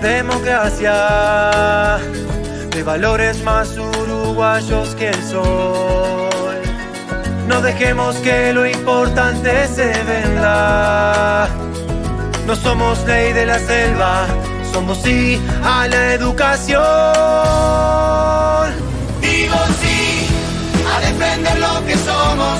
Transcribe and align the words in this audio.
democracia, 0.00 1.98
de 2.70 2.82
valores 2.82 3.42
más 3.44 3.76
uruguayos 3.76 4.94
que 4.94 5.08
el 5.10 5.22
sol. 5.22 6.62
No 7.46 7.60
dejemos 7.60 8.16
que 8.16 8.52
lo 8.52 8.66
importante 8.66 9.68
se 9.68 9.92
venda. 10.04 11.48
No 12.46 12.56
somos 12.56 13.04
ley 13.06 13.32
de 13.32 13.46
la 13.46 13.58
selva, 13.58 14.26
somos 14.72 14.98
sí 14.98 15.40
a 15.62 15.86
la 15.88 16.14
educación. 16.14 16.82
Digo 19.20 19.56
sí 19.80 20.26
a 20.92 21.00
defender 21.00 21.58
lo 21.58 21.86
que 21.86 21.96
somos. 21.96 22.58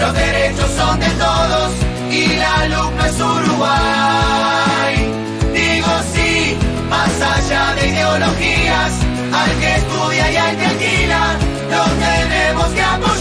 Los 0.00 0.12
derechos 0.14 0.70
son 0.76 1.00
de 1.00 1.08
todos 1.10 1.72
y 2.10 2.36
la 2.36 2.68
luz 2.68 2.92
no 2.92 3.04
es 3.04 3.20
Uruguay. 3.20 4.55
Más 6.88 7.20
allá 7.20 7.74
de 7.74 7.88
ideologías, 7.88 8.92
al 9.32 9.58
que 9.60 9.74
estudia 9.76 10.30
y 10.30 10.36
al 10.36 10.56
que 10.56 10.66
alquila, 10.66 11.36
lo 11.70 11.84
tenemos 12.06 12.68
que 12.74 12.82
apoyar. 12.82 13.15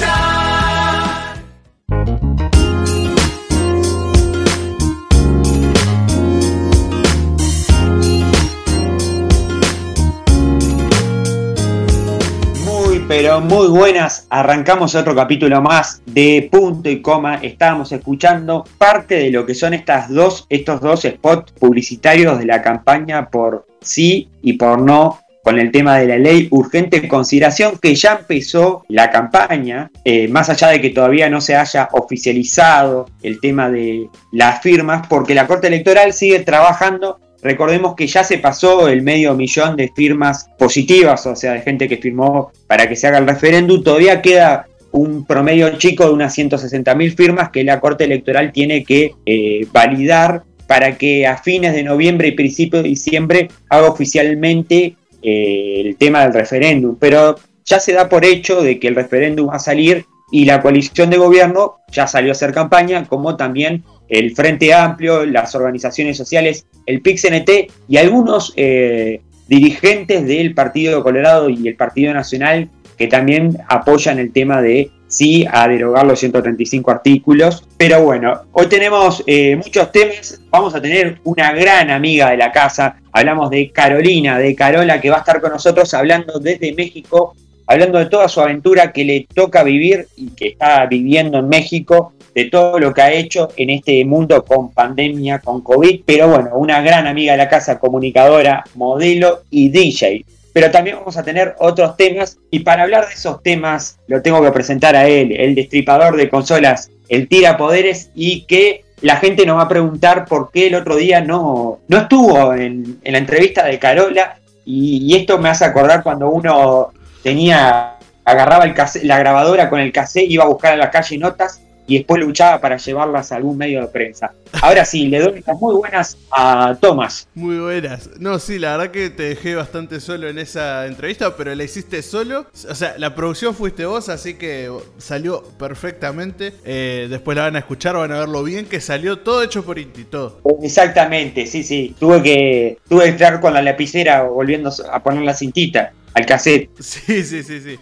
Pero 13.08 13.40
muy 13.40 13.68
buenas. 13.68 14.26
Arrancamos 14.30 14.96
otro 14.96 15.16
capítulo 15.16 15.62
más 15.62 16.02
de 16.06 16.48
punto 16.52 16.90
y 16.90 17.02
coma. 17.02 17.36
Estábamos 17.36 17.92
escuchando 17.92 18.66
parte 18.78 19.16
de 19.16 19.32
lo 19.32 19.46
que 19.46 19.54
son 19.54 19.74
estas 19.74 20.10
dos, 20.10 20.46
estos 20.50 20.82
dos 20.82 21.02
spots 21.02 21.52
publicitarios 21.54 22.40
de 22.40 22.46
la 22.46 22.62
campaña 22.62 23.30
por 23.30 23.68
sí 23.82 24.30
y 24.42 24.54
por 24.54 24.82
no 24.82 25.20
con 25.44 25.60
el 25.60 25.72
tema 25.72 26.00
de 26.00 26.08
la 26.08 26.18
ley 26.18 26.48
urgente 26.50 26.98
en 26.98 27.08
consideración 27.08 27.78
que 27.80 27.94
ya 27.94 28.18
empezó 28.20 28.84
la 28.90 29.12
campaña, 29.12 29.92
eh, 30.04 30.28
más 30.28 30.50
allá 30.50 30.70
de 30.70 30.82
que 30.82 30.90
todavía 30.90 31.30
no 31.30 31.40
se 31.40 31.56
haya 31.56 31.88
oficializado 31.92 33.06
el 33.22 33.40
tema 33.40 33.70
de 33.70 34.10
las 34.32 34.64
firmas, 34.64 35.06
porque 35.08 35.36
la 35.36 35.46
Corte 35.46 35.68
Electoral 35.68 36.14
sigue 36.14 36.40
trabajando 36.40 37.20
Recordemos 37.46 37.94
que 37.94 38.08
ya 38.08 38.24
se 38.24 38.40
pasó 38.40 38.88
el 38.88 39.04
medio 39.04 39.36
millón 39.36 39.76
de 39.76 39.92
firmas 39.96 40.50
positivas, 40.58 41.28
o 41.28 41.36
sea, 41.36 41.54
de 41.54 41.62
gente 41.62 41.88
que 41.88 41.98
firmó 41.98 42.52
para 42.66 42.90
que 42.90 42.96
se 42.96 43.06
haga 43.06 43.20
el 43.20 43.28
referéndum. 43.28 43.84
Todavía 43.84 44.20
queda 44.20 44.66
un 44.90 45.28
promedio 45.28 45.78
chico 45.78 46.08
de 46.08 46.14
unas 46.14 46.36
160.000 46.36 47.16
firmas 47.16 47.52
que 47.52 47.64
la 47.64 47.80
Corte 47.80 48.06
Electoral 48.06 48.52
tiene 48.52 48.84
que 48.84 49.14
eh, 49.28 49.68
validar 49.72 50.42
para 50.66 50.98
que 50.98 51.28
a 51.28 51.38
fines 51.38 51.76
de 51.76 51.84
noviembre 51.84 52.30
y 52.30 52.32
principios 52.32 52.82
de 52.82 52.90
diciembre 52.90 53.50
haga 53.70 53.90
oficialmente 53.90 54.96
eh, 55.22 55.84
el 55.86 55.98
tema 55.98 56.24
del 56.24 56.34
referéndum. 56.34 56.96
Pero 57.00 57.36
ya 57.64 57.80
se 57.80 57.94
da 57.94 58.10
por 58.10 58.26
hecho 58.26 58.64
de 58.64 58.80
que 58.80 58.88
el 58.88 58.96
referéndum 58.96 59.50
va 59.50 59.58
a 59.58 59.60
salir 59.60 60.08
y 60.32 60.46
la 60.46 60.64
coalición 60.64 61.12
de 61.12 61.18
gobierno 61.18 61.76
ya 61.92 62.08
salió 62.08 62.32
a 62.32 62.34
hacer 62.34 62.54
campaña, 62.54 63.06
como 63.06 63.36
también 63.36 63.84
el 64.10 64.36
Frente 64.36 64.74
Amplio, 64.74 65.26
las 65.26 65.56
organizaciones 65.56 66.18
sociales, 66.18 66.66
el 66.86 67.02
PIX-NT 67.02 67.50
y 67.88 67.98
algunos 67.98 68.54
eh, 68.56 69.22
dirigentes 69.48 70.26
del 70.28 70.54
Partido 70.54 71.04
Colorado 71.04 71.50
y 71.50 71.68
el 71.68 71.76
Partido 71.76 72.14
Nacional 72.14 72.70
que 72.98 73.08
también 73.08 73.58
apoyan 73.68 74.20
el 74.20 74.32
tema 74.32 74.62
de 74.62 74.92
sí 75.08 75.46
a 75.50 75.68
derogar 75.68 76.06
los 76.06 76.20
135 76.20 76.92
artículos. 76.92 77.68
Pero 77.78 78.02
bueno, 78.02 78.42
hoy 78.52 78.68
tenemos 78.68 79.24
eh, 79.28 79.56
muchos 79.56 79.92
temas. 79.92 80.42
Vamos 80.50 80.76
a 80.76 80.82
tener 80.82 81.20
una 81.24 81.54
gran 81.54 81.90
amiga 81.90 82.32
de 82.32 82.38
la 82.38 82.52
casa. 82.52 82.98
Hablamos 83.12 83.50
de 83.50 83.72
Carolina, 83.72 84.38
de 84.38 84.56
Carola, 84.56 85.00
que 85.00 85.10
va 85.10 85.18
a 85.18 85.20
estar 85.20 85.42
con 85.42 85.52
nosotros 85.52 85.94
hablando 85.94 86.40
desde 86.40 86.74
México, 86.74 87.36
hablando 87.68 88.00
de 88.00 88.06
toda 88.06 88.28
su 88.28 88.42
aventura 88.42 88.92
que 88.92 89.06
le 89.06 89.28
toca 89.34 89.64
vivir 89.64 90.08
y 90.16 90.30
que 90.30 90.50
está 90.50 90.86
viviendo 90.86 91.40
en 91.40 91.48
México 91.48 92.14
de 92.34 92.46
todo 92.46 92.80
lo 92.80 92.94
que 92.94 93.02
ha 93.02 93.14
hecho 93.14 93.50
en 93.56 93.70
este 93.70 94.04
mundo 94.04 94.44
con 94.44 94.72
pandemia, 94.72 95.40
con 95.40 95.62
COVID, 95.62 96.02
pero 96.06 96.28
bueno, 96.28 96.50
una 96.56 96.82
gran 96.82 97.08
amiga 97.08 97.32
de 97.32 97.38
la 97.38 97.50
casa, 97.50 97.80
comunicadora, 97.80 98.64
modelo 98.76 99.44
y 99.50 99.70
DJ. 99.70 100.26
Pero 100.52 100.70
también 100.70 100.98
vamos 100.98 101.18
a 101.18 101.24
tener 101.24 101.56
otros 101.60 101.96
temas 101.96 102.38
y 102.52 102.60
para 102.60 102.84
hablar 102.84 103.08
de 103.08 103.14
esos 103.14 103.42
temas 103.42 103.98
lo 104.08 104.22
tengo 104.22 104.42
que 104.44 104.52
presentar 104.52 104.96
a 104.96 105.08
él, 105.08 105.32
el 105.32 105.56
destripador 105.56 106.18
de 106.18 106.30
consolas, 106.30 106.92
el 107.08 107.28
tira 107.28 107.58
poderes 107.58 108.12
y 108.16 108.42
que 108.42 108.84
la 109.02 109.18
gente 109.18 109.46
nos 109.46 109.58
va 109.58 109.64
a 109.64 109.70
preguntar 109.70 110.26
por 110.26 110.52
qué 110.52 110.68
el 110.68 110.76
otro 110.76 110.96
día 110.98 111.22
no, 111.22 111.80
no 111.88 111.98
estuvo 111.98 112.54
en, 112.54 113.00
la 113.04 113.18
entrevista 113.18 113.66
de 113.66 113.80
Carola 113.80 114.38
y, 114.66 115.06
y, 115.06 115.16
esto 115.16 115.38
me 115.38 115.50
hace 115.50 115.64
acordar 115.64 116.02
cuando 116.02 116.30
uno 116.30 116.92
tenía, 117.26 117.96
agarraba 118.24 118.66
el 118.66 118.76
la 119.08 119.18
grabadora 119.18 119.68
con 119.68 119.80
el 119.80 119.92
cassette, 119.92 120.30
iba 120.30 120.44
a 120.44 120.48
buscar 120.48 120.74
a 120.74 120.78
la 120.78 120.92
calle 120.92 121.18
notas 121.18 121.60
y 121.88 121.98
después 121.98 122.22
luchaba 122.22 122.62
para 122.62 122.78
llevarlas 122.78 123.32
a 123.32 123.38
algún 123.38 123.58
medio 123.58 123.82
de 123.82 123.88
prensa. 123.88 124.32
Ahora 124.62 124.86
sí, 124.86 125.08
le 125.08 125.20
doy 125.20 125.44
las 125.46 125.60
muy 125.60 125.74
buenas 125.74 126.18
a 126.32 126.78
Tomás. 126.80 127.28
Muy 127.34 127.58
buenas. 127.58 128.12
No, 128.20 128.38
sí, 128.38 128.60
la 128.60 128.78
verdad 128.78 128.92
que 128.92 129.10
te 129.10 129.24
dejé 129.24 129.56
bastante 129.56 130.00
solo 130.02 130.30
en 130.30 130.38
esa 130.38 130.86
entrevista, 130.86 131.36
pero 131.36 131.56
la 131.56 131.64
hiciste 131.64 132.04
solo. 132.04 132.46
O 132.70 132.76
sea, 132.76 132.94
la 133.00 133.16
producción 133.16 133.56
fuiste 133.56 133.88
vos, 133.88 134.08
así 134.10 134.36
que 134.36 134.72
salió 135.00 135.42
perfectamente. 135.58 136.54
Eh, 136.64 137.08
después 137.10 137.36
la 137.36 137.46
van 137.46 137.56
a 137.56 137.60
escuchar, 137.60 137.96
van 137.96 138.12
a 138.12 138.20
ver 138.20 138.30
lo 138.30 138.44
bien 138.44 138.68
que 138.68 138.80
salió, 138.82 139.18
todo 139.18 139.42
hecho 139.42 139.66
por 139.66 139.80
Inti, 139.80 140.04
todo. 140.04 140.42
Exactamente, 140.62 141.48
sí, 141.48 141.64
sí. 141.64 141.96
Tuve 142.00 142.22
que, 142.22 142.78
tuve 142.88 143.06
que 143.06 143.10
entrar 143.10 143.40
con 143.40 143.52
la 143.52 143.64
lapicera 143.64 144.22
volviendo 144.22 144.72
a 144.92 145.02
poner 145.02 145.24
la 145.24 145.34
cintita 145.34 145.92
al 146.16 146.26
cassette. 146.26 146.70
Sí, 146.80 147.24
sí, 147.24 147.44
sí, 147.44 147.62
sí. 147.62 147.80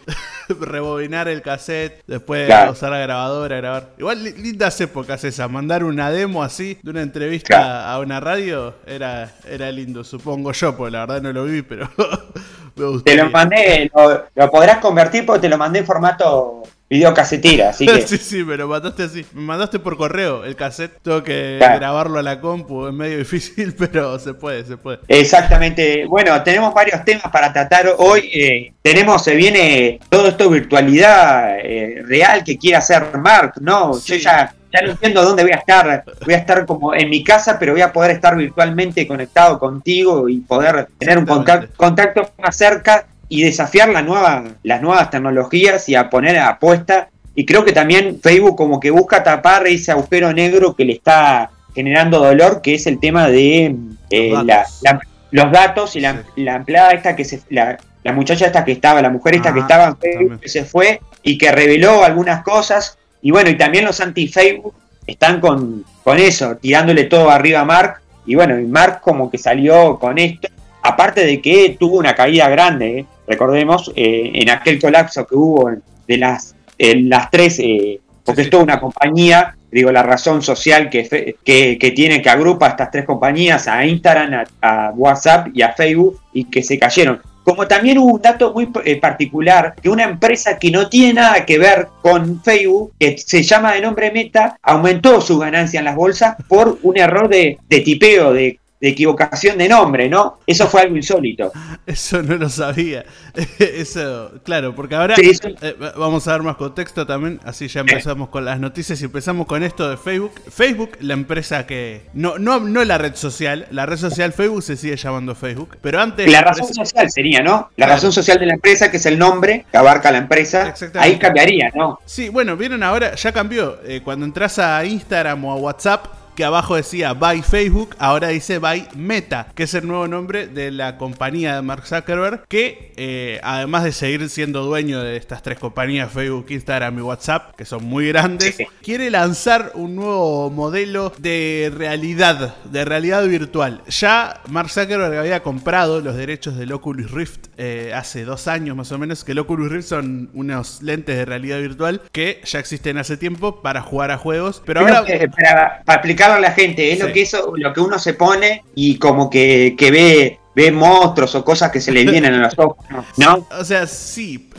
Rebobinar 0.60 1.30
el 1.30 1.42
cassette, 1.42 2.04
después 2.06 2.48
claro. 2.48 2.74
usar 2.74 2.92
la 2.92 3.00
grabadora, 3.00 3.56
grabar. 3.56 3.92
Igual 3.98 4.24
lindas 4.24 4.80
épocas 4.82 5.24
esas, 5.24 5.50
mandar 5.50 5.84
una 5.84 6.12
demo 6.12 6.44
así 6.44 6.78
de 6.84 6.92
una 6.92 7.02
entrevista 7.02 7.56
claro. 7.56 7.88
a 7.88 8.00
una 8.00 8.20
radio 8.20 8.76
era, 8.86 9.32
era 9.48 9.72
lindo, 9.72 10.04
supongo 10.04 10.52
yo, 10.52 10.76
porque 10.76 10.92
la 10.92 11.06
verdad 11.06 11.22
no 11.22 11.32
lo 11.32 11.46
vi, 11.46 11.62
pero 11.62 11.90
me 12.76 12.86
gustó. 12.86 13.04
Te 13.04 13.16
lo 13.16 13.30
mandé, 13.30 13.90
lo, 13.96 14.26
lo, 14.36 14.52
podrás 14.52 14.80
convertir 14.80 15.26
porque 15.26 15.42
te 15.42 15.50
lo 15.50 15.58
mandé 15.58 15.80
en 15.80 15.86
formato 15.86 16.64
videocasetera, 16.94 17.70
así 17.70 17.88
que... 17.88 18.02
sí, 18.08 18.18
sí, 18.18 18.44
me 18.44 18.56
lo 18.56 18.68
mandaste 18.68 19.04
así. 19.04 19.26
Me 19.34 19.42
mandaste 19.42 19.80
por 19.80 19.98
correo 19.98 20.46
el 20.46 20.56
cassette. 20.56 21.02
Tengo 21.02 21.24
que 21.24 21.56
claro. 21.58 21.80
grabarlo 21.80 22.20
a 22.20 22.22
la 22.22 22.40
compu, 22.40 22.88
es 22.88 22.94
medio 22.94 23.18
difícil, 23.18 23.74
pero 23.78 24.20
se 24.20 24.36
puede, 24.36 24.64
se 24.64 24.78
puede. 24.78 25.00
Exactamente. 25.08 26.06
Bueno, 26.06 26.42
tenemos 26.44 26.74
varios 26.74 27.04
temas 27.04 27.32
para 27.32 27.52
tratar 27.52 27.96
hoy. 27.98 28.30
Eh, 28.32 28.74
tenemos, 28.82 29.24
se 29.24 29.36
viene 29.36 30.00
todo 30.10 30.28
esto 30.28 30.50
virtualidad 30.50 31.58
eh, 31.60 32.04
real 32.06 32.44
que 32.44 32.58
quiere 32.58 32.78
hacer 32.78 33.18
Mark, 33.18 33.54
¿no? 33.60 33.94
Sí. 33.96 34.14
Yo 34.14 34.30
ya 34.30 34.54
ya 34.74 34.82
no 34.82 34.92
entiendo 34.92 35.24
dónde 35.24 35.44
voy 35.44 35.52
a 35.52 35.58
estar. 35.58 36.04
Voy 36.26 36.34
a 36.34 36.38
estar 36.38 36.66
como 36.66 36.96
en 36.96 37.10
mi 37.10 37.24
casa, 37.24 37.60
pero 37.60 37.74
voy 37.74 37.82
a 37.82 37.94
poder 37.94 38.12
estar 38.12 38.36
virtualmente 38.36 39.08
conectado 39.08 39.60
contigo 39.60 40.28
y 40.28 40.40
poder 40.40 40.88
tener 40.98 41.20
un 41.20 41.28
contacto, 41.28 41.68
contacto 41.76 42.32
más 42.40 42.56
cerca 42.56 43.06
y 43.34 43.42
desafiar 43.42 43.90
la 43.90 44.04
nueva, 44.04 44.44
las 44.62 44.80
nuevas 44.80 45.10
tecnologías 45.10 45.90
y 45.90 45.96
a 45.96 46.08
poner 46.08 46.38
apuesta. 46.38 47.10
Y 47.34 47.48
creo 47.48 47.66
que 47.66 47.72
también 47.72 48.20
Facebook 48.22 48.56
como 48.56 48.80
que 48.80 48.92
busca 48.92 49.24
tapar 49.24 49.66
ese 49.66 49.92
agujero 49.92 50.32
negro 50.32 50.76
que 50.76 50.86
le 50.86 50.94
está 50.94 51.50
generando 51.74 52.20
dolor, 52.20 52.62
que 52.62 52.76
es 52.76 52.86
el 52.86 53.00
tema 53.00 53.30
de 53.30 53.76
eh, 54.12 54.30
los, 54.30 54.46
datos. 54.46 54.80
La, 54.84 54.92
la, 54.92 55.02
los 55.32 55.52
datos 55.52 55.96
y 55.96 56.02
la, 56.02 56.24
sí. 56.36 56.44
la, 56.44 56.58
empleada 56.58 56.92
esta 56.92 57.16
que 57.16 57.26
se... 57.26 57.42
La, 57.50 57.76
la 58.04 58.14
muchacha 58.14 58.46
esta 58.46 58.64
que 58.64 58.74
estaba, 58.74 59.02
la 59.02 59.10
mujer 59.10 59.34
esta 59.34 59.50
ah, 59.50 59.54
que 59.54 59.62
estaba 59.62 59.86
en 59.86 59.98
Facebook, 59.98 60.20
también. 60.20 60.40
que 60.40 60.50
se 60.50 60.64
fue 60.64 61.02
y 61.24 61.40
que 61.40 61.52
reveló 61.52 62.04
algunas 62.04 62.44
cosas. 62.44 63.00
Y 63.24 63.32
bueno, 63.32 63.50
y 63.50 63.58
también 63.58 63.84
los 63.84 64.00
anti-Facebook 64.00 64.76
están 65.08 65.40
con, 65.40 65.84
con 66.04 66.20
eso, 66.20 66.56
tirándole 66.58 67.06
todo 67.06 67.32
arriba 67.32 67.62
a 67.62 67.66
Mark. 67.66 68.02
Y 68.28 68.36
bueno, 68.36 68.60
y 68.60 68.66
Mark 68.66 69.02
como 69.02 69.32
que 69.32 69.40
salió 69.40 69.98
con 69.98 70.20
esto. 70.20 70.50
Aparte 70.84 71.26
de 71.26 71.42
que 71.42 71.78
tuvo 71.80 71.98
una 71.98 72.14
caída 72.14 72.48
grande, 72.50 73.00
¿eh? 73.00 73.06
Recordemos, 73.28 73.92
eh, 73.96 74.32
en 74.34 74.50
aquel 74.50 74.80
colapso 74.80 75.26
que 75.26 75.36
hubo 75.36 75.72
de 76.08 76.18
las, 76.18 76.56
en 76.78 77.10
las 77.10 77.30
tres, 77.32 77.60
eh, 77.60 78.00
porque 78.24 78.44
es 78.44 78.50
toda 78.50 78.64
una 78.64 78.80
compañía, 78.80 79.56
digo, 79.72 79.92
la 79.92 80.04
razón 80.04 80.42
social 80.42 80.90
que, 80.90 81.36
que, 81.44 81.78
que, 81.78 81.92
tiene, 81.92 82.22
que 82.22 82.30
agrupa 82.30 82.68
a 82.68 82.70
estas 82.70 82.92
tres 82.92 83.06
compañías, 83.06 83.68
a 83.68 83.86
Instagram, 83.86 84.46
a, 84.62 84.88
a 84.88 84.92
WhatsApp 84.92 85.48
y 85.54 85.62
a 85.62 85.74
Facebook, 85.74 86.20
y 86.34 86.46
que 86.46 86.64
se 86.64 86.78
cayeron. 86.78 87.22
Como 87.44 87.68
también 87.68 87.98
hubo 87.98 88.14
un 88.14 88.22
dato 88.22 88.54
muy 88.54 88.70
eh, 88.86 89.00
particular, 89.02 89.76
que 89.82 89.90
una 89.90 90.04
empresa 90.04 90.58
que 90.58 90.72
no 90.72 90.88
tiene 90.88 91.16
nada 91.16 91.46
que 91.46 91.60
ver 91.60 91.88
con 92.02 92.42
Facebook, 92.42 92.94
que 92.98 93.18
se 93.18 93.44
llama 93.44 93.74
de 93.74 93.82
nombre 93.82 94.12
Meta, 94.12 94.58
aumentó 94.62 95.20
su 95.20 95.38
ganancia 95.38 95.80
en 95.80 95.86
las 95.86 95.96
bolsas 95.96 96.38
por 96.48 96.80
un 96.84 96.98
error 96.98 97.28
de, 97.28 97.58
de 97.68 97.80
tipeo, 97.82 98.32
de, 98.32 98.60
de 98.84 98.90
equivocación 98.90 99.58
de 99.58 99.70
nombre, 99.70 100.10
¿no? 100.10 100.40
Eso 100.46 100.68
fue 100.68 100.82
algo 100.82 100.98
insólito. 100.98 101.54
Eso 101.86 102.22
no 102.22 102.36
lo 102.36 102.50
sabía. 102.50 103.06
Eso, 103.58 104.34
claro, 104.44 104.76
porque 104.76 104.96
ahora 104.96 105.16
eh, 105.18 105.76
vamos 105.96 106.28
a 106.28 106.32
dar 106.32 106.44
más 106.44 106.58
contexto 106.58 107.08
también, 107.08 107.40
así 107.46 107.70
ya 107.70 107.80
empezamos 107.80 108.28
con 108.28 108.44
las 108.44 108.60
noticias 108.60 109.02
y 109.02 109.06
empezamos 109.06 109.48
con 109.48 109.64
esto 109.64 109.90
de 109.90 109.96
Facebook. 109.96 110.34
Facebook, 110.52 110.98
la 111.00 111.14
empresa 111.14 111.66
que 111.66 112.08
no 112.14 112.38
no 112.38 112.60
no 112.60 112.84
la 112.84 112.98
red 112.98 113.16
social, 113.16 113.68
la 113.72 113.86
red 113.86 113.96
social 113.96 114.34
Facebook 114.34 114.64
se 114.64 114.76
sigue 114.76 114.98
llamando 114.98 115.34
Facebook, 115.34 115.78
pero 115.80 116.02
antes 116.02 116.30
la 116.30 116.42
razón 116.42 116.74
social 116.74 117.10
sería, 117.10 117.42
¿no? 117.42 117.70
La 117.78 117.88
razón 117.88 118.12
social 118.12 118.38
de 118.38 118.48
la 118.48 118.56
empresa 118.56 118.92
que 118.92 118.98
es 118.98 119.06
el 119.06 119.18
nombre 119.18 119.66
que 119.72 119.78
abarca 119.78 120.12
la 120.12 120.18
empresa. 120.18 120.74
Ahí 120.96 121.18
cambiaría, 121.18 121.72
¿no? 121.74 122.00
Sí, 122.06 122.28
bueno, 122.28 122.58
vieron 122.58 122.84
ahora 122.84 123.16
ya 123.16 123.32
cambió. 123.32 123.80
Eh, 123.86 124.02
cuando 124.04 124.26
entras 124.26 124.60
a 124.60 124.84
Instagram 124.84 125.46
o 125.46 125.54
a 125.54 125.56
WhatsApp 125.56 126.23
que 126.36 126.44
abajo 126.44 126.76
decía 126.76 127.14
By 127.14 127.42
Facebook, 127.42 127.96
ahora 128.00 128.30
dice 128.30 128.60
By 128.60 128.88
Meta, 128.96 129.48
que 129.56 129.64
es 129.64 129.74
el 129.74 129.88
nuevo 129.88 130.08
nombre 130.08 130.48
de 130.48 130.72
la 130.72 130.98
compañía 130.98 131.56
de 131.56 131.62
Mark 131.62 131.86
Zuckerberg, 131.86 132.46
que 132.48 132.94
eh, 132.98 133.40
además 133.44 133.84
de 133.84 133.92
seguir 133.92 134.30
siendo 134.30 134.64
dueño 134.64 135.02
de 135.02 135.18
estas 135.18 135.42
tres 135.42 135.60
compañías, 135.60 136.12
Facebook, 136.12 136.48
Instagram 136.50 136.98
y 136.98 137.02
WhatsApp, 137.02 137.56
que 137.56 137.66
son 137.66 137.86
muy 137.86 138.08
grandes, 138.08 138.58
quiere 138.82 139.10
lanzar 139.10 139.72
un 139.76 139.96
nuevo 139.96 140.50
modelo 140.50 141.14
de 141.18 141.72
realidad, 141.76 142.56
de 142.66 142.86
realidad 142.86 143.26
virtual. 143.28 143.82
Ya 143.88 144.42
Mark 144.50 144.70
Zuckerberg 144.70 145.18
había 145.18 145.44
comprado 145.44 146.02
los 146.02 146.16
derechos 146.16 146.58
del 146.58 146.72
Oculus 146.72 147.12
Rift 147.12 147.48
eh, 147.58 147.92
hace 147.96 148.26
dos 148.26 148.48
años 148.48 148.76
más 148.76 148.92
o 148.92 148.98
menos, 148.98 149.24
que 149.24 149.34
el 149.34 149.40
Oculus 149.40 149.72
Rift 149.72 149.88
son 149.88 150.30
unos 150.34 150.82
lentes 150.82 151.16
de 151.18 151.26
realidad 151.26 151.60
virtual 151.60 152.02
que 152.12 152.42
ya 152.46 152.60
existen 152.60 152.98
hace 152.98 153.18
tiempo 153.18 153.62
para 153.62 153.82
jugar 153.82 154.12
a 154.12 154.18
juegos, 154.18 154.62
pero 154.66 154.82
ahora... 154.82 155.04
para, 155.36 155.84
para 155.86 156.02
a 156.32 156.40
la 156.40 156.52
gente, 156.52 156.92
es 156.92 157.00
lo 157.00 157.12
que 157.12 157.22
eso, 157.22 157.54
lo 157.56 157.74
que 157.74 157.82
uno 157.82 158.00
se 158.00 158.14
pone 158.14 158.64
y 158.76 158.98
como 158.98 159.30
que, 159.30 159.76
que 159.78 159.92
ve 159.92 160.40
ve 160.56 160.72
monstruos 160.72 161.34
o 161.36 161.44
cosas 161.44 161.72
que 161.72 161.82
se 161.82 161.92
le 161.92 162.04
vienen 162.04 162.34
a 162.34 162.38
los 162.38 162.54
ojos, 162.58 162.78
¿no? 163.18 163.48
O 163.60 163.66
sea, 163.66 163.88
sí, 163.88 164.50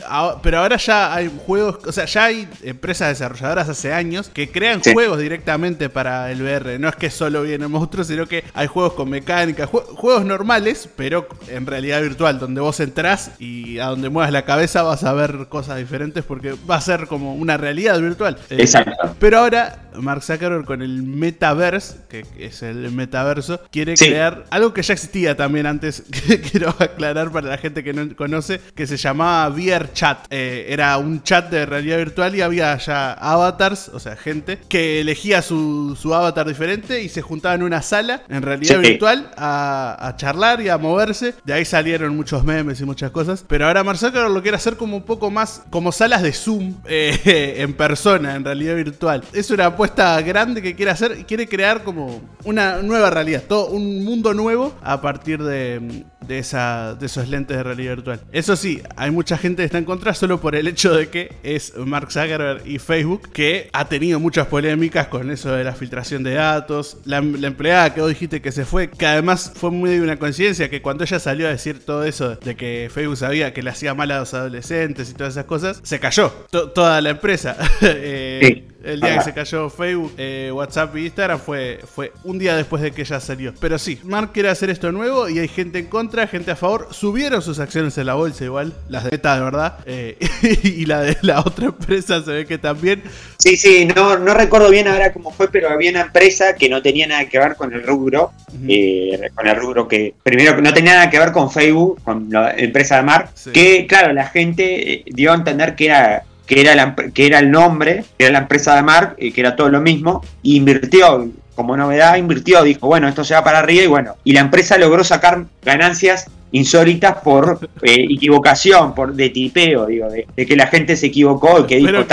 pero 0.41 0.59
ahora 0.59 0.77
ya 0.77 1.13
hay 1.13 1.31
juegos, 1.45 1.79
o 1.85 1.91
sea, 1.91 2.05
ya 2.05 2.25
hay 2.25 2.47
empresas 2.63 3.09
desarrolladoras 3.09 3.69
hace 3.69 3.93
años 3.93 4.29
que 4.33 4.49
crean 4.51 4.81
juegos 4.81 5.19
directamente 5.19 5.89
para 5.89 6.31
el 6.31 6.41
VR. 6.41 6.79
No 6.79 6.89
es 6.89 6.95
que 6.95 7.09
solo 7.09 7.43
vienen 7.43 7.71
monstruos, 7.71 8.07
sino 8.07 8.25
que 8.25 8.43
hay 8.53 8.67
juegos 8.67 8.93
con 8.93 9.09
mecánica, 9.09 9.67
juegos 9.67 10.25
normales, 10.25 10.89
pero 10.95 11.27
en 11.47 11.65
realidad 11.65 12.01
virtual, 12.01 12.39
donde 12.39 12.61
vos 12.61 12.79
entrás 12.79 13.31
y 13.39 13.79
a 13.79 13.87
donde 13.87 14.09
muevas 14.09 14.31
la 14.31 14.43
cabeza 14.43 14.83
vas 14.83 15.03
a 15.03 15.13
ver 15.13 15.47
cosas 15.49 15.77
diferentes 15.77 16.23
porque 16.23 16.55
va 16.69 16.75
a 16.75 16.81
ser 16.81 17.07
como 17.07 17.35
una 17.35 17.57
realidad 17.57 17.99
virtual. 17.99 18.37
Eh, 18.49 18.57
Exacto. 18.59 19.15
Pero 19.19 19.39
ahora 19.39 19.85
Mark 20.01 20.23
Zuckerberg 20.23 20.65
con 20.65 20.81
el 20.81 21.03
metaverse, 21.03 21.97
que 22.09 22.25
es 22.37 22.61
el 22.63 22.91
metaverso, 22.91 23.61
quiere 23.71 23.95
crear 23.95 24.45
algo 24.49 24.73
que 24.73 24.81
ya 24.81 24.93
existía 24.93 25.35
también 25.35 25.65
antes, 25.65 25.84
que 26.27 26.41
quiero 26.41 26.69
aclarar 26.79 27.31
para 27.31 27.49
la 27.49 27.57
gente 27.57 27.83
que 27.83 27.93
no 27.93 28.15
conoce, 28.15 28.59
que 28.75 28.87
se 28.87 28.97
llamaba 28.97 29.47
VR 29.53 29.91
Chat. 29.93 30.27
Eh, 30.29 30.67
era 30.69 30.97
un 30.97 31.21
chat 31.23 31.49
de 31.49 31.65
realidad 31.65 31.97
virtual 31.97 32.35
y 32.35 32.41
había 32.41 32.77
ya 32.77 33.13
avatars, 33.13 33.89
o 33.89 33.99
sea, 33.99 34.15
gente 34.15 34.59
que 34.67 35.01
elegía 35.01 35.41
su, 35.41 35.95
avatar 36.13 36.47
diferente 36.47 37.01
y 37.01 37.09
se 37.09 37.21
juntaba 37.21 37.55
en 37.55 37.63
una 37.63 37.81
sala 37.81 38.23
en 38.29 38.41
realidad 38.41 38.79
virtual 38.79 39.31
a, 39.35 40.13
charlar 40.17 40.61
y 40.61 40.69
a 40.69 40.77
moverse. 40.77 41.33
De 41.43 41.53
ahí 41.53 41.65
salieron 41.65 42.15
muchos 42.15 42.43
memes 42.43 42.79
y 42.79 42.85
muchas 42.85 43.11
cosas. 43.11 43.43
Pero 43.47 43.67
ahora 43.67 43.83
Mark 43.83 43.97
Zuckerberg 43.97 44.31
lo 44.31 44.41
quiere 44.41 44.57
hacer 44.57 44.77
como 44.77 44.97
un 44.97 45.03
poco 45.03 45.29
más, 45.29 45.63
como 45.69 45.91
salas 45.91 46.21
de 46.23 46.31
Zoom 46.31 46.75
eh, 46.85 47.55
en 47.57 47.73
persona, 47.73 48.35
en 48.35 48.43
realidad 48.43 48.75
virtual. 48.75 49.23
Es 49.33 49.51
una 49.51 49.67
apuesta 49.67 50.21
grande 50.21 50.61
que 50.61 50.75
quiere 50.75 50.91
hacer, 50.91 51.25
quiere 51.25 51.47
crear 51.47 51.83
como 51.83 52.21
una 52.43 52.81
nueva 52.81 53.09
realidad, 53.09 53.43
todo 53.47 53.67
un 53.67 54.03
mundo 54.03 54.33
nuevo 54.33 54.73
a 54.81 55.01
partir 55.01 55.43
de, 55.43 55.74
eh, 55.75 56.05
de, 56.27 56.39
esa, 56.39 56.95
de 56.95 57.05
esos 57.05 57.29
lentes 57.29 57.57
de 57.57 57.63
realidad 57.63 57.95
virtual. 57.95 58.21
Eso 58.31 58.55
sí, 58.55 58.81
hay 58.95 59.11
mucha 59.11 59.37
gente 59.37 59.61
que 59.61 59.65
está 59.65 59.77
en 59.77 59.85
contra 59.85 60.13
solo 60.13 60.39
por 60.39 60.55
el 60.55 60.67
hecho 60.67 60.93
de 60.93 61.09
que 61.09 61.33
es 61.43 61.75
Mark 61.77 62.11
Zuckerberg 62.11 62.65
y 62.65 62.79
Facebook 62.79 63.29
que 63.31 63.69
ha 63.73 63.87
tenido 63.87 64.19
muchas 64.19 64.47
polémicas 64.47 65.07
con 65.07 65.31
eso 65.31 65.51
de 65.51 65.63
la 65.63 65.73
filtración 65.73 66.23
de 66.23 66.33
datos. 66.33 66.97
La, 67.05 67.17
empleada 67.17 67.93
que 67.93 68.01
vos 68.01 68.09
dijiste 68.09 68.41
que 68.41 68.51
se 68.51 68.65
fue, 68.65 68.89
que 68.89 69.05
además 69.05 69.51
fue 69.55 69.71
muy 69.71 69.91
de 69.91 70.01
una 70.01 70.17
coincidencia 70.17 70.69
que 70.69 70.81
cuando 70.81 71.03
ella 71.03 71.19
salió 71.19 71.47
a 71.47 71.51
decir 71.51 71.85
todo 71.85 72.03
eso 72.03 72.35
de 72.35 72.55
que 72.55 72.89
Facebook 72.93 73.17
sabía 73.17 73.53
que 73.53 73.61
le 73.61 73.69
hacía 73.69 73.93
mal 73.93 74.11
a 74.11 74.19
los 74.19 74.33
adolescentes 74.33 75.09
y 75.09 75.13
todas 75.13 75.33
esas 75.33 75.45
cosas, 75.45 75.79
se 75.83 75.99
cayó 75.99 76.29
toda 76.49 77.01
la 77.01 77.11
empresa. 77.11 77.55
eh, 77.81 78.67
el 78.85 79.01
día 79.01 79.17
que 79.17 79.23
se 79.23 79.33
cayó 79.33 79.69
Facebook, 79.69 80.13
eh, 80.17 80.51
WhatsApp 80.53 80.95
y 80.95 81.05
Instagram 81.05 81.39
fue, 81.39 81.79
fue 81.93 82.11
un 82.23 82.37
día 82.37 82.55
después 82.55 82.81
de 82.81 82.91
que 82.91 83.01
ella 83.01 83.19
salió. 83.19 83.53
Pero 83.59 83.79
sí, 83.79 83.99
Mark 84.03 84.31
quiere 84.31 84.49
hacer 84.49 84.69
esto 84.69 84.91
nuevo 84.91 85.27
y 85.27 85.39
hay 85.39 85.47
gente 85.47 85.79
en 85.79 85.87
contra, 85.87 86.14
gente 86.27 86.51
a 86.51 86.55
favor. 86.55 86.87
Subieron 86.91 87.41
sus 87.41 87.59
acciones 87.59 87.97
en 87.97 88.05
la 88.07 88.13
bolsa 88.13 88.43
igual, 88.45 88.73
las 88.89 89.03
de 89.03 89.11
Meta 89.11 89.35
de 89.35 89.43
verdad. 89.43 89.77
Eh, 89.85 90.17
y 90.63 90.85
la 90.85 91.01
de 91.01 91.17
la 91.21 91.39
otra 91.41 91.67
empresa 91.67 92.23
se 92.23 92.31
ve 92.31 92.45
que 92.45 92.57
también. 92.57 93.03
Sí, 93.37 93.57
sí, 93.57 93.87
no, 93.95 94.17
no 94.17 94.33
recuerdo 94.33 94.69
bien 94.69 94.87
ahora 94.87 95.13
cómo 95.13 95.31
fue, 95.31 95.49
pero 95.51 95.69
había 95.69 95.91
una 95.91 96.01
empresa 96.01 96.55
que 96.55 96.69
no 96.69 96.81
tenía 96.81 97.07
nada 97.07 97.27
que 97.27 97.37
ver 97.37 97.55
con 97.55 97.73
el 97.73 97.83
rubro. 97.83 98.31
Eh, 98.67 99.29
con 99.33 99.47
el 99.47 99.55
rubro 99.55 99.87
que 99.87 100.13
primero 100.23 100.59
no 100.61 100.73
tenía 100.73 100.93
nada 100.93 101.09
que 101.09 101.19
ver 101.19 101.31
con 101.31 101.51
Facebook, 101.51 102.01
con 102.03 102.27
la 102.29 102.55
empresa 102.55 102.97
de 102.97 103.03
Mark. 103.03 103.29
Que 103.53 103.85
claro, 103.85 104.13
la 104.13 104.27
gente 104.27 105.03
dio 105.07 105.31
a 105.31 105.35
entender 105.35 105.75
que 105.75 105.85
era 105.87 106.23
que 106.45 106.61
era, 106.61 106.95
que 106.95 107.25
era 107.25 107.39
el 107.39 107.51
nombre, 107.51 108.05
que 108.17 108.25
era 108.25 108.33
la 108.33 108.39
empresa 108.39 108.75
de 108.75 108.83
Mark, 108.83 109.15
que 109.15 109.33
era 109.35 109.55
todo 109.55 109.69
lo 109.69 109.81
mismo, 109.81 110.23
y 110.41 110.57
invirtió, 110.57 111.27
como 111.55 111.75
novedad, 111.77 112.17
invirtió, 112.17 112.61
dijo, 112.63 112.87
bueno, 112.87 113.07
esto 113.07 113.23
se 113.23 113.33
va 113.33 113.43
para 113.43 113.59
arriba 113.59 113.83
y 113.83 113.87
bueno, 113.87 114.15
y 114.23 114.33
la 114.33 114.41
empresa 114.41 114.77
logró 114.77 115.03
sacar 115.03 115.45
ganancias 115.63 116.27
insólitas 116.51 117.17
por 117.23 117.69
eh, 117.81 118.05
equivocación, 118.09 118.93
por 118.93 119.13
de 119.13 119.29
tipeo, 119.29 119.85
digo, 119.85 120.09
de, 120.09 120.25
que 120.45 120.55
la 120.55 120.67
gente 120.67 120.95
se 120.95 121.07
equivocó 121.07 121.61
y 121.61 121.65
que 121.65 121.77
dijo, 121.77 122.05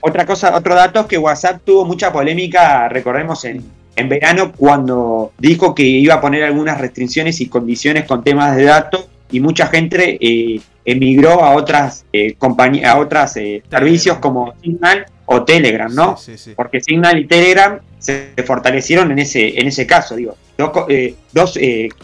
Otra 0.00 0.24
cosa, 0.24 0.56
otro 0.56 0.74
dato 0.74 1.00
es 1.00 1.06
que 1.06 1.18
WhatsApp 1.18 1.60
tuvo 1.64 1.84
mucha 1.84 2.12
polémica, 2.12 2.88
recordemos 2.88 3.44
en, 3.44 3.64
en 3.96 4.08
verano 4.08 4.52
cuando 4.52 5.32
dijo 5.38 5.74
que 5.74 5.82
iba 5.82 6.14
a 6.14 6.20
poner 6.20 6.44
algunas 6.44 6.78
restricciones 6.78 7.40
y 7.40 7.48
condiciones 7.48 8.04
con 8.04 8.24
temas 8.24 8.56
de 8.56 8.64
datos 8.64 9.06
y 9.30 9.40
mucha 9.40 9.66
gente 9.66 10.18
eh, 10.20 10.60
emigró 10.84 11.42
a 11.44 11.54
otras 11.54 12.04
eh, 12.12 12.34
compañías, 12.34 12.90
a 12.90 12.98
otros 12.98 13.36
eh, 13.36 13.62
servicios 13.70 14.18
como 14.18 14.52
Signal 14.60 15.06
o 15.26 15.44
Telegram, 15.44 15.94
¿no? 15.94 16.16
Porque 16.56 16.80
Signal 16.80 17.18
y 17.18 17.26
Telegram 17.26 17.78
se 18.00 18.32
fortalecieron 18.44 19.12
en 19.12 19.20
ese, 19.20 19.60
en 19.60 19.68
ese 19.68 19.86
caso, 19.86 20.16
digo. 20.16 20.36
Dos, 20.56 20.86
eh, 20.88 21.14
dos 21.32 21.58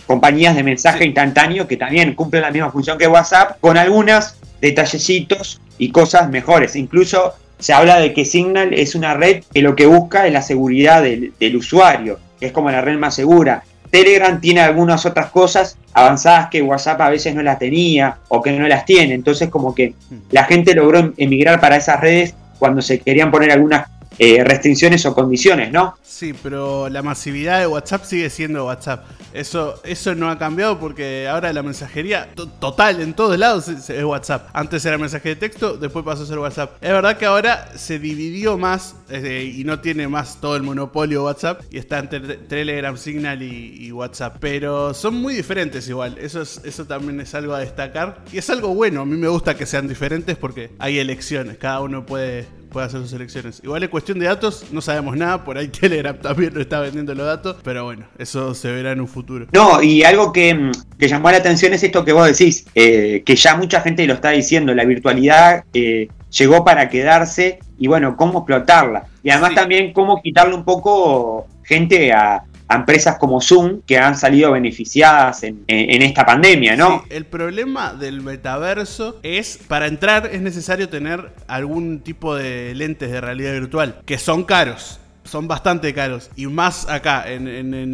compañías 0.06 0.54
de 0.54 0.62
mensaje 0.62 1.04
instantáneo 1.04 1.66
que 1.66 1.76
también 1.76 2.14
cumplen 2.14 2.42
la 2.42 2.50
misma 2.50 2.70
función 2.70 2.96
que 2.96 3.08
WhatsApp, 3.08 3.58
con 3.60 3.76
algunos 3.76 4.36
detallecitos 4.60 5.60
y 5.78 5.90
cosas 5.90 6.30
mejores. 6.30 6.76
Incluso 6.76 7.34
se 7.58 7.72
habla 7.72 7.98
de 7.98 8.12
que 8.12 8.24
Signal 8.24 8.72
es 8.72 8.94
una 8.94 9.14
red 9.14 9.42
que 9.52 9.62
lo 9.62 9.74
que 9.74 9.86
busca 9.86 10.26
es 10.26 10.32
la 10.32 10.42
seguridad 10.42 11.02
del, 11.02 11.32
del 11.38 11.56
usuario, 11.56 12.18
que 12.38 12.46
es 12.46 12.52
como 12.52 12.70
la 12.70 12.80
red 12.80 12.96
más 12.96 13.14
segura. 13.14 13.64
Telegram 13.90 14.40
tiene 14.40 14.60
algunas 14.60 15.06
otras 15.06 15.30
cosas 15.30 15.78
avanzadas 15.92 16.48
que 16.50 16.62
WhatsApp 16.62 17.00
a 17.00 17.10
veces 17.10 17.34
no 17.34 17.42
las 17.42 17.58
tenía 17.58 18.18
o 18.28 18.42
que 18.42 18.52
no 18.52 18.66
las 18.68 18.84
tiene. 18.84 19.14
Entonces 19.14 19.48
como 19.48 19.74
que 19.74 19.94
la 20.30 20.44
gente 20.44 20.74
logró 20.74 21.12
emigrar 21.16 21.60
para 21.60 21.76
esas 21.76 22.00
redes 22.00 22.34
cuando 22.58 22.82
se 22.82 22.98
querían 23.00 23.30
poner 23.30 23.52
algunas 23.52 23.88
eh, 24.18 24.42
restricciones 24.44 25.04
o 25.04 25.14
condiciones, 25.14 25.72
¿no? 25.72 25.94
Sí, 26.02 26.34
pero 26.42 26.88
la 26.88 27.02
masividad 27.02 27.60
de 27.60 27.66
WhatsApp 27.66 28.04
sigue 28.04 28.30
siendo 28.30 28.64
WhatsApp. 28.64 29.04
Eso, 29.34 29.82
eso 29.84 30.14
no 30.14 30.30
ha 30.30 30.38
cambiado 30.38 30.80
porque 30.80 31.28
ahora 31.28 31.52
la 31.52 31.62
mensajería 31.62 32.30
total 32.34 33.02
en 33.02 33.12
todos 33.12 33.38
lados 33.38 33.68
es, 33.68 33.90
WhatsApp. 34.02 34.48
Antes 34.54 34.84
era 34.86 34.96
mensaje 34.96 35.30
de 35.30 35.36
texto, 35.36 35.76
después 35.76 36.04
pasó 36.04 36.22
a 36.22 36.26
ser 36.26 36.38
WhatsApp. 36.38 36.76
Es 36.80 36.90
verdad 36.90 37.18
que 37.18 37.26
ahora 37.26 37.68
se 37.76 37.98
dividió 37.98 38.56
más 38.56 38.94
y 39.10 39.64
no 39.64 39.80
tiene 39.80 40.08
más 40.08 40.40
todo 40.40 40.56
el 40.56 40.62
monopolio 40.62 41.24
WhatsApp 41.24 41.60
y 41.70 41.76
está 41.76 41.98
entre 41.98 42.20
Telegram, 42.20 42.96
Signal 42.96 43.42
y, 43.42 43.92
WhatsApp. 43.92 44.36
Pero 44.40 44.94
son 44.94 45.16
muy 45.16 45.34
diferentes 45.34 45.88
igual. 45.88 46.16
Eso, 46.18 46.40
es, 46.40 46.60
eso 46.64 46.86
también 46.86 47.20
es 47.20 47.34
algo 47.34 47.54
a 47.54 47.60
destacar 47.60 48.24
y 48.32 48.38
es 48.38 48.48
algo 48.48 48.74
bueno. 48.74 49.02
A 49.02 49.04
mí 49.04 49.16
me 49.16 49.28
gusta 49.28 49.54
que 49.54 49.66
sean 49.66 49.88
diferentes 49.88 50.36
porque 50.36 50.70
hay 50.78 50.98
elecciones. 50.98 51.58
Cada 51.58 51.80
uno 51.80 52.06
puede 52.06 52.46
puede 52.70 52.86
hacer 52.86 53.00
sus 53.00 53.12
elecciones. 53.12 53.60
Igual 53.62 53.82
en 53.82 53.90
cuestión 53.90 54.18
de 54.18 54.26
datos, 54.26 54.66
no 54.72 54.80
sabemos 54.80 55.16
nada, 55.16 55.44
por 55.44 55.58
ahí 55.58 55.68
Telegram 55.80 56.16
también 56.16 56.54
no 56.54 56.60
está 56.60 56.80
vendiendo 56.80 57.14
los 57.14 57.26
datos, 57.26 57.56
pero 57.62 57.84
bueno, 57.84 58.06
eso 58.18 58.54
se 58.54 58.70
verá 58.70 58.92
en 58.92 59.00
un 59.00 59.08
futuro. 59.08 59.46
No, 59.52 59.82
y 59.82 60.02
algo 60.04 60.32
que, 60.32 60.54
mm, 60.54 60.72
llamó 60.98 61.30
la 61.30 61.38
atención 61.38 61.72
es 61.72 61.82
esto 61.82 62.04
que 62.04 62.12
vos 62.12 62.26
decís, 62.26 62.66
eh, 62.74 63.22
que 63.24 63.36
ya 63.36 63.56
mucha 63.56 63.80
gente 63.80 64.06
lo 64.06 64.14
está 64.14 64.30
diciendo, 64.30 64.74
la 64.74 64.84
virtualidad 64.84 65.64
eh, 65.72 66.08
llegó 66.30 66.64
para 66.64 66.88
quedarse 66.88 67.60
y 67.78 67.86
bueno, 67.86 68.16
cómo 68.16 68.40
explotarla. 68.40 69.06
Y 69.22 69.30
además 69.30 69.54
también 69.54 69.92
cómo 69.92 70.22
quitarle 70.22 70.54
un 70.54 70.64
poco 70.64 71.46
gente 71.64 72.12
a, 72.12 72.44
a 72.68 72.76
empresas 72.76 73.16
como 73.18 73.40
Zoom 73.40 73.80
que 73.86 73.98
han 73.98 74.16
salido 74.16 74.52
beneficiadas 74.52 75.42
en, 75.42 75.64
esta 75.66 76.26
pandemia, 76.26 76.76
¿no? 76.76 77.02
Sí, 77.02 77.14
el 77.14 77.26
problema 77.26 77.94
del 77.94 78.22
metaverso 78.22 79.18
es, 79.22 79.58
para 79.68 79.86
entrar 79.86 80.30
es 80.32 80.40
necesario 80.40 80.88
tener 80.88 81.32
algún 81.46 82.00
tipo 82.00 82.34
de 82.34 82.74
lentes 82.74 83.10
de 83.10 83.20
realidad 83.20 83.52
virtual, 83.52 84.00
que 84.04 84.18
son 84.18 84.44
caros. 84.44 85.00
Son 85.26 85.48
bastante 85.48 85.92
caros. 85.94 86.30
Y 86.36 86.46
más 86.46 86.88
acá, 86.88 87.30
en, 87.30 87.46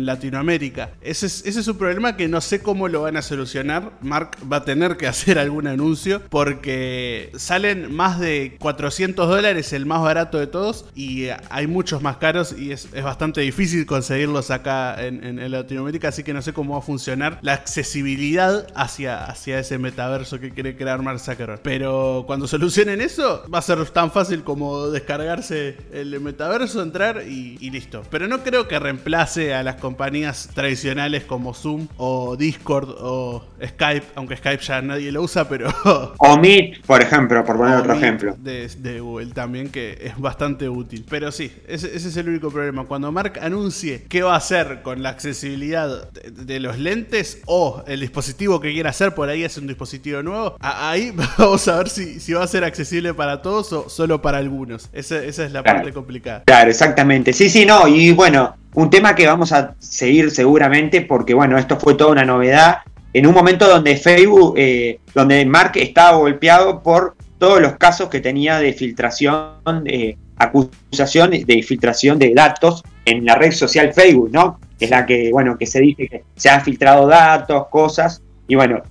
Latinoamérica. 0.07 0.91
Ese 1.01 1.27
es, 1.27 1.45
ese 1.47 1.61
es 1.61 1.69
un 1.69 1.77
problema 1.77 2.17
que 2.17 2.29
no 2.29 2.41
sé 2.41 2.63
cómo 2.63 2.89
lo 2.89 3.03
van 3.03 3.17
a 3.17 3.23
solucionar. 3.23 3.93
Mark 4.01 4.37
va 4.51 4.59
a 4.59 4.65
tener 4.65 4.97
que 4.97 5.07
hacer 5.13 5.39
algún 5.39 5.67
anuncio 5.67 6.23
porque 6.29 7.31
salen 7.37 7.95
más 7.95 8.19
de 8.19 8.57
400 8.59 9.29
dólares 9.29 9.73
el 9.73 9.87
más 9.87 10.03
barato 10.03 10.39
de 10.39 10.47
todos 10.47 10.87
y 10.95 11.29
hay 11.51 11.67
muchos 11.67 12.03
más 12.03 12.17
caros 12.17 12.55
y 12.57 12.73
es, 12.73 12.89
bastante 13.03 13.41
difícil 13.41 13.87
conseguirlos 13.87 14.51
acá 14.51 15.05
en, 15.05 15.23
Latinoamérica. 15.51 16.09
Así 16.09 16.23
que 16.23 16.33
no 16.33 16.43
sé 16.43 16.53
cómo 16.53 16.75
va 16.75 16.81
a 16.81 16.83
funcionar 16.83 17.39
la 17.43 17.55
accesibilidad 17.55 18.67
hacia, 18.75 19.25
hacia 19.25 19.59
ese 19.59 19.79
metaverso 19.79 20.39
que 20.39 20.51
quiere 20.51 20.77
crear 20.77 21.03
Mark 21.03 21.19
Zuckerberg. 21.19 21.61
Pero 21.63 22.25
cuando 22.27 22.47
solucionen 22.47 23.01
eso, 23.01 23.45
va 23.53 23.59
a 23.59 23.63
ser 23.63 23.85
tan 23.91 24.11
fácil 24.11 24.45
como 24.45 24.89
descargarse 24.89 25.77
el 25.93 26.19
metaverso, 26.21 26.83
entrar 26.83 27.22
y, 27.23 27.71
listo. 27.71 28.03
Pero 28.11 28.29
no 28.29 28.43
creo 28.43 28.69
que 28.69 28.79
reemplace 28.79 29.55
a 29.55 29.63
las 29.63 29.77
compañías 29.77 30.51
tradicionales 30.55 31.25
como 31.25 31.55
Zoom 31.55 31.89
o 31.97 32.37
Discord 32.37 32.91
o 32.99 33.45
Skype, 33.65 34.07
aunque 34.15 34.37
Skype 34.37 34.63
ya 34.63 34.83
nadie 34.83 35.13
lo 35.13 35.23
usa, 35.23 35.49
pero... 35.49 35.73
O 36.19 36.39
Meet, 36.39 36.85
por 36.87 37.03
ejemplo, 37.03 37.45
por 37.45 37.57
poner 37.57 37.79
otro 37.79 37.95
ejemplo. 37.95 38.37
De, 38.39 39.01
Google 39.01 39.33
también, 39.33 39.71
que 39.71 39.99
es 40.01 40.19
bastante 40.19 40.69
útil. 40.69 41.05
Pero 41.09 41.33
sí, 41.33 41.53
ese, 41.67 41.95
es 41.95 42.17
el 42.17 42.29
único 42.29 42.51
problema. 42.51 42.85
Cuando 42.85 43.11
Mark 43.11 43.39
anuncie 43.41 44.05
qué 44.09 44.23
va 44.23 44.35
a 44.35 44.37
hacer 44.37 44.83
con 44.83 45.03
la 45.03 45.11
accesibilidad 45.11 46.11
de, 46.13 46.61
los 46.61 46.79
lentes 46.79 47.41
o 47.47 47.83
el 47.87 48.01
dispositivo 48.01 48.61
que 48.61 48.73
quiera 48.73 48.91
hacer, 48.91 49.15
por 49.15 49.29
ahí 49.29 49.43
es 49.43 49.57
un 49.57 49.67
dispositivo 49.67 50.23
nuevo, 50.23 50.57
ahí 50.61 51.13
vamos 51.39 51.67
a 51.69 51.79
ver 51.79 51.89
si, 51.89 52.21
si 52.21 52.33
va 52.33 52.45
a 52.45 52.47
ser 52.47 52.65
accesible 52.65 53.15
para 53.15 53.43
todos 53.43 53.73
o 53.73 53.89
solo 53.89 54.23
para 54.23 54.39
algunos. 54.39 54.89
Esa, 54.93 55.23
esa 55.25 55.45
es 55.45 55.53
la 55.53 55.63
parte 55.63 55.93
complicada. 55.93 56.45
Claro, 56.45 56.71
exactamente. 56.71 57.12
Sí, 57.33 57.51
sí, 57.51 57.67
no. 57.67 57.87
Y 57.89 58.13
bueno, 58.13 58.55
un 58.75 58.91
tema 58.91 59.15
que 59.15 59.27
vamos 59.27 59.53
a 59.53 59.75
seguir 59.79 60.31
seguramente 60.31 61.03
porque, 61.03 61.35
bueno, 61.35 61.59
esto 61.59 61.79
fue 61.79 61.95
toda 61.95 62.13
una 62.13 62.25
novedad. 62.25 62.79
En 63.13 63.27
un 63.27 63.35
momento 63.35 63.69
donde 63.69 63.97
Facebook, 63.97 64.55
eh, 64.57 64.99
donde 65.15 65.45
Mark 65.45 65.73
estaba 65.75 66.17
golpeado 66.17 66.83
por 66.83 67.15
todos 67.39 67.61
los 67.61 67.77
casos 67.77 68.09
que 68.09 68.21
tenía 68.21 68.59
de 68.59 68.73
filtración, 68.73 69.85
de 69.85 70.17
acusación 70.37 71.31
de 71.33 71.63
filtración 71.63 72.19
de 72.19 72.33
datos 72.35 72.83
en 73.05 73.25
la 73.25 73.35
red 73.35 73.53
social 73.53 73.93
Facebook, 73.93 74.31
¿no? 74.33 74.59
Es 74.81 74.91
la 74.91 75.05
que, 75.05 75.31
bueno, 75.31 75.59
que 75.59 75.67
se 75.67 75.81
dice 75.81 76.09
que 76.09 76.25
se 76.35 76.49
han 76.49 76.63
filtrado 76.63 77.07
datos, 77.07 77.69
cosas, 77.69 78.23
y 78.49 78.55
bueno, 78.55 78.83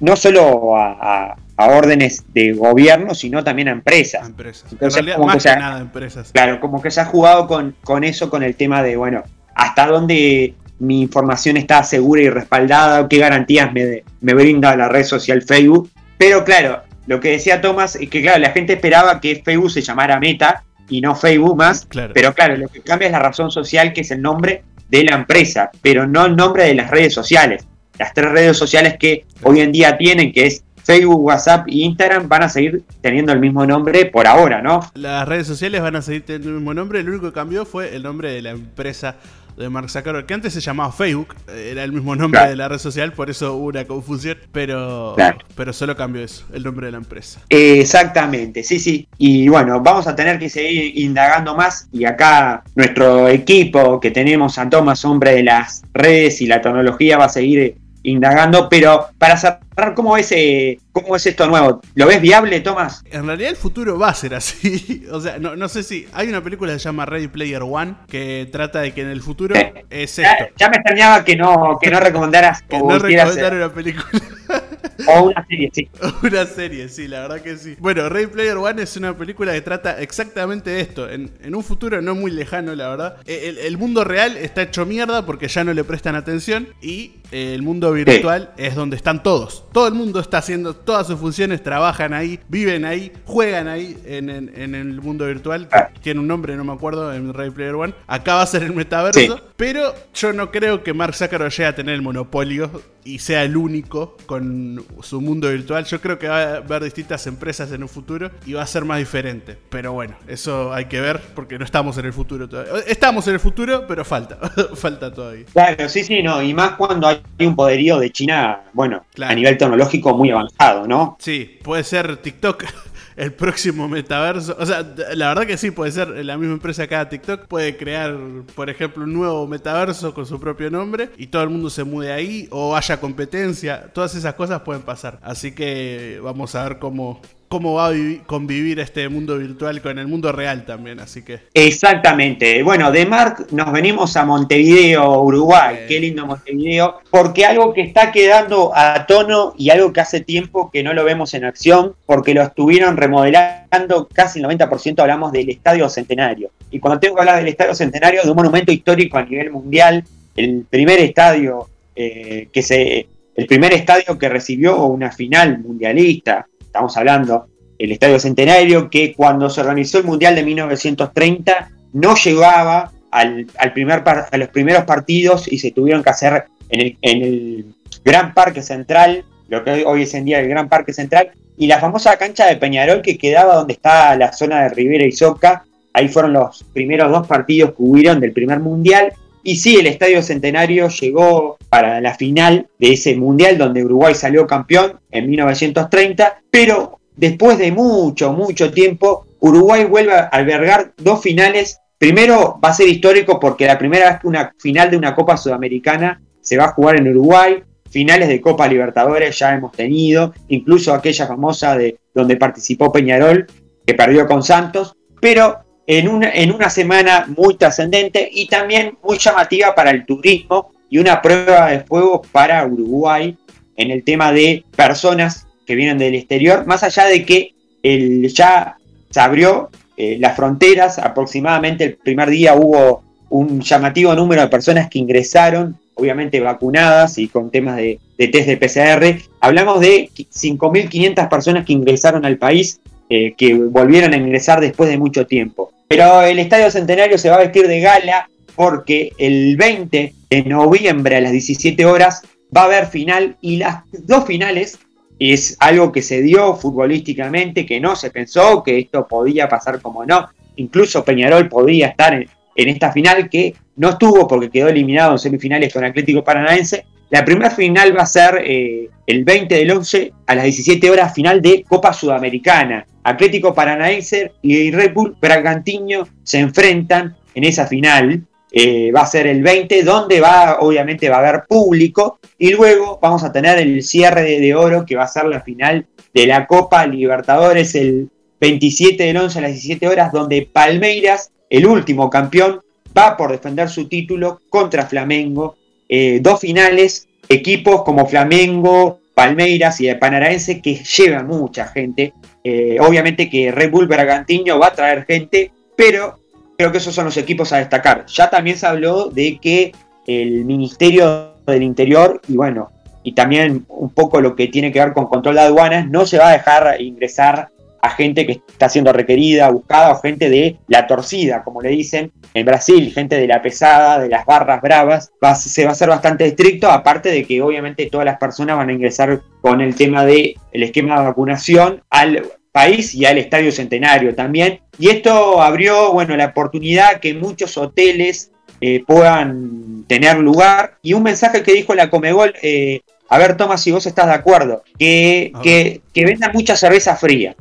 no 0.00 0.16
solo 0.16 0.76
a, 0.76 1.36
órdenes 1.56 2.24
de 2.32 2.52
gobierno, 2.52 3.14
sino 3.14 3.44
también 3.44 3.68
a 3.68 3.72
empresas. 3.72 4.28
empresas. 4.28 4.72
más 5.18 5.42
que, 5.42 5.56
nada 5.56 5.80
empresas. 5.80 6.30
Claro, 6.32 6.60
como 6.60 6.82
que 6.82 6.90
se 6.90 7.00
ha 7.00 7.04
jugado 7.04 7.46
con, 7.46 7.76
con 7.82 8.04
eso, 8.04 8.30
con 8.30 8.42
el 8.42 8.56
tema 8.56 8.82
de, 8.82 8.96
bueno, 8.96 9.22
hasta 9.54 9.86
dónde 9.86 10.54
mi 10.80 11.02
información 11.02 11.56
está 11.56 11.82
segura 11.84 12.22
y 12.22 12.28
respaldada, 12.28 13.08
qué 13.08 13.18
garantías 13.18 13.72
me, 13.72 14.02
me 14.20 14.34
brinda 14.34 14.76
la 14.76 14.88
red 14.88 15.04
social 15.04 15.42
Facebook. 15.42 15.90
Pero 16.18 16.44
claro, 16.44 16.82
lo 17.06 17.20
que 17.20 17.30
decía 17.30 17.60
Tomás 17.60 17.96
es 17.96 18.08
que, 18.10 18.22
claro, 18.22 18.40
la 18.40 18.50
gente 18.50 18.72
esperaba 18.74 19.20
que 19.20 19.42
Facebook 19.44 19.70
se 19.70 19.82
llamara 19.82 20.18
Meta 20.18 20.64
y 20.88 21.00
no 21.00 21.14
Facebook 21.14 21.56
más. 21.56 21.86
Pero 22.12 22.34
claro, 22.34 22.56
lo 22.56 22.68
que 22.68 22.80
cambia 22.80 23.06
es 23.06 23.12
la 23.12 23.20
razón 23.20 23.50
social, 23.50 23.92
que 23.92 24.00
es 24.00 24.10
el 24.10 24.20
nombre 24.20 24.64
de 24.88 25.04
la 25.04 25.14
empresa, 25.14 25.70
pero 25.80 26.06
no 26.06 26.26
el 26.26 26.36
nombre 26.36 26.64
de 26.64 26.74
las 26.74 26.90
redes 26.90 27.14
sociales 27.14 27.66
las 27.98 28.12
tres 28.12 28.30
redes 28.30 28.56
sociales 28.56 28.96
que 28.98 29.26
hoy 29.42 29.60
en 29.60 29.72
día 29.72 29.96
tienen, 29.96 30.32
que 30.32 30.46
es 30.46 30.63
Facebook, 30.84 31.20
WhatsApp 31.20 31.66
e 31.68 31.78
Instagram 31.78 32.28
van 32.28 32.44
a 32.44 32.48
seguir 32.48 32.84
teniendo 33.00 33.32
el 33.32 33.40
mismo 33.40 33.66
nombre 33.66 34.06
por 34.06 34.26
ahora, 34.26 34.62
¿no? 34.62 34.80
Las 34.94 35.26
redes 35.26 35.46
sociales 35.46 35.80
van 35.80 35.96
a 35.96 36.02
seguir 36.02 36.24
teniendo 36.24 36.50
el 36.50 36.54
mismo 36.56 36.74
nombre, 36.74 37.02
lo 37.02 37.10
único 37.10 37.26
que 37.26 37.32
cambió 37.32 37.64
fue 37.64 37.96
el 37.96 38.02
nombre 38.02 38.30
de 38.30 38.42
la 38.42 38.50
empresa 38.50 39.16
de 39.56 39.68
Mark 39.68 39.88
Zuckerberg, 39.88 40.26
que 40.26 40.34
antes 40.34 40.52
se 40.52 40.60
llamaba 40.60 40.92
Facebook, 40.92 41.34
era 41.48 41.84
el 41.84 41.92
mismo 41.92 42.16
nombre 42.16 42.46
de 42.48 42.56
la 42.56 42.68
red 42.68 42.78
social, 42.78 43.12
por 43.12 43.30
eso 43.30 43.54
hubo 43.54 43.66
una 43.66 43.84
confusión, 43.84 44.36
pero, 44.52 45.14
pero 45.54 45.72
solo 45.72 45.96
cambió 45.96 46.22
eso, 46.22 46.44
el 46.52 46.64
nombre 46.64 46.86
de 46.86 46.92
la 46.92 46.98
empresa. 46.98 47.40
Exactamente, 47.48 48.62
sí, 48.62 48.78
sí. 48.78 49.08
Y 49.18 49.48
bueno, 49.48 49.80
vamos 49.80 50.06
a 50.06 50.16
tener 50.16 50.38
que 50.38 50.48
seguir 50.48 50.98
indagando 50.98 51.54
más 51.54 51.88
y 51.92 52.04
acá 52.04 52.64
nuestro 52.74 53.28
equipo 53.28 54.00
que 54.00 54.10
tenemos 54.10 54.58
a 54.58 54.68
Tomás, 54.68 55.04
hombre 55.04 55.36
de 55.36 55.44
las 55.44 55.82
redes 55.92 56.40
y 56.40 56.46
la 56.46 56.60
tecnología, 56.60 57.16
va 57.16 57.26
a 57.26 57.28
seguir 57.28 57.76
indagando, 58.04 58.68
pero 58.68 59.08
para 59.18 59.36
cerrar, 59.36 59.94
¿cómo 59.94 60.14
ves, 60.14 60.30
eh, 60.32 60.78
¿cómo 60.92 61.16
es 61.16 61.26
esto 61.26 61.46
nuevo? 61.48 61.80
¿Lo 61.94 62.06
ves 62.06 62.20
viable, 62.20 62.60
Tomás? 62.60 63.02
En 63.10 63.26
realidad 63.26 63.50
el 63.50 63.56
futuro 63.56 63.98
va 63.98 64.10
a 64.10 64.14
ser 64.14 64.34
así. 64.34 65.04
o 65.10 65.20
sea, 65.20 65.38
no, 65.38 65.68
sé 65.68 65.82
si. 65.82 66.06
Hay 66.12 66.28
una 66.28 66.42
película 66.42 66.72
que 66.72 66.78
se 66.78 66.84
llama 66.84 67.06
Ready 67.06 67.28
Player 67.28 67.62
One 67.62 67.96
que 68.08 68.48
trata 68.52 68.80
de 68.80 68.92
que 68.92 69.00
en 69.00 69.08
el 69.08 69.22
futuro 69.22 69.54
es 69.90 70.18
esto. 70.18 70.44
Ya, 70.56 70.68
me 70.68 70.76
extrañaba 70.76 71.24
que 71.24 71.34
no, 71.34 71.78
que 71.80 71.90
no 71.90 71.98
recomendaras 71.98 72.62
que 72.68 72.78
no 72.78 72.98
recomendara 72.98 73.56
una 73.56 73.72
película. 73.72 74.06
O 75.08 75.24
una 75.24 75.44
serie, 75.46 75.70
sí. 75.74 75.88
una 76.22 76.46
serie, 76.46 76.88
sí, 76.88 77.08
la 77.08 77.20
verdad 77.20 77.40
que 77.40 77.56
sí. 77.56 77.76
Bueno, 77.78 78.08
Ready 78.08 78.28
Player 78.28 78.56
One 78.56 78.82
es 78.82 78.96
una 78.96 79.16
película 79.16 79.52
que 79.52 79.60
trata 79.60 80.00
exactamente 80.00 80.70
de 80.70 80.80
esto. 80.80 81.10
En, 81.10 81.30
un 81.54 81.64
futuro 81.64 82.00
no 82.00 82.14
muy 82.14 82.30
lejano, 82.30 82.74
la 82.74 82.88
verdad. 82.88 83.16
El, 83.26 83.58
el, 83.58 83.76
mundo 83.76 84.04
real 84.04 84.36
está 84.36 84.62
hecho 84.62 84.86
mierda 84.86 85.26
porque 85.26 85.48
ya 85.48 85.64
no 85.64 85.74
le 85.74 85.84
prestan 85.84 86.14
atención. 86.14 86.68
Y 86.80 87.14
el 87.34 87.62
mundo 87.62 87.90
virtual 87.90 88.52
es 88.56 88.76
donde 88.76 88.94
están 88.94 89.22
todos. 89.24 89.64
Todo 89.72 89.88
el 89.88 89.94
mundo 89.94 90.20
está 90.20 90.38
haciendo 90.38 90.74
todas 90.74 91.08
sus 91.08 91.18
funciones, 91.18 91.64
trabajan 91.64 92.14
ahí, 92.14 92.38
viven 92.48 92.84
ahí, 92.84 93.10
juegan 93.24 93.66
ahí 93.66 93.98
en, 94.04 94.30
el 94.30 95.00
mundo 95.00 95.26
virtual. 95.26 95.68
Ah. 95.72 95.90
Tiene 96.00 96.20
un 96.20 96.28
nombre, 96.28 96.54
no 96.54 96.62
me 96.62 96.72
acuerdo, 96.72 97.12
en 97.12 97.34
Ready 97.34 97.50
Player 97.50 97.74
One. 97.74 97.94
Acá 98.06 98.36
va 98.36 98.42
a 98.42 98.46
ser 98.46 98.62
el 98.62 98.72
metaverso. 98.72 99.40
Pero 99.56 99.94
yo 100.14 100.32
no 100.32 100.52
creo 100.52 100.84
que 100.84 100.92
Mark 100.94 101.14
Zuckerberg 101.14 101.50
llegue 101.50 101.66
a 101.66 101.74
tener 101.74 101.96
el 101.96 102.02
monopolio 102.02 102.70
y 103.04 103.18
sea 103.18 103.44
el 103.44 103.56
único 103.56 104.16
con 104.26 104.84
su 105.02 105.20
mundo 105.20 105.50
virtual. 105.50 105.84
Yo 105.84 106.00
creo 106.00 106.18
que 106.18 106.28
va 106.28 106.42
a 106.42 106.56
haber 106.56 106.84
distintas 106.84 107.26
empresas 107.26 107.70
en 107.72 107.82
un 107.82 107.88
futuro 107.88 108.30
y 108.46 108.54
va 108.54 108.62
a 108.62 108.66
ser 108.66 108.84
más 108.84 108.98
diferente. 108.98 109.58
Pero 109.70 109.92
bueno, 109.92 110.16
eso 110.26 110.72
hay 110.72 110.86
que 110.86 111.00
ver 111.00 111.20
porque 111.34 111.58
no 111.58 111.64
estamos 111.64 111.98
en 111.98 112.06
el 112.06 112.12
futuro 112.12 112.48
todavía. 112.48 112.74
Estamos 112.86 113.26
en 113.28 113.34
el 113.34 113.40
futuro, 113.40 113.86
pero 113.86 114.04
falta, 114.04 114.36
falta 114.74 115.12
todavía. 115.12 115.44
Claro, 115.52 115.88
sí, 115.88 116.04
sí, 116.04 116.22
no. 116.22 116.42
Y 116.42 116.54
más 116.54 116.72
cuando 116.72 117.06
hay 117.06 117.22
un 117.38 117.56
poderío 117.56 117.98
de 117.98 118.10
China, 118.10 118.62
bueno, 118.72 119.04
a 119.20 119.34
nivel 119.34 119.58
tecnológico 119.58 120.16
muy 120.16 120.30
avanzado, 120.30 120.86
¿no? 120.86 121.16
Sí, 121.18 121.58
puede 121.62 121.84
ser 121.84 122.16
TikTok 122.18 122.64
el 123.16 123.32
próximo 123.32 123.88
metaverso. 123.88 124.56
O 124.58 124.66
sea, 124.66 124.82
la 125.14 125.28
verdad 125.28 125.46
que 125.46 125.56
sí, 125.56 125.70
puede 125.70 125.92
ser 125.92 126.08
la 126.24 126.36
misma 126.36 126.54
empresa 126.54 126.86
cada 126.86 127.08
TikTok. 127.08 127.46
Puede 127.46 127.76
crear, 127.76 128.16
por 128.54 128.70
ejemplo, 128.70 129.04
un 129.04 129.12
nuevo 129.12 129.46
metaverso 129.46 130.14
con 130.14 130.26
su 130.26 130.40
propio 130.40 130.70
nombre 130.70 131.10
y 131.16 131.26
todo 131.28 131.42
el 131.42 131.50
mundo 131.50 131.70
se 131.70 131.84
mude 131.84 132.12
ahí 132.12 132.48
o 132.50 132.76
haya 132.76 133.00
competencia. 133.00 133.92
Todas 133.92 134.14
esas 134.14 134.34
cosas 134.34 134.60
pueden 134.62 134.82
pasar. 134.82 135.18
Así 135.22 135.52
que 135.52 136.20
vamos 136.22 136.54
a 136.54 136.68
ver 136.68 136.78
cómo, 136.78 137.20
cómo 137.54 137.74
va 137.74 137.90
a 137.90 137.92
convivir 138.26 138.80
este 138.80 139.08
mundo 139.08 139.38
virtual 139.38 139.80
con 139.80 139.96
el 140.00 140.08
mundo 140.08 140.32
real 140.32 140.66
también, 140.66 140.98
así 140.98 141.22
que. 141.22 141.38
Exactamente. 141.54 142.64
Bueno, 142.64 142.90
de 142.90 143.06
Mark 143.06 143.46
nos 143.52 143.70
venimos 143.70 144.16
a 144.16 144.24
Montevideo, 144.24 145.22
Uruguay. 145.22 145.84
Qué 145.86 146.00
lindo 146.00 146.26
Montevideo. 146.26 146.98
Porque 147.12 147.46
algo 147.46 147.72
que 147.72 147.82
está 147.82 148.10
quedando 148.10 148.72
a 148.74 149.06
tono 149.06 149.54
y 149.56 149.70
algo 149.70 149.92
que 149.92 150.00
hace 150.00 150.20
tiempo 150.20 150.68
que 150.72 150.82
no 150.82 150.94
lo 150.94 151.04
vemos 151.04 151.32
en 151.34 151.44
acción, 151.44 151.94
porque 152.06 152.34
lo 152.34 152.42
estuvieron 152.42 152.96
remodelando 152.96 154.08
casi 154.12 154.40
el 154.40 154.46
90%, 154.46 154.98
hablamos 154.98 155.30
del 155.30 155.48
Estadio 155.48 155.88
Centenario. 155.88 156.50
Y 156.72 156.80
cuando 156.80 156.98
tengo 156.98 157.14
que 157.14 157.20
hablar 157.20 157.36
del 157.36 157.46
Estadio 157.46 157.76
Centenario, 157.76 158.24
de 158.24 158.30
un 158.30 158.36
monumento 158.36 158.72
histórico 158.72 159.16
a 159.16 159.22
nivel 159.22 159.52
mundial, 159.52 160.02
el 160.34 160.66
primer 160.68 160.98
estadio 160.98 161.68
eh, 161.94 162.48
que 162.52 162.62
se. 162.62 163.06
El 163.36 163.46
primer 163.46 163.72
estadio 163.72 164.16
que 164.16 164.28
recibió 164.28 164.86
una 164.86 165.10
final 165.10 165.58
mundialista, 165.58 166.46
estamos 166.74 166.96
hablando, 166.96 167.46
el 167.78 167.92
Estadio 167.92 168.18
Centenario, 168.18 168.90
que 168.90 169.14
cuando 169.14 169.48
se 169.48 169.60
organizó 169.60 169.98
el 169.98 170.04
Mundial 170.04 170.34
de 170.34 170.42
1930 170.42 171.70
no 171.92 172.16
llegaba 172.16 172.90
al, 173.12 173.46
primer 173.72 174.02
a 174.04 174.36
los 174.36 174.48
primeros 174.48 174.82
partidos 174.82 175.46
y 175.46 175.58
se 175.58 175.70
tuvieron 175.70 176.02
que 176.02 176.10
hacer 176.10 176.46
en 176.70 176.96
el, 177.00 177.66
Gran 178.04 178.34
Parque 178.34 178.60
Central, 178.60 179.24
lo 179.48 179.62
que 179.62 179.84
hoy 179.86 180.02
es 180.02 180.12
en 180.14 180.24
día 180.24 180.40
el 180.40 180.48
Gran 180.48 180.68
Parque 180.68 180.92
Central, 180.92 181.30
y 181.56 181.68
la 181.68 181.78
famosa 181.78 182.16
cancha 182.16 182.46
de 182.46 182.56
Peñarol 182.56 183.02
que 183.02 183.16
quedaba 183.16 183.54
donde 183.54 183.74
está 183.74 184.16
la 184.16 184.32
zona 184.32 184.64
de 184.64 184.70
Rivera 184.70 185.06
y 185.06 185.12
Soca. 185.12 185.64
Ahí 185.92 186.08
fueron 186.08 186.32
los 186.32 186.64
primeros 186.72 187.12
dos 187.12 187.24
partidos 187.28 187.70
que 187.70 187.76
hubieron 187.78 188.18
del 188.18 188.32
primer 188.32 188.58
mundial. 188.58 189.12
Y 189.46 189.56
sí, 189.56 189.76
el 189.76 189.86
Estadio 189.86 190.22
Centenario 190.22 190.88
llegó 190.88 191.58
para 191.68 192.00
la 192.00 192.14
final 192.14 192.66
de 192.78 192.94
ese 192.94 193.14
mundial 193.14 193.58
donde 193.58 193.84
Uruguay 193.84 194.14
salió 194.14 194.46
campeón 194.46 194.98
en 195.10 195.28
1930, 195.28 196.42
pero 196.50 196.98
después 197.14 197.58
de 197.58 197.70
mucho, 197.70 198.32
mucho 198.32 198.72
tiempo, 198.72 199.26
Uruguay 199.40 199.84
vuelve 199.84 200.14
a 200.14 200.22
albergar 200.28 200.94
dos 200.96 201.20
finales. 201.20 201.78
Primero 201.98 202.58
va 202.64 202.70
a 202.70 202.74
ser 202.74 202.88
histórico 202.88 203.38
porque 203.38 203.66
la 203.66 203.78
primera 203.78 204.12
vez 204.12 204.20
que 204.20 204.28
una 204.28 204.54
final 204.58 204.90
de 204.90 204.96
una 204.96 205.14
Copa 205.14 205.36
Sudamericana 205.36 206.22
se 206.40 206.56
va 206.56 206.64
a 206.64 206.72
jugar 206.72 206.98
en 206.98 207.08
Uruguay. 207.08 207.62
Finales 207.90 208.28
de 208.28 208.40
Copa 208.40 208.66
Libertadores 208.66 209.38
ya 209.38 209.54
hemos 209.54 209.72
tenido, 209.72 210.32
incluso 210.48 210.94
aquella 210.94 211.26
famosa 211.26 211.76
de 211.76 211.98
donde 212.14 212.36
participó 212.36 212.90
Peñarol, 212.90 213.46
que 213.86 213.92
perdió 213.92 214.26
con 214.26 214.42
Santos. 214.42 214.96
Pero 215.20 215.63
en 215.86 216.08
una, 216.08 216.30
en 216.30 216.52
una 216.52 216.70
semana 216.70 217.26
muy 217.36 217.56
trascendente 217.56 218.28
y 218.32 218.48
también 218.48 218.96
muy 219.02 219.18
llamativa 219.18 219.74
para 219.74 219.90
el 219.90 220.06
turismo 220.06 220.72
y 220.88 220.98
una 220.98 221.20
prueba 221.20 221.70
de 221.70 221.80
fuego 221.80 222.22
para 222.32 222.64
Uruguay 222.66 223.36
en 223.76 223.90
el 223.90 224.04
tema 224.04 224.32
de 224.32 224.64
personas 224.76 225.46
que 225.66 225.74
vienen 225.74 225.98
del 225.98 226.14
exterior, 226.14 226.66
más 226.66 226.82
allá 226.82 227.06
de 227.06 227.24
que 227.24 227.54
el, 227.82 228.28
ya 228.28 228.76
se 229.10 229.20
abrió 229.20 229.70
eh, 229.96 230.16
las 230.18 230.36
fronteras, 230.36 230.98
aproximadamente 230.98 231.84
el 231.84 231.96
primer 231.96 232.30
día 232.30 232.54
hubo 232.54 233.02
un 233.30 233.60
llamativo 233.60 234.14
número 234.14 234.42
de 234.42 234.48
personas 234.48 234.88
que 234.88 234.98
ingresaron, 234.98 235.76
obviamente 235.94 236.40
vacunadas 236.40 237.18
y 237.18 237.28
con 237.28 237.50
temas 237.50 237.76
de, 237.76 237.98
test 238.16 238.46
de 238.46 238.56
PCR. 238.56 239.22
Hablamos 239.40 239.80
de 239.80 240.10
5.500 240.14 241.28
personas 241.28 241.64
que 241.64 241.72
ingresaron 241.72 242.24
al 242.24 242.38
país, 242.38 242.80
eh, 243.08 243.34
que 243.36 243.54
volvieron 243.54 244.12
a 244.12 244.16
ingresar 244.16 244.60
después 244.60 244.88
de 244.90 244.98
mucho 244.98 245.26
tiempo. 245.26 245.72
Pero 245.88 246.22
el 246.22 246.38
Estadio 246.38 246.70
Centenario 246.70 247.18
se 247.18 247.30
va 247.30 247.36
a 247.36 247.40
vestir 247.40 247.68
de 247.68 247.80
gala 247.80 248.28
porque 248.56 249.12
el 249.18 249.56
20 249.56 250.14
de 250.30 250.42
noviembre 250.44 251.16
a 251.16 251.20
las 251.20 251.32
17 251.32 251.84
horas 251.86 252.22
va 252.56 252.62
a 252.62 252.64
haber 252.64 252.86
final 252.86 253.36
y 253.40 253.56
las 253.56 253.82
dos 253.92 254.24
finales 254.24 254.78
es 255.18 255.56
algo 255.60 255.92
que 255.92 256.02
se 256.02 256.22
dio 256.22 256.54
futbolísticamente, 256.54 257.66
que 257.66 257.80
no 257.80 257.96
se 257.96 258.10
pensó 258.10 258.62
que 258.62 258.78
esto 258.78 259.06
podía 259.06 259.48
pasar 259.48 259.80
como 259.80 260.04
no. 260.04 260.28
Incluso 260.56 261.04
Peñarol 261.04 261.48
podía 261.48 261.88
estar 261.88 262.14
en, 262.14 262.28
esta 262.54 262.92
final 262.92 263.28
que 263.28 263.54
no 263.76 263.90
estuvo 263.90 264.28
porque 264.28 264.50
quedó 264.50 264.68
eliminado 264.68 265.12
en 265.12 265.18
semifinales 265.18 265.72
con 265.72 265.84
Atlético 265.84 266.22
Paranaense. 266.22 266.84
La 267.14 267.24
primera 267.24 267.48
final 267.48 267.96
va 267.96 268.02
a 268.02 268.06
ser 268.06 268.42
eh, 268.44 268.90
el 269.06 269.22
20 269.22 269.54
del 269.54 269.70
11 269.70 270.12
a 270.26 270.34
las 270.34 270.46
17 270.46 270.90
horas 270.90 271.14
final 271.14 271.40
de 271.40 271.62
Copa 271.62 271.92
Sudamericana. 271.92 272.84
Atlético 273.04 273.54
Paranaense 273.54 274.32
y 274.42 274.72
Red 274.72 274.92
Bull 274.92 275.16
Bragantino 275.20 276.08
se 276.24 276.40
enfrentan 276.40 277.14
en 277.36 277.44
esa 277.44 277.68
final. 277.68 278.26
Eh, 278.50 278.90
va 278.90 279.02
a 279.02 279.06
ser 279.06 279.28
el 279.28 279.44
20, 279.44 279.84
donde 279.84 280.18
va, 280.20 280.58
obviamente 280.58 281.08
va 281.08 281.18
a 281.18 281.28
haber 281.28 281.44
público, 281.48 282.18
y 282.36 282.50
luego 282.50 282.98
vamos 283.00 283.22
a 283.22 283.30
tener 283.30 283.60
el 283.60 283.84
cierre 283.84 284.22
de, 284.24 284.54
oro, 284.56 284.84
que 284.84 284.96
va 284.96 285.04
a 285.04 285.08
ser 285.08 285.26
la 285.26 285.40
final 285.40 285.86
de 286.12 286.26
la 286.26 286.48
Copa 286.48 286.84
Libertadores 286.84 287.76
el 287.76 288.10
27 288.40 289.04
del 289.04 289.18
11 289.18 289.38
a 289.38 289.42
las 289.42 289.52
17 289.52 289.86
horas, 289.86 290.10
donde 290.10 290.48
Palmeiras, 290.52 291.30
el 291.48 291.64
último 291.64 292.10
campeón, 292.10 292.60
va 292.96 293.16
por 293.16 293.30
defender 293.30 293.68
su 293.68 293.86
título 293.86 294.40
contra 294.50 294.86
Flamengo. 294.86 295.54
Eh, 295.88 296.18
dos 296.22 296.40
finales, 296.40 297.08
equipos 297.28 297.82
como 297.82 298.06
Flamengo, 298.06 299.00
Palmeiras 299.14 299.80
y 299.80 299.88
el 299.88 299.98
Panaraense 299.98 300.60
que 300.60 300.76
llevan 300.76 301.26
mucha 301.26 301.66
gente. 301.66 302.12
Eh, 302.42 302.76
obviamente 302.80 303.30
que 303.30 303.52
Red 303.52 303.70
Bull 303.70 303.86
Bragantino 303.86 304.58
va 304.58 304.68
a 304.68 304.74
traer 304.74 305.04
gente, 305.04 305.52
pero 305.76 306.18
creo 306.58 306.72
que 306.72 306.78
esos 306.78 306.94
son 306.94 307.06
los 307.06 307.16
equipos 307.16 307.52
a 307.52 307.58
destacar. 307.58 308.06
Ya 308.06 308.28
también 308.28 308.58
se 308.58 308.66
habló 308.66 309.08
de 309.08 309.38
que 309.40 309.72
el 310.06 310.44
Ministerio 310.44 311.34
del 311.46 311.62
Interior 311.62 312.20
y 312.28 312.36
bueno, 312.36 312.70
y 313.02 313.12
también 313.12 313.64
un 313.68 313.90
poco 313.90 314.20
lo 314.20 314.34
que 314.34 314.48
tiene 314.48 314.72
que 314.72 314.80
ver 314.80 314.92
con 314.92 315.06
control 315.06 315.36
de 315.36 315.42
aduanas, 315.42 315.88
no 315.88 316.06
se 316.06 316.18
va 316.18 316.30
a 316.30 316.32
dejar 316.32 316.80
ingresar 316.80 317.48
a 317.84 317.90
gente 317.90 318.24
que 318.24 318.40
está 318.48 318.70
siendo 318.70 318.94
requerida, 318.94 319.50
buscada, 319.50 319.92
o 319.92 320.00
gente 320.00 320.30
de 320.30 320.56
la 320.68 320.86
torcida, 320.86 321.44
como 321.44 321.60
le 321.60 321.68
dicen 321.68 322.10
en 322.32 322.46
Brasil, 322.46 322.90
gente 322.94 323.16
de 323.16 323.26
la 323.26 323.42
pesada, 323.42 323.98
de 323.98 324.08
las 324.08 324.24
barras 324.24 324.62
bravas, 324.62 325.12
se 325.36 325.66
va 325.66 325.72
a 325.72 325.74
ser 325.74 325.90
bastante 325.90 326.24
estricto, 326.24 326.70
aparte 326.70 327.10
de 327.10 327.26
que 327.26 327.42
obviamente 327.42 327.90
todas 327.90 328.06
las 328.06 328.16
personas 328.16 328.56
van 328.56 328.70
a 328.70 328.72
ingresar 328.72 329.20
con 329.42 329.60
el 329.60 329.74
tema 329.74 330.06
del 330.06 330.34
el 330.52 330.62
esquema 330.62 330.98
de 330.98 331.04
vacunación 331.04 331.82
al 331.90 332.22
país 332.52 332.94
y 332.94 333.04
al 333.04 333.18
Estadio 333.18 333.52
Centenario 333.52 334.14
también. 334.14 334.60
Y 334.78 334.88
esto 334.88 335.42
abrió, 335.42 335.92
bueno, 335.92 336.16
la 336.16 336.26
oportunidad 336.26 337.00
que 337.00 337.12
muchos 337.12 337.58
hoteles 337.58 338.32
eh, 338.62 338.82
puedan 338.86 339.84
tener 339.86 340.16
lugar. 340.20 340.78
Y 340.80 340.94
un 340.94 341.02
mensaje 341.02 341.42
que 341.42 341.52
dijo 341.52 341.74
la 341.74 341.90
Comegol, 341.90 342.32
eh, 342.40 342.80
a 343.08 343.18
ver, 343.18 343.36
Tomás, 343.36 343.62
si 343.62 343.70
vos 343.70 343.86
estás 343.86 344.06
de 344.06 344.14
acuerdo, 344.14 344.62
que, 344.78 345.32
que, 345.42 346.04
vendan 346.04 346.32
mucha 346.32 346.56
cerveza 346.56 346.96
fría. 346.96 347.36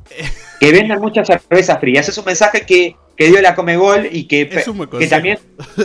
Que 0.60 0.72
vendan 0.72 1.00
mucha 1.00 1.24
cerveza 1.26 1.78
fría. 1.78 2.02
Ese 2.02 2.12
es 2.12 2.18
un 2.18 2.26
mensaje 2.26 2.62
que, 2.62 2.96
dio 3.18 3.42
la 3.42 3.56
Comegol 3.56 4.08
y 4.12 4.26
que, 4.26 4.50
que 4.50 5.08
también. 5.08 5.40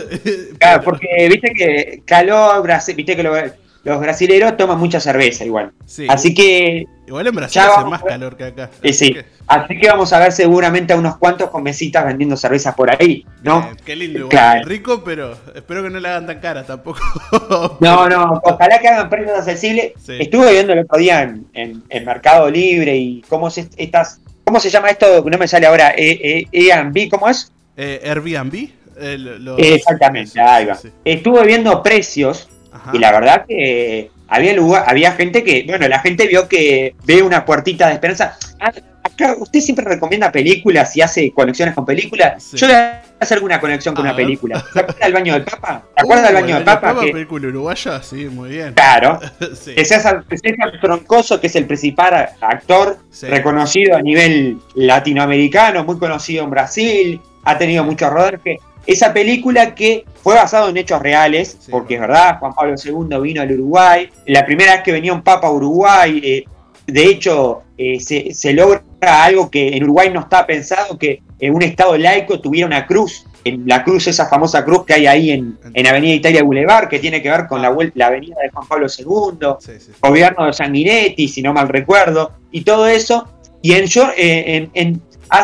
claro, 0.59 0.83
porque 0.83 1.27
viste 1.29 1.53
que 1.53 2.01
calor, 2.05 2.67
viste 2.95 3.15
que 3.15 3.23
lo 3.23 3.33
los 3.83 3.99
brasileros 3.99 4.57
toman 4.57 4.77
mucha 4.77 4.99
cerveza 4.99 5.45
igual. 5.45 5.71
Así 6.07 6.33
que. 6.33 6.85
Igual 7.09 7.25
en 7.25 7.35
Brasil 7.35 7.59
hace 7.59 7.89
más 7.89 8.03
calor 8.03 8.37
que 8.37 8.43
acá. 8.43 8.69
Eh, 8.83 8.93
sí. 8.93 9.17
Así 9.47 9.79
que 9.79 9.87
vamos 9.87 10.13
a 10.13 10.19
ver 10.19 10.31
seguramente 10.31 10.93
a 10.93 10.95
unos 10.95 11.17
cuantos 11.17 11.49
con 11.49 11.63
mesitas 11.63 12.05
vendiendo 12.05 12.37
cerveza 12.37 12.75
por 12.75 12.91
ahí, 12.91 13.25
¿no? 13.41 13.67
qué 13.83 13.95
lindo, 13.95 14.19
igual. 14.19 14.63
Rico, 14.63 15.03
pero 15.03 15.35
espero 15.55 15.81
que 15.81 15.89
no 15.89 15.99
le 15.99 16.07
hagan 16.07 16.27
tan 16.27 16.39
cara 16.39 16.63
tampoco. 16.63 16.99
no, 17.79 18.07
no, 18.07 18.39
ojalá 18.43 18.77
que 18.77 18.89
hagan 18.89 19.09
precios 19.09 19.39
accesibles. 19.39 19.93
Estuve 20.07 20.51
viendo 20.51 20.73
el 20.73 20.79
otro 20.81 20.99
día 20.99 21.23
en, 21.53 21.83
Mercado 22.05 22.47
Libre 22.47 22.95
y 22.95 23.23
cómo 23.27 23.49
se, 23.49 23.67
estas. 23.77 24.21
¿Cómo 24.43 24.59
se 24.59 24.69
llama 24.69 24.91
esto? 24.91 25.25
No 25.27 25.37
me 25.39 25.47
sale 25.47 25.65
ahora. 25.65 25.95
E, 25.97 26.47
e, 26.51 26.71
Airbnb, 26.71 27.09
¿cómo 27.09 27.27
es? 27.27 27.51
Eh, 27.75 28.01
Airbnb. 28.05 28.69
Exactamente, 29.57 30.39
ahí 30.39 30.65
va. 30.65 30.77
Estuve 31.03 31.43
viendo 31.43 31.81
precios 31.81 32.49
y 32.93 32.99
la 32.99 33.11
verdad 33.11 33.45
que 33.47 34.11
había 34.29 34.53
lugar, 34.53 34.85
había 34.87 35.11
gente 35.13 35.43
que, 35.43 35.63
bueno, 35.67 35.87
la 35.87 35.99
gente 35.99 36.27
vio 36.27 36.47
que 36.47 36.95
ve 37.05 37.21
una 37.21 37.45
puertita 37.45 37.87
de 37.87 37.93
esperanza. 37.93 38.37
Ah, 38.59 38.71
acá 39.03 39.35
usted 39.39 39.59
siempre 39.59 39.85
recomienda 39.85 40.31
películas 40.31 40.95
y 40.95 41.01
hace 41.01 41.31
conexiones 41.31 41.73
con 41.73 41.85
películas. 41.85 42.51
Yo 42.53 42.67
le 42.67 42.73
voy 42.73 42.81
a 42.81 43.03
hacer 43.19 43.37
alguna 43.37 43.59
conexión 43.59 43.95
con 43.95 44.05
una 44.05 44.15
película. 44.15 44.63
¿Se 44.73 44.79
acuerda 44.79 45.05
del 45.05 45.13
baño 45.13 45.33
del 45.33 45.43
Papa? 45.43 45.83
¿Se 45.95 46.01
acuerda 46.01 46.23
del 46.23 46.33
baño 46.35 46.55
del 46.55 46.63
Papa? 46.63 46.99
Película 46.99 47.47
uruguaya? 47.47 48.01
Sí, 48.03 48.25
muy 48.25 48.49
bien. 48.49 48.73
Claro. 48.73 49.19
Que 49.39 49.85
César, 49.85 50.23
Troncoso, 50.81 51.39
que 51.39 51.47
es 51.47 51.55
el 51.55 51.65
principal 51.65 52.29
actor 52.41 52.97
reconocido 53.23 53.95
a 53.95 54.01
nivel 54.01 54.57
latinoamericano, 54.75 55.83
muy 55.83 55.97
conocido 55.97 56.43
en 56.43 56.49
Brasil, 56.49 57.21
ha 57.43 57.57
tenido 57.57 57.83
mucho 57.83 58.09
rodaje. 58.09 58.59
Esa 58.89 59.13
película 59.13 59.75
que 59.75 60.03
fue 60.23 60.33
basada 60.33 60.67
en 60.67 60.75
hechos 60.75 60.99
reales, 60.99 61.59
porque 61.69 61.93
es 61.93 61.99
verdad, 61.99 62.39
Juan 62.39 62.53
Pablo 62.55 62.73
II 62.83 63.19
vino 63.21 63.39
al 63.39 63.51
Uruguay, 63.51 64.09
la 64.25 64.43
primera 64.43 64.73
vez 64.73 64.81
que 64.81 64.91
venía 64.91 65.13
un 65.13 65.21
papa 65.21 65.45
a 65.45 65.51
Uruguay, 65.51 66.19
eh, 66.23 66.43
de 66.87 67.05
hecho 67.05 67.61
eh, 67.77 67.99
se, 67.99 68.51
logra 68.51 68.81
algo 69.23 69.51
que 69.51 69.77
en 69.77 69.83
Uruguay 69.83 70.09
no 70.11 70.21
está 70.21 70.47
pensado, 70.47 70.97
que 70.97 71.21
en 71.39 71.53
un 71.53 71.61
estado 71.61 71.95
laico 71.99 72.39
tuviera 72.41 72.65
una 72.65 72.87
cruz, 72.87 73.27
en 73.43 73.67
la 73.67 73.83
cruz, 73.83 74.07
esa 74.07 74.27
famosa 74.27 74.65
cruz 74.65 74.85
que 74.87 74.95
hay 74.95 75.05
ahí 75.05 75.29
en, 75.29 75.59
Avenida 75.87 76.15
Italia 76.15 76.41
Boulevard, 76.41 76.89
que 76.89 76.97
tiene 76.97 77.21
que 77.21 77.29
ver 77.29 77.45
con 77.45 77.61
la, 77.61 77.71
la 77.93 78.07
avenida 78.07 78.37
de 78.41 78.49
Juan 78.49 78.67
Pablo 78.67 78.87
II, 78.87 79.93
gobierno 80.01 80.47
de 80.47 80.53
Sanguinetti, 80.53 81.27
si 81.27 81.43
no 81.43 81.53
mal 81.53 81.69
recuerdo, 81.69 82.31
y 82.49 82.61
todo 82.61 82.87
eso. 82.87 83.27
Y 83.61 83.73
en, 83.73 83.85
eh, 84.17 84.67
en, 84.73 85.01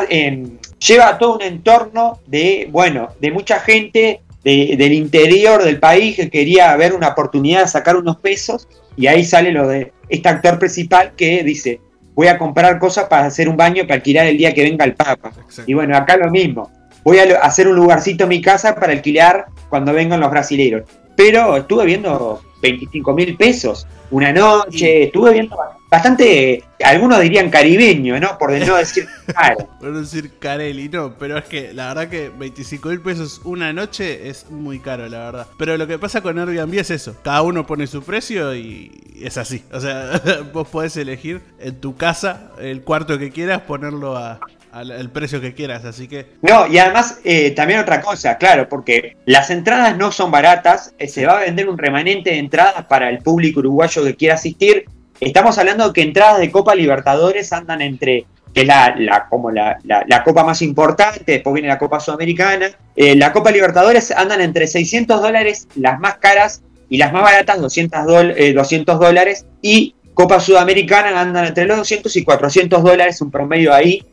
en 0.10 0.60
lleva 0.86 1.18
todo 1.18 1.36
un 1.36 1.42
entorno 1.42 2.20
de, 2.28 2.68
bueno, 2.72 3.10
de 3.20 3.32
mucha 3.32 3.60
gente 3.60 4.22
del 4.44 4.94
interior 4.94 5.64
del 5.64 5.80
país 5.80 6.16
que 6.16 6.30
quería 6.30 6.76
ver 6.76 6.94
una 6.94 7.08
oportunidad 7.08 7.62
de 7.62 7.68
sacar 7.68 7.96
unos 7.96 8.18
pesos 8.18 8.68
y 8.96 9.08
ahí 9.08 9.26
sale 9.26 9.52
lo 9.52 9.68
de 9.68 9.92
este 10.08 10.30
actor 10.30 10.60
principal 10.60 11.14
que 11.18 11.44
dice, 11.44 11.82
voy 12.14 12.28
a 12.28 12.38
comprar 12.38 12.78
cosas 12.78 13.06
para 13.06 13.26
hacer 13.26 13.50
un 13.50 13.58
baño 13.58 13.84
para 13.84 13.96
alquilar 13.96 14.28
el 14.28 14.38
día 14.38 14.54
que 14.54 14.62
venga 14.62 14.86
el 14.86 14.94
Papa. 14.94 15.32
Y 15.66 15.74
bueno, 15.74 15.98
acá 15.98 16.16
lo 16.18 16.30
mismo, 16.30 16.72
voy 17.04 17.18
a 17.18 17.40
hacer 17.40 17.68
un 17.68 17.76
lugarcito 17.76 18.26
en 18.26 18.30
mi 18.30 18.42
casa 18.42 18.76
para 18.76 18.92
alquilar 18.92 19.48
cuando 19.68 19.94
vengan 19.94 20.20
los 20.20 20.30
brasileros. 20.30 20.84
Pero 21.16 21.58
estuve 21.58 21.86
viendo 21.86 22.42
25 22.62 23.14
mil 23.14 23.38
pesos 23.38 23.88
una 24.12 24.32
noche, 24.32 25.04
estuve 25.04 25.34
viendo 25.34 25.56
bastante, 25.90 26.64
algunos 26.84 27.22
dirían 27.22 27.50
caribeño, 27.50 28.20
¿no? 28.20 28.38
Por 28.38 28.52
no 28.52 28.76
decir 28.78 29.08
caro. 29.34 29.68
Por 29.80 29.90
no 29.90 30.02
decir 30.02 30.38
carelli, 30.40 30.90
no, 30.90 31.16
pero 31.18 31.38
es 31.38 31.46
que 31.46 31.74
la 31.74 31.88
verdad 31.90 32.10
que 32.10 32.30
25 32.30 32.90
mil 32.90 33.02
pesos 33.02 33.42
una 33.44 33.74
noche 33.74 34.30
es 34.30 34.50
muy 34.50 34.80
caro, 34.80 35.08
la 35.08 35.20
verdad. 35.20 35.48
Pero 35.58 35.78
lo 35.78 35.88
que 35.88 36.00
pasa 36.00 36.22
con 36.22 36.38
Airbnb 36.38 36.80
es 36.80 36.92
eso, 36.92 37.16
cada 37.24 37.42
uno 37.42 37.66
pone 37.66 37.88
su 37.88 38.04
precio 38.04 38.56
y 38.56 38.92
es 39.22 39.38
así. 39.38 39.64
O 39.72 39.80
sea, 39.80 40.22
vos 40.54 40.68
podés 40.68 40.98
elegir 40.98 41.42
en 41.60 41.80
tu 41.80 41.96
casa 41.96 42.52
el 42.60 42.82
cuarto 42.82 43.18
que 43.18 43.32
quieras, 43.32 43.62
ponerlo 43.62 44.18
a, 44.18 44.40
al, 44.76 45.10
precio 45.10 45.40
que 45.40 45.54
quieras, 45.54 45.86
así 45.86 46.08
que... 46.08 46.28
No, 46.42 46.68
y 46.68 46.78
además 46.78 47.20
eh, 47.24 47.52
también 47.52 47.80
otra 47.80 48.02
cosa, 48.02 48.38
claro, 48.38 48.68
porque 48.68 49.16
las 49.26 49.50
entradas 49.50 49.98
no 49.98 50.12
son 50.12 50.32
baratas, 50.32 50.94
eh, 50.98 51.08
se 51.08 51.26
va 51.26 51.38
a 51.38 51.42
vender 51.42 51.70
un 51.70 51.78
remanente 51.78 52.32
de 52.32 52.40
entradas 52.40 52.86
para 52.86 53.10
el 53.10 53.20
público 53.20 53.62
uruguayo 53.62 54.04
que 54.04 54.16
quiera 54.16 54.36
asistir. 54.36 54.86
Estamos 55.22 55.58
hablando 55.58 55.88
de 55.88 55.94
que 55.94 56.02
entradas 56.02 56.40
de 56.40 56.52
Copa 56.52 56.76
Libertadores 56.76 57.54
andan 57.54 57.82
entre 57.82 58.26
que 58.54 58.62
es 58.62 58.68
la, 58.68 59.28
como 59.30 59.52
la, 59.52 59.78
copa 60.24 60.46
más 60.46 60.62
importante, 60.62 61.24
después 61.26 61.54
viene 61.54 61.68
la 61.68 61.78
Copa 61.78 62.00
Sudamericana. 62.00 62.70
Eh, 62.96 63.14
la 63.16 63.34
Copa 63.34 63.52
Libertadores 63.52 64.12
andan 64.12 64.40
entre 64.40 64.66
600 64.66 65.22
dólares 65.22 65.68
las 65.76 66.00
más 66.00 66.18
caras 66.18 66.62
y 66.88 66.98
las 66.98 67.12
más 67.12 67.24
baratas 67.24 67.60
200, 67.60 68.06
200 68.56 69.00
dólares 69.00 69.46
y 69.62 69.96
Copa 70.14 70.40
Sudamericana 70.40 71.20
andan 71.20 71.48
entre 71.48 71.66
los 71.66 71.78
200 71.78 72.16
y 72.16 72.24
400 72.24 72.82
dólares, 72.82 73.22
un 73.22 73.30
promedio 73.30 73.74
ahí 73.74 74.06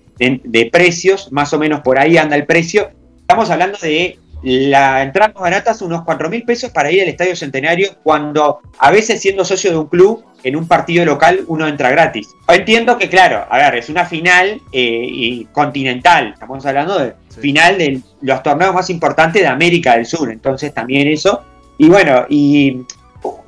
de, 0.44 0.70
precios, 0.72 1.32
más 1.32 1.52
o 1.52 1.58
menos 1.58 1.80
por 1.80 1.98
ahí 1.98 2.16
anda 2.16 2.36
el 2.36 2.46
precio. 2.46 2.90
Estamos 3.20 3.50
hablando 3.50 3.78
de 3.80 4.18
la 4.42 5.02
entrada 5.02 5.32
más 5.32 5.42
barata 5.42 5.76
unos 5.82 6.02
4 6.04 6.28
mil 6.28 6.42
pesos 6.44 6.70
para 6.70 6.90
ir 6.90 7.02
al 7.02 7.08
Estadio 7.08 7.36
Centenario, 7.36 7.96
cuando 8.02 8.60
a 8.78 8.90
veces 8.90 9.20
siendo 9.20 9.44
socio 9.44 9.70
de 9.70 9.76
un 9.76 9.86
club, 9.86 10.24
en 10.42 10.56
un 10.56 10.66
partido 10.66 11.04
local 11.04 11.44
uno 11.46 11.68
entra 11.68 11.90
gratis. 11.90 12.28
Entiendo 12.48 12.98
que, 12.98 13.08
claro, 13.08 13.46
a 13.48 13.56
ver, 13.58 13.76
es 13.76 13.88
una 13.88 14.04
final 14.04 14.60
eh, 14.72 15.06
y 15.08 15.44
continental, 15.46 16.32
estamos 16.34 16.66
hablando 16.66 16.98
de 16.98 17.14
final 17.40 17.78
de 17.78 18.00
los 18.20 18.42
torneos 18.42 18.74
más 18.74 18.90
importantes 18.90 19.42
de 19.42 19.48
América 19.48 19.94
del 19.94 20.06
Sur, 20.06 20.30
entonces 20.30 20.74
también 20.74 21.08
eso. 21.08 21.42
Y 21.78 21.88
bueno, 21.88 22.26
y 22.28 22.82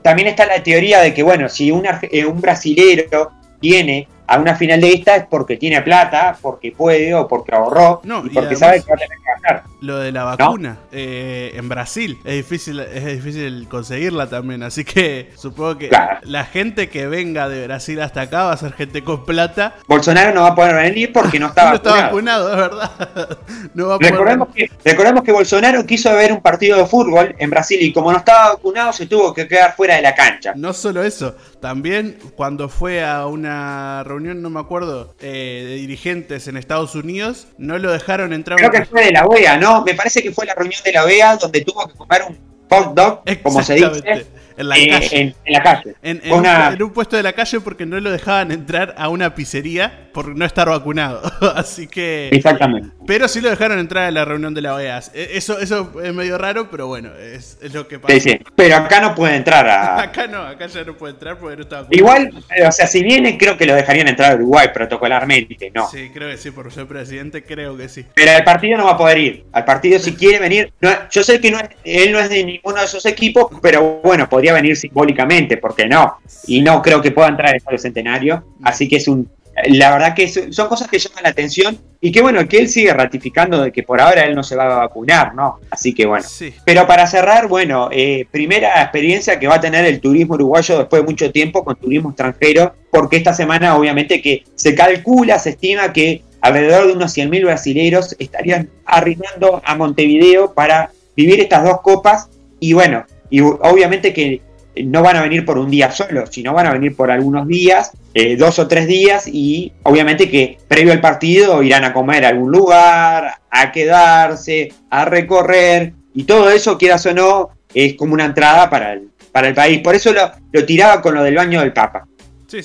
también 0.03 0.29
está 0.29 0.47
la 0.47 0.63
teoría 0.63 1.01
de 1.01 1.13
que, 1.13 1.23
bueno, 1.23 1.49
si 1.49 1.71
un, 1.71 1.85
eh, 2.03 2.25
un 2.25 2.41
brasilero 2.41 3.33
tiene 3.61 4.09
a 4.27 4.39
una 4.39 4.55
final 4.55 4.81
de 4.81 4.93
esta 4.93 5.17
es 5.17 5.27
porque 5.27 5.57
tiene 5.57 5.83
plata, 5.83 6.37
porque 6.41 6.73
puede 6.73 7.15
o 7.15 7.29
porque 7.29 7.55
ahorró 7.55 8.01
y 8.25 8.31
porque 8.31 8.57
sabe 8.57 8.83
que 8.83 8.89
va 8.89 8.95
a 8.95 8.99
tener 8.99 9.19
que 9.19 9.43
ganar. 9.43 9.65
Lo 9.81 9.99
de 9.99 10.13
la 10.13 10.25
vacuna 10.25 10.79
eh, 10.93 11.53
en 11.55 11.69
Brasil 11.69 12.19
es 12.25 12.37
difícil, 12.37 12.81
es 12.81 13.05
difícil 13.05 13.69
conseguirla 13.69 14.29
también, 14.29 14.63
así 14.63 14.85
que 14.85 15.31
supongo 15.37 15.77
que 15.77 15.91
la 16.23 16.45
gente 16.45 16.89
que 16.89 17.07
venga 17.07 17.49
de 17.49 17.67
Brasil 17.67 18.01
hasta 18.01 18.23
acá 18.23 18.45
va 18.45 18.53
a 18.53 18.57
ser 18.57 18.73
gente 18.73 19.05
con 19.05 19.25
plata. 19.27 19.75
Bolsonaro 19.87 20.33
no 20.33 20.43
va 20.43 20.49
a 20.49 20.55
poder 20.55 20.75
venir 20.75 21.13
porque 21.13 21.39
no 21.39 21.47
está 21.55 21.73
vacunado. 21.73 22.51
es 22.51 22.57
verdad. 22.57 23.39
recordemos, 24.01 24.49
que, 24.55 24.71
recordemos 24.85 25.23
que 25.23 25.33
Bolsonaro 25.33 25.85
quiso 25.85 26.15
ver 26.15 26.33
un 26.33 26.41
partido 26.41 26.79
de 26.79 26.87
fútbol 26.87 27.35
en 27.39 27.51
Brasil 27.51 27.79
y 27.81 27.93
como 27.93 28.11
no 28.11 28.19
estaba 28.19 28.55
vacunado 28.55 28.93
se 28.93 29.07
tuvo 29.07 29.35
que 29.35 29.47
quedar 29.47 29.75
fuera 29.75 29.97
de 29.97 30.03
la 30.03 30.15
cancha. 30.15 30.53
No 30.57 30.73
solo 30.73 31.03
eso, 31.03 31.37
también 31.65 32.19
cuando 32.37 32.69
fue 32.69 33.03
a 33.03 33.27
una 33.27 34.05
reunión, 34.05 34.43
no 34.43 34.51
me 34.51 34.61
acuerdo, 34.61 35.15
eh, 35.19 35.65
de 35.67 35.77
dirigentes 35.77 36.47
en 36.47 36.59
Estados 36.59 36.95
Unidos, 36.95 37.47
no 37.57 37.79
lo 37.79 37.91
dejaron 37.91 38.35
entrar. 38.35 38.59
Creo 38.59 38.71
que 38.71 38.85
fue 38.85 39.07
de 39.07 39.13
la 39.13 39.25
OEA, 39.25 39.57
¿no? 39.57 39.83
Me 39.83 39.95
parece 39.95 40.23
que 40.23 40.31
fue 40.31 40.45
la 40.45 40.55
reunión 40.55 40.83
de 40.85 40.93
la 40.93 41.05
OEA 41.05 41.39
donde 41.39 41.63
tuvo 41.63 41.89
que 41.89 41.95
comer 41.95 42.21
un 42.29 42.39
hot 42.69 42.95
dog, 42.95 43.23
como 43.43 43.63
se 43.63 43.77
dice. 43.77 44.27
En 44.59 44.69
la, 44.69 44.75
calle. 44.75 45.09
En, 45.19 45.35
la 45.47 45.63
calle. 45.63 45.95
En, 46.03 46.83
un, 46.83 46.91
puesto 46.91 47.17
de 47.17 47.23
la 47.23 47.33
calle 47.33 47.59
porque 47.61 47.87
no 47.87 47.99
lo 47.99 48.11
dejaban 48.11 48.53
entrar 48.53 48.95
a 48.99 49.09
una 49.09 49.35
pizzería 49.35 50.04
por 50.15 50.35
no 50.35 50.47
estar 50.47 50.69
vacunado. 50.69 51.21
Así 51.55 51.89
que. 51.89 52.31
Exactamente. 52.33 52.91
Pero 53.07 53.29
sí 53.29 53.43
lo 53.43 53.51
dejaron 53.51 53.79
entrar 53.79 54.05
a 54.05 54.11
la 54.11 54.25
reunión 54.25 54.55
de 54.55 54.63
la 54.63 54.75
OEA. 54.75 55.03
E, 55.13 55.31
eso, 55.35 55.59
eso 55.59 55.93
es 56.03 56.15
medio 56.15 56.39
raro, 56.39 56.71
pero 56.71 56.87
bueno, 56.87 57.11
es, 57.15 57.59
lo 57.75 57.87
que 57.87 57.99
pasa. 57.99 58.15
Sí, 58.15 58.21
sí. 58.21 58.41
Pero 58.55 58.77
acá 58.77 59.01
no 59.01 59.15
puede 59.15 59.37
entrar 59.37 59.69
a. 59.69 60.01
acá 60.03 60.27
no, 60.27 60.43
acá 60.43 60.67
ya 60.69 60.85
no 60.85 60.97
puede 60.97 61.15
entrar 61.15 61.37
porque 61.37 61.57
no 61.57 61.63
está 61.63 61.83
vacunado. 61.83 61.99
Igual, 61.99 62.45
o 62.67 62.73
sea, 62.73 62.87
si 62.87 63.03
viene, 63.03 63.37
creo 63.37 63.59
que 63.59 63.67
lo 63.67 63.75
dejarían 63.75 64.09
entrar 64.09 64.33
a 64.33 64.35
Uruguay 64.37 64.69
protocolarmente, 64.73 65.71
¿no? 65.75 65.89
Sí, 65.91 66.11
creo 66.15 66.31
que 66.31 66.39
sí, 66.39 66.53
por 66.53 66.73
ser 66.73 66.87
presidente, 66.87 67.43
creo 67.43 67.77
que 67.77 67.89
sí. 67.89 68.07
Pero 68.15 68.31
al 68.31 68.45
partido 68.45 68.79
no 68.79 68.85
va 68.85 68.93
a 68.93 68.99
poder 68.99 69.19
ir. 69.19 69.45
Al 69.53 69.65
partido, 69.65 69.99
si 69.99 70.15
quiere 70.15 70.39
venir. 70.39 70.73
yo 71.11 71.23
sé 71.25 71.41
que 71.41 71.51
no 71.51 71.59
él 71.83 72.13
no 72.13 72.21
es 72.21 72.29
de 72.31 72.45
ninguno 72.45 72.79
de 72.79 72.85
esos 72.85 73.05
equipos, 73.07 73.47
pero 73.61 74.01
bueno, 74.03 74.29
podría 74.29 74.53
venir 74.53 74.77
simbólicamente, 74.77 75.57
¿por 75.57 75.75
qué 75.75 75.87
no? 75.87 76.19
Y 76.47 76.63
no 76.63 76.81
creo 76.81 77.03
que 77.03 77.11
pueda 77.11 77.29
entrar 77.29 77.51
al 77.51 77.57
Estadio 77.57 77.79
Centenario. 77.79 78.45
Así 78.63 78.89
que 78.89 78.97
es 78.97 79.09
un 79.09 79.29
la 79.67 79.93
verdad 79.93 80.15
que 80.15 80.29
son 80.29 80.69
cosas 80.69 80.89
que 80.89 80.99
llaman 80.99 81.23
la 81.23 81.29
atención 81.31 81.79
y 82.01 82.11
que 82.11 82.21
bueno, 82.21 82.47
que 82.49 82.59
él 82.59 82.69
sigue 82.69 82.93
ratificando 82.93 83.63
de 83.63 83.73
que 83.73 83.83
por 83.83 84.01
ahora 84.01 84.25
él 84.25 84.35
no 84.35 84.43
se 84.43 84.57
va 84.57 84.65
a 84.65 84.79
vacunar, 84.81 85.35
¿no? 85.35 85.61
Así 85.71 85.95
que 85.95 86.07
bueno. 86.07 86.27
Pero 86.65 86.87
para 86.87 87.07
cerrar, 87.07 87.49
bueno, 87.49 87.89
eh, 87.93 88.27
primera 88.31 88.83
experiencia 88.83 89.39
que 89.39 89.47
va 89.47 89.57
a 89.57 89.61
tener 89.61 89.85
el 89.85 90.01
turismo 90.01 90.35
uruguayo 90.35 90.79
después 90.79 91.03
de 91.03 91.07
mucho 91.07 91.31
tiempo 91.31 91.65
con 91.65 91.77
turismo 91.77 92.11
extranjero, 92.11 92.75
porque 92.91 93.17
esta 93.17 93.33
semana 93.33 93.77
obviamente 93.77 94.21
que 94.21 94.45
se 94.55 94.75
calcula, 94.75 95.39
se 95.39 95.51
estima 95.51 95.93
que 95.93 96.23
alrededor 96.41 96.89
de 96.89 96.93
unos 96.93 97.17
100.000 97.17 97.45
brasileños 97.45 98.17
estarían 98.19 98.69
arribando 98.85 99.63
a 99.65 99.75
Montevideo 99.77 100.53
para 100.53 100.91
vivir 101.17 101.41
estas 101.41 101.65
dos 101.65 101.81
copas 101.81 102.29
y 102.61 102.73
bueno, 102.73 103.05
y 103.31 103.41
obviamente 103.41 104.13
que 104.13 104.43
no 104.85 105.03
van 105.03 105.17
a 105.17 105.23
venir 105.23 105.45
por 105.45 105.59
un 105.59 105.71
día 105.71 105.91
solo, 105.91 106.27
sino 106.27 106.53
van 106.53 106.67
a 106.67 106.73
venir 106.73 106.97
por 106.97 107.11
algunos 107.11 107.47
días, 107.47 107.93
eh, 108.15 108.37
dos 108.37 108.59
o 108.59 108.69
tres 108.69 108.87
días, 108.87 109.27
y 109.27 109.73
obviamente 109.83 110.31
que 110.31 110.59
previo 110.69 110.93
al 110.93 111.01
partido 111.01 111.63
irán 111.63 111.85
a 111.85 111.93
comer 111.93 112.25
a 112.25 112.29
algún 112.29 112.51
lugar, 112.53 113.35
a 113.51 113.73
quedarse, 113.73 114.73
a 114.89 115.05
recorrer, 115.05 115.93
y 116.15 116.25
todo 116.25 116.51
eso, 116.51 116.79
quieras 116.79 117.05
o 117.07 117.13
no, 117.13 117.51
es 117.75 117.95
como 117.95 118.15
una 118.15 118.25
entrada 118.25 118.71
para 118.71 118.93
el, 118.93 119.09
para 119.33 119.49
el 119.49 119.55
país. 119.55 119.81
Por 119.81 119.95
eso 119.95 120.13
lo, 120.13 120.65
tiraba 120.65 121.03
con 121.03 121.15
lo 121.15 121.23
del 121.23 121.35
baño 121.35 121.61
del 121.61 121.73
Papa. 121.73 122.07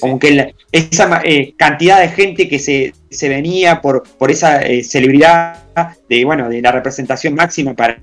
Aunque 0.03 0.53
esa 0.71 1.21
eh, 1.23 1.55
cantidad 1.57 1.99
de 1.99 2.09
gente 2.09 2.47
que 2.47 2.59
se, 2.59 2.93
se 3.09 3.27
venía 3.27 3.81
por, 3.81 4.03
por 4.19 4.29
esa 4.29 4.61
eh, 4.61 4.83
celebridad 4.83 5.63
de, 6.07 6.25
bueno, 6.25 6.47
de 6.47 6.61
la 6.61 6.71
representación 6.71 7.33
máxima 7.33 7.73
para 7.73 7.97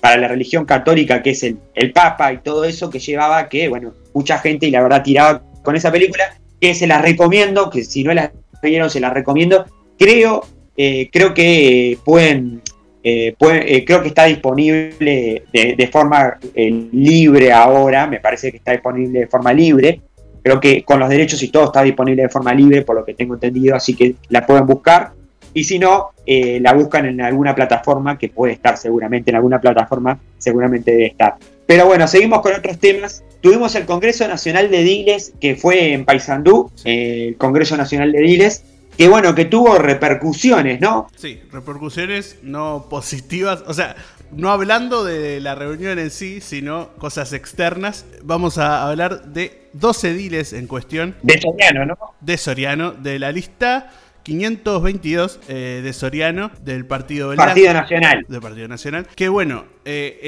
para 0.00 0.16
la 0.16 0.28
religión 0.28 0.64
católica, 0.64 1.22
que 1.22 1.30
es 1.30 1.42
el, 1.42 1.58
el 1.74 1.92
Papa 1.92 2.32
y 2.32 2.38
todo 2.38 2.64
eso, 2.64 2.90
que 2.90 2.98
llevaba 2.98 3.48
que, 3.48 3.68
bueno, 3.68 3.94
mucha 4.14 4.38
gente, 4.38 4.66
y 4.66 4.70
la 4.70 4.82
verdad 4.82 5.02
tiraba 5.02 5.42
con 5.62 5.76
esa 5.76 5.90
película, 5.90 6.36
que 6.60 6.74
se 6.74 6.86
la 6.86 7.00
recomiendo, 7.00 7.70
que 7.70 7.84
si 7.84 8.04
no 8.04 8.14
la 8.14 8.32
vieron, 8.62 8.90
se 8.90 9.00
la 9.00 9.10
recomiendo. 9.10 9.64
Creo, 9.98 10.44
eh, 10.76 11.08
creo 11.12 11.34
que 11.34 11.98
pueden, 12.04 12.62
eh, 13.02 13.34
eh, 13.38 13.84
creo 13.84 14.02
que 14.02 14.08
está 14.08 14.24
disponible 14.24 15.44
de, 15.52 15.88
forma 15.92 16.38
libre 16.54 17.52
ahora, 17.52 18.06
me 18.06 18.20
parece 18.20 18.50
que 18.50 18.58
está 18.58 18.72
disponible 18.72 19.20
de 19.20 19.26
forma 19.26 19.52
libre. 19.52 20.00
Creo 20.42 20.60
que 20.60 20.84
con 20.84 21.00
los 21.00 21.08
derechos 21.08 21.42
y 21.42 21.48
todo 21.48 21.64
está 21.64 21.82
disponible 21.82 22.22
de 22.22 22.28
forma 22.28 22.54
libre, 22.54 22.82
por 22.82 22.94
lo 22.94 23.04
que 23.04 23.14
tengo 23.14 23.34
entendido, 23.34 23.74
así 23.74 23.94
que 23.94 24.14
la 24.28 24.46
pueden 24.46 24.66
buscar. 24.66 25.12
Y 25.56 25.64
si 25.64 25.78
no, 25.78 26.10
eh, 26.26 26.58
la 26.60 26.74
buscan 26.74 27.06
en 27.06 27.18
alguna 27.22 27.54
plataforma 27.54 28.18
que 28.18 28.28
puede 28.28 28.52
estar 28.52 28.76
seguramente, 28.76 29.30
en 29.30 29.36
alguna 29.36 29.58
plataforma 29.58 30.18
seguramente 30.36 30.90
debe 30.90 31.06
estar. 31.06 31.36
Pero 31.66 31.86
bueno, 31.86 32.06
seguimos 32.06 32.40
con 32.40 32.54
otros 32.54 32.78
temas. 32.78 33.24
Tuvimos 33.40 33.74
el 33.74 33.86
Congreso 33.86 34.26
Nacional 34.28 34.70
de 34.70 34.82
Diles, 34.82 35.32
que 35.40 35.56
fue 35.56 35.92
en 35.92 36.04
Paysandú, 36.04 36.70
eh, 36.84 37.28
el 37.28 37.36
Congreso 37.36 37.76
Nacional 37.76 38.12
de 38.12 38.20
Diles, 38.20 38.64
que 38.96 39.08
bueno, 39.08 39.34
que 39.34 39.44
tuvo 39.44 39.76
repercusiones, 39.78 40.80
¿no? 40.80 41.08
Sí, 41.16 41.40
repercusiones 41.52 42.38
no 42.42 42.86
positivas, 42.88 43.62
o 43.66 43.74
sea, 43.74 43.96
no 44.32 44.50
hablando 44.50 45.04
de 45.04 45.40
la 45.40 45.54
reunión 45.54 45.98
en 45.98 46.10
sí, 46.10 46.40
sino 46.40 46.90
cosas 46.98 47.32
externas. 47.32 48.06
Vamos 48.22 48.58
a 48.58 48.88
hablar 48.88 49.26
de 49.26 49.68
12 49.74 50.14
diles 50.14 50.52
en 50.52 50.66
cuestión. 50.66 51.14
De 51.22 51.40
Soriano, 51.40 51.84
¿no? 51.84 51.96
De 52.20 52.38
Soriano, 52.38 52.92
de 52.92 53.18
la 53.18 53.32
lista 53.32 53.90
522 54.26 55.38
eh, 55.46 55.80
de 55.84 55.92
Soriano 55.92 56.50
del 56.64 56.84
Partido 56.84 57.32
Partido 57.36 57.72
Nacional. 57.72 58.26
Del 58.28 58.40
Partido 58.40 58.66
Nacional. 58.66 59.06
Que 59.14 59.28
bueno, 59.28 59.66
eh, 59.84 60.18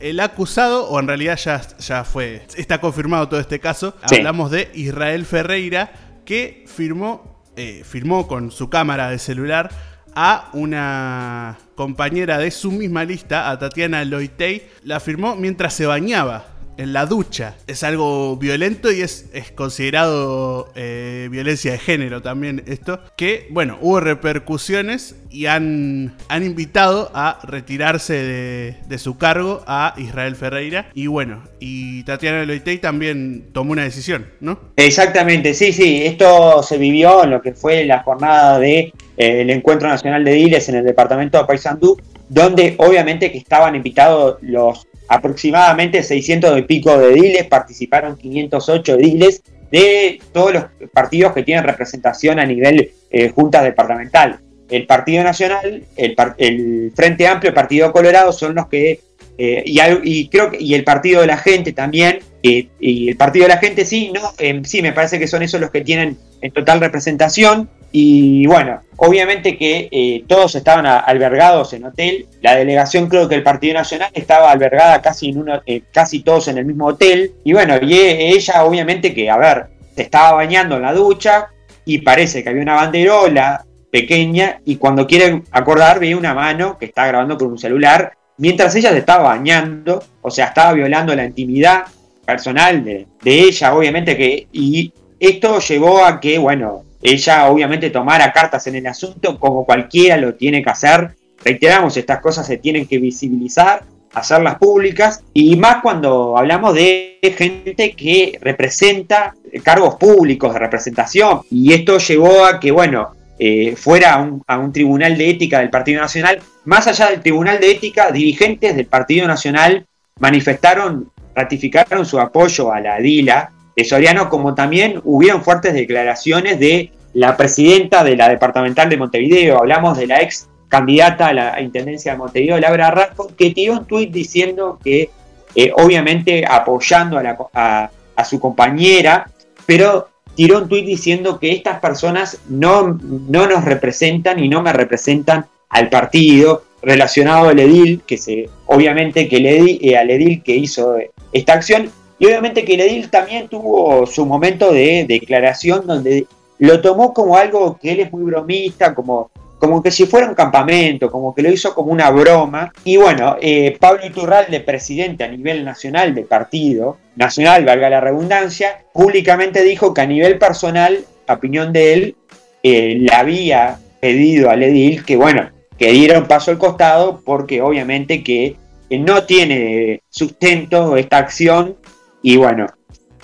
el, 0.00 0.18
acusado, 0.18 0.88
o 0.88 0.98
en 0.98 1.06
realidad 1.06 1.38
ya, 1.38 1.62
ya 1.78 2.02
fue, 2.02 2.44
está 2.56 2.80
confirmado 2.80 3.28
todo 3.28 3.38
este 3.38 3.60
caso. 3.60 3.94
Hablamos 4.02 4.50
de 4.50 4.72
Israel 4.74 5.24
Ferreira, 5.24 5.92
que 6.24 6.64
firmó, 6.66 7.44
eh, 7.54 7.84
firmó 7.84 8.26
con 8.26 8.50
su 8.50 8.68
cámara 8.68 9.10
de 9.10 9.20
celular 9.20 9.70
a 10.16 10.48
una 10.52 11.56
compañera 11.76 12.38
de 12.38 12.50
su 12.50 12.72
misma 12.72 13.04
lista, 13.04 13.50
a 13.50 13.58
Tatiana 13.60 14.04
Loitey, 14.04 14.66
la 14.82 14.98
firmó 14.98 15.36
mientras 15.36 15.74
se 15.74 15.86
bañaba 15.86 16.53
en 16.76 16.92
la 16.92 17.06
ducha. 17.06 17.54
Es 17.66 17.82
algo 17.82 18.36
violento 18.36 18.90
y 18.90 19.02
es, 19.02 19.28
es 19.32 19.50
considerado 19.50 20.72
eh, 20.74 21.28
violencia 21.30 21.72
de 21.72 21.78
género 21.78 22.22
también 22.22 22.62
esto. 22.66 23.00
Que, 23.16 23.46
bueno, 23.50 23.78
hubo 23.80 24.00
repercusiones 24.00 25.16
y 25.30 25.46
han, 25.46 26.16
han 26.28 26.44
invitado 26.44 27.10
a 27.14 27.40
retirarse 27.42 28.14
de, 28.14 28.98
su 28.98 29.18
cargo 29.18 29.62
a 29.66 29.94
Israel 29.96 30.36
Ferreira. 30.36 30.88
Y 30.94 31.08
bueno, 31.08 31.42
y 31.58 32.04
Tatiana 32.04 32.44
Loitey 32.44 32.78
también 32.78 33.48
tomó 33.52 33.72
una 33.72 33.82
decisión, 33.82 34.26
¿no? 34.40 34.58
Exactamente, 34.76 35.52
sí, 35.52 35.72
sí. 35.72 36.04
Esto 36.04 36.62
se 36.62 36.78
vivió 36.78 37.24
en 37.24 37.30
lo 37.30 37.42
que 37.42 37.52
fue 37.52 37.84
la 37.84 38.02
jornada 38.02 38.58
de 38.60 38.92
eh, 39.16 39.46
Encuentro 39.48 39.88
Nacional 39.88 40.24
de 40.24 40.32
Diles 40.32 40.68
en 40.68 40.76
el 40.76 40.84
departamento 40.84 41.38
de 41.38 41.44
Paysandú, 41.44 42.00
donde 42.28 42.74
obviamente 42.78 43.30
que 43.32 43.38
estaban 43.38 43.74
invitados 43.74 44.38
los 44.40 44.86
aproximadamente 45.08 46.02
600 46.02 46.58
y 46.58 46.62
pico 46.62 46.96
de 46.98 47.12
diles, 47.14 47.46
participaron 47.46 48.16
508 48.16 48.96
diles 48.96 49.42
de 49.70 50.20
todos 50.32 50.52
los 50.52 50.64
partidos 50.92 51.32
que 51.32 51.42
tienen 51.42 51.64
representación 51.64 52.38
a 52.38 52.46
nivel 52.46 52.92
eh, 53.10 53.28
junta 53.28 53.62
departamental. 53.62 54.40
El 54.70 54.86
Partido 54.86 55.22
Nacional, 55.22 55.84
el, 55.96 56.92
Frente 56.94 57.26
Amplio, 57.26 57.50
el 57.50 57.54
Partido 57.54 57.92
Colorado 57.92 58.32
son 58.32 58.54
los 58.54 58.68
que, 58.68 59.00
eh, 59.36 59.62
y, 59.66 60.28
creo 60.28 60.50
que, 60.50 60.62
y 60.62 60.74
el 60.74 60.84
Partido 60.84 61.20
de 61.20 61.26
la 61.26 61.36
Gente 61.36 61.72
también, 61.72 62.20
y 62.42 63.08
el 63.08 63.16
Partido 63.16 63.44
de 63.44 63.54
la 63.54 63.58
Gente 63.58 63.84
sí, 63.84 64.10
no, 64.12 64.32
em, 64.38 64.64
sí, 64.64 64.80
me 64.80 64.92
parece 64.92 65.18
que 65.18 65.26
son 65.26 65.42
esos 65.42 65.60
los 65.60 65.70
que 65.70 65.82
tienen 65.82 66.16
en 66.40 66.52
total 66.52 66.80
representación. 66.80 67.68
Y 67.96 68.44
bueno, 68.48 68.80
obviamente 68.96 69.56
que 69.56 69.88
eh, 69.92 70.24
todos 70.26 70.56
estaban 70.56 70.84
albergados 70.84 71.74
en 71.74 71.84
hotel. 71.84 72.26
La 72.42 72.56
delegación, 72.56 73.08
creo 73.08 73.28
que 73.28 73.36
el 73.36 73.44
Partido 73.44 73.74
Nacional 73.74 74.10
estaba 74.12 74.50
albergada 74.50 75.00
casi, 75.00 75.28
en 75.28 75.38
uno, 75.38 75.62
eh, 75.64 75.82
casi 75.92 76.24
todos 76.24 76.48
en 76.48 76.58
el 76.58 76.64
mismo 76.64 76.86
hotel. 76.86 77.34
Y 77.44 77.52
bueno, 77.52 77.76
y 77.80 77.94
e, 77.94 78.30
ella 78.30 78.64
obviamente 78.64 79.14
que, 79.14 79.30
a 79.30 79.36
ver, 79.36 79.66
se 79.94 80.02
estaba 80.02 80.32
bañando 80.32 80.74
en 80.74 80.82
la 80.82 80.92
ducha 80.92 81.50
y 81.84 81.98
parece 81.98 82.42
que 82.42 82.48
había 82.48 82.62
una 82.62 82.74
banderola 82.74 83.64
pequeña 83.92 84.60
y 84.64 84.74
cuando 84.74 85.06
quiere 85.06 85.44
acordar 85.52 86.00
ve 86.00 86.16
una 86.16 86.34
mano 86.34 86.76
que 86.76 86.86
está 86.86 87.06
grabando 87.06 87.38
con 87.38 87.46
un 87.46 87.58
celular 87.58 88.14
mientras 88.38 88.74
ella 88.74 88.90
se 88.90 88.98
estaba 88.98 89.22
bañando, 89.22 90.02
o 90.20 90.32
sea, 90.32 90.46
estaba 90.46 90.72
violando 90.72 91.14
la 91.14 91.26
intimidad 91.26 91.84
personal 92.26 92.82
de, 92.82 93.06
ella, 93.24 93.72
obviamente 93.72 94.16
que, 94.16 94.48
y 94.50 94.92
esto 95.20 95.60
llevó 95.60 96.04
a 96.04 96.18
que, 96.18 96.38
bueno, 96.38 96.83
ella 97.04 97.50
obviamente 97.50 97.90
tomara 97.90 98.32
cartas 98.32 98.66
en 98.66 98.76
el 98.76 98.86
asunto 98.86 99.38
como 99.38 99.66
cualquiera 99.66 100.16
lo 100.16 100.36
tiene 100.36 100.62
que 100.62 100.70
hacer. 100.70 101.10
Reiteramos, 101.44 101.98
estas 101.98 102.20
cosas 102.20 102.46
se 102.46 102.56
tienen 102.56 102.86
que 102.86 102.98
visibilizar, 102.98 103.84
hacerlas 104.14 104.56
públicas, 104.56 105.22
y 105.34 105.54
más 105.56 105.82
cuando 105.82 106.38
hablamos 106.38 106.74
de 106.74 107.18
gente 107.36 107.92
que 107.92 108.38
representa 108.40 109.34
cargos 109.62 109.96
públicos 109.96 110.54
de 110.54 110.58
representación, 110.58 111.42
y 111.50 111.74
esto 111.74 111.98
llevó 111.98 112.46
a 112.46 112.58
que, 112.58 112.70
bueno, 112.70 113.10
eh, 113.38 113.76
fuera 113.76 114.26
a 114.46 114.58
un, 114.58 114.72
tribunal 114.72 115.18
de 115.18 115.28
ética 115.28 115.58
del 115.58 115.68
Partido 115.68 116.00
Nacional. 116.00 116.40
Más 116.64 116.86
allá 116.86 117.10
del 117.10 117.20
tribunal 117.20 117.60
de 117.60 117.72
ética, 117.72 118.10
dirigentes 118.12 118.76
del 118.76 118.86
Partido 118.86 119.26
Nacional 119.26 119.84
manifestaron, 120.20 121.10
ratificaron 121.34 122.06
su 122.06 122.18
apoyo 122.18 122.72
a 122.72 122.80
la 122.80 122.98
DILA 122.98 123.52
de 123.76 123.84
Soriano, 123.84 124.28
como 124.28 124.54
también 124.54 125.00
hubieron 125.04 125.42
fuertes 125.42 125.74
declaraciones 125.74 126.58
de 126.58 126.90
la 127.12 127.36
presidenta 127.36 128.02
de 128.04 128.16
la 128.16 128.28
departamental 128.28 128.88
de 128.88 128.96
Montevideo, 128.96 129.58
hablamos 129.58 129.96
de 129.98 130.06
la 130.06 130.20
ex 130.20 130.48
candidata 130.68 131.28
a 131.28 131.32
la 131.32 131.60
Intendencia 131.60 132.12
de 132.12 132.18
Montevideo, 132.18 132.58
Laura 132.58 132.90
Rasco, 132.90 133.30
que 133.36 133.50
tiró 133.50 133.74
un 133.74 133.84
tuit 133.84 134.10
diciendo 134.10 134.78
que, 134.82 135.10
eh, 135.54 135.72
obviamente, 135.76 136.44
apoyando 136.48 137.20
a, 137.52 137.90
a 138.16 138.24
su 138.24 138.40
compañera, 138.40 139.30
pero 139.66 140.08
tiró 140.34 140.58
un 140.58 140.68
tuit 140.68 140.84
diciendo 140.84 141.38
que 141.38 141.52
estas 141.52 141.80
personas 141.80 142.40
no, 142.48 142.98
no 143.28 143.46
nos 143.46 143.64
representan 143.64 144.42
y 144.42 144.48
no 144.48 144.62
me 144.62 144.72
representan 144.72 145.46
al 145.68 145.88
partido 145.88 146.64
relacionado 146.82 147.48
al 147.48 147.58
edil, 147.58 148.02
que 148.06 148.18
se, 148.18 148.48
obviamente 148.66 149.28
que 149.28 149.38
eh, 149.80 149.96
al 149.96 150.10
edil 150.10 150.42
que 150.42 150.54
hizo 150.54 150.96
esta 151.32 151.54
acción, 151.54 151.90
y 152.18 152.26
obviamente 152.26 152.64
que 152.64 152.74
el 152.74 152.80
edil 152.80 153.10
también 153.10 153.48
tuvo 153.48 154.06
su 154.06 154.24
momento 154.26 154.72
de 154.72 155.04
declaración 155.08 155.86
donde 155.86 156.26
lo 156.58 156.80
tomó 156.80 157.12
como 157.12 157.36
algo 157.36 157.78
que 157.80 157.92
él 157.92 158.00
es 158.00 158.12
muy 158.12 158.22
bromista, 158.22 158.94
como 158.94 159.30
como 159.64 159.82
que 159.82 159.90
si 159.90 160.04
fuera 160.04 160.28
un 160.28 160.34
campamento, 160.34 161.10
como 161.10 161.34
que 161.34 161.40
lo 161.40 161.50
hizo 161.50 161.74
como 161.74 161.90
una 161.90 162.10
broma. 162.10 162.70
Y 162.84 162.98
bueno, 162.98 163.36
eh, 163.40 163.74
Pablo 163.80 164.04
Iturralde, 164.04 164.60
presidente 164.60 165.24
a 165.24 165.28
nivel 165.28 165.64
nacional 165.64 166.14
del 166.14 166.26
partido, 166.26 166.98
nacional, 167.16 167.64
valga 167.64 167.88
la 167.88 168.00
redundancia, 168.00 168.84
públicamente 168.92 169.62
dijo 169.62 169.94
que 169.94 170.02
a 170.02 170.06
nivel 170.06 170.38
personal, 170.38 171.04
opinión 171.26 171.72
de 171.72 171.94
él, 171.94 172.16
eh, 172.62 172.96
le 172.98 173.14
había 173.14 173.78
pedido 174.00 174.50
al 174.50 174.62
edil 174.62 175.02
que, 175.02 175.16
bueno, 175.16 175.50
que 175.78 175.92
diera 175.92 176.18
un 176.18 176.26
paso 176.26 176.50
al 176.50 176.58
costado 176.58 177.22
porque 177.24 177.62
obviamente 177.62 178.22
que 178.22 178.56
no 178.90 179.24
tiene 179.24 180.02
sustento 180.10 180.96
esta 180.98 181.16
acción 181.16 181.76
y 182.24 182.38
bueno, 182.38 182.66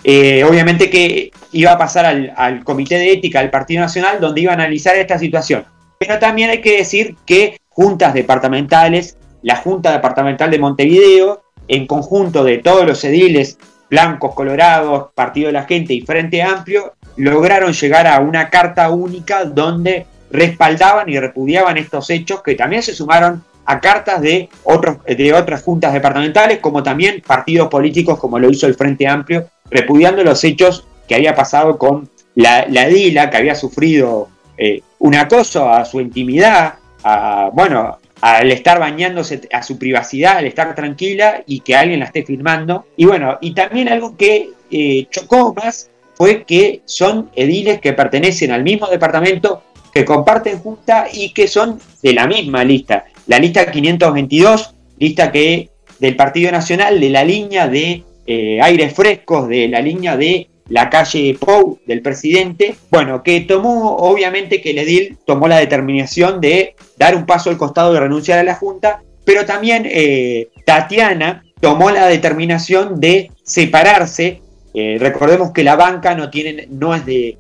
eh, 0.05 0.45
obviamente 0.45 0.91
que 0.91 1.33
iba 1.53 1.73
a 1.73 1.79
pasar 1.79 2.05
al, 2.05 2.35
al, 2.37 2.63
Comité 2.63 2.97
de 2.97 3.15
Ética 3.15 3.41
del 3.41 3.49
Partido 3.49 3.81
Nacional 3.81 4.21
donde 4.21 4.43
iba 4.43 4.53
a 4.53 4.55
analizar 4.55 4.95
esta 4.97 5.19
situación. 5.19 5.65
Pero 5.99 6.19
también 6.19 6.51
hay 6.51 6.61
que 6.61 6.77
decir 6.77 7.17
que 7.25 7.59
juntas 7.71 8.13
departamentales, 8.13 9.17
la 9.41 9.57
Junta 9.57 9.91
Departamental 9.91 10.51
de 10.51 10.59
Montevideo, 10.59 11.43
en 11.67 11.87
conjunto 11.87 12.45
de 12.45 12.59
todos 12.59 12.87
los 12.87 13.03
ediles 13.03 13.59
blancos, 13.89 14.35
colorados, 14.35 15.13
Partido 15.15 15.47
de 15.47 15.55
la 15.55 15.65
Gente 15.65 15.95
y 15.95 16.03
Frente 16.03 16.43
Amplio, 16.43 16.93
lograron 17.17 17.73
llegar 17.73 18.07
a 18.07 18.21
una 18.21 18.51
carta 18.51 18.91
única 18.91 19.47
donde 19.47 20.07
respaldaban 20.31 21.09
y 21.09 21.19
repudiaban 21.19 21.79
estos 21.79 22.11
hechos 22.11 22.43
que 22.43 22.55
también 22.55 22.83
se 22.83 22.95
sumaron 22.95 23.43
a 23.70 23.80
cartas 23.80 24.20
de, 24.20 24.48
otros, 24.64 24.96
de 25.06 25.33
otras 25.33 25.62
juntas 25.62 25.92
departamentales, 25.92 26.59
como 26.59 26.83
también 26.83 27.22
partidos 27.24 27.68
políticos, 27.68 28.18
como 28.18 28.37
lo 28.37 28.50
hizo 28.50 28.66
el 28.66 28.74
Frente 28.74 29.06
Amplio, 29.06 29.46
repudiando 29.70 30.24
los 30.24 30.42
hechos 30.42 30.88
que 31.06 31.14
había 31.14 31.37
pasado 31.37 31.78
con 31.78 32.11
la, 32.35 32.66
la 32.68 32.88
DILA, 32.88 33.30
que 33.30 33.37
había 33.37 33.54
sufrido 33.54 34.28
eh, 34.59 34.83
un 34.98 35.14
acoso 35.14 35.70
a 35.70 35.85
su 35.85 36.00
intimidad, 36.00 36.74
a, 37.04 37.50
bueno, 37.52 37.98
al 38.20 38.50
estar 38.50 38.80
bañándose 38.80 39.42
a 39.52 39.62
su 39.62 39.78
privacidad, 39.78 40.38
al 40.38 40.46
estar 40.46 40.74
tranquila 40.74 41.44
y 41.46 41.61
que 41.61 41.76
alguien 41.76 42.00
la 42.00 42.06
esté 42.06 42.24
filmando. 42.24 42.87
Y 42.96 43.04
bueno, 43.04 43.38
y 43.40 43.54
también 43.54 43.88
algo 43.88 44.16
que 44.16 44.50
eh, 44.68 45.06
chocó 45.11 45.54
más 45.54 45.90
fue 46.14 46.42
que 46.42 46.83
son 46.87 47.30
ediles 47.37 47.80
que 47.80 47.92
pertenecen 47.92 48.50
al 48.50 48.64
mismo 48.64 48.88
departamento, 48.88 49.62
que 49.94 50.04
comparten 50.04 50.59
junta 50.59 51.06
y 51.12 51.33
que 51.33 51.46
son 51.46 51.78
de 52.02 52.12
la 52.12 52.26
misma 52.26 52.64
lista. 52.64 53.04
La 53.31 53.38
lista 53.38 53.71
522, 53.71 54.75
lista 54.99 55.31
que 55.31 55.71
del 56.01 56.16
Partido 56.16 56.51
Nacional, 56.51 56.99
de 56.99 57.11
la 57.11 57.23
línea 57.23 57.69
de 57.69 58.03
eh, 58.27 58.61
aires 58.61 58.93
frescos, 58.93 59.49
de 59.49 59.69
la 59.69 59.81
línea 59.81 60.16
de 60.16 60.49
la 60.69 60.90
calle 60.90 61.37
Pou 61.38 61.79
del 61.87 62.03
presidente, 62.03 62.75
bueno, 62.90 63.23
que 63.23 63.43
tomó, 63.43 63.95
obviamente 63.99 64.61
que 64.61 64.71
el 64.71 64.79
edil 64.79 65.16
tomó 65.25 65.47
la 65.47 65.59
determinación 65.59 66.40
de 66.40 66.75
dar 66.99 67.14
un 67.14 67.25
paso 67.25 67.51
al 67.51 67.57
costado 67.57 67.93
de 67.93 68.01
renunciar 68.01 68.40
a 68.40 68.43
la 68.43 68.57
Junta, 68.57 69.01
pero 69.25 69.47
también 69.47 69.85
eh, 69.87 70.49
Tatiana 70.66 71.45
tomó 71.61 71.93
la 71.93 72.09
determinación 72.09 72.99
de 72.99 73.31
separarse. 73.45 74.43
Eh, 74.75 74.97
recordemos 74.99 75.53
que 75.53 75.62
la 75.62 75.77
banca 75.77 76.16
no, 76.16 76.31
tiene, 76.31 76.66
no 76.69 76.97
es 76.97 77.07
de, 77.07 77.37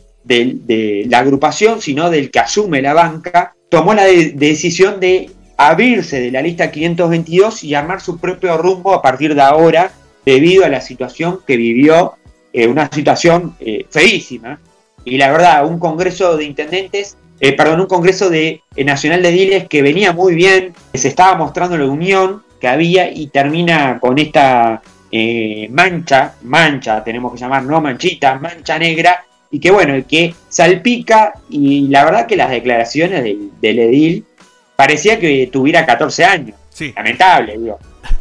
la 1.08 1.18
agrupación, 1.18 1.80
sino 1.80 2.10
del 2.10 2.30
que 2.30 2.38
asume 2.38 2.80
la 2.80 2.94
banca. 2.94 3.56
Tomó 3.68 3.92
la 3.92 4.04
decisión 4.04 5.00
de 5.00 5.30
abrirse 5.68 6.20
de 6.20 6.30
la 6.30 6.40
lista 6.40 6.70
522 6.70 7.64
y 7.64 7.74
armar 7.74 8.00
su 8.00 8.18
propio 8.18 8.56
rumbo 8.56 8.94
a 8.94 9.02
partir 9.02 9.34
de 9.34 9.42
ahora, 9.42 9.92
debido 10.24 10.64
a 10.64 10.70
la 10.70 10.80
situación 10.80 11.40
que 11.46 11.56
vivió 11.58 12.14
eh, 12.52 12.66
una 12.66 12.88
situación 12.90 13.54
eh, 13.60 13.84
feísima. 13.90 14.58
Y 15.04 15.18
la 15.18 15.30
verdad, 15.30 15.66
un 15.66 15.78
congreso 15.78 16.38
de 16.38 16.44
intendentes, 16.44 17.18
eh, 17.40 17.52
perdón, 17.52 17.80
un 17.80 17.86
congreso 17.86 18.30
de 18.30 18.62
nacional 18.84 19.22
de 19.22 19.32
diles 19.32 19.68
que 19.68 19.82
venía 19.82 20.12
muy 20.12 20.34
bien, 20.34 20.72
que 20.92 20.98
se 20.98 21.08
estaba 21.08 21.34
mostrando 21.36 21.76
la 21.76 21.86
unión 21.86 22.42
que 22.58 22.68
había 22.68 23.10
y 23.10 23.26
termina 23.26 23.98
con 24.00 24.18
esta 24.18 24.80
mancha, 25.70 26.34
mancha, 26.42 27.04
tenemos 27.04 27.34
que 27.34 27.40
llamar, 27.40 27.64
no 27.64 27.80
manchita, 27.80 28.38
mancha 28.38 28.78
negra, 28.78 29.24
y 29.50 29.58
que 29.58 29.70
bueno, 29.70 29.94
que 30.08 30.34
salpica, 30.48 31.34
y 31.48 31.88
la 31.88 32.04
verdad 32.04 32.26
que 32.26 32.36
las 32.36 32.50
declaraciones 32.50 33.24
del, 33.24 33.78
edil 33.78 34.24
parecía 34.80 35.20
que 35.20 35.50
tuviera 35.52 35.84
14 35.84 36.24
años. 36.24 36.56
Lamentable, 36.96 37.58
digo. 37.58 37.78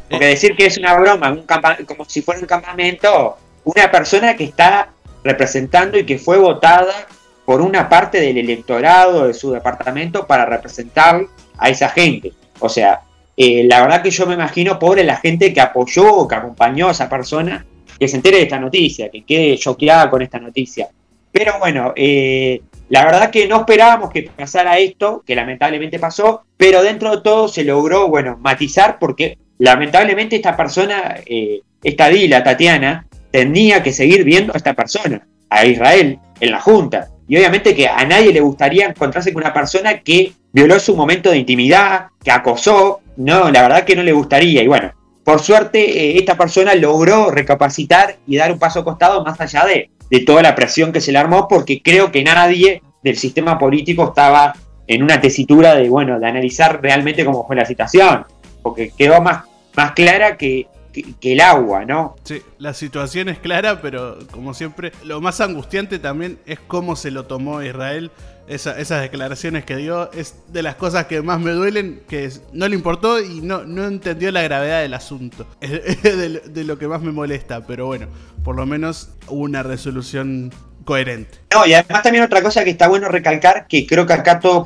Porque 0.10 0.26
decir 0.26 0.58
que 0.58 0.66
es 0.66 0.78
una 0.78 0.94
broma, 0.96 1.32
un 1.32 1.46
como 1.86 2.04
si 2.04 2.22
fuera 2.22 2.42
un 2.42 2.48
campamento, 2.48 3.38
una 3.64 3.90
persona 3.90 4.36
que 4.36 4.44
está 4.44 4.90
representando 5.24 5.98
y 5.98 6.06
que 6.06 6.20
fue 6.20 6.38
votada 6.38 7.08
por 7.46 7.62
una 7.62 7.88
parte 7.88 8.20
del 8.20 8.40
electorado 8.40 9.28
de 9.28 9.34
su 9.34 9.54
departamento 9.54 10.28
para 10.28 10.46
representar 10.46 11.22
a 11.58 11.70
esa 11.70 11.88
gente. 11.88 12.34
O 12.60 12.68
sea, 12.68 13.04
eh, 13.38 13.64
la 13.64 13.80
verdad 13.80 14.02
que 14.02 14.12
yo 14.12 14.26
me 14.28 14.34
imagino 14.34 14.78
pobre 14.78 15.06
la 15.06 15.16
gente 15.16 15.54
que 15.54 15.62
apoyó 15.62 16.14
o 16.14 16.28
que 16.28 16.36
acompañó 16.36 16.90
a 16.90 16.92
esa 16.92 17.08
persona 17.08 17.66
que 17.98 18.10
se 18.10 18.18
entere 18.18 18.36
de 18.36 18.44
esta 18.44 18.60
noticia, 18.60 19.10
que 19.10 19.24
quede 19.24 19.58
choqueada 19.58 20.10
con 20.10 20.22
esta 20.22 20.40
noticia. 20.40 20.90
Pero 21.32 21.58
bueno, 21.58 21.94
eh, 21.96 22.62
la 22.90 23.06
verdad 23.06 23.30
que 23.30 23.48
no 23.48 23.58
esperábamos 23.58 24.10
que 24.10 24.24
pasara 24.36 24.78
esto, 24.80 25.24
que 25.26 25.36
lamentablemente 25.36 26.00
pasó, 26.00 26.44
pero 26.58 26.82
dentro 26.82 27.16
de 27.16 27.22
todo 27.22 27.48
se 27.48 27.64
logró, 27.64 28.08
bueno, 28.08 28.38
matizar 28.42 28.98
porque 29.00 29.38
lamentablemente 29.60 30.36
esta 30.36 30.58
persona, 30.58 31.16
eh, 31.26 31.62
esta 31.84 32.10
Dila, 32.10 32.44
Tatiana, 32.44 33.06
tenía 33.32 33.84
que 33.84 33.94
seguir 33.94 34.24
viendo 34.24 34.54
a 34.54 34.58
esta 34.58 34.74
persona, 34.74 35.28
a 35.50 35.66
Israel, 35.66 36.20
en 36.40 36.52
la 36.52 36.60
Junta. 36.60 37.10
Y 37.28 37.38
obviamente 37.38 37.76
que 37.76 37.88
a 37.88 38.04
nadie 38.06 38.34
le 38.34 38.42
gustaría 38.42 38.88
encontrarse 38.88 39.32
con 39.32 39.44
una 39.44 39.54
persona 39.54 40.00
que 40.00 40.34
violó 40.52 40.80
su 40.80 40.96
momento 40.96 41.30
de 41.30 41.38
intimidad, 41.38 42.08
que 42.24 42.32
acosó. 42.32 43.02
No, 43.18 43.52
la 43.52 43.62
verdad 43.62 43.84
que 43.84 43.96
no 43.96 44.02
le 44.02 44.14
gustaría. 44.14 44.64
Y 44.64 44.68
bueno, 44.68 44.92
por 45.24 45.40
suerte 45.40 45.80
eh, 45.80 46.18
esta 46.18 46.38
persona 46.38 46.76
logró 46.76 47.32
recapacitar 47.32 48.18
y 48.26 48.38
dar 48.38 48.52
un 48.52 48.60
paso 48.60 48.84
costado 48.84 49.24
más 49.24 49.40
allá 49.40 49.66
de, 49.66 49.90
de 50.10 50.20
toda 50.22 50.42
la 50.42 50.56
presión 50.56 50.92
que 50.92 51.02
se 51.02 51.12
le 51.12 51.18
armó, 51.18 51.48
porque 51.48 51.82
creo 51.82 52.12
que 52.12 52.24
nadie 52.24 52.82
del 53.04 53.18
sistema 53.18 53.58
político 53.58 54.10
estaba 54.10 54.56
en 54.88 55.04
una 55.04 55.22
tesitura 55.22 55.76
de, 55.76 55.88
bueno, 55.90 56.20
de 56.20 56.28
analizar 56.28 56.82
realmente 56.82 57.24
cómo 57.24 57.46
fue 57.46 57.56
la 57.56 57.66
situación, 57.66 58.26
porque 58.64 58.92
quedó 58.98 59.22
más, 59.22 59.44
más 59.76 59.92
clara 59.92 60.36
que 60.36 60.68
que, 60.92 61.34
el 61.34 61.42
agua, 61.42 61.86
¿no? 61.86 62.16
Sí, 62.24 62.42
la 62.58 62.74
situación 62.74 63.30
es 63.30 63.40
clara, 63.40 63.82
pero 63.82 64.18
como 64.32 64.54
siempre, 64.54 64.92
lo 65.04 65.22
más 65.22 65.42
angustiante 65.42 66.00
también 66.00 66.40
es 66.46 66.60
cómo 66.60 66.96
se 66.96 67.12
lo 67.12 67.26
tomó 67.26 67.62
Israel. 67.62 68.12
Esas 68.50 69.02
declaraciones 69.02 69.64
que 69.64 69.76
dio 69.76 70.12
es 70.12 70.36
de 70.48 70.64
las 70.64 70.76
cosas 70.76 71.06
que 71.06 71.22
más 71.22 71.40
me 71.40 71.52
duelen, 71.52 72.02
que 72.10 72.30
no 72.52 72.68
le 72.68 72.76
importó 72.76 73.22
y 73.22 73.42
no, 73.42 73.64
no 73.64 73.86
entendió 73.86 74.32
la 74.32 74.42
gravedad 74.42 74.82
del 74.82 74.94
asunto. 74.94 75.48
Es 75.62 76.02
de, 76.02 76.40
de 76.40 76.64
lo 76.64 76.78
que 76.80 76.88
más 76.88 77.02
me 77.02 77.12
molesta, 77.12 77.66
pero 77.66 77.86
bueno, 77.86 78.08
por 78.44 78.56
lo 78.56 78.66
menos 78.66 79.12
hubo 79.28 79.44
una 79.44 79.64
resolución 79.64 80.52
coherente. 80.84 81.38
No, 81.54 81.66
y 81.66 81.74
además 81.74 82.02
también 82.02 82.24
otra 82.24 82.42
cosa 82.42 82.64
que 82.64 82.72
está 82.72 82.88
bueno 82.88 83.08
recalcar, 83.08 83.68
que 83.68 83.86
creo 83.86 84.06
que 84.06 84.14
acá 84.14 84.40
todo 84.40 84.66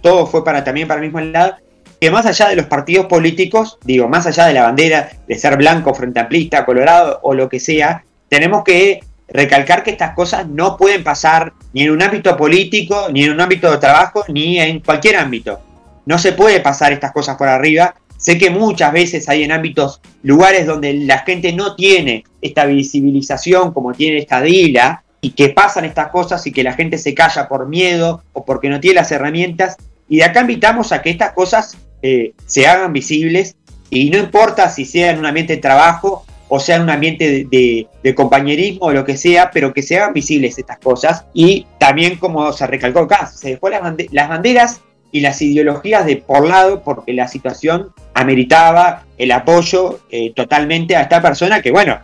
todo 0.00 0.26
fue 0.26 0.44
para 0.44 0.62
también 0.62 0.86
para 0.86 1.00
el 1.00 1.06
mismo 1.06 1.20
lado, 1.20 1.56
que 2.00 2.10
más 2.10 2.26
allá 2.26 2.48
de 2.48 2.56
los 2.56 2.66
partidos 2.66 3.06
políticos, 3.06 3.78
digo, 3.82 4.08
más 4.08 4.26
allá 4.26 4.46
de 4.46 4.54
la 4.54 4.64
bandera 4.64 5.10
de 5.26 5.38
ser 5.38 5.56
blanco, 5.56 5.94
frente 5.94 6.20
amplista, 6.20 6.64
colorado 6.64 7.18
o 7.22 7.34
lo 7.34 7.48
que 7.48 7.58
sea, 7.58 8.04
tenemos 8.28 8.62
que 8.62 9.00
recalcar 9.28 9.82
que 9.82 9.90
estas 9.90 10.14
cosas 10.14 10.46
no 10.46 10.76
pueden 10.76 11.02
pasar 11.02 11.54
ni 11.74 11.82
en 11.82 11.90
un 11.90 12.02
ámbito 12.02 12.36
político, 12.36 13.08
ni 13.12 13.24
en 13.24 13.32
un 13.32 13.40
ámbito 13.40 13.70
de 13.70 13.78
trabajo, 13.78 14.24
ni 14.28 14.58
en 14.58 14.80
cualquier 14.80 15.16
ámbito. 15.16 15.60
No 16.06 16.18
se 16.18 16.32
puede 16.32 16.60
pasar 16.60 16.92
estas 16.92 17.12
cosas 17.12 17.36
por 17.36 17.48
arriba. 17.48 17.94
Sé 18.16 18.38
que 18.38 18.48
muchas 18.48 18.92
veces 18.92 19.28
hay 19.28 19.42
en 19.42 19.52
ámbitos, 19.52 20.00
lugares 20.22 20.66
donde 20.66 20.94
la 20.94 21.18
gente 21.18 21.52
no 21.52 21.74
tiene 21.74 22.24
esta 22.40 22.64
visibilización 22.64 23.74
como 23.74 23.92
tiene 23.92 24.18
esta 24.18 24.40
Dila, 24.40 25.04
y 25.24 25.30
que 25.30 25.48
pasan 25.48 25.86
estas 25.86 26.08
cosas 26.08 26.46
y 26.46 26.52
que 26.52 26.62
la 26.62 26.74
gente 26.74 26.98
se 26.98 27.14
calla 27.14 27.48
por 27.48 27.66
miedo 27.66 28.22
o 28.34 28.44
porque 28.44 28.68
no 28.68 28.78
tiene 28.78 28.96
las 28.96 29.10
herramientas. 29.10 29.76
Y 30.06 30.18
de 30.18 30.24
acá 30.24 30.42
invitamos 30.42 30.92
a 30.92 31.00
que 31.00 31.08
estas 31.08 31.32
cosas 31.32 31.78
eh, 32.02 32.34
se 32.44 32.66
hagan 32.66 32.92
visibles 32.92 33.56
y 33.88 34.10
no 34.10 34.18
importa 34.18 34.68
si 34.68 34.84
sea 34.84 35.12
en 35.12 35.18
un 35.18 35.24
ambiente 35.24 35.56
de 35.56 35.62
trabajo 35.62 36.26
o 36.54 36.60
sea 36.60 36.76
en 36.76 36.82
un 36.82 36.90
ambiente 36.90 37.48
de, 37.50 38.14
compañerismo 38.14 38.86
o 38.86 38.92
lo 38.92 39.04
que 39.04 39.16
sea, 39.16 39.50
pero 39.50 39.74
que 39.74 39.82
se 39.82 39.96
hagan 39.96 40.12
visibles 40.12 40.56
estas 40.56 40.78
cosas. 40.78 41.24
Y 41.34 41.66
también, 41.80 42.16
como 42.16 42.52
se 42.52 42.64
recalcó 42.68 43.00
acá, 43.00 43.26
se 43.26 43.50
dejó 43.50 43.68
las, 43.70 43.82
banderas 44.28 44.80
y 45.10 45.18
las 45.18 45.42
ideologías 45.42 46.06
de 46.06 46.18
por 46.18 46.46
lado 46.46 46.84
porque 46.84 47.12
la 47.12 47.26
situación 47.26 47.92
ameritaba 48.14 49.02
el 49.18 49.32
apoyo 49.32 49.98
eh, 50.10 50.32
totalmente 50.32 50.94
a 50.94 51.02
esta 51.02 51.20
persona 51.20 51.60
que, 51.60 51.72
bueno, 51.72 51.98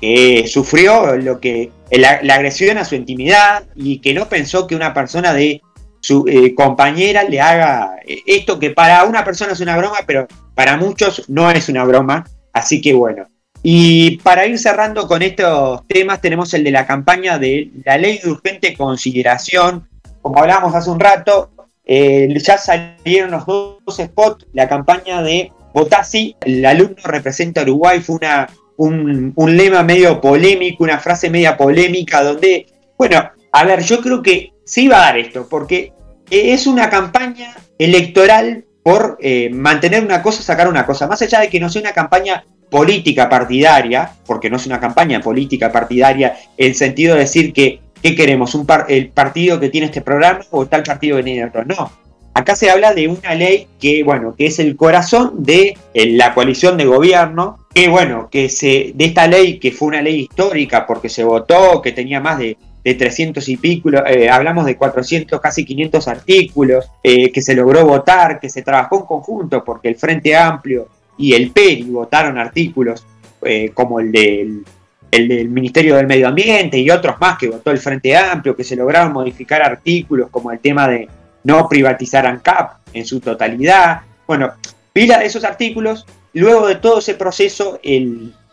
que 0.00 0.48
sufrió 0.48 1.14
lo 1.14 1.38
que 1.38 1.70
la, 1.92 2.20
agresión 2.34 2.78
a 2.78 2.84
su 2.84 2.96
intimidad 2.96 3.62
y 3.76 4.00
que 4.00 4.12
no 4.12 4.28
pensó 4.28 4.66
que 4.66 4.74
una 4.74 4.92
persona 4.92 5.32
de 5.32 5.62
su 6.00 6.24
eh, 6.26 6.52
compañera 6.56 7.22
le 7.22 7.40
haga 7.40 7.94
eh, 8.04 8.22
esto 8.26 8.58
que 8.58 8.70
para 8.70 9.04
una 9.04 9.24
persona 9.24 9.52
es 9.52 9.60
una 9.60 9.76
broma, 9.76 9.98
pero 10.04 10.26
para 10.56 10.76
muchos 10.76 11.28
no 11.28 11.48
es 11.48 11.68
una 11.68 11.84
broma. 11.84 12.24
Así 12.52 12.80
que 12.80 12.92
bueno. 12.92 13.26
Y 13.66 14.18
para 14.18 14.46
ir 14.46 14.58
cerrando 14.58 15.08
con 15.08 15.22
estos 15.22 15.86
temas, 15.88 16.20
tenemos 16.20 16.52
el 16.52 16.64
de 16.64 16.70
la 16.70 16.86
campaña 16.86 17.38
de 17.38 17.70
la 17.82 17.96
ley 17.96 18.18
de 18.22 18.30
urgente 18.30 18.76
consideración. 18.76 19.88
Como 20.20 20.38
hablábamos 20.38 20.74
hace 20.74 20.90
un 20.90 21.00
rato, 21.00 21.50
eh, 21.86 22.28
ya 22.38 22.58
salieron 22.58 23.30
los 23.30 23.46
dos 23.46 23.96
spots. 23.96 24.46
La 24.52 24.68
campaña 24.68 25.22
de 25.22 25.50
Botasi, 25.72 26.36
el 26.44 26.62
alumno 26.66 27.02
representa 27.04 27.62
a 27.62 27.64
Uruguay, 27.64 28.00
fue 28.00 28.16
una 28.16 28.48
un, 28.76 29.56
lema 29.56 29.82
medio 29.82 30.20
polémico, 30.20 30.84
una 30.84 30.98
frase 30.98 31.30
media 31.30 31.56
polémica, 31.56 32.22
donde, 32.22 32.66
bueno, 32.98 33.30
a 33.50 33.64
ver, 33.64 33.82
yo 33.82 34.02
creo 34.02 34.22
que 34.22 34.52
se 34.64 34.82
iba 34.82 34.96
a 34.96 35.06
dar 35.06 35.18
esto, 35.18 35.48
porque 35.48 35.94
es 36.30 36.66
una 36.66 36.90
campaña 36.90 37.56
electoral 37.78 38.66
por 38.82 39.16
eh, 39.20 39.48
mantener 39.48 40.04
una 40.04 40.22
cosa, 40.22 40.42
sacar 40.42 40.68
una 40.68 40.84
cosa, 40.84 41.06
más 41.06 41.22
allá 41.22 41.40
de 41.40 41.48
que 41.48 41.60
no 41.60 41.70
sea 41.70 41.80
una 41.80 41.92
campaña 41.92 42.44
política 42.74 43.28
partidaria, 43.28 44.10
porque 44.26 44.50
no 44.50 44.56
es 44.56 44.66
una 44.66 44.80
campaña 44.80 45.20
política 45.20 45.70
partidaria 45.70 46.34
en 46.56 46.74
sentido 46.74 47.14
de 47.14 47.20
decir 47.20 47.52
que, 47.52 47.78
¿qué 48.02 48.16
queremos? 48.16 48.52
Un 48.56 48.66
¿El 48.88 49.10
partido 49.10 49.60
que 49.60 49.68
tiene 49.68 49.86
este 49.86 50.00
programa 50.00 50.40
o 50.50 50.66
tal 50.66 50.82
partido 50.82 51.18
que 51.18 51.22
tiene 51.22 51.44
otro? 51.44 51.64
No, 51.64 51.92
acá 52.34 52.56
se 52.56 52.70
habla 52.70 52.92
de 52.92 53.06
una 53.06 53.36
ley 53.36 53.68
que, 53.80 54.02
bueno, 54.02 54.34
que 54.36 54.46
es 54.46 54.58
el 54.58 54.74
corazón 54.74 55.44
de 55.44 55.78
eh, 55.94 56.06
la 56.16 56.34
coalición 56.34 56.76
de 56.76 56.86
gobierno, 56.86 57.60
que 57.72 57.88
bueno, 57.88 58.28
que 58.28 58.48
se, 58.48 58.90
de 58.92 59.04
esta 59.04 59.28
ley, 59.28 59.60
que 59.60 59.70
fue 59.70 59.86
una 59.86 60.02
ley 60.02 60.22
histórica 60.22 60.84
porque 60.84 61.08
se 61.08 61.22
votó, 61.22 61.80
que 61.80 61.92
tenía 61.92 62.18
más 62.18 62.40
de, 62.40 62.56
300 62.82 63.48
y 63.48 63.56
pico, 63.56 63.88
eh, 64.04 64.28
hablamos 64.28 64.66
de 64.66 64.76
400, 64.76 65.40
casi 65.40 65.64
500 65.64 66.08
artículos, 66.08 66.90
eh, 67.04 67.30
que 67.30 67.40
se 67.40 67.54
logró 67.54 67.86
votar, 67.86 68.40
que 68.40 68.50
se 68.50 68.62
trabajó 68.62 68.98
en 68.98 69.06
conjunto 69.06 69.64
porque 69.64 69.88
el 69.88 69.94
Frente 69.94 70.36
Amplio 70.36 70.88
y 71.16 71.34
el 71.34 71.50
PERI 71.50 71.84
votaron 71.84 72.38
artículos 72.38 73.06
eh, 73.42 73.70
como 73.74 74.00
el 74.00 74.12
del, 74.12 74.64
el 75.10 75.28
del 75.28 75.48
Ministerio 75.48 75.96
del 75.96 76.06
Medio 76.06 76.28
Ambiente 76.28 76.78
y 76.78 76.90
otros 76.90 77.16
más 77.20 77.38
que 77.38 77.48
votó 77.48 77.70
el 77.70 77.78
Frente 77.78 78.16
Amplio, 78.16 78.56
que 78.56 78.64
se 78.64 78.76
lograron 78.76 79.12
modificar 79.12 79.62
artículos 79.62 80.30
como 80.30 80.50
el 80.50 80.58
tema 80.58 80.88
de 80.88 81.08
no 81.44 81.68
privatizar 81.68 82.26
ANCAP 82.26 82.78
en 82.92 83.04
su 83.04 83.20
totalidad. 83.20 84.00
Bueno, 84.26 84.52
pila 84.92 85.18
de 85.18 85.26
esos 85.26 85.44
artículos 85.44 86.06
Luego 86.34 86.66
de 86.66 86.74
todo 86.74 86.98
ese 86.98 87.14
proceso, 87.14 87.80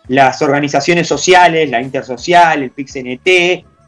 las 0.07 0.41
organizaciones 0.43 1.07
sociales, 1.07 1.69
la 1.69 1.81
Intersocial, 1.81 2.61
el 2.61 2.69
PIXNT 2.69 3.27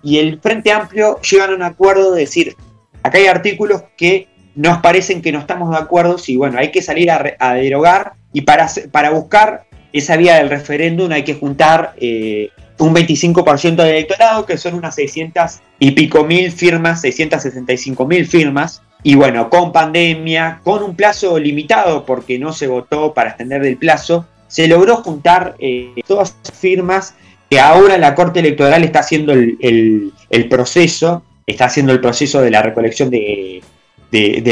y 0.01 0.17
el 0.17 0.39
Frente 0.41 0.71
Amplio 0.71 1.21
llegan 1.21 1.51
a 1.51 1.55
un 1.55 1.61
acuerdo 1.61 2.11
de 2.11 2.21
decir, 2.21 2.55
acá 3.03 3.19
hay 3.19 3.27
artículos 3.27 3.83
que 3.95 4.27
nos 4.55 4.79
parecen 4.79 5.21
que 5.21 5.31
no 5.31 5.39
estamos 5.39 5.71
de 5.71 5.77
acuerdo, 5.77 6.17
y 6.27 6.35
bueno, 6.35 6.59
hay 6.59 6.71
que 6.71 6.81
salir 6.81 7.09
a, 7.11 7.53
derogar 7.53 8.13
y 8.31 8.41
para, 8.41 8.69
para 8.91 9.09
buscar 9.09 9.65
esa 9.91 10.17
vía 10.17 10.35
del 10.35 10.49
referéndum 10.49 11.11
hay 11.11 11.23
que 11.23 11.35
juntar 11.35 11.93
eh, 11.97 12.49
un 12.79 12.93
25% 12.93 13.75
del 13.75 13.89
electorado, 13.89 14.45
que 14.45 14.57
son 14.57 14.73
unas 14.73 14.95
600 14.95 15.59
y 15.79 15.91
pico 15.91 16.23
mil 16.23 16.51
firmas, 16.51 17.01
665 17.01 18.05
mil 18.05 18.25
firmas, 18.25 18.81
y 19.03 19.15
bueno, 19.15 19.49
con 19.49 19.71
pandemia, 19.71 20.61
con 20.63 20.81
un 20.81 20.95
plazo 20.95 21.37
limitado 21.37 22.05
porque 22.05 22.39
no 22.39 22.53
se 22.53 22.67
votó 22.67 23.13
para 23.13 23.29
extender 23.29 23.63
el 23.65 23.77
plazo, 23.77 24.25
se 24.47 24.67
logró 24.67 24.97
juntar 24.97 25.55
eh, 25.59 25.93
todas 26.07 26.35
las 26.43 26.57
firmas 26.57 27.15
que 27.49 27.59
ahora 27.59 27.97
la 27.97 28.15
Corte 28.15 28.39
Electoral 28.39 28.83
está 28.83 28.99
haciendo 28.99 29.33
el, 29.33 30.13
proceso, 30.49 31.23
está 31.45 31.65
haciendo 31.65 31.91
el 31.91 32.01
proceso 32.01 32.41
de 32.41 32.49
la 32.49 32.61
recolección 32.61 33.09
de, 33.09 33.61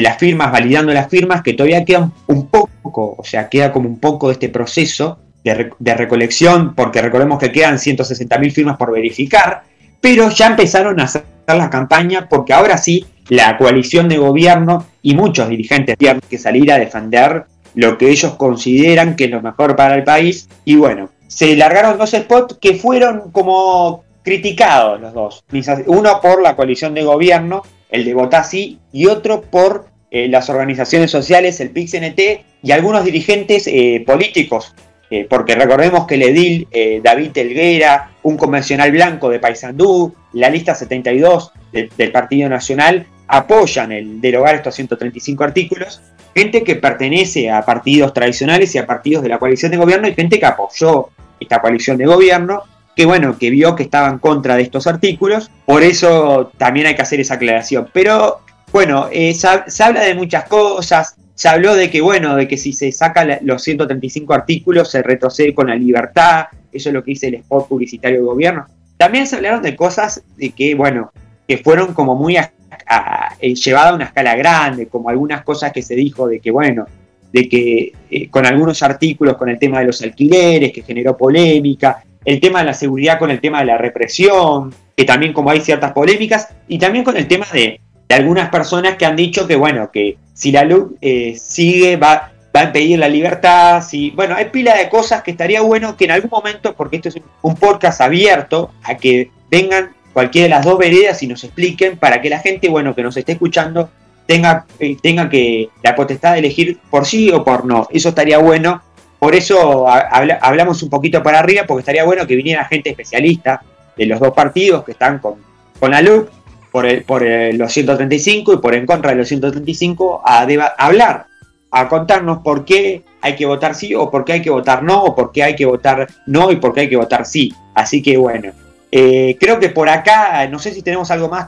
las 0.02 0.18
firmas, 0.18 0.52
validando 0.52 0.94
las 0.94 1.10
firmas, 1.10 1.42
que 1.42 1.54
todavía 1.54 1.86
queda 1.86 2.12
un 2.28 2.48
poco, 2.48 3.16
o 3.18 3.24
sea, 3.24 3.50
queda 3.50 3.72
como 3.72 3.88
un 3.88 4.00
poco 4.00 4.28
de 4.28 4.34
este 4.34 4.50
proceso 4.50 5.20
de, 5.44 5.72
de 5.78 5.94
recolección, 5.96 6.76
porque 6.76 7.02
recordemos 7.02 7.40
que 7.40 7.52
quedan 7.52 7.76
160.000 7.76 8.52
firmas 8.52 8.78
por 8.78 8.92
verificar, 8.92 9.64
pero 10.00 10.30
ya 10.30 10.48
empezaron 10.48 11.00
a 11.00 11.04
hacer 11.04 11.24
la 11.48 11.70
campaña 11.70 12.28
porque 12.30 12.54
ahora 12.54 12.78
sí 12.78 13.06
la 13.30 13.58
coalición 13.58 14.10
de 14.10 14.18
gobierno 14.18 14.86
y 15.02 15.16
muchos 15.16 15.50
dirigentes 15.50 15.98
tienen 15.98 16.22
que 16.30 16.38
salir 16.38 16.72
a 16.72 16.80
defender 16.80 17.46
lo 17.76 17.98
que 17.98 18.10
ellos 18.10 18.34
consideran 18.34 19.16
que 19.16 19.26
es 19.26 19.32
lo 19.32 19.42
mejor 19.42 19.76
para 19.76 19.96
el 19.96 20.04
país. 20.04 20.50
Y 20.66 20.76
bueno, 20.76 21.10
se 21.28 21.56
largaron 21.56 21.98
dos 21.98 22.12
spots 22.12 22.58
que 22.60 22.76
fueron 22.76 23.32
como 23.32 24.04
criticados 24.24 25.00
los 25.00 25.14
dos. 25.14 25.44
Uno 25.88 26.20
por 26.22 26.42
la 26.42 26.56
coalición 26.56 26.94
de 26.94 27.04
gobierno, 27.04 27.64
el 27.92 28.06
de 28.06 28.14
Botassi, 28.14 28.80
y 28.92 29.06
otro 29.06 29.42
por 29.42 29.86
eh, 30.10 30.28
las 30.28 30.50
organizaciones 30.50 31.12
sociales, 31.12 31.60
el 31.60 31.70
PIXNT 31.70 32.20
y 32.64 32.72
algunos 32.72 33.06
dirigentes 33.06 33.68
eh, 33.68 34.04
políticos. 34.06 34.74
Eh, 35.10 35.28
porque 35.30 35.56
recordemos 35.56 36.08
que 36.08 36.16
el 36.16 36.22
edil 36.24 36.68
David 37.04 37.38
Elguera, 37.38 38.12
un 38.24 38.38
convencional 38.38 38.92
blanco 38.92 39.30
de 39.30 39.40
Paysandú, 39.40 40.16
la 40.32 40.50
lista 40.50 40.74
72 40.74 41.52
del 41.72 42.12
Partido 42.14 42.48
Nacional, 42.48 43.08
apoyan 43.28 43.92
el 43.92 44.22
derogar 44.22 44.56
estos 44.56 44.76
135 44.76 45.44
artículos, 45.44 46.02
gente 46.34 46.64
que 46.64 46.76
pertenece 46.76 47.50
a 47.50 47.66
partidos 47.66 48.14
tradicionales 48.14 48.74
y 48.76 48.78
a 48.78 48.86
partidos 48.86 49.24
de 49.24 49.30
la 49.30 49.40
coalición 49.40 49.72
de 49.72 49.78
gobierno 49.78 50.08
y 50.08 50.14
gente 50.14 50.40
que 50.40 50.46
apoyó 50.46 51.10
esta 51.40 51.60
coalición 51.60 51.98
de 51.98 52.06
gobierno, 52.06 52.64
que 52.96 53.06
bueno, 53.06 53.38
que 53.38 53.50
vio 53.50 53.76
que 53.76 53.84
estaba 53.84 54.10
en 54.10 54.20
contra 54.20 54.56
de 54.56 54.64
estos 54.64 54.88
artículos, 54.88 55.50
por 55.66 55.84
eso 55.84 56.52
también 56.58 56.88
hay 56.88 56.96
que 56.96 57.02
hacer 57.02 57.20
esa 57.20 57.36
aclaración. 57.36 57.88
Pero 57.94 58.42
bueno, 58.72 59.08
eh, 59.12 59.34
se, 59.34 59.84
habla 59.84 60.02
de 60.02 60.16
muchas 60.16 60.46
cosas, 60.46 61.16
se 61.36 61.50
habló 61.50 61.76
de 61.76 61.90
que 61.90 62.02
bueno, 62.02 62.36
de 62.36 62.48
que 62.48 62.58
si 62.58 62.74
se 62.74 62.92
sacan 62.92 63.40
los 63.42 63.64
135 63.64 64.34
artículos 64.34 64.92
se 64.92 65.02
retrocede 65.02 65.54
con 65.54 65.68
la 65.68 65.76
libertad, 65.76 66.46
eso 66.72 66.90
es 66.90 66.94
lo 66.94 67.04
que 67.04 67.12
dice 67.12 67.28
el 67.28 67.36
spot 67.36 67.68
publicitario 67.68 68.18
del 68.18 68.28
gobierno. 68.28 68.66
También 68.98 69.28
se 69.28 69.38
hablaron 69.38 69.62
de 69.62 69.76
cosas 69.76 70.24
de 70.38 70.52
que, 70.52 70.76
bueno, 70.76 71.12
que 71.48 71.58
fueron 71.58 71.94
como 71.94 72.16
muy 72.16 72.38
eh, 72.38 73.56
llevada 73.56 73.90
a 73.90 73.96
una 73.96 74.06
escala 74.06 74.36
grande, 74.36 74.88
como 74.88 75.10
algunas 75.10 75.44
cosas 75.44 75.72
que 75.72 75.82
se 75.82 75.96
dijo 75.96 76.28
de 76.28 76.40
que, 76.40 76.52
bueno, 76.52 76.86
de 77.34 77.50
que 77.50 77.94
eh, 78.10 78.30
con 78.30 78.46
algunos 78.46 78.84
artículos 78.84 79.38
con 79.38 79.50
el 79.50 79.58
tema 79.58 79.80
de 79.80 79.86
los 79.86 80.02
alquileres, 80.02 80.72
que 80.72 80.84
generó 80.84 81.18
polémica, 81.18 82.04
el 82.26 82.40
tema 82.40 82.60
de 82.60 82.66
la 82.66 82.74
seguridad 82.74 83.20
con 83.20 83.32
el 83.32 83.40
tema 83.40 83.60
de 83.60 83.66
la 83.66 83.78
represión, 83.78 84.74
que 84.96 85.06
también 85.06 85.34
como 85.34 85.50
hay 85.50 85.62
ciertas 85.62 85.92
polémicas, 85.94 86.50
y 86.68 86.78
también 86.78 87.04
con 87.04 87.18
el 87.18 87.28
tema 87.28 87.46
de, 87.52 87.80
algunas 88.10 88.50
personas 88.50 88.98
que 88.98 89.06
han 89.06 89.16
dicho 89.16 89.48
que, 89.48 89.56
bueno, 89.56 89.90
que 89.90 90.18
si 90.34 90.52
la 90.52 90.66
luz 90.66 90.92
eh, 91.00 91.38
sigue, 91.40 91.96
va, 91.96 92.34
va 92.54 92.60
a 92.60 92.64
impedir 92.66 93.00
la 93.00 93.08
libertad, 93.08 93.82
si, 93.82 94.12
bueno, 94.12 94.36
hay 94.36 94.46
pila 94.46 94.76
de 94.76 94.90
cosas 94.90 95.24
que 95.24 95.32
estaría 95.32 95.62
bueno 95.62 95.96
que 95.96 96.06
en 96.06 96.12
algún 96.12 96.30
momento, 96.30 96.76
porque 96.76 96.98
esto 96.98 97.08
es 97.08 97.16
un 97.42 97.56
podcast 97.56 98.02
abierto, 98.02 98.72
a 98.84 98.98
que 98.98 99.32
vengan 99.50 99.92
cualquiera 100.12 100.46
de 100.46 100.50
las 100.50 100.66
dos 100.66 100.78
veredas 100.78 101.24
y 101.24 101.28
nos 101.28 101.44
expliquen 101.46 101.98
para 101.98 102.22
que 102.22 102.30
la 102.30 102.40
gente, 102.40 102.68
bueno, 102.68 102.94
que 102.94 103.02
nos 103.02 103.16
esté 103.16 103.32
escuchando 103.32 103.90
tenga, 104.26 104.66
eh, 104.80 104.98
tenga 105.02 105.30
que 105.30 105.70
la 105.84 105.96
potestad 105.96 106.34
de 106.34 106.40
elegir 106.40 106.80
por 106.90 107.06
sí 107.06 107.32
o 107.32 107.44
por 107.44 107.66
no. 107.66 107.88
Eso 107.92 108.10
estaría 108.10 108.38
bueno. 108.38 108.82
Por 109.22 109.36
eso 109.36 109.88
hablamos 109.88 110.82
un 110.82 110.90
poquito 110.90 111.22
para 111.22 111.38
arriba, 111.38 111.66
porque 111.68 111.82
estaría 111.82 112.04
bueno 112.04 112.26
que 112.26 112.36
viniera 112.36 112.66
gente 112.66 112.90
especialista 112.90 113.62
de 113.96 114.08
los 114.08 114.20
dos 114.20 114.34
partidos 114.34 114.84
que 114.84 114.94
están 114.94 115.20
con, 115.20 115.36
con 115.80 115.92
la 115.92 116.02
LUC 116.02 116.28
por, 116.72 116.88
el, 116.88 117.04
por 117.04 117.22
los 117.22 117.72
135 117.72 118.54
y 118.54 118.58
por 118.58 118.74
en 118.74 118.88
contra 118.88 119.12
de 119.12 119.18
los 119.18 119.28
135 119.28 120.24
a, 120.26 120.48
hablar, 120.80 121.28
a 121.70 121.88
contarnos 121.88 122.40
por 122.40 122.66
qué 122.66 123.04
hay 123.22 123.36
que 123.36 123.46
votar 123.46 123.76
sí 123.76 123.94
o 123.94 124.10
por 124.10 124.26
qué 124.26 124.34
hay 124.34 124.42
que 124.42 124.50
votar 124.50 124.82
no, 124.82 125.04
o 125.04 125.16
por 125.16 125.32
qué 125.32 125.44
hay 125.44 125.56
que 125.56 125.68
votar 125.68 126.08
no 126.26 126.52
y 126.52 126.56
por 126.56 126.74
qué 126.74 126.80
hay 126.80 126.90
que 126.90 126.98
votar 126.98 127.24
sí. 127.24 127.54
Así 127.76 128.02
que 128.02 128.18
bueno, 128.18 128.54
eh, 128.92 129.38
creo 129.40 129.60
que 129.60 129.70
por 129.70 129.88
acá, 129.88 130.48
no 130.48 130.58
sé 130.58 130.74
si 130.74 130.82
tenemos 130.82 131.12
algo 131.12 131.30
más. 131.30 131.48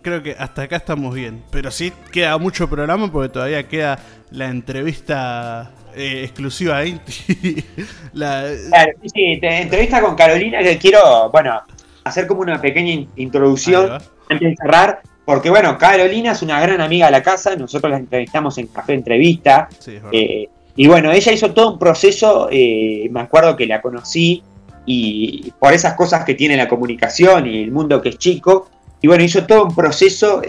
Creo 0.00 0.22
que 0.22 0.34
hasta 0.38 0.62
acá 0.62 0.76
estamos 0.76 1.14
bien, 1.14 1.44
pero 1.50 1.70
sí 1.70 1.92
queda 2.10 2.38
mucho 2.38 2.70
programa 2.70 3.12
porque 3.12 3.28
todavía 3.28 3.68
queda 3.68 3.98
la 4.30 4.48
entrevista 4.48 5.72
eh, 5.94 6.22
exclusiva 6.24 6.78
a 6.78 6.86
Inti. 6.86 7.64
la... 8.12 8.46
Claro, 8.68 8.92
sí, 9.12 9.38
entrevista 9.42 10.00
con 10.00 10.14
Carolina 10.14 10.62
que 10.62 10.78
quiero, 10.78 11.30
bueno, 11.30 11.60
hacer 12.04 12.26
como 12.26 12.40
una 12.40 12.60
pequeña 12.60 13.06
introducción 13.16 14.00
antes 14.28 14.50
de 14.50 14.56
cerrar. 14.56 15.02
Porque 15.24 15.50
bueno, 15.50 15.78
Carolina 15.78 16.32
es 16.32 16.42
una 16.42 16.60
gran 16.60 16.80
amiga 16.80 17.06
de 17.06 17.12
la 17.12 17.22
casa, 17.22 17.54
nosotros 17.54 17.90
la 17.92 17.98
entrevistamos 17.98 18.58
en 18.58 18.66
Café 18.66 18.94
Entrevista. 18.94 19.68
Eh, 20.10 20.48
y 20.74 20.86
bueno, 20.88 21.12
ella 21.12 21.32
hizo 21.32 21.52
todo 21.52 21.72
un 21.72 21.78
proceso, 21.78 22.48
eh, 22.50 23.08
me 23.10 23.20
acuerdo 23.20 23.54
que 23.56 23.66
la 23.66 23.80
conocí 23.80 24.42
y 24.84 25.52
por 25.60 25.72
esas 25.72 25.94
cosas 25.94 26.24
que 26.24 26.34
tiene 26.34 26.56
la 26.56 26.66
comunicación 26.66 27.46
y 27.46 27.62
el 27.62 27.70
mundo 27.70 28.02
que 28.02 28.08
es 28.08 28.18
chico. 28.18 28.68
Y 29.00 29.06
bueno, 29.06 29.22
hizo 29.22 29.46
todo 29.46 29.66
un 29.66 29.74
proceso, 29.74 30.42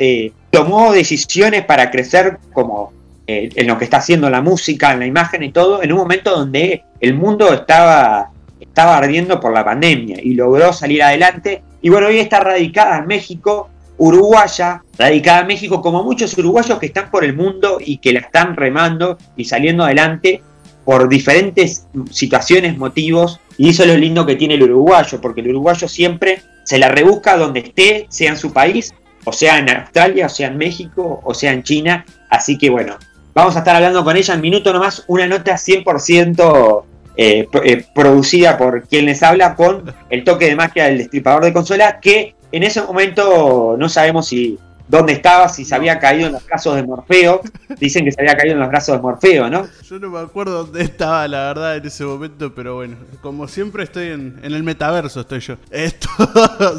tomó 0.49 0.91
decisiones 0.91 1.65
para 1.65 1.91
crecer 1.91 2.39
como 2.51 2.93
eh, 3.25 3.49
en 3.55 3.67
lo 3.67 3.77
que 3.77 3.85
está 3.85 3.97
haciendo 3.97 4.29
la 4.29 4.41
música, 4.41 4.93
en 4.93 4.99
la 4.99 5.05
imagen 5.05 5.43
y 5.43 5.51
todo, 5.51 5.81
en 5.81 5.91
un 5.91 5.99
momento 5.99 6.31
donde 6.31 6.83
el 6.99 7.13
mundo 7.13 7.53
estaba, 7.53 8.31
estaba 8.59 8.97
ardiendo 8.97 9.39
por 9.39 9.53
la 9.53 9.63
pandemia 9.63 10.17
y 10.21 10.33
logró 10.33 10.73
salir 10.73 11.01
adelante. 11.03 11.63
Y 11.81 11.89
bueno, 11.89 12.07
hoy 12.07 12.19
está 12.19 12.41
radicada 12.41 12.97
en 12.97 13.07
México, 13.07 13.69
uruguaya, 13.97 14.83
radicada 14.97 15.41
en 15.41 15.47
México, 15.47 15.81
como 15.81 16.03
muchos 16.03 16.37
uruguayos 16.37 16.79
que 16.79 16.87
están 16.87 17.09
por 17.11 17.23
el 17.23 17.35
mundo 17.35 17.77
y 17.79 17.97
que 17.97 18.11
la 18.11 18.19
están 18.19 18.55
remando 18.55 19.17
y 19.37 19.45
saliendo 19.45 19.85
adelante 19.85 20.41
por 20.83 21.07
diferentes 21.07 21.87
situaciones, 22.11 22.77
motivos. 22.77 23.39
Y 23.57 23.69
eso 23.69 23.83
es 23.83 23.89
lo 23.89 23.97
lindo 23.97 24.25
que 24.25 24.35
tiene 24.35 24.55
el 24.55 24.63
uruguayo, 24.63 25.21
porque 25.21 25.41
el 25.41 25.49
uruguayo 25.49 25.87
siempre 25.87 26.41
se 26.63 26.77
la 26.77 26.89
rebusca 26.89 27.37
donde 27.37 27.61
esté, 27.61 28.05
sea 28.09 28.31
en 28.31 28.37
su 28.37 28.51
país, 28.51 28.93
o 29.23 29.31
sea 29.31 29.59
en 29.59 29.69
Australia, 29.69 30.25
o 30.25 30.29
sea 30.29 30.47
en 30.47 30.57
México, 30.57 31.21
o 31.23 31.33
sea 31.33 31.53
en 31.53 31.63
China. 31.63 32.05
Así 32.29 32.57
que 32.57 32.69
bueno, 32.69 32.97
Vamos 33.33 33.55
a 33.55 33.59
estar 33.59 33.75
hablando 33.75 34.03
con 34.03 34.15
ella 34.15 34.33
en 34.35 34.41
minuto 34.41 34.71
nomás, 34.71 35.03
una 35.07 35.25
nota 35.25 35.55
100% 35.55 36.83
eh, 37.17 37.47
eh, 37.63 37.85
producida 37.93 38.57
por 38.57 38.87
quien 38.87 39.05
les 39.05 39.23
habla 39.23 39.55
con 39.55 39.91
el 40.09 40.23
toque 40.23 40.45
de 40.45 40.55
magia 40.55 40.85
del 40.85 40.99
destripador 40.99 41.45
de 41.45 41.53
consola, 41.53 41.99
que 41.99 42.35
en 42.51 42.61
ese 42.61 42.81
momento 42.83 43.75
no 43.77 43.89
sabemos 43.89 44.27
si 44.27 44.59
dónde 44.87 45.13
estaba, 45.13 45.49
si 45.49 45.65
se 45.65 45.75
había 45.75 45.99
caído 45.99 46.27
en 46.27 46.33
los 46.33 46.45
brazos 46.45 46.75
de 46.75 46.83
Morfeo. 46.83 47.41
Dicen 47.79 48.05
que 48.05 48.11
se 48.11 48.21
había 48.21 48.35
caído 48.35 48.53
en 48.53 48.59
los 48.59 48.69
brazos 48.69 48.95
de 48.95 49.01
Morfeo, 49.01 49.49
¿no? 49.49 49.67
Yo 49.83 49.99
no 49.99 50.09
me 50.09 50.19
acuerdo 50.19 50.65
dónde 50.65 50.83
estaba, 50.83 51.27
la 51.27 51.47
verdad, 51.47 51.77
en 51.77 51.85
ese 51.85 52.03
momento, 52.03 52.53
pero 52.53 52.75
bueno, 52.75 52.97
como 53.21 53.47
siempre 53.47 53.83
estoy 53.83 54.07
en, 54.09 54.39
el 54.43 54.63
metaverso, 54.63 55.21
estoy 55.21 55.39
yo. 55.39 55.55
Esto, 55.71 56.09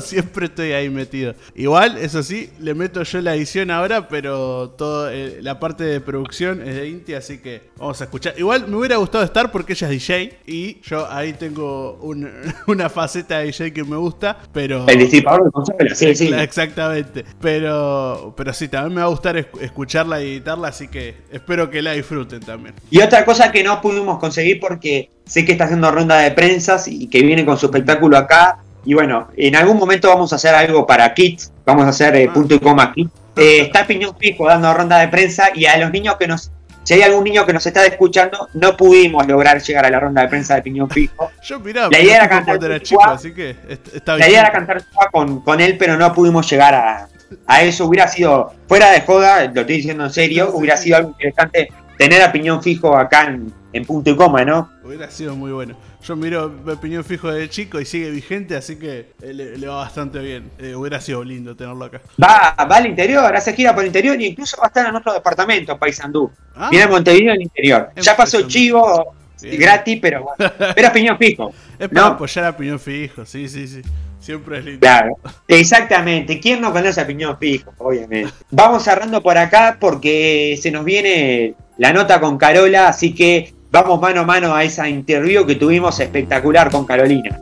siempre 0.01 0.47
estoy 0.47 0.73
ahí 0.73 0.89
metido. 0.91 1.35
Igual, 1.55 1.99
eso 1.99 2.23
sí, 2.23 2.51
le 2.61 2.75
meto 2.75 3.03
yo 3.03 3.21
la 3.21 3.35
edición 3.35 3.71
ahora, 3.71 4.09
pero 4.09 4.71
toda 4.71 5.13
eh, 5.13 5.39
la 5.41 5.59
parte 5.59 5.85
de 5.85 6.01
producción 6.01 6.67
es 6.67 6.77
de 6.77 6.89
Inti, 6.89 7.15
así 7.15 7.39
que 7.39 7.71
vamos 7.77 8.01
a 8.01 8.05
escuchar. 8.05 8.35
Igual 8.37 8.69
me 8.69 8.77
hubiera 8.77 8.97
gustado 8.97 9.25
estar 9.25 9.51
porque 9.51 9.73
ella 9.73 9.91
es 9.91 10.07
DJ 10.07 10.39
y 10.47 10.81
yo 10.83 11.11
ahí 11.11 11.33
tengo 11.33 11.99
una 12.67 12.89
faceta 12.89 13.39
de 13.39 13.47
DJ 13.47 13.73
que 13.73 13.85
me 13.85 13.97
gusta, 13.97 14.39
pero... 14.53 14.87
El 14.89 14.99
disipador 14.99 15.45
de 15.45 15.51
consola, 15.51 15.95
sí, 15.95 16.15
sí. 16.15 16.33
Exactamente, 16.33 17.25
pero 17.41 17.94
pero, 18.37 18.53
sí, 18.53 18.69
también 18.69 18.95
me 18.95 19.01
va 19.01 19.07
a 19.07 19.11
gustar 19.11 19.37
escucharla 19.37 20.21
y 20.23 20.33
editarla, 20.33 20.69
así 20.69 20.89
que 20.89 21.17
espero 21.31 21.71
que 21.71 21.83
la 21.83 21.93
disfruten 21.93 22.41
también. 22.41 22.75
Y 22.91 23.01
otra 23.01 23.25
cosa 23.25 23.51
que 23.53 23.63
no 23.63 23.81
pudimos 23.81 24.19
conseguir 24.19 24.61
porque 24.61 25.11
sé 25.25 25.45
que 25.45 25.53
está 25.53 25.65
haciendo 25.65 25.91
ronda 25.91 26.19
de 26.19 26.31
prensas 26.31 26.89
y 26.89 27.09
que 27.09 27.23
viene 27.23 27.45
con 27.45 27.59
su 27.59 27.67
espectáculo 27.67 28.17
acá. 28.17 28.59
Y 28.85 28.95
bueno, 28.95 29.29
en 29.37 29.57
algún 29.57 29.79
momento 29.79 30.09
vamos 30.09 30.33
a 30.33 30.37
hacer 30.37 30.55
algo 30.55 30.87
para 30.87 31.13
Kids, 31.15 31.53
vamos 31.65 31.87
a 31.87 31.89
hacer 31.89 32.15
eh, 32.17 32.27
ah. 32.29 32.33
punto 32.33 32.55
y 32.55 32.59
coma 32.59 32.93
Kids. 32.93 33.11
Eh, 33.37 33.63
está 33.63 33.87
Piñón 33.87 34.17
Fijo 34.17 34.47
dando 34.47 34.73
ronda 34.73 34.99
de 34.99 35.09
prensa 35.09 35.49
y 35.55 35.67
a 35.67 35.77
los 35.79 35.91
niños 35.91 36.17
que 36.19 36.29
nos 36.29 36.53
si 36.85 36.93
hay 36.93 37.03
algún 37.03 37.25
niño 37.25 37.47
que 37.47 37.55
nos 37.55 37.67
está 37.67 37.85
escuchando, 37.87 38.49
no 38.53 38.77
pudimos 38.77 39.27
lograr 39.27 39.61
llegar 39.63 39.87
a 39.87 39.91
la 39.91 39.99
ronda 39.99 40.21
de 40.21 40.29
prensa 40.29 40.57
de 40.57 40.63
Piñón 40.63 40.91
Fijo. 40.91 41.31
Yo 41.43 41.59
mirá, 41.59 41.89
la 41.91 41.99
idea 41.99 42.17
era 42.17 42.29
cantar 42.29 42.83
chico, 42.83 43.03
así 43.05 43.33
que 43.33 43.57
está 43.95 44.17
bien. 44.17 44.27
La 44.27 44.29
idea 44.29 44.41
era 44.43 44.53
cantar 44.53 44.85
con, 45.11 45.41
con 45.41 45.63
él, 45.63 45.79
pero 45.79 45.97
no 45.97 46.13
pudimos 46.13 46.49
llegar 46.49 46.75
a, 46.75 47.09
a 47.47 47.63
eso 47.63 47.87
hubiera 47.87 48.09
sido, 48.09 48.53
fuera 48.69 48.91
de 48.91 49.01
joda, 49.03 49.45
lo 49.45 49.61
estoy 49.61 49.77
diciendo 49.77 50.05
en 50.05 50.11
serio, 50.11 50.51
hubiera 50.55 50.77
sido 50.77 50.97
algo 50.97 51.11
interesante 51.11 51.69
tener 51.97 52.23
a 52.23 52.33
Piñón 52.33 52.63
Fijo 52.63 52.97
acá 52.97 53.27
en, 53.73 53.85
punto 53.85 54.11
y 54.11 54.17
coma, 54.17 54.45
¿no? 54.45 54.71
Hubiera 54.85 55.11
sido 55.11 55.35
muy 55.35 55.53
bueno. 55.53 55.77
Yo 56.03 56.17
miro 56.17 56.53
a 56.71 56.81
Piñón 56.81 57.03
Fijo 57.03 57.31
de 57.33 57.49
chico 57.49 57.81
y 57.81 57.85
sigue 57.85 58.11
vigente, 58.11 58.57
así 58.57 58.77
que 58.77 59.13
le, 59.21 59.67
va 59.67 59.77
bastante 59.77 60.19
bien. 60.19 60.51
Eh, 60.59 60.75
hubiera 60.75 61.01
sido 61.01 61.25
lindo 61.25 61.57
tenerlo 61.57 61.85
acá. 61.87 62.01
Va, 62.23 62.55
va 62.65 62.77
al 62.77 62.87
interior, 62.87 63.35
hace 63.35 63.53
gira 63.55 63.75
por 63.75 63.83
el 63.83 63.89
interior 63.89 64.17
e 64.17 64.27
incluso 64.27 64.57
va 64.59 64.65
a 64.65 64.67
estar 64.69 64.87
en 64.87 64.95
otro 64.95 65.13
departamento, 65.13 65.79
Paysandú. 65.79 66.31
Ah, 66.55 66.69
Viene 66.71 66.85
a 66.85 66.89
Montevideo 66.89 67.31
en 67.31 67.37
el 67.37 67.43
interior. 67.43 67.91
Ya 67.97 68.17
pasó 68.17 68.43
chivo 68.43 69.15
gratis, 69.41 69.99
pero 70.01 70.27
Pero 70.37 70.87
es 70.87 70.91
Piñón 70.91 71.19
Fijo. 71.19 71.53
Es 71.79 71.89
para 71.89 72.07
apoyar 72.07 72.45
a 72.45 72.57
Piñón 72.57 72.79
Fijo, 72.79 73.27
sí, 73.27 73.49
sí, 73.49 73.67
sí. 73.67 73.83
Siempre 74.25 74.59
es 74.59 74.65
lindo. 74.65 74.81
Claro, 74.81 75.19
exactamente. 75.47 76.41
¿Quién 76.41 76.63
no 76.63 76.73
conoce 76.73 76.99
a 76.99 77.07
Piñón 77.07 77.37
Fijo? 77.39 77.75
Obviamente. 77.77 78.33
Vamos 78.51 78.83
cerrando 78.83 79.23
por 79.23 79.37
acá 79.37 79.77
porque 79.79 80.59
se 80.63 80.71
nos 80.71 80.83
viene 80.83 81.55
la 81.77 81.93
nota 81.93 82.19
con 82.21 82.39
Carola, 82.39 82.89
así 82.89 83.15
que 83.15 83.53
vamos 83.71 84.01
mano 84.01 84.23
a 84.23 84.25
mano 84.25 84.55
a 84.55 84.65
esa 84.65 84.89
interview 84.89 85.45
que 85.45 85.57
tuvimos 85.57 86.01
espectacular 86.01 86.71
con 86.71 86.87
Carolina. 86.87 87.39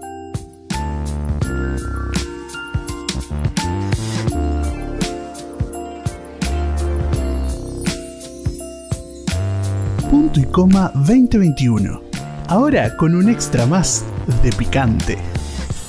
Punto 10.10 10.40
y 10.40 10.44
coma 10.46 10.90
2021. 10.96 12.02
Ahora 12.48 12.96
con 12.96 13.14
un 13.14 13.28
extra 13.28 13.66
más 13.66 14.04
de 14.42 14.50
picante 14.50 15.16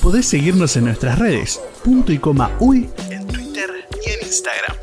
podés 0.04 0.26
seguirnos 0.26 0.76
en 0.76 0.84
nuestras 0.84 1.18
redes, 1.18 1.58
punto 1.82 2.12
y 2.12 2.18
coma 2.18 2.50
uy, 2.60 2.90
en 3.10 3.26
Twitter 3.26 3.70
y 4.04 4.10
en 4.10 4.26
Instagram. 4.26 4.76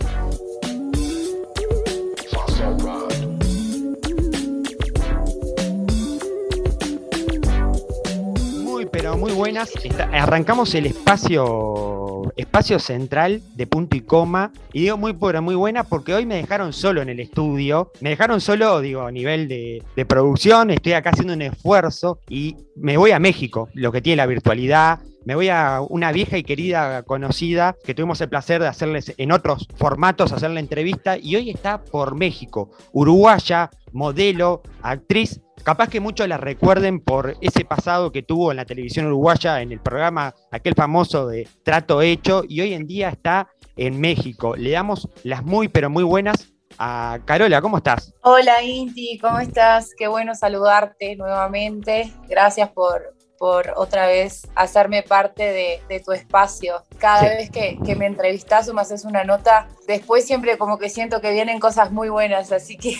Muy, 8.64 8.88
pero 8.88 9.16
muy 9.16 9.32
buenas. 9.34 9.70
arrancamos 10.12 10.74
el 10.74 10.88
espacio, 10.88 12.34
espacio 12.36 12.80
central 12.80 13.44
de 13.54 13.68
punto 13.68 13.96
y 13.96 14.02
coma. 14.02 14.52
Y 14.74 14.82
digo 14.82 14.98
muy, 14.98 15.14
pero 15.14 15.44
muy 15.44 15.54
buena 15.54 15.84
porque 15.84 16.16
hoy 16.16 16.26
me 16.26 16.38
dejaron 16.38 16.74
solo 16.74 17.00
en 17.04 17.10
el 17.10 17.20
estudio. 17.20 17.92
Me 18.00 18.10
dejaron 18.10 18.42
solo, 18.42 18.82
digo, 18.82 19.02
a 19.04 19.12
nivel 19.12 19.48
de, 19.48 19.84
de 19.96 20.06
producción. 20.08 20.72
Estoy 20.72 20.94
acá 20.94 21.12
haciendo 21.12 21.36
un 21.36 21.44
esfuerzo 21.44 22.18
y 22.28 22.56
me 22.76 22.98
voy 22.98 23.12
a 23.12 23.20
México, 23.20 23.70
lo 23.76 23.92
que 23.92 24.02
tiene 24.02 24.16
la 24.16 24.26
virtualidad, 24.26 25.00
me 25.26 25.36
voy 25.36 25.50
a 25.50 25.82
una 25.82 26.12
vieja 26.12 26.38
y 26.38 26.44
querida 26.44 27.04
conocida 27.04 27.76
que 27.84 27.94
tuvimos 27.94 28.22
el 28.22 28.30
placer 28.30 28.62
de 28.62 28.68
hacerles 28.68 29.14
en 29.18 29.32
otros 29.32 29.68
formatos, 29.76 30.32
hacer 30.32 30.52
la 30.52 30.60
entrevista, 30.60 31.18
y 31.18 31.36
hoy 31.36 31.50
está 31.50 31.84
por 31.84 32.16
México, 32.16 32.72
uruguaya, 32.92 33.70
modelo, 33.92 34.62
actriz. 34.82 35.42
Capaz 35.64 35.90
que 35.90 36.00
muchos 36.00 36.28
la 36.28 36.38
recuerden 36.38 37.00
por 37.00 37.36
ese 37.40 37.66
pasado 37.66 38.12
que 38.12 38.24
tuvo 38.24 38.50
en 38.50 38.58
la 38.58 38.66
televisión 38.66 39.06
uruguaya, 39.06 39.62
en 39.62 39.72
el 39.72 39.80
programa 39.80 40.34
aquel 40.50 40.74
famoso 40.74 41.28
de 41.28 41.48
Trato 41.64 42.02
Hecho, 42.02 42.44
y 42.48 42.62
hoy 42.62 42.74
en 42.74 42.88
día 42.88 43.10
está 43.10 43.48
en 43.78 44.02
México. 44.02 44.56
Le 44.56 44.72
damos 44.72 45.08
las 45.24 45.44
muy, 45.44 45.68
pero 45.68 45.90
muy 45.90 46.04
buenas 46.04 46.52
a 46.80 47.20
Carola, 47.26 47.62
¿cómo 47.62 47.78
estás? 47.78 48.14
Hola 48.24 48.64
Inti, 48.64 49.20
¿cómo 49.20 49.40
estás? 49.40 49.92
Qué 49.96 50.08
bueno 50.08 50.34
saludarte 50.34 51.16
nuevamente. 51.16 52.12
Gracias 52.28 52.70
por, 52.70 53.14
por 53.42 53.74
otra 53.76 54.06
vez 54.06 54.48
hacerme 54.54 55.02
parte 55.02 55.82
de, 55.90 56.00
tu 56.06 56.12
espacio. 56.12 56.84
Cada 57.00 57.24
vez 57.24 57.50
que, 57.50 57.96
me 57.96 58.06
entrevistas 58.06 58.70
o 58.70 58.74
me 58.76 58.82
haces 58.82 59.04
una 59.04 59.24
nota, 59.24 59.68
después 59.88 60.28
siempre 60.28 60.60
como 60.60 60.78
que 60.78 60.90
siento 60.90 61.22
que 61.22 61.32
vienen 61.32 61.60
cosas 61.60 61.92
muy 61.92 62.10
buenas, 62.10 62.52
así 62.52 62.78
que... 62.78 62.96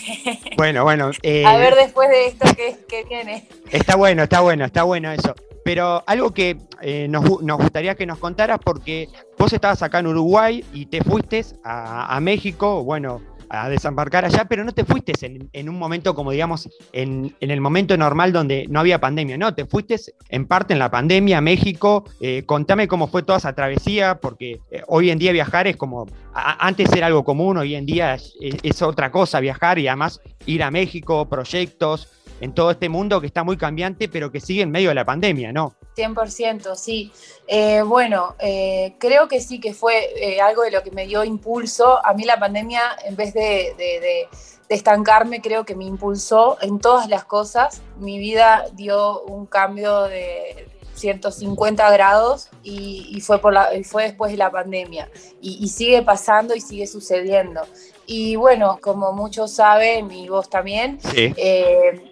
Bueno, 0.58 0.84
bueno. 0.84 1.12
Eh, 1.22 1.46
a 1.46 1.58
ver 1.58 1.76
después 1.76 2.10
de 2.10 2.26
esto 2.26 2.48
qué, 2.56 3.04
viene. 3.08 3.48
Está 3.70 3.96
bueno, 3.96 4.24
está 4.24 4.42
bueno, 4.42 4.66
está 4.66 4.82
bueno 4.82 5.12
eso. 5.12 5.36
Pero 5.64 6.04
algo 6.08 6.32
que 6.32 6.58
eh, 6.82 7.08
nos, 7.08 7.24
gustaría 7.24 7.94
que 7.94 8.08
nos 8.08 8.18
contaras, 8.18 8.58
porque 8.66 9.10
vos 9.38 9.54
estabas 9.54 9.84
acá 9.84 10.00
en 10.00 10.08
Uruguay 10.08 10.66
y 10.74 10.88
te 10.88 11.04
fuiste 11.04 11.46
a, 11.64 12.16
a 12.16 12.20
México, 12.20 12.84
bueno, 12.84 13.22
a 13.54 13.68
desembarcar 13.68 14.24
allá, 14.24 14.46
pero 14.46 14.64
no 14.64 14.72
te 14.72 14.86
fuiste 14.86 15.14
en, 15.52 15.70
un 15.70 15.78
momento 15.78 16.16
como 16.16 16.32
digamos, 16.32 16.70
en, 16.94 17.36
el 17.42 17.60
momento 17.60 17.98
normal 17.98 18.32
donde 18.32 18.66
no 18.70 18.80
había 18.80 19.02
pandemia, 19.02 19.38
no, 19.38 19.54
te 19.54 19.66
fuiste 19.66 19.98
en 20.30 20.46
parte 20.46 20.72
en 20.72 20.80
la 20.80 20.90
pandemia 20.90 21.40
a 21.40 21.42
México. 21.42 22.06
Eh, 22.22 22.44
contame 22.46 22.88
cómo 22.88 23.08
fue 23.08 23.24
toda 23.24 23.40
esa 23.40 23.54
travesía, 23.54 24.20
porque 24.22 24.62
eh, 24.72 24.84
hoy 24.88 25.10
en 25.10 25.20
día 25.20 25.34
viajar 25.34 25.68
es 25.68 25.76
como, 25.76 26.08
antes 26.34 26.94
era 26.94 27.08
algo 27.08 27.26
común, 27.26 27.58
hoy 27.58 27.76
en 27.76 27.86
día 27.86 28.16
es 28.16 28.82
otra 28.82 29.12
cosa 29.12 29.42
viajar 29.42 29.80
y 29.80 29.88
además 29.90 30.22
ir 30.46 30.64
a 30.64 30.72
México, 30.72 31.28
proyectos 31.28 32.08
en 32.42 32.54
todo 32.54 32.72
este 32.72 32.90
mundo 32.90 33.22
que 33.22 33.28
está 33.28 33.44
muy 33.44 33.56
cambiante, 33.56 34.10
pero 34.10 34.32
que 34.32 34.42
sigue 34.42 34.64
en 34.64 34.72
medio 34.72 34.90
de 34.90 34.96
la 34.96 35.06
pandemia, 35.06 35.54
¿no? 35.54 35.76
100%, 35.96 36.76
sí. 36.76 37.12
Eh, 37.48 37.84
bueno, 37.84 38.36
eh, 38.40 38.96
creo 38.98 39.28
que 39.28 39.40
sí 39.40 39.60
que 39.60 39.74
fue 39.74 40.10
eh, 40.16 40.42
algo 40.42 40.64
de 40.64 40.72
lo 40.72 40.82
que 40.82 40.90
me 40.90 41.06
dio 41.06 41.24
impulso. 41.24 42.04
A 42.04 42.14
mí 42.14 42.24
la 42.24 42.40
pandemia, 42.40 42.82
en 43.06 43.16
vez 43.16 43.34
de, 43.34 44.28
estancarme, 44.70 45.42
creo 45.42 45.66
que 45.66 45.76
me 45.76 45.84
impulsó 45.84 46.58
en 46.62 46.80
todas 46.80 47.10
las 47.10 47.26
cosas. 47.26 47.82
Mi 47.98 48.18
vida 48.18 48.66
dio 48.74 49.22
un 49.24 49.46
cambio 49.46 50.04
de 50.04 50.66
150 50.96 51.92
grados 51.92 52.50
y, 52.64 53.20
fue, 53.22 53.40
por 53.40 53.54
la, 53.54 53.70
fue 53.84 54.04
después 54.04 54.32
de 54.32 54.38
la 54.38 54.50
pandemia. 54.50 55.12
Y, 55.42 55.68
sigue 55.68 56.02
pasando 56.02 56.56
y 56.56 56.62
sigue 56.62 56.88
sucediendo. 56.88 57.62
Y 58.08 58.38
bueno, 58.38 58.80
como 58.82 59.12
muchos 59.12 59.52
saben, 59.52 60.10
y 60.10 60.30
vos 60.30 60.50
también, 60.50 61.00
sí. 61.02 61.34
Eh, 61.36 62.11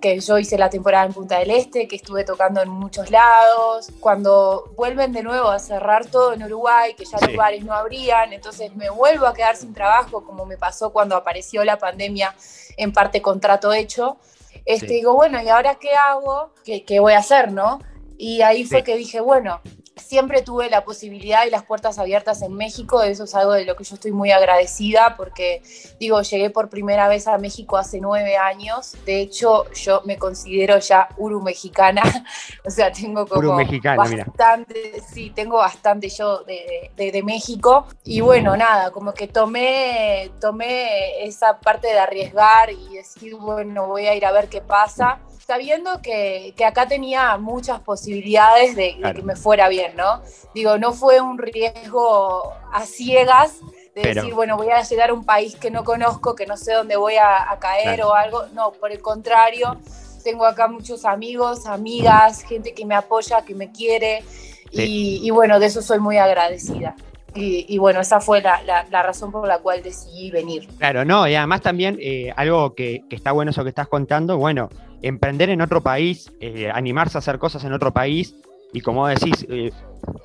que 0.00 0.18
yo 0.18 0.36
hice 0.36 0.58
la 0.58 0.68
temporada 0.68 1.06
en 1.06 1.12
Punta 1.12 1.38
del 1.38 1.50
Este, 1.50 1.86
que 1.86 1.94
estuve 1.94 2.24
tocando 2.24 2.60
en 2.60 2.68
muchos 2.68 3.08
lados. 3.10 3.92
Cuando 4.00 4.72
vuelven 4.74 5.12
de 5.12 5.22
nuevo 5.22 5.48
a 5.48 5.60
cerrar 5.60 6.06
todo 6.06 6.32
en 6.32 6.42
Uruguay, 6.42 6.94
que 6.94 7.04
ya 7.04 7.18
los 7.24 7.36
bares 7.36 7.64
no 7.64 7.72
abrían, 7.72 8.32
entonces 8.32 8.74
me 8.74 8.90
vuelvo 8.90 9.26
a 9.26 9.32
quedar 9.32 9.54
sin 9.54 9.72
trabajo, 9.72 10.24
como 10.24 10.44
me 10.44 10.56
pasó 10.56 10.92
cuando 10.92 11.14
apareció 11.14 11.62
la 11.64 11.78
pandemia, 11.78 12.34
en 12.76 12.92
parte 12.92 13.22
contrato 13.22 13.72
hecho. 13.72 14.18
Este, 14.64 14.86
Digo, 14.86 15.14
bueno, 15.14 15.40
¿y 15.40 15.48
ahora 15.48 15.76
qué 15.76 15.94
hago? 15.94 16.52
¿Qué, 16.64 16.84
qué 16.84 16.98
voy 16.98 17.12
a 17.12 17.18
hacer, 17.18 17.52
no? 17.52 17.78
Y 18.18 18.42
ahí 18.42 18.64
fue 18.64 18.82
que 18.82 18.96
dije, 18.96 19.20
bueno, 19.20 19.60
siempre 20.00 20.42
tuve 20.42 20.70
la 20.70 20.84
posibilidad 20.84 21.46
y 21.46 21.50
las 21.50 21.64
puertas 21.64 21.98
abiertas 21.98 22.42
en 22.42 22.54
México, 22.54 23.02
eso 23.02 23.24
es 23.24 23.34
algo 23.34 23.52
de 23.52 23.64
lo 23.64 23.76
que 23.76 23.84
yo 23.84 23.94
estoy 23.94 24.12
muy 24.12 24.32
agradecida 24.32 25.14
porque, 25.16 25.62
digo, 25.98 26.20
llegué 26.22 26.50
por 26.50 26.68
primera 26.68 27.08
vez 27.08 27.26
a 27.26 27.38
México 27.38 27.76
hace 27.76 28.00
nueve 28.00 28.36
años, 28.36 28.96
de 29.04 29.20
hecho 29.20 29.70
yo 29.72 30.02
me 30.04 30.18
considero 30.18 30.78
ya 30.78 31.08
uru 31.16 31.40
mexicana, 31.40 32.02
o 32.64 32.70
sea, 32.70 32.90
tengo 32.92 33.26
como 33.26 33.56
bastante, 33.96 35.02
sí, 35.12 35.30
tengo 35.30 35.58
bastante 35.58 36.08
yo 36.08 36.42
de, 36.44 36.90
de, 36.96 37.22
México. 37.22 37.86
Y 38.04 38.20
bueno, 38.20 38.56
nada, 38.56 38.90
como 38.90 39.12
que 39.12 39.28
tomé, 39.28 40.30
tomé 40.40 41.24
esa 41.24 41.58
parte 41.58 41.88
de 41.88 41.98
arriesgar 41.98 42.70
y 42.70 42.94
decir, 42.94 43.34
bueno, 43.36 43.86
voy 43.86 44.06
a 44.06 44.14
ir 44.14 44.24
a 44.24 44.32
ver 44.32 44.48
qué 44.48 44.60
pasa 44.60 45.20
sabiendo 45.50 46.00
que, 46.00 46.54
que, 46.56 46.64
acá 46.64 46.86
tenía 46.86 47.36
muchas 47.36 47.80
posibilidades 47.80 48.76
de, 48.76 48.96
que 49.16 49.22
me 49.22 49.34
fuera 49.34 49.68
bien, 49.68 49.96
¿no? 49.96 50.22
Digo, 50.54 50.78
no 50.78 50.92
fue 50.92 51.20
un 51.20 51.38
riesgo 51.38 52.54
a 52.72 52.86
ciegas 52.86 53.58
de 53.96 54.14
decir, 54.14 54.32
bueno, 54.32 54.56
voy 54.56 54.70
a 54.70 54.80
llegar 54.82 55.10
a 55.10 55.12
un 55.12 55.24
país 55.24 55.56
que 55.56 55.72
no 55.72 55.82
conozco, 55.82 56.36
que 56.36 56.46
no 56.46 56.56
sé 56.56 56.74
dónde 56.74 56.94
voy 56.94 57.14
a, 57.16 57.58
caer 57.58 58.00
o 58.04 58.14
algo. 58.14 58.46
No, 58.54 58.70
por 58.70 58.92
el 58.92 59.00
contrario, 59.00 59.76
tengo 60.22 60.46
acá 60.46 60.68
muchos 60.68 61.04
amigos, 61.04 61.66
amigas, 61.66 62.44
gente 62.44 62.72
que 62.72 62.86
me 62.86 62.94
apoya, 62.94 63.42
que 63.42 63.56
me 63.56 63.72
quiere. 63.72 64.22
Y, 64.70 65.28
bueno, 65.30 65.58
de 65.58 65.66
eso 65.66 65.82
soy 65.82 65.98
muy 65.98 66.16
agradecida. 66.18 66.94
Y, 67.34 67.78
bueno, 67.78 68.00
esa 68.00 68.20
fue 68.20 68.42
la, 68.42 68.84
razón 68.90 69.30
por 69.32 69.46
la 69.46 69.58
cual 69.58 69.82
decidí 69.82 70.30
venir. 70.30 70.66
Claro, 70.78 71.04
no, 71.04 71.28
y 71.28 71.34
además 71.34 71.60
también 71.60 71.98
eh, 72.00 72.32
algo 72.36 72.74
que, 72.74 73.04
está 73.10 73.32
bueno 73.32 73.50
eso 73.50 73.62
que 73.62 73.68
estás 73.70 73.88
contando, 73.88 74.36
bueno, 74.36 74.68
emprender 75.02 75.50
en 75.50 75.60
otro 75.60 75.80
país, 75.80 76.30
eh, 76.40 76.70
animarse 76.72 77.18
a 77.18 77.20
hacer 77.20 77.38
cosas 77.38 77.64
en 77.64 77.72
otro 77.72 77.92
país 77.92 78.34
y 78.72 78.80
como 78.80 79.08
decís, 79.08 79.46
eh, 79.48 79.70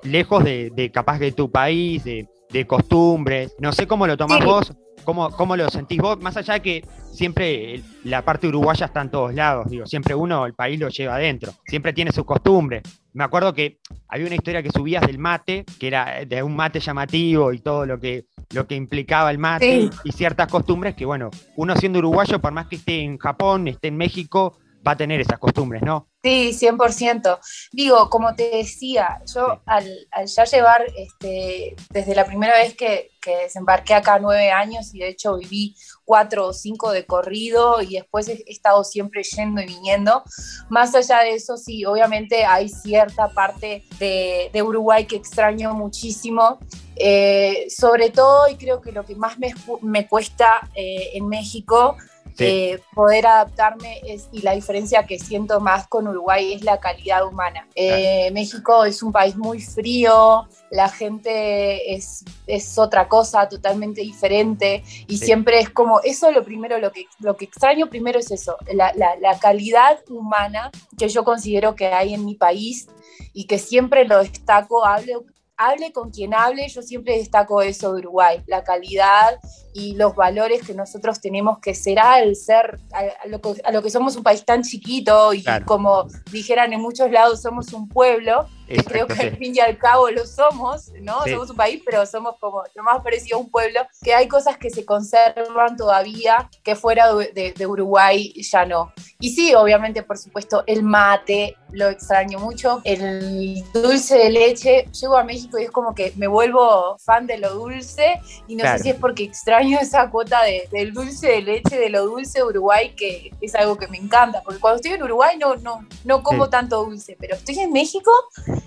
lejos 0.03 0.43
de, 0.43 0.91
capaz 0.93 1.19
de 1.19 1.31
tu 1.31 1.49
país, 1.49 2.03
de, 2.03 2.27
costumbres, 2.67 3.55
no 3.59 3.71
sé 3.73 3.87
cómo 3.87 4.07
lo 4.07 4.15
tomás 4.17 4.43
vos, 4.43 4.73
cómo, 5.03 5.29
cómo 5.31 5.55
lo 5.55 5.69
sentís 5.69 5.99
vos, 5.99 6.19
más 6.19 6.37
allá 6.37 6.55
de 6.55 6.61
que 6.61 6.85
siempre 7.11 7.81
la 8.03 8.23
parte 8.23 8.47
uruguaya 8.47 8.85
está 8.85 9.01
en 9.01 9.09
todos 9.09 9.33
lados, 9.33 9.69
digo, 9.69 9.85
siempre 9.85 10.15
uno 10.15 10.45
el 10.45 10.53
país 10.53 10.79
lo 10.79 10.89
lleva 10.89 11.15
adentro, 11.15 11.53
siempre 11.65 11.93
tiene 11.93 12.11
sus 12.11 12.25
costumbres. 12.25 12.83
Me 13.13 13.23
acuerdo 13.23 13.53
que 13.53 13.79
había 14.09 14.25
una 14.25 14.35
historia 14.35 14.61
que 14.61 14.71
subías 14.71 15.05
del 15.07 15.17
mate, 15.17 15.63
que 15.79 15.87
era 15.87 16.25
de 16.25 16.43
un 16.43 16.55
mate 16.55 16.81
llamativo 16.81 17.53
y 17.53 17.59
todo 17.59 17.85
lo 17.85 17.99
que, 17.99 18.25
lo 18.53 18.67
que 18.67 18.75
implicaba 18.75 19.31
el 19.31 19.37
mate 19.37 19.89
y 20.03 20.11
ciertas 20.11 20.47
costumbres 20.49 20.95
que, 20.95 21.05
bueno, 21.05 21.29
uno 21.55 21.75
siendo 21.77 21.99
uruguayo, 21.99 22.41
por 22.41 22.51
más 22.51 22.67
que 22.67 22.75
esté 22.75 23.01
en 23.01 23.17
Japón, 23.17 23.69
esté 23.69 23.87
en 23.87 23.95
México, 23.95 24.57
va 24.85 24.91
a 24.91 24.97
tener 24.97 25.19
esas 25.19 25.39
costumbres, 25.39 25.81
¿no? 25.81 26.07
Sí, 26.23 26.53
100%. 26.53 27.39
Digo, 27.71 28.09
como 28.09 28.35
te 28.35 28.49
decía, 28.49 29.21
yo 29.33 29.61
al, 29.65 29.87
ya 30.25 30.43
llevar, 30.45 30.85
este, 30.97 31.75
desde 31.91 32.15
la 32.15 32.25
primera 32.25 32.53
vez 32.53 32.75
que, 32.75 33.11
desembarqué 33.25 33.95
acá 33.95 34.19
nueve 34.19 34.51
años 34.51 34.93
y 34.93 34.99
de 34.99 35.09
hecho 35.09 35.37
viví 35.37 35.75
cuatro 36.03 36.45
o 36.45 36.53
cinco 36.53 36.91
de 36.91 37.07
corrido 37.07 37.81
y 37.81 37.95
después 37.95 38.27
he, 38.27 38.43
estado 38.45 38.83
siempre 38.83 39.23
yendo 39.23 39.63
y 39.63 39.65
viniendo, 39.65 40.23
más 40.69 40.93
allá 40.93 41.21
de 41.21 41.33
eso, 41.33 41.57
sí, 41.57 41.85
obviamente 41.85 42.45
hay 42.45 42.69
cierta 42.69 43.29
parte 43.29 43.83
de, 43.97 44.61
Uruguay 44.61 45.05
que 45.05 45.15
extraño 45.15 45.73
muchísimo. 45.73 46.59
Eh, 46.97 47.65
sobre 47.69 48.09
todo, 48.09 48.47
y 48.47 48.55
creo 48.55 48.79
que 48.79 48.91
lo 48.91 49.03
que 49.03 49.15
más 49.15 49.37
me, 49.81 50.07
cuesta 50.07 50.69
eh, 50.75 51.09
en 51.13 51.27
México 51.27 51.97
eh, 52.39 52.81
poder 52.93 53.27
adaptarme 53.27 54.01
es, 54.05 54.27
y 54.31 54.41
la 54.41 54.53
diferencia 54.53 55.05
que 55.05 55.19
siento 55.19 55.59
más 55.59 55.87
con 55.87 56.07
Uruguay 56.07 56.53
es 56.53 56.63
la 56.63 56.79
calidad 56.79 57.25
humana. 57.25 57.67
Eh, 57.75 58.29
México 58.31 58.85
es 58.85 59.01
un 59.03 59.11
país 59.11 59.35
muy 59.35 59.61
frío, 59.61 60.47
la 60.71 60.89
gente 60.89 61.95
es, 61.95 62.23
es 62.47 62.77
otra 62.77 63.07
cosa 63.07 63.47
totalmente 63.47 64.01
diferente 64.01 64.83
y 65.07 65.17
siempre 65.17 65.59
es 65.59 65.69
como, 65.69 66.01
eso 66.01 66.31
lo 66.31 66.43
primero, 66.43 66.77
lo 66.79 66.91
que, 66.91 67.05
lo 67.19 67.37
que 67.37 67.45
extraño 67.45 67.87
primero 67.87 68.19
es 68.19 68.31
eso, 68.31 68.57
la, 68.73 68.91
la, 68.95 69.15
la 69.17 69.39
calidad 69.39 69.99
humana 70.09 70.71
que 70.97 71.07
yo 71.07 71.23
considero 71.23 71.75
que 71.75 71.87
hay 71.87 72.13
en 72.13 72.25
mi 72.25 72.35
país 72.35 72.87
y 73.33 73.45
que 73.45 73.59
siempre 73.59 74.05
lo 74.05 74.19
destaco, 74.19 74.85
hablo, 74.85 75.23
hable 75.57 75.91
con 75.91 76.11
quien 76.11 76.33
hable, 76.33 76.67
yo 76.67 76.81
siempre 76.81 77.17
destaco 77.17 77.61
eso 77.61 77.93
de 77.93 77.99
Uruguay, 77.99 78.43
la 78.47 78.63
calidad 78.63 79.39
y 79.75 79.93
los 79.95 80.15
valores 80.15 80.65
que 80.65 80.73
nosotros 80.73 81.19
tenemos 81.19 81.59
que 81.59 81.75
ser 81.75 81.99
al 81.99 82.37
ser, 82.37 82.79
a, 82.93 83.27
lo, 83.27 83.83
que, 83.83 83.89
somos 83.89 84.15
un 84.15 84.23
país 84.23 84.45
tan 84.45 84.63
chiquito 84.63 85.33
y 85.33 85.43
como 85.65 86.07
dijeran 86.31 86.71
en 86.71 86.79
muchos 86.79 87.11
lados, 87.11 87.41
somos 87.41 87.73
un 87.73 87.89
pueblo, 87.89 88.47
creo 88.87 89.05
que 89.05 89.21
al 89.21 89.35
fin 89.35 89.53
y 89.53 89.59
al 89.59 89.77
cabo 89.77 90.09
lo 90.11 90.25
somos, 90.25 90.93
¿no? 91.01 91.25
Somos 91.25 91.49
un 91.49 91.57
país, 91.57 91.81
pero 91.85 92.05
somos 92.05 92.35
como 92.39 92.63
lo 92.73 92.83
más 92.83 93.03
parecido 93.03 93.37
a 93.37 93.41
un 93.41 93.51
pueblo, 93.51 93.81
que 94.01 94.13
hay 94.13 94.29
cosas 94.29 94.57
que 94.57 94.69
se 94.69 94.85
conservan 94.85 95.75
todavía 95.75 96.49
que 96.63 96.77
fuera 96.77 97.13
de, 97.13 97.53
de 97.53 97.67
Uruguay 97.67 98.33
ya 98.41 98.65
no. 98.65 98.93
Y 99.19 99.31
sí, 99.31 99.53
obviamente, 99.55 100.03
por 100.03 100.17
supuesto, 100.17 100.63
el 100.67 100.83
mate, 100.83 101.57
lo 101.75 101.89
extraño 101.89 102.39
mucho. 102.39 102.81
El 102.83 103.63
dulce 103.73 104.17
de 104.17 104.29
leche, 104.29 104.85
llego 104.91 105.17
a 105.17 105.23
México 105.23 105.59
y 105.59 105.63
es 105.63 105.71
como 105.71 105.93
que 105.93 106.13
me 106.15 106.27
vuelvo 106.27 106.97
fan 106.99 107.27
de 107.27 107.37
lo 107.37 107.53
dulce 107.53 108.19
y 108.47 108.55
no 108.55 108.63
sé 108.63 108.79
si 108.79 108.89
es 108.89 108.95
porque 108.95 109.23
extraño 109.23 109.64
esa 109.73 110.09
cuota 110.09 110.43
de, 110.43 110.67
del 110.71 110.93
dulce 110.93 111.27
de 111.27 111.41
leche, 111.41 111.77
de 111.77 111.89
lo 111.89 112.05
dulce 112.05 112.39
de 112.39 112.45
Uruguay, 112.45 112.93
que 112.95 113.31
es 113.41 113.55
algo 113.55 113.77
que 113.77 113.87
me 113.87 113.97
encanta, 113.97 114.41
porque 114.43 114.59
cuando 114.59 114.77
estoy 114.77 114.91
en 114.91 115.03
Uruguay 115.03 115.37
no, 115.37 115.55
no, 115.57 115.87
no 116.03 116.23
como 116.23 116.49
tanto 116.49 116.83
dulce, 116.85 117.17
pero 117.19 117.35
estoy 117.35 117.59
en 117.59 117.71
México 117.71 118.11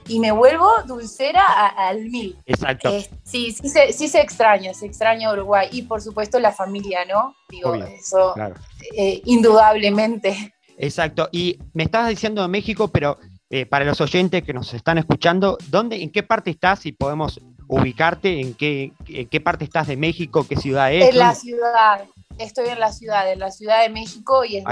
y 0.07 0.21
me 0.21 0.33
vuelvo 0.33 0.69
dulcera 0.87 1.45
al 1.77 2.05
mil. 2.07 2.37
Exacto. 2.47 2.91
sí, 3.25 3.53
sí 3.53 3.69
se, 3.69 3.93
sí 3.93 4.09
se 4.09 4.21
extraña, 4.21 4.75
se 4.75 4.87
extraña 4.87 5.33
Uruguay 5.33 5.69
y 5.73 5.83
por 5.83 6.01
supuesto 6.01 6.39
la 6.39 6.53
familia, 6.53 7.05
¿no? 7.05 7.35
Digo, 7.49 7.75
eso 7.75 8.35
eh, 8.97 9.23
indudablemente. 9.25 10.55
Exacto. 10.77 11.29
Y 11.33 11.59
me 11.75 11.85
estabas 11.85 12.09
diciendo 12.09 12.43
de 12.43 12.49
México, 12.49 12.89
pero 12.89 13.19
eh, 13.51 13.67
para 13.67 13.85
los 13.85 14.01
oyentes 14.01 14.43
que 14.43 14.53
nos 14.53 14.73
están 14.75 14.99
escuchando, 14.99 15.59
¿dónde, 15.69 16.03
¿en 16.03 16.11
qué 16.11 16.23
parte 16.23 16.51
estás? 16.51 16.81
Si 16.81 16.93
podemos 16.93 17.41
ubicarte, 17.69 18.41
¿en 18.41 18.55
qué, 18.55 18.93
qué 19.31 19.41
parte 19.41 19.65
estás 19.65 19.87
de 19.87 19.97
México? 19.97 20.47
¿Qué 20.49 20.57
ciudad 20.57 20.93
es? 20.93 21.11
En 21.11 21.19
la 21.19 21.35
ciudad. 21.35 22.05
Estoy 22.39 22.69
en 22.69 22.79
la 22.79 22.93
ciudad, 22.93 23.31
en 23.33 23.41
la 23.41 23.51
Ciudad 23.51 23.83
de 23.83 23.89
México 23.89 24.45
y 24.45 24.59
es 24.59 24.65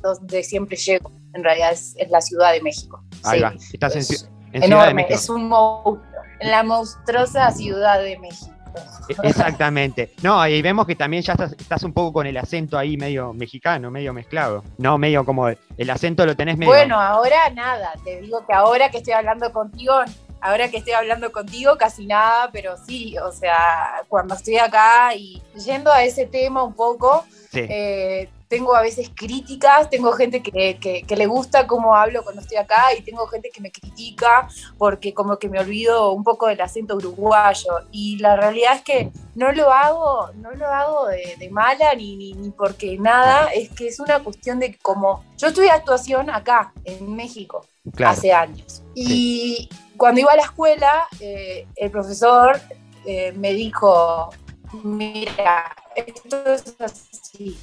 donde, 0.00 0.42
siempre 0.42 0.76
llego. 0.76 1.12
En 1.34 1.44
realidad 1.44 1.72
es, 1.72 1.94
la 2.08 2.20
Ciudad 2.20 2.52
de 2.52 2.62
México. 2.62 3.02
Ahí 3.22 3.40
va. 3.40 3.52
Estás 3.72 3.94
en, 3.96 4.04
Ciudad 4.04 4.86
de 4.86 4.94
México. 4.94 5.14
Es 5.14 5.28
un 5.28 5.48
monstruo. 5.48 6.02
En 6.40 6.50
la 6.50 6.62
monstruosa 6.62 7.50
Ciudad 7.50 8.00
de 8.00 8.18
México. 8.18 8.50
Exactamente. 9.22 10.14
No, 10.22 10.46
y 10.46 10.62
vemos 10.62 10.86
que 10.86 10.94
también 10.94 11.22
ya 11.22 11.34
estás, 11.34 11.82
un 11.82 11.92
poco 11.92 12.12
con 12.12 12.26
el 12.26 12.36
acento 12.36 12.78
ahí 12.78 12.96
medio 12.96 13.32
mexicano, 13.32 13.90
medio 13.90 14.12
mezclado. 14.12 14.64
No, 14.78 14.96
medio 14.98 15.24
como 15.24 15.48
el 15.48 15.90
acento 15.90 16.24
lo 16.24 16.36
tenés 16.36 16.56
medio. 16.56 16.72
Bueno, 16.72 17.00
ahora 17.00 17.50
nada. 17.50 17.92
Te 18.04 18.20
digo 18.20 18.46
que 18.46 18.52
ahora 18.54 18.90
que 18.90 18.98
estoy 18.98 19.12
hablando 19.12 19.52
contigo, 19.52 19.94
ahora 20.40 20.70
que 20.70 20.78
estoy 20.78 20.92
hablando 20.92 21.32
contigo, 21.32 21.76
casi 21.78 22.06
nada, 22.06 22.50
pero 22.52 22.76
sí, 22.76 23.16
o 23.18 23.32
sea, 23.32 24.04
cuando 24.08 24.34
estoy 24.34 24.58
acá 24.58 25.14
y 25.14 25.42
yendo 25.64 25.92
a 25.92 26.02
ese 26.04 26.26
tema 26.26 26.62
un 26.62 26.74
poco, 26.74 27.24
eh, 27.52 28.28
tengo 28.50 28.74
a 28.74 28.82
veces 28.82 29.10
críticas, 29.14 29.88
tengo 29.90 30.10
gente 30.10 30.42
que, 30.42 31.04
le 31.08 31.26
gusta 31.26 31.68
cómo 31.68 31.94
hablo 31.94 32.24
cuando 32.24 32.42
estoy 32.42 32.56
acá 32.56 32.92
y 32.98 33.02
tengo 33.02 33.26
gente 33.28 33.50
que 33.50 33.60
me 33.60 33.70
critica 33.70 34.48
porque 34.76 35.14
como 35.14 35.38
que 35.38 35.48
me 35.48 35.60
olvido 35.60 36.12
un 36.12 36.24
poco 36.24 36.48
del 36.48 36.60
acento 36.60 36.96
uruguayo. 36.96 37.70
Y 37.92 38.18
la 38.18 38.34
realidad 38.34 38.74
es 38.74 38.82
que 38.82 39.12
no 39.36 39.52
lo 39.52 39.72
hago, 39.72 40.30
no 40.34 40.50
lo 40.50 40.66
hago 40.66 41.06
de, 41.06 41.48
mala 41.48 41.94
ni, 41.94 42.16
ni, 42.16 42.50
porque 42.50 42.98
nada, 42.98 43.52
es 43.52 43.70
que 43.70 43.86
es 43.86 44.00
una 44.00 44.18
cuestión 44.18 44.58
de 44.58 44.76
como 44.78 45.24
yo 45.38 45.46
estudié 45.46 45.70
actuación 45.70 46.28
acá, 46.28 46.72
en 46.84 47.14
México, 47.14 47.64
hace 48.04 48.32
años. 48.32 48.82
Y 48.96 49.68
cuando 50.00 50.22
iba 50.22 50.32
a 50.32 50.36
la 50.36 50.44
escuela, 50.44 51.06
eh, 51.20 51.66
el 51.76 51.90
profesor 51.90 52.58
eh, 53.04 53.32
me 53.32 53.52
dijo, 53.52 54.30
mira, 54.82 55.76
esto 55.94 56.54
es 56.54 56.74
así 56.80 57.54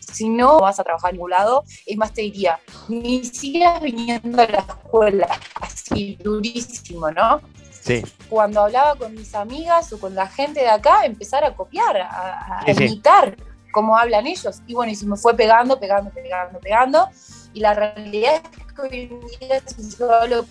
si 0.00 0.28
no 0.28 0.58
vas 0.60 0.78
a 0.78 0.84
trabajar 0.84 1.10
en 1.10 1.16
ningún 1.16 1.30
lado, 1.30 1.64
es 1.86 1.96
más 1.96 2.12
te 2.12 2.20
diría, 2.20 2.58
ni 2.88 3.24
sigas 3.24 3.80
viniendo 3.80 4.42
a 4.42 4.46
la 4.46 4.58
escuela 4.58 5.40
así 5.54 6.18
durísimo, 6.22 7.10
¿no? 7.12 7.40
Sí. 7.70 8.04
Cuando 8.28 8.60
hablaba 8.60 8.96
con 8.96 9.14
mis 9.14 9.34
amigas 9.34 9.90
o 9.94 9.98
con 9.98 10.14
la 10.14 10.26
gente 10.26 10.60
de 10.60 10.68
acá, 10.68 11.06
empezar 11.06 11.44
a 11.44 11.54
copiar, 11.54 11.96
a, 11.96 12.62
imitar 12.66 13.36
cómo 13.72 13.96
hablan 13.96 14.26
ellos. 14.26 14.60
Y 14.66 14.74
bueno, 14.74 14.92
y 14.92 14.96
se 14.96 15.06
me 15.06 15.16
fue 15.16 15.34
pegando, 15.34 15.80
pegando, 15.80 16.10
pegando, 16.10 16.58
pegando. 16.58 17.08
Y 17.54 17.60
la 17.60 17.72
realidad 17.72 18.42
es 18.42 18.65
hoy 18.78 19.08
en 19.10 19.20
día 19.40 19.60
si 19.66 19.96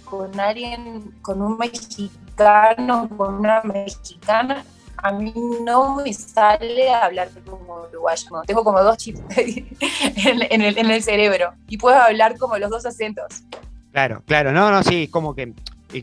con 0.04 0.40
alguien, 0.40 1.14
con 1.22 1.42
un 1.42 1.58
mexicano, 1.58 3.10
con 3.18 3.36
una 3.36 3.62
mexicana, 3.64 4.64
a 4.98 5.12
mí 5.12 5.34
no 5.64 5.98
me 5.98 6.14
sale 6.14 6.90
hablar 6.90 7.30
como 7.46 7.84
uruguayo. 7.90 8.42
Tengo 8.46 8.64
como 8.64 8.82
dos 8.82 8.98
chips 8.98 9.22
en, 9.36 10.62
el, 10.62 11.04
cerebro 11.04 11.54
y 11.68 11.78
puedo 11.78 11.98
hablar 11.98 12.38
como 12.38 12.58
los 12.58 12.70
dos 12.70 12.86
acentos. 12.86 13.44
Claro, 13.92 14.24
claro, 14.26 14.52
no, 14.52 14.72
no, 14.72 14.84
sí, 14.84 15.08
como 15.08 15.36
que 15.36 15.54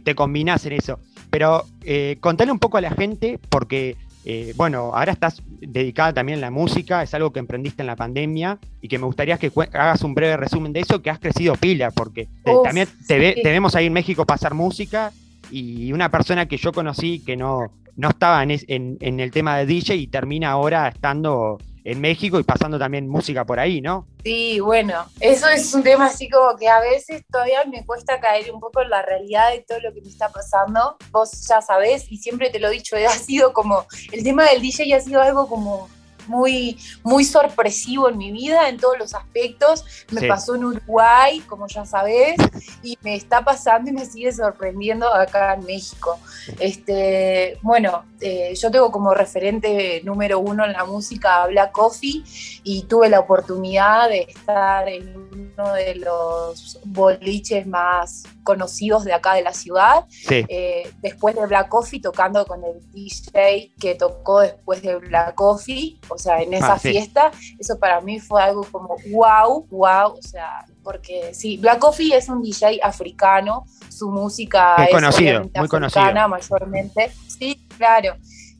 te 0.04 0.14
combinas 0.14 0.64
en 0.66 0.72
eso. 0.74 0.98
Pero 1.30 1.64
eh, 1.82 2.18
contale 2.20 2.52
un 2.52 2.58
poco 2.58 2.76
a 2.76 2.80
la 2.80 2.90
gente, 2.90 3.40
porque, 3.48 3.96
eh, 4.24 4.52
bueno, 4.56 4.92
ahora 4.94 5.12
estás 5.12 5.42
dedicada 5.60 6.12
también 6.12 6.38
a 6.38 6.42
la 6.42 6.50
música, 6.50 7.02
es 7.02 7.12
algo 7.14 7.32
que 7.32 7.40
emprendiste 7.40 7.82
en 7.82 7.88
la 7.88 7.96
pandemia 7.96 8.58
y 8.80 8.88
que 8.88 8.98
me 8.98 9.06
gustaría 9.06 9.38
que 9.38 9.50
hagas 9.72 10.02
un 10.02 10.14
breve 10.14 10.36
resumen 10.36 10.72
de 10.72 10.80
eso, 10.80 11.02
que 11.02 11.10
has 11.10 11.18
crecido 11.18 11.54
pila, 11.54 11.90
porque 11.90 12.28
también 12.64 12.88
te, 13.06 13.34
te 13.34 13.50
vemos 13.50 13.74
ahí 13.74 13.86
en 13.86 13.92
México 13.92 14.24
pasar 14.24 14.54
música 14.54 15.12
y 15.50 15.92
una 15.92 16.10
persona 16.10 16.46
que 16.46 16.56
yo 16.56 16.72
conocí 16.72 17.20
que 17.20 17.36
no, 17.36 17.70
no 17.96 18.08
estaba 18.08 18.42
en, 18.42 18.96
el 19.00 19.30
tema 19.30 19.58
de 19.58 19.66
DJ 19.66 19.96
y 19.96 20.06
termina 20.06 20.50
ahora 20.50 20.88
estando 20.88 21.58
en 21.84 22.00
México 22.00 22.38
y 22.38 22.44
pasando 22.44 22.78
también 22.78 23.08
música 23.08 23.44
por 23.44 23.58
ahí, 23.58 23.80
¿no? 23.80 24.06
Sí, 24.24 24.60
bueno, 24.60 25.06
eso 25.20 25.48
es 25.48 25.74
un 25.74 25.82
tema 25.82 26.06
así 26.06 26.28
como 26.28 26.56
que 26.56 26.68
a 26.68 26.80
veces 26.80 27.22
todavía 27.30 27.64
me 27.64 27.84
cuesta 27.84 28.20
caer 28.20 28.52
un 28.52 28.60
poco 28.60 28.82
en 28.82 28.90
la 28.90 29.02
realidad 29.02 29.50
de 29.50 29.64
todo 29.66 29.80
lo 29.80 29.92
que 29.92 30.00
me 30.00 30.08
está 30.08 30.28
pasando. 30.30 30.96
Vos 31.10 31.46
ya 31.48 31.60
sabés 31.60 32.10
y 32.10 32.18
siempre 32.18 32.50
te 32.50 32.60
lo 32.60 32.68
he 32.68 32.72
dicho, 32.72 32.96
ha 33.08 33.10
sido 33.10 33.52
como, 33.52 33.86
el 34.12 34.22
tema 34.22 34.44
del 34.44 34.62
DJ 34.62 34.94
ha 34.94 35.00
sido 35.00 35.20
algo 35.20 35.48
como 35.48 35.88
muy, 36.26 36.78
muy 37.02 37.24
sorpresivo 37.24 38.08
en 38.08 38.18
mi 38.18 38.32
vida 38.32 38.68
en 38.68 38.78
todos 38.78 38.98
los 38.98 39.14
aspectos. 39.14 39.84
Me 40.10 40.28
pasó 40.28 40.54
en 40.54 40.64
Uruguay, 40.64 41.40
como 41.40 41.66
ya 41.66 41.84
sabes, 41.84 42.36
y 42.82 42.98
me 43.02 43.14
está 43.14 43.44
pasando 43.44 43.90
y 43.90 43.92
me 43.92 44.04
sigue 44.04 44.32
sorprendiendo 44.32 45.12
acá 45.12 45.54
en 45.54 45.64
México. 45.64 46.18
Este, 46.58 47.58
bueno, 47.62 48.04
eh, 48.20 48.54
yo 48.54 48.70
tengo 48.70 48.90
como 48.90 49.14
referente 49.14 50.00
número 50.04 50.38
uno 50.38 50.64
en 50.64 50.72
la 50.72 50.84
música 50.84 51.46
Black 51.46 51.72
Coffee 51.72 52.22
y 52.62 52.82
tuve 52.84 53.08
la 53.08 53.20
oportunidad 53.20 54.08
de 54.08 54.26
estar 54.28 54.88
en 54.88 55.16
uno 55.16 55.72
de 55.74 55.96
los 55.96 56.78
boliches 56.84 57.66
más 57.66 58.24
conocidos 58.42 59.04
de 59.04 59.12
acá 59.12 59.34
de 59.34 59.42
la 59.42 59.52
ciudad. 59.52 60.04
Eh, 60.28 60.90
después 61.00 61.34
de 61.34 61.46
Black 61.46 61.68
Coffee, 61.68 62.00
tocando 62.00 62.44
con 62.46 62.62
el 62.64 62.80
DJ 62.92 63.72
que 63.78 63.94
tocó 63.94 64.40
después 64.40 64.82
de 64.82 64.96
Black 64.96 65.34
Coffee, 65.34 65.98
o 66.12 66.18
sea, 66.18 66.40
en 66.40 66.54
esa 66.54 66.74
ah, 66.74 66.78
fiesta, 66.78 67.30
eso 67.58 67.78
para 67.78 68.00
mí 68.00 68.20
fue 68.20 68.42
algo 68.42 68.66
como 68.70 68.96
wow, 69.10 69.66
wow, 69.70 70.12
o 70.18 70.22
sea, 70.22 70.66
porque 70.82 71.34
sí, 71.34 71.56
Black 71.58 71.78
Coffee 71.78 72.14
es 72.14 72.28
un 72.28 72.42
DJ 72.42 72.80
africano, 72.82 73.64
su 73.88 74.10
música 74.10 74.76
es, 74.84 74.90
conocido, 74.90 75.40
muy 75.40 75.50
africana 75.54 76.28
mayormente, 76.28 77.10
sí, 77.26 77.66
claro. 77.76 78.14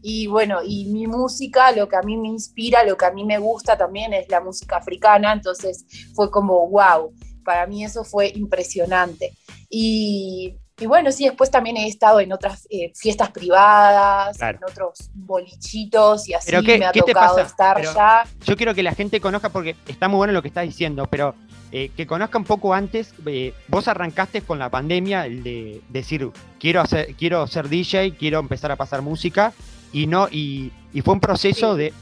Y 0.05 0.27
bueno, 0.27 0.59
y 0.65 0.87
mi 0.87 1.07
música, 1.07 1.71
lo 1.71 1.89
que 1.89 1.95
a 1.95 2.03
mí 2.03 2.17
me 2.17 2.27
inspira, 2.27 2.83
lo 2.85 2.97
que 2.97 3.07
a 3.07 3.13
mí 3.13 3.25
me 3.25 3.39
gusta 3.39 3.79
también 3.79 4.13
es 4.13 4.29
la 4.29 4.41
música 4.41 4.79
africana, 4.79 5.33
entonces 5.33 5.87
fue 6.15 6.29
como 6.29 6.69
wow, 6.69 7.13
para 7.45 7.67
mí 7.67 7.85
eso 7.85 8.03
fue 8.03 8.33
impresionante. 8.35 9.33
Y 9.71 10.57
y 10.83 10.87
bueno, 10.87 11.13
sí, 11.13 11.25
después 11.25 11.49
también 11.51 11.77
he 11.77 11.87
estado 11.87 12.19
en 12.19 12.33
otras 12.33 12.67
eh, 12.69 12.91
fiestas 12.95 13.31
privadas, 13.31 14.41
en 14.41 14.59
otros 14.69 15.11
bolichitos 15.15 16.29
y 16.29 16.35
así 16.35 16.51
me 16.51 16.85
ha 16.85 16.93
tocado 16.93 17.39
estar 17.39 17.81
ya. 17.83 18.25
Yo 18.45 18.57
quiero 18.57 18.75
que 18.75 18.83
la 18.83 18.93
gente 18.93 19.21
conozca, 19.21 19.49
porque 19.49 19.77
está 19.87 20.09
muy 20.09 20.17
bueno 20.17 20.33
lo 20.33 20.43
que 20.43 20.49
estás 20.49 20.65
diciendo, 20.65 21.07
pero 21.09 21.37
eh, 21.71 21.91
que 21.97 22.07
conozca 22.07 22.37
un 22.37 22.45
poco 22.45 22.75
antes. 22.75 23.15
Eh, 23.27 23.55
vos 23.69 23.87
arrancaste 23.87 24.43
con 24.43 24.59
la 24.59 24.71
pandemia 24.71 25.27
el 25.27 25.45
de 25.45 25.81
decir, 25.89 26.29
quiero, 26.59 26.81
hacer, 26.81 27.15
quiero 27.15 27.47
ser 27.47 27.69
DJ, 27.69 28.17
quiero 28.17 28.41
empezar 28.41 28.73
a 28.73 28.77
pasar 28.77 29.03
música, 29.03 29.53
y 29.93 30.09
no 30.09 30.29
y, 30.31 30.73
fue 31.05 31.15
un 31.15 31.21
proceso 31.21 31.77
de, 31.77 31.93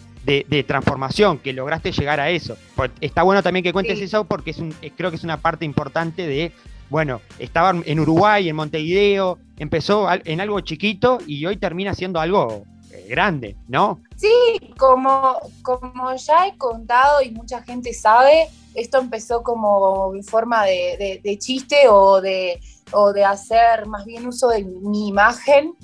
transformación 0.66 1.38
que 1.38 1.52
lograste 1.52 1.92
llegar 1.92 2.18
a 2.18 2.30
eso. 2.30 2.56
Está 3.02 3.24
bueno 3.24 3.42
también 3.42 3.62
que 3.62 3.74
cuentes 3.74 4.00
eso 4.00 4.24
porque 4.24 4.52
es 4.52 4.58
un, 4.58 4.74
creo 4.96 5.10
que 5.10 5.16
es 5.16 5.24
una 5.24 5.36
parte 5.36 5.66
importante 5.66 6.26
de 6.26 6.52
bueno, 6.90 7.22
estaba 7.38 7.70
en 7.84 8.00
Uruguay, 8.00 8.48
en 8.48 8.56
Montevideo, 8.56 9.38
empezó 9.56 10.08
en 10.12 10.40
algo 10.40 10.60
chiquito 10.60 11.18
y 11.26 11.46
hoy 11.46 11.56
termina 11.56 11.94
siendo 11.94 12.20
algo 12.20 12.64
eh, 12.92 13.06
grande, 13.08 13.56
¿no? 13.68 14.00
Sí, 14.16 14.28
como, 14.76 15.38
como 15.62 16.14
ya 16.16 16.48
he 16.48 16.58
contado 16.58 17.22
y 17.22 17.30
mucha 17.30 17.62
gente 17.62 17.94
sabe, 17.94 18.48
esto 18.74 18.98
empezó 18.98 19.42
como 19.42 20.12
en 20.14 20.24
forma 20.24 20.64
de, 20.64 21.36
chiste 21.38 21.88
o 21.88 22.20
de, 22.20 22.60
o 22.92 23.12
de 23.12 23.24
hacer 23.24 23.86
más 23.86 24.04
bien 24.04 24.26
uso 24.26 24.48
de 24.48 24.64
mi 24.64 25.08
imagen, 25.08 25.74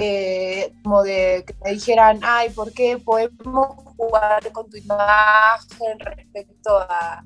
eh, 0.00 0.72
como 0.82 1.04
de 1.04 1.44
que 1.46 1.54
me 1.64 1.72
dijeran, 1.72 2.18
ay, 2.22 2.50
¿por 2.50 2.72
qué 2.72 2.98
podemos 2.98 3.68
jugar 3.96 4.50
con 4.50 4.68
tu 4.68 4.76
imagen 4.76 5.98
respecto 6.00 6.76
a, 6.76 7.22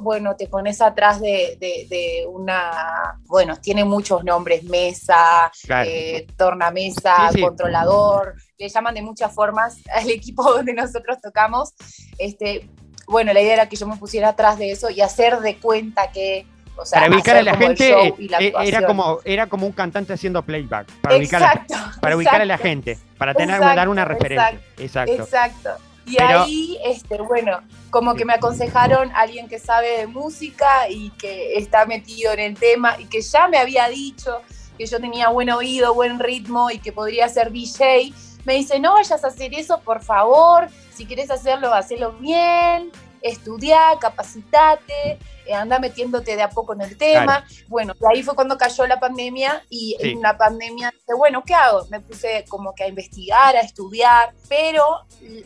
bueno, 0.00 0.36
te 0.36 0.46
pones 0.46 0.80
atrás 0.80 1.20
de, 1.20 2.26
una, 2.28 3.18
bueno, 3.26 3.56
tiene 3.56 3.84
muchos 3.84 4.24
nombres, 4.24 4.64
mesa, 4.64 5.50
eh, 5.84 6.26
tornamesa, 6.36 7.30
controlador, 7.40 8.34
le 8.58 8.68
llaman 8.68 8.94
de 8.94 9.02
muchas 9.02 9.34
formas 9.34 9.78
al 9.92 10.10
equipo 10.10 10.42
donde 10.42 10.74
nosotros 10.74 11.18
tocamos. 11.20 11.74
Este, 12.18 12.68
bueno, 13.06 13.32
la 13.32 13.40
idea 13.40 13.54
era 13.54 13.68
que 13.68 13.76
yo 13.76 13.86
me 13.86 13.96
pusiera 13.96 14.30
atrás 14.30 14.58
de 14.58 14.70
eso 14.70 14.90
y 14.90 15.00
hacer 15.00 15.38
de 15.40 15.56
cuenta 15.58 16.10
que 16.12 16.46
o 16.76 16.86
sea, 16.86 17.00
para 17.00 17.12
ubicar 17.12 17.36
a 17.36 17.42
la 17.42 17.56
gente 17.56 17.90
eh, 17.90 18.52
era 18.62 18.86
como 18.86 19.18
era 19.24 19.48
como 19.48 19.66
un 19.66 19.72
cantante 19.72 20.12
haciendo 20.12 20.42
playback 20.42 20.86
para 21.00 21.16
ubicar 21.16 21.42
a, 21.42 21.66
para 22.00 22.16
ubicar 22.16 22.40
a 22.40 22.44
la 22.44 22.56
gente 22.56 22.96
para 23.16 23.34
tener 23.34 23.58
dar 23.58 23.88
una 23.88 24.04
referencia. 24.04 24.60
exacto. 24.76 25.22
Exacto 25.24 25.87
y 26.08 26.20
ahí, 26.20 26.78
este, 26.84 27.20
bueno, 27.20 27.60
como 27.90 28.14
que 28.14 28.24
me 28.24 28.34
aconsejaron 28.34 29.10
alguien 29.14 29.48
que 29.48 29.58
sabe 29.58 29.98
de 29.98 30.06
música 30.06 30.88
y 30.88 31.10
que 31.10 31.56
está 31.56 31.86
metido 31.86 32.32
en 32.32 32.40
el 32.40 32.54
tema 32.54 32.96
y 32.98 33.04
que 33.04 33.20
ya 33.20 33.48
me 33.48 33.58
había 33.58 33.88
dicho 33.88 34.40
que 34.76 34.86
yo 34.86 35.00
tenía 35.00 35.28
buen 35.28 35.50
oído, 35.50 35.94
buen 35.94 36.18
ritmo 36.18 36.70
y 36.70 36.78
que 36.78 36.92
podría 36.92 37.28
ser 37.28 37.50
DJ. 37.50 38.12
Me 38.44 38.54
dice, 38.54 38.78
no 38.78 38.94
vayas 38.94 39.24
a 39.24 39.28
hacer 39.28 39.52
eso, 39.54 39.80
por 39.80 40.02
favor. 40.02 40.68
Si 40.94 41.04
quieres 41.04 41.30
hacerlo, 41.30 41.74
hacelo 41.74 42.12
bien 42.12 42.90
estudiar, 43.22 43.98
capacitate, 43.98 45.18
eh, 45.46 45.54
anda 45.54 45.78
metiéndote 45.78 46.36
de 46.36 46.42
a 46.42 46.50
poco 46.50 46.74
en 46.74 46.82
el 46.82 46.96
tema. 46.96 47.44
Bueno, 47.68 47.94
ahí 48.10 48.22
fue 48.22 48.34
cuando 48.34 48.58
cayó 48.58 48.86
la 48.86 49.00
pandemia 49.00 49.64
y 49.70 49.96
en 50.00 50.20
la 50.20 50.36
pandemia 50.36 50.90
dije, 50.90 51.14
bueno, 51.16 51.42
¿qué 51.44 51.54
hago? 51.54 51.86
Me 51.90 52.00
puse 52.00 52.44
como 52.48 52.74
que 52.74 52.84
a 52.84 52.88
investigar, 52.88 53.56
a 53.56 53.60
estudiar, 53.60 54.34
pero 54.48 54.84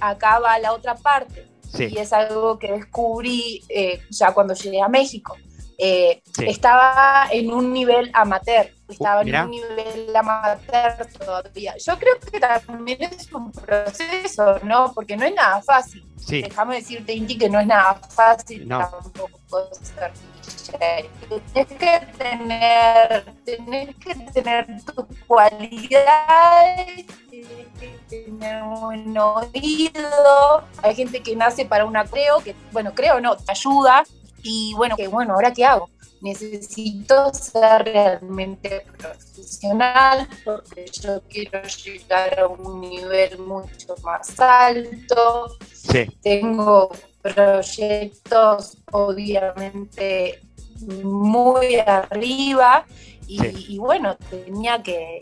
acá 0.00 0.38
va 0.38 0.58
la 0.58 0.72
otra 0.72 0.94
parte. 0.94 1.48
Y 1.78 1.96
es 1.96 2.12
algo 2.12 2.58
que 2.58 2.70
descubrí 2.72 3.64
eh, 3.68 4.00
ya 4.10 4.34
cuando 4.34 4.54
llegué 4.54 4.82
a 4.82 4.88
México. 4.88 5.36
eh, 5.78 6.22
estaba 6.46 7.26
en 7.32 7.52
un 7.52 7.72
nivel 7.72 8.10
amateur, 8.14 8.68
estaba 8.92 9.22
en 9.22 9.34
un 9.34 9.50
nivel 9.50 10.14
amateur 10.14 11.06
todavía. 11.18 11.76
Yo 11.76 11.98
creo 11.98 12.14
que 12.20 12.40
también 12.40 13.02
es 13.02 13.32
un 13.32 13.50
proceso, 13.52 14.58
¿no? 14.62 14.92
Porque 14.94 15.16
no 15.16 15.24
es 15.24 15.34
nada 15.34 15.60
fácil. 15.62 16.04
Déjame 16.28 16.76
decirte, 16.76 17.12
Inti, 17.12 17.36
que 17.36 17.50
no 17.50 17.60
es 17.60 17.66
nada 17.66 17.94
fácil 17.94 18.68
tampoco 18.68 19.30
ser 19.82 20.12
Tienes 21.52 21.72
que 21.78 22.00
tener, 22.18 23.24
tienes 23.44 23.96
que 23.96 24.14
tener 24.32 24.66
tus 24.84 25.04
cualidades, 25.26 27.06
tienes 27.30 27.66
que 27.78 27.98
tener 28.08 28.62
un 28.62 29.16
oído. 29.16 30.64
Hay 30.82 30.94
gente 30.94 31.22
que 31.22 31.36
nace 31.36 31.64
para 31.64 31.84
una 31.84 32.04
creo, 32.04 32.40
que 32.40 32.54
bueno, 32.72 32.92
creo 32.94 33.20
no, 33.20 33.36
te 33.36 33.50
ayuda, 33.50 34.04
y 34.42 34.72
bueno, 34.74 34.96
que 34.96 35.08
bueno, 35.08 35.34
¿ahora 35.34 35.52
qué 35.52 35.64
hago? 35.64 35.90
Necesito 36.22 37.34
ser 37.34 37.84
realmente 37.84 38.86
profesional 38.96 40.28
porque 40.44 40.86
yo 41.02 41.20
quiero 41.28 41.62
llegar 41.64 42.40
a 42.40 42.46
un 42.46 42.80
nivel 42.80 43.38
mucho 43.38 43.96
más 44.02 44.38
alto. 44.38 45.56
Sí. 45.74 46.06
Tengo 46.22 46.90
proyectos 47.20 48.78
obviamente 48.92 50.40
muy 51.02 51.76
arriba 51.76 52.86
y, 53.26 53.78
bueno, 53.78 54.16
tenía 54.30 54.82
que, 54.82 55.20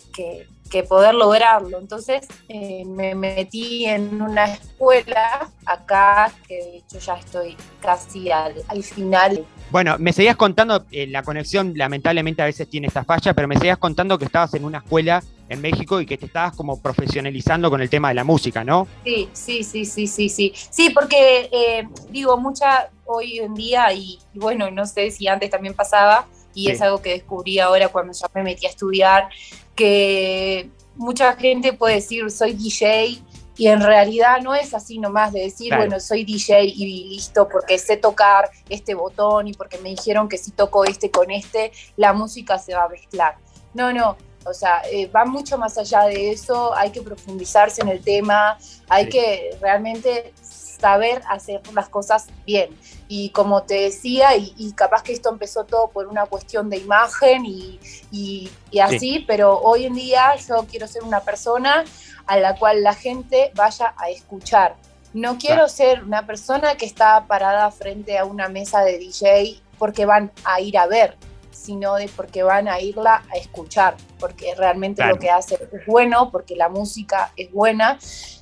que 0.71 0.85
poder 0.85 1.15
lograrlo. 1.15 1.79
Entonces 1.79 2.27
eh, 2.49 2.85
me 2.87 3.15
metí 3.15 3.85
en 3.85 4.23
una 4.23 4.45
escuela 4.55 5.51
acá, 5.67 6.33
que 6.47 6.55
de 6.55 6.77
hecho 6.79 6.99
ya 6.99 7.15
estoy 7.15 7.57
casi 7.81 8.31
al, 8.31 8.55
final. 8.83 9.45
Bueno, 9.71 9.97
me 10.01 10.12
seguías 10.12 10.35
contando, 10.35 10.85
eh, 10.91 11.07
la 11.07 11.23
conexión 11.23 11.75
lamentablemente 11.77 12.43
a 12.43 12.47
veces 12.47 12.68
tiene 12.68 12.89
esta 12.89 13.05
falla, 13.05 13.35
pero 13.35 13.47
me 13.47 13.57
seguías 13.57 13.79
contando 13.79 14.18
que 14.18 14.25
estabas 14.25 14.53
en 14.55 14.64
una 14.64 14.79
escuela 14.79 15.23
en 15.49 15.61
México 15.61 16.01
y 16.01 16.07
que 16.07 16.18
te 16.18 16.27
estabas 16.27 16.57
como 16.57 16.81
profesionalizando 16.83 17.71
con 17.71 17.81
el 17.81 17.89
tema 17.89 18.09
de 18.09 18.14
la 18.14 18.25
música, 18.25 18.64
¿no? 18.64 18.89
Sí, 19.05 19.29
sí, 19.33 19.62
sí, 19.62 19.85
sí, 19.85 20.09
sí, 20.09 20.29
sí. 20.29 20.53
Sí, 20.71 20.91
porque 20.91 21.49
eh, 21.53 21.89
digo, 22.11 22.37
mucha 22.37 22.91
hoy 23.05 23.39
en 23.39 23.55
día, 23.55 23.93
y, 23.93 24.18
bueno, 24.35 24.73
no 24.73 24.87
sé 24.87 25.12
si 25.12 25.29
antes 25.29 25.51
también 25.51 25.75
pasaba, 25.75 26.27
y 26.53 26.71
es 26.71 26.81
algo 26.83 27.01
que 27.01 27.11
descubrí 27.11 27.61
ahora 27.61 27.89
cuando 27.89 28.12
ya 28.12 28.27
me 28.35 28.43
metí 28.43 28.66
a 28.66 28.71
estudiar, 28.71 29.29
que 29.77 30.68
mucha 30.97 31.37
gente 31.37 31.73
puede 31.73 31.97
decir 31.97 32.29
soy 32.31 32.55
DJ 32.55 33.23
y 33.61 33.69
en 33.69 33.83
realidad 33.83 34.41
no 34.43 34.55
es 34.55 34.73
así 34.73 34.99
nomás 34.99 35.35
de 35.35 35.41
decir, 35.41 35.77
bueno, 35.77 36.01
soy 36.01 36.25
DJ 36.25 36.65
y 36.65 37.11
listo 37.11 37.47
porque 37.47 37.79
sé 37.79 37.99
tocar 37.99 38.51
este 38.71 38.95
botón 38.95 39.49
y 39.49 39.53
porque 39.53 39.77
me 39.77 39.91
dijeron 39.91 40.31
que 40.31 40.39
si 40.39 40.51
toco 40.51 40.87
este 40.87 41.11
con 41.11 41.31
este, 41.31 41.71
la 41.99 42.15
música 42.15 42.59
se 42.59 42.75
va 42.75 42.85
a 42.85 42.89
mezclar. 42.89 43.37
No, 43.75 43.93
no, 43.93 44.17
o 44.47 44.55
sea, 44.55 44.81
eh, 44.91 45.09
va 45.09 45.27
mucho 45.27 45.59
más 45.59 45.77
allá 45.77 46.05
de 46.05 46.31
eso, 46.31 46.75
hay 46.75 46.91
que 46.91 47.03
profundizarse 47.03 47.83
en 47.83 47.89
el 47.89 48.03
tema, 48.03 48.57
hay 48.89 49.11
que 49.11 49.55
realmente 49.61 50.33
saber 50.81 51.21
hacer 51.29 51.61
las 51.75 51.91
cosas 51.91 52.29
bien. 52.47 52.71
Y 53.09 53.31
como 53.31 53.65
te 53.65 53.75
decía, 53.75 54.37
y, 54.37 54.73
capaz 54.73 55.03
que 55.03 55.13
esto 55.13 55.29
empezó 55.29 55.65
todo 55.65 55.89
por 55.89 56.07
una 56.07 56.27
cuestión 56.27 56.71
de 56.71 56.79
imagen 56.79 57.45
y, 57.45 58.51
así, 58.81 59.25
pero 59.27 59.59
hoy 59.59 59.85
en 59.85 59.95
día 59.95 60.35
yo 60.37 60.65
quiero 60.71 60.87
ser 60.87 61.03
una 61.03 61.21
persona 61.21 61.85
a 62.31 62.39
la 62.39 62.55
cual 62.55 62.85
la 62.85 62.95
gente 62.95 63.51
vaya 63.57 63.93
a 63.97 64.09
escuchar. 64.09 64.76
No 65.12 65.37
quiero 65.37 65.68
ser 65.68 66.05
una 66.05 66.28
persona 66.28 66.76
que 66.76 66.87
está 66.87 67.26
parada 67.26 67.72
frente 67.72 68.18
a 68.18 68.24
una 68.24 68.49
mesa 68.49 68.85
de 68.85 68.99
DJ 68.99 69.61
porque 69.81 70.07
van 70.07 70.31
a 70.45 70.61
ir 70.61 70.78
a 70.78 70.87
ver, 70.87 71.16
sino 71.51 71.97
de 71.97 72.09
porque 72.09 72.45
van 72.45 72.68
a 72.68 72.81
irla 72.81 73.24
a 73.33 73.37
escuchar, 73.37 73.97
porque 74.20 74.55
realmente 74.55 75.05
lo 75.05 75.18
que 75.18 75.28
hace 75.28 75.57
es 75.57 75.87
bueno, 75.87 76.31
porque 76.31 76.55
la 76.55 76.68
música 76.68 77.33
es 77.37 77.51
buena 77.51 77.99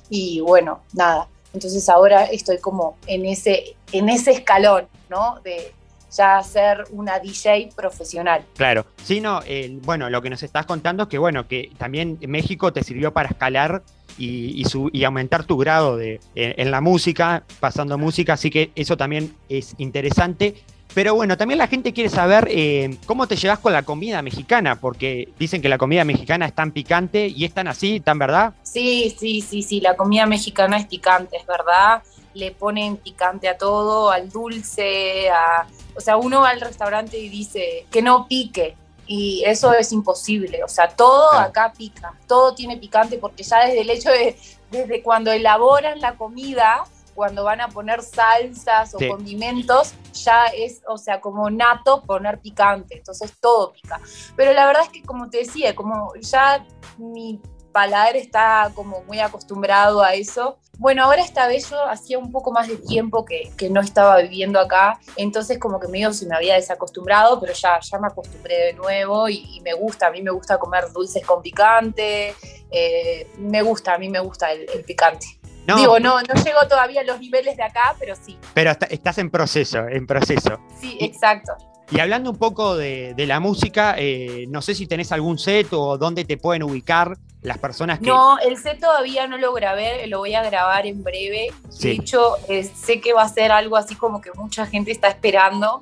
y 0.07 0.39
bueno, 0.41 0.81
nada. 0.93 1.27
Entonces 1.51 1.89
ahora 1.89 2.25
estoy 2.25 2.59
como 2.59 2.95
en 3.07 3.25
ese, 3.25 3.75
en 3.91 4.07
ese 4.07 4.33
escalón, 4.33 4.87
¿no? 5.09 5.39
De 5.39 5.73
ya 6.15 6.41
ser 6.43 6.85
una 6.91 7.19
DJ 7.19 7.69
profesional. 7.75 8.43
Claro, 8.55 8.85
sí, 9.03 9.21
no, 9.21 9.41
bueno, 9.83 10.09
lo 10.09 10.21
que 10.21 10.29
nos 10.29 10.43
estás 10.43 10.65
contando 10.65 11.03
es 11.03 11.09
que, 11.09 11.17
bueno, 11.17 11.47
que 11.47 11.71
también 11.77 12.17
México 12.27 12.73
te 12.73 12.83
sirvió 12.83 13.13
para 13.13 13.29
escalar 13.29 13.83
y, 14.17 14.63
y, 14.93 15.03
aumentar 15.03 15.45
tu 15.45 15.57
grado 15.57 15.95
de, 15.95 16.19
en 16.35 16.71
la 16.71 16.81
música, 16.81 17.43
pasando 17.59 17.97
música, 17.97 18.33
así 18.33 18.49
que 18.49 18.71
eso 18.75 18.97
también 18.97 19.35
es 19.47 19.75
interesante. 19.77 20.55
Pero 20.93 21.13
bueno, 21.13 21.37
también 21.37 21.59
la 21.59 21.67
gente 21.67 21.93
quiere 21.93 22.09
saber 22.09 22.47
eh, 22.49 22.97
cómo 23.05 23.27
te 23.27 23.35
llevas 23.35 23.59
con 23.59 23.73
la 23.73 23.83
comida 23.83 24.21
mexicana, 24.21 24.79
porque 24.79 25.29
dicen 25.37 25.61
que 25.61 25.69
la 25.69 25.77
comida 25.77 26.03
mexicana 26.03 26.47
es 26.47 26.53
tan 26.53 26.71
picante 26.71 27.27
y 27.27 27.45
es 27.45 27.53
tan 27.53 27.67
así, 27.67 27.99
tan 27.99 28.17
verdad. 28.17 28.53
Sí, 28.63 29.15
sí, 29.17 29.41
sí, 29.41 29.61
sí, 29.61 29.81
la 29.81 29.95
comida 29.95 30.25
mexicana 30.25 30.77
es 30.77 30.87
picante, 30.87 31.37
es 31.37 31.45
verdad. 31.45 32.01
Le 32.33 32.51
ponen 32.51 32.97
picante 32.97 33.47
a 33.47 33.57
todo, 33.57 34.11
al 34.11 34.29
dulce, 34.29 35.29
a... 35.29 35.67
O 35.99 36.01
sea, 36.01 36.15
uno 36.15 36.39
va 36.39 36.51
al 36.51 36.61
restaurante 36.61 37.17
y 37.17 37.27
dice 37.27 37.85
que 37.91 38.01
no 38.01 38.25
pique, 38.25 38.77
y 39.05 39.43
eso 39.45 39.73
es 39.73 39.91
imposible. 39.91 40.63
O 40.63 40.69
sea, 40.69 40.87
todo 40.87 41.33
acá 41.33 41.73
pica, 41.77 42.17
todo 42.25 42.55
tiene 42.55 42.77
picante 42.77 43.17
porque 43.17 43.43
ya 43.43 43.65
desde 43.65 43.81
el 43.81 43.89
hecho 43.89 44.09
de, 44.09 44.37
desde 44.71 45.03
cuando 45.03 45.33
elaboran 45.33 45.99
la 45.99 46.15
comida, 46.15 46.85
cuando 47.15 47.43
van 47.43 47.59
a 47.59 47.67
poner 47.67 48.01
salsas 48.01 48.93
o 48.95 48.99
condimentos, 49.09 49.93
ya 50.13 50.45
es, 50.45 50.81
o 50.87 50.97
sea, 50.97 51.19
como 51.19 51.49
nato 51.49 52.01
poner 52.03 52.39
picante, 52.39 52.99
entonces 52.99 53.33
todo 53.41 53.73
pica. 53.73 53.99
Pero 54.37 54.53
la 54.53 54.65
verdad 54.67 54.83
es 54.83 54.89
que, 54.89 55.03
como 55.03 55.29
te 55.29 55.39
decía, 55.39 55.75
como 55.75 56.13
ya 56.21 56.65
mi 56.97 57.41
paladar 57.71 58.15
está 58.15 58.71
como 58.75 59.03
muy 59.03 59.19
acostumbrado 59.19 60.01
a 60.01 60.13
eso. 60.13 60.57
Bueno, 60.77 61.03
ahora 61.03 61.21
esta 61.21 61.47
vez 61.47 61.69
yo 61.69 61.81
hacía 61.83 62.17
un 62.17 62.31
poco 62.31 62.51
más 62.51 62.67
de 62.67 62.77
tiempo 62.77 63.25
que, 63.25 63.51
que 63.57 63.69
no 63.69 63.81
estaba 63.81 64.21
viviendo 64.21 64.59
acá, 64.59 64.99
entonces 65.17 65.59
como 65.59 65.79
que 65.79 65.89
medio 65.89 66.13
se 66.13 66.25
me 66.25 66.35
había 66.35 66.55
desacostumbrado, 66.55 67.39
pero 67.39 67.53
ya, 67.53 67.79
ya 67.81 67.99
me 67.99 68.07
acostumbré 68.07 68.55
de 68.67 68.73
nuevo 68.73 69.27
y, 69.27 69.59
me 69.61 69.73
gusta, 69.73 70.07
a 70.07 70.11
mí 70.11 70.21
me 70.21 70.31
gusta 70.31 70.57
comer 70.57 70.85
dulces 70.93 71.25
con 71.25 71.41
picante, 71.41 72.33
eh, 72.71 73.27
me 73.37 73.61
gusta, 73.61 73.95
a 73.95 73.97
mí 73.97 74.07
me 74.07 74.19
gusta 74.19 74.53
el 74.53 74.83
picante. 74.85 75.39
No. 75.67 75.75
Digo, 75.77 75.99
no, 75.99 76.19
no 76.21 76.43
llego 76.43 76.67
todavía 76.67 77.01
a 77.01 77.03
los 77.03 77.19
niveles 77.19 77.55
de 77.55 77.63
acá, 77.63 77.95
pero 77.99 78.15
sí. 78.15 78.37
Pero 78.53 78.71
estás 78.89 79.17
en 79.19 79.29
proceso, 79.29 79.87
en 79.87 80.07
proceso. 80.07 80.59
Sí, 80.79 80.97
exacto. 80.99 81.53
Y 81.91 81.99
hablando 81.99 82.31
un 82.31 82.37
poco 82.37 82.75
de, 82.75 83.13
la 83.17 83.39
música, 83.39 83.95
eh, 83.97 84.45
no 84.49 84.61
sé 84.61 84.75
si 84.75 84.87
tenés 84.87 85.11
algún 85.11 85.37
set 85.37 85.67
o 85.71 85.97
dónde 85.97 86.25
te 86.25 86.37
pueden 86.37 86.63
ubicar 86.63 87.17
las 87.41 87.57
personas 87.57 87.99
que... 87.99 88.07
No, 88.07 88.37
el 88.39 88.57
set 88.57 88.79
todavía 88.79 89.27
no 89.27 89.37
lo 89.37 89.53
grabé, 89.53 90.05
lo 90.07 90.19
voy 90.19 90.33
a 90.35 90.43
grabar 90.43 90.85
en 90.85 91.03
breve. 91.03 91.53
De 91.79 91.91
hecho, 91.91 92.35
eh, 92.47 92.63
sé 92.63 92.99
que 92.99 93.13
va 93.13 93.23
a 93.23 93.29
ser 93.29 93.51
algo 93.51 93.77
así 93.77 93.95
como 93.95 94.21
que 94.21 94.31
mucha 94.33 94.65
gente 94.65 94.91
está 94.91 95.07
esperando, 95.07 95.81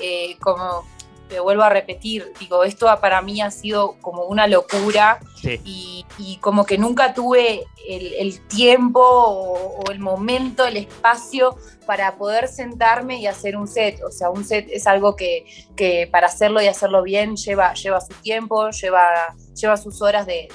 eh, 0.00 0.36
como 0.40 0.84
te 1.28 1.40
vuelvo 1.40 1.62
a 1.62 1.68
repetir, 1.68 2.32
digo, 2.38 2.64
esto 2.64 2.86
para 3.00 3.20
mí 3.20 3.40
ha 3.40 3.50
sido 3.50 3.96
como 4.00 4.24
una 4.24 4.46
locura 4.46 5.20
y, 5.42 6.04
como 6.40 6.64
que 6.64 6.78
nunca 6.78 7.14
tuve 7.14 7.64
el, 7.88 8.40
tiempo 8.48 9.00
o, 9.00 9.90
el 9.90 9.98
momento, 9.98 10.66
el 10.66 10.76
espacio 10.76 11.56
para 11.86 12.16
poder 12.16 12.48
sentarme 12.48 13.20
y 13.20 13.26
hacer 13.26 13.56
un 13.56 13.68
set. 13.68 14.02
O 14.02 14.10
sea, 14.10 14.30
un 14.30 14.44
set 14.44 14.68
es 14.70 14.86
algo 14.86 15.14
que, 15.14 15.46
que 15.76 16.08
para 16.10 16.26
hacerlo 16.26 16.60
y 16.60 16.66
hacerlo 16.66 17.02
bien 17.02 17.36
lleva, 17.36 17.74
lleva 17.74 18.00
su 18.00 18.14
tiempo, 18.14 18.70
lleva, 18.70 19.34
lleva 19.54 19.76
sus 19.76 20.02
horas 20.02 20.26
de, 20.26 20.48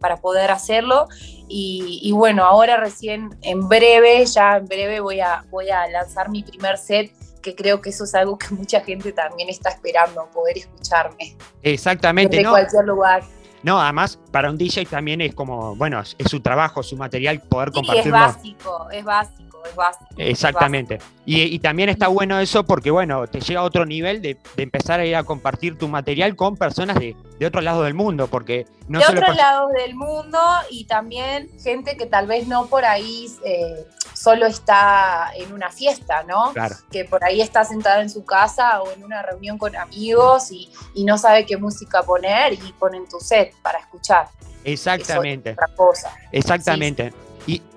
para 0.00 0.18
poder 0.18 0.50
hacerlo. 0.50 1.08
Y, 1.48 2.00
y, 2.02 2.12
bueno, 2.12 2.44
ahora 2.44 2.76
recién, 2.76 3.36
en 3.42 3.68
breve, 3.68 4.26
ya 4.26 4.56
en 4.56 4.66
breve 4.66 5.00
voy 5.00 5.20
a, 5.20 5.44
voy 5.50 5.70
a 5.70 5.86
lanzar 5.88 6.28
mi 6.30 6.42
primer 6.42 6.76
set 6.76 7.12
que 7.46 7.54
creo 7.54 7.80
que 7.80 7.90
eso 7.90 8.02
es 8.02 8.14
algo 8.16 8.36
que 8.36 8.52
mucha 8.52 8.80
gente 8.80 9.12
también 9.12 9.48
está 9.48 9.70
esperando, 9.70 10.28
poder 10.34 10.58
escucharme. 10.58 11.36
Exactamente. 11.62 12.38
De 12.38 12.44
cualquier 12.44 12.84
lugar. 12.84 13.22
No, 13.62 13.80
además, 13.80 14.18
para 14.32 14.50
un 14.50 14.58
DJ 14.58 14.86
también 14.86 15.20
es 15.20 15.32
como, 15.32 15.76
bueno, 15.76 16.00
es 16.00 16.16
su 16.28 16.40
trabajo, 16.40 16.82
su 16.82 16.96
material, 16.96 17.40
poder 17.40 17.70
sí, 17.72 17.98
Es 17.98 18.10
básico, 18.10 18.90
es 18.90 19.04
básico, 19.04 19.45
es 19.64 19.74
básico. 19.74 20.06
Exactamente. 20.16 20.98
Y, 21.24 21.58
también 21.58 21.88
está 21.88 22.08
bueno 22.08 22.38
eso 22.38 22.64
porque, 22.64 22.90
bueno, 22.90 23.26
te 23.26 23.40
llega 23.40 23.60
a 23.60 23.64
otro 23.64 23.84
nivel 23.84 24.22
de, 24.22 24.36
empezar 24.56 25.00
a 25.00 25.06
ir 25.06 25.16
a 25.16 25.24
compartir 25.24 25.76
tu 25.76 25.88
material 25.88 26.36
con 26.36 26.56
personas 26.56 26.98
de, 26.98 27.16
de 27.38 27.46
otros 27.46 27.64
lados 27.64 27.84
del 27.84 27.94
mundo, 27.94 28.28
porque 28.28 28.66
no 28.88 29.00
De 29.00 29.06
otros 29.06 29.36
lados 29.36 29.72
del 29.72 29.94
mundo 29.94 30.38
y 30.70 30.86
también 30.86 31.50
gente 31.58 31.96
que 31.96 32.06
tal 32.06 32.26
vez 32.26 32.46
no 32.46 32.66
por 32.66 32.84
ahí 32.84 33.26
eh, 33.44 33.84
solo 34.14 34.46
está 34.46 35.30
en 35.34 35.52
una 35.52 35.70
fiesta, 35.70 36.22
¿no? 36.22 36.52
Que 36.90 37.04
por 37.04 37.24
ahí 37.24 37.40
está 37.40 37.64
sentada 37.64 38.00
en 38.00 38.10
su 38.10 38.24
casa 38.24 38.82
o 38.82 38.90
en 38.92 39.04
una 39.04 39.22
reunión 39.22 39.58
con 39.58 39.76
amigos 39.76 40.50
y, 40.50 40.70
no 41.04 41.18
sabe 41.18 41.46
qué 41.46 41.56
música 41.56 42.02
poner 42.02 42.54
y 42.54 42.72
ponen 42.78 43.08
tu 43.08 43.20
set 43.20 43.54
para 43.62 43.78
escuchar. 43.78 44.28
Exactamente. 44.64 45.52
otra 45.52 45.68
cosa. 45.76 46.12
Exactamente. 46.32 47.12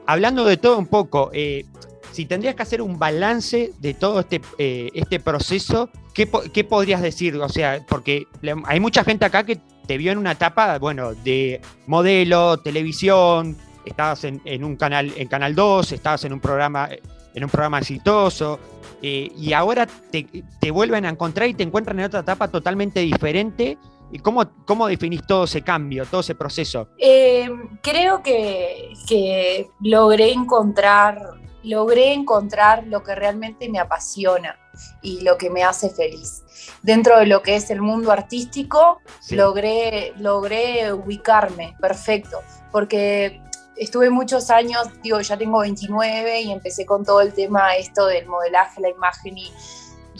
Hablando 0.09 0.43
de 0.43 0.57
todo 0.57 0.79
un 0.79 0.87
poco, 0.87 1.29
eh, 1.33 1.67
si 2.11 2.25
tendrías 2.25 2.55
que 2.55 2.63
hacer 2.63 2.81
un 2.81 2.97
balance 2.97 3.73
de 3.77 3.93
todo 3.93 4.21
este, 4.21 4.41
eh, 4.57 4.89
este 4.95 5.19
proceso, 5.19 5.91
¿qué, 6.15 6.25
podrías 6.25 7.03
decir? 7.03 7.35
O 7.37 7.47
sea, 7.47 7.85
porque 7.87 8.25
hay 8.65 8.79
mucha 8.79 9.03
gente 9.03 9.25
acá 9.25 9.43
que 9.43 9.59
te 9.85 9.99
vio 9.99 10.11
en 10.11 10.17
una 10.17 10.31
etapa, 10.31 10.79
bueno, 10.79 11.13
de 11.13 11.61
modelo, 11.85 12.57
televisión, 12.57 13.55
estabas 13.85 14.23
en, 14.23 14.63
un 14.63 14.77
canal, 14.77 15.13
en 15.15 15.27
Canal 15.27 15.53
2, 15.53 15.91
estabas 15.91 16.25
en 16.25 16.33
un 16.33 16.39
programa, 16.39 16.89
en 17.35 17.43
un 17.43 17.49
programa 17.51 17.77
exitoso, 17.77 18.59
eh, 19.03 19.31
y 19.37 19.53
ahora 19.53 19.87
te, 20.09 20.71
vuelven 20.71 21.05
a 21.05 21.09
encontrar 21.09 21.47
y 21.47 21.53
te 21.53 21.61
encuentran 21.61 21.99
en 21.99 22.05
otra 22.05 22.21
etapa 22.21 22.47
totalmente 22.47 23.01
diferente 23.01 23.77
¿Y 24.11 24.19
cómo, 24.19 24.43
cómo 24.65 24.87
definís 24.87 25.25
todo 25.25 25.43
ese 25.43 25.61
cambio, 25.61 26.05
todo 26.05 26.21
ese 26.21 26.35
proceso? 26.35 26.87
Eh, 26.97 27.49
creo 27.81 28.23
que, 28.23 28.93
que, 29.07 29.69
logré 29.81 30.31
encontrar, 30.31 31.39
logré 31.63 32.13
encontrar 32.13 32.87
lo 32.87 33.03
que 33.03 33.13
realmente 33.13 33.69
me 33.69 33.79
apasiona 33.79 34.57
y 35.01 35.21
lo 35.21 35.37
que 35.37 35.49
me 35.49 35.63
hace 35.63 35.89
feliz. 35.89 36.43
Dentro 36.81 37.19
de 37.19 37.27
lo 37.27 37.41
que 37.43 37.55
es 37.55 37.69
el 37.69 37.81
mundo 37.81 38.11
artístico, 38.11 38.99
logré, 39.29 40.13
logré 40.17 40.91
ubicarme 40.91 41.75
perfecto, 41.79 42.39
porque 42.71 43.41
estuve 43.79 44.09
muchos 44.09 44.49
años, 44.49 44.87
digo, 45.01 45.19
ya 45.21 45.37
tengo 45.37 45.59
29 45.59 46.41
y 46.41 46.51
empecé 46.51 46.85
con 46.85 47.05
todo 47.05 47.21
el 47.21 47.33
tema 47.33 47.75
esto 47.75 48.07
del 48.07 48.27
modelaje, 48.27 48.81
la 48.81 48.89
imagen 48.89 49.37
y 49.37 49.51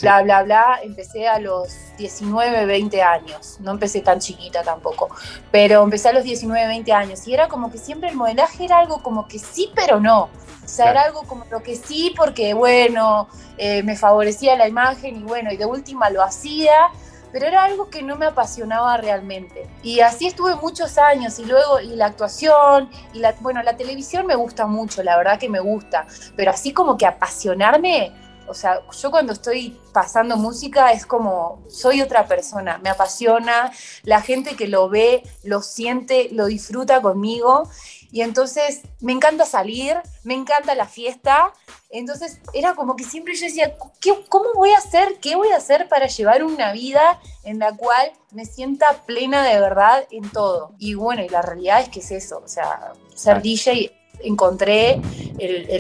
bla, 0.02 0.22
bla, 0.22 0.44
bla. 0.44 0.80
Empecé 0.84 1.28
a 1.28 1.40
los 1.40 1.70
19, 1.98 2.66
20 2.66 3.02
años. 3.02 3.58
No 3.60 3.72
empecé 3.72 4.02
tan 4.02 4.20
chiquita 4.20 4.64
tampoco, 4.64 5.10
pero 5.52 5.84
empecé 5.84 6.10
a 6.10 6.14
los 6.14 6.24
19, 6.24 6.68
20 6.68 6.92
años. 6.94 7.28
Y 7.28 7.34
era 7.34 7.48
como 7.48 7.72
que 7.72 7.78
siempre 7.78 8.10
el 8.10 8.16
modelaje 8.16 8.66
era 8.66 8.80
algo 8.80 9.02
como 9.04 9.28
que 9.28 9.40
sí, 9.40 9.72
pero 9.76 10.00
no. 10.00 10.30
O 10.64 10.72
sea, 10.72 10.92
era 10.92 11.02
algo 11.02 11.24
como 11.24 11.46
lo 11.50 11.64
que 11.64 11.76
sí, 11.76 12.14
porque 12.16 12.54
bueno, 12.54 13.28
eh, 13.58 13.82
me 13.82 13.96
favorecía 13.96 14.56
la 14.56 14.68
imagen 14.68 15.16
y 15.16 15.24
bueno, 15.24 15.52
y 15.52 15.58
de 15.58 15.66
última 15.66 16.12
lo 16.12 16.22
hacía, 16.22 16.92
pero 17.32 17.48
era 17.48 17.64
algo 17.64 17.90
que 17.90 18.04
no 18.04 18.16
me 18.16 18.28
apasionaba 18.28 18.98
realmente. 18.98 19.68
Y 19.82 20.02
así 20.02 20.28
estuve 20.28 20.56
muchos 20.56 20.98
años 21.00 21.40
y 21.40 21.46
luego, 21.46 21.80
y 21.80 21.96
la 21.96 22.08
actuación, 22.08 22.90
y 23.14 23.20
la, 23.20 23.34
bueno, 23.40 23.64
la 23.64 23.78
televisión 23.78 24.28
me 24.28 24.36
gusta 24.36 24.68
mucho, 24.68 25.02
la 25.02 25.18
verdad 25.18 25.40
que 25.40 25.50
me 25.50 25.60
gusta, 25.60 26.06
pero 26.36 26.52
así 26.52 26.72
como 26.72 26.98
que 26.98 27.06
apasionarme, 27.06 28.12
o 28.50 28.54
sea, 28.54 28.82
yo 28.92 29.12
cuando 29.12 29.34
estoy 29.34 29.80
pasando 29.94 30.36
música 30.36 30.92
es 30.92 31.06
como, 31.06 31.64
soy 31.70 32.02
otra 32.02 32.28
persona, 32.28 32.80
me 32.80 32.90
apasiona, 32.90 33.72
la 34.04 34.22
gente 34.22 34.56
que 34.56 34.68
lo 34.68 34.90
ve, 34.90 35.24
lo 35.44 35.62
siente, 35.62 36.30
lo 36.32 36.48
disfruta 36.48 37.02
conmigo. 37.02 37.70
Y 38.12 38.22
entonces 38.22 38.82
me 39.02 39.12
encanta 39.12 39.46
salir, 39.46 39.98
me 40.24 40.34
encanta 40.34 40.74
la 40.74 40.88
fiesta. 40.88 41.54
Entonces 41.92 42.40
era 42.54 42.74
como 42.74 42.96
que 42.96 43.04
siempre 43.04 43.36
yo 43.36 43.46
decía, 43.46 43.78
¿cómo 44.30 44.54
voy 44.56 44.72
a 44.72 44.80
hacer? 44.80 45.20
¿Qué 45.22 45.36
voy 45.36 45.50
a 45.50 45.58
hacer 45.58 45.88
para 45.88 46.08
llevar 46.08 46.44
una 46.44 46.74
vida 46.74 47.20
en 47.44 47.60
la 47.60 47.76
cual 47.76 48.12
me 48.32 48.46
sienta 48.46 49.04
plena 49.06 49.44
de 49.44 49.60
verdad 49.60 50.08
en 50.10 50.30
todo? 50.32 50.74
Y 50.80 50.96
bueno, 50.96 51.24
y 51.24 51.30
la 51.30 51.44
realidad 51.44 51.82
es 51.82 51.90
que 51.90 52.00
es 52.00 52.12
eso, 52.12 52.42
o 52.44 52.48
sea, 52.48 52.94
ser 53.16 53.42
DJ 53.42 53.92
encontré 54.22 55.02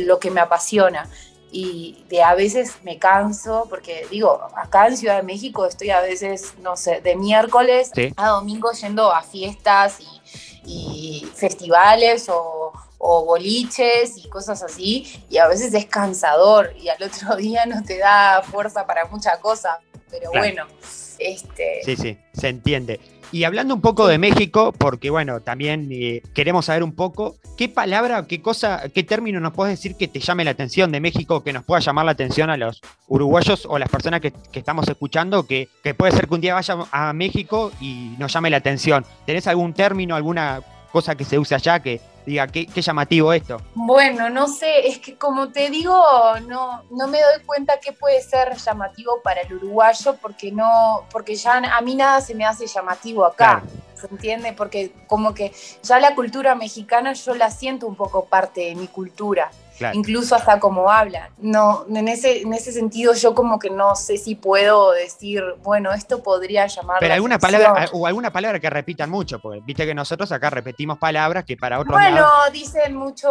lo 0.01 0.19
que 0.19 0.31
me 0.31 0.39
apasiona 0.39 1.09
y 1.51 2.05
de 2.09 2.21
a 2.23 2.35
veces 2.35 2.75
me 2.83 2.97
canso, 2.97 3.65
porque 3.69 4.05
digo, 4.09 4.41
acá 4.55 4.87
en 4.87 4.97
Ciudad 4.97 5.17
de 5.17 5.23
México 5.23 5.65
estoy 5.65 5.89
a 5.89 6.01
veces, 6.01 6.53
no 6.61 6.75
sé, 6.75 7.01
de 7.01 7.15
miércoles 7.15 7.91
a 8.15 8.27
domingo 8.29 8.71
yendo 8.71 9.11
a 9.11 9.21
fiestas 9.23 9.99
y, 9.99 11.27
festivales 11.35 12.29
o, 12.29 12.73
boliches 12.99 14.17
y 14.17 14.29
cosas 14.29 14.61
así, 14.61 15.23
y 15.29 15.37
a 15.37 15.47
veces 15.47 15.73
es 15.73 15.85
cansador 15.85 16.73
y 16.77 16.89
al 16.89 17.01
otro 17.01 17.35
día 17.37 17.65
no 17.65 17.81
te 17.83 17.97
da 17.97 18.43
fuerza 18.43 18.85
para 18.85 19.05
mucha 19.05 19.39
cosa, 19.39 19.79
pero 20.11 20.31
bueno, 20.31 20.65
este... 21.17 21.81
Sí, 21.83 21.95
sí, 21.95 22.17
se 22.33 22.49
entiende. 22.49 22.99
Y 23.31 23.43
hablando 23.43 23.75
un 23.75 23.81
poco 23.81 24.07
de 24.07 24.17
México, 24.17 24.73
porque 24.75 25.11
bueno, 25.11 25.39
también 25.41 25.87
eh, 25.91 26.23
queremos 26.33 26.65
saber 26.65 26.83
un 26.83 26.93
poco, 26.93 27.35
¿qué 27.57 27.69
palabra, 27.69 28.25
qué 28.25 28.41
cosa, 28.41 28.89
qué 28.93 29.03
término 29.03 29.39
nos 29.39 29.53
puedes 29.53 29.77
decir 29.77 29.95
que 29.95 30.07
te 30.07 30.19
llame 30.19 30.43
la 30.43 30.51
atención 30.51 30.91
de 30.91 30.99
México, 30.99 31.43
que 31.43 31.53
nos 31.53 31.63
pueda 31.63 31.79
llamar 31.79 32.05
la 32.05 32.13
atención 32.13 32.49
a 32.49 32.57
los 32.57 32.81
uruguayos 33.07 33.67
o 33.69 33.77
las 33.77 33.89
personas 33.89 34.21
que, 34.21 34.33
estamos 34.53 34.87
escuchando, 34.87 35.45
que, 35.45 35.69
que, 35.83 35.93
puede 35.93 36.11
ser 36.11 36.27
que 36.27 36.33
un 36.33 36.41
día 36.41 36.55
vaya 36.55 36.75
a 36.91 37.13
México 37.13 37.71
y 37.79 38.15
nos 38.17 38.33
llame 38.33 38.49
la 38.49 38.57
atención? 38.57 39.05
¿Tenés 39.27 39.45
algún 39.45 39.73
término, 39.73 40.15
alguna 40.15 40.61
cosa 40.91 41.13
que 41.15 41.23
se 41.23 41.37
use 41.37 41.53
allá 41.53 41.81
que 41.81 42.01
diga, 42.29 42.47
qué, 42.47 42.67
llamativo 42.75 43.33
esto. 43.33 43.61
Bueno, 43.75 44.29
no 44.29 44.47
sé, 44.47 44.87
es 44.87 44.99
que 44.99 45.17
como 45.17 45.49
te 45.49 45.69
digo, 45.69 45.95
no, 46.47 46.83
no 46.91 47.07
me 47.07 47.19
doy 47.19 47.43
cuenta 47.45 47.79
qué 47.79 47.91
puede 47.91 48.21
ser 48.21 48.55
llamativo 48.55 49.21
para 49.23 49.41
el 49.41 49.53
uruguayo, 49.53 50.15
porque 50.21 50.51
no, 50.51 51.05
porque 51.11 51.35
ya 51.35 51.57
a 51.57 51.81
mí 51.81 51.95
nada 51.95 52.21
se 52.21 52.35
me 52.35 52.45
hace 52.45 52.67
llamativo 52.67 53.25
acá. 53.25 53.63
¿Se 53.95 54.07
entiende? 54.07 54.53
Porque 54.53 54.93
como 55.07 55.33
que 55.33 55.51
ya 55.83 55.99
la 55.99 56.15
cultura 56.15 56.55
mexicana 56.55 57.11
yo 57.11 57.35
la 57.35 57.51
siento 57.51 57.85
un 57.85 57.95
poco 57.95 58.25
parte 58.25 58.61
de 58.61 58.75
mi 58.75 58.87
cultura 58.87 59.51
incluso 59.93 60.35
hasta 60.35 60.59
como 60.59 60.89
hablan. 60.89 61.29
No, 61.37 61.85
en 61.89 62.07
ese, 62.07 62.41
en 62.41 62.53
ese 62.53 62.71
sentido 62.71 63.13
yo 63.13 63.33
como 63.33 63.59
que 63.59 63.69
no 63.69 63.95
sé 63.95 64.17
si 64.17 64.35
puedo 64.35 64.91
decir, 64.91 65.43
bueno, 65.63 65.91
esto 65.93 66.21
podría 66.21 66.67
llamar. 66.67 66.97
Pero 66.99 67.13
alguna 67.13 67.39
palabra, 67.39 67.89
o 67.93 68.05
alguna 68.05 68.31
palabra 68.31 68.59
que 68.59 68.69
repitan 68.69 69.09
mucho, 69.09 69.39
porque 69.39 69.61
viste 69.65 69.85
que 69.85 69.95
nosotros 69.95 70.31
acá 70.31 70.49
repetimos 70.49 70.97
palabras 70.97 71.45
que 71.45 71.57
para 71.57 71.79
otros 71.79 71.93
Bueno, 71.93 72.27
dicen 72.51 72.95
mucho, 72.95 73.29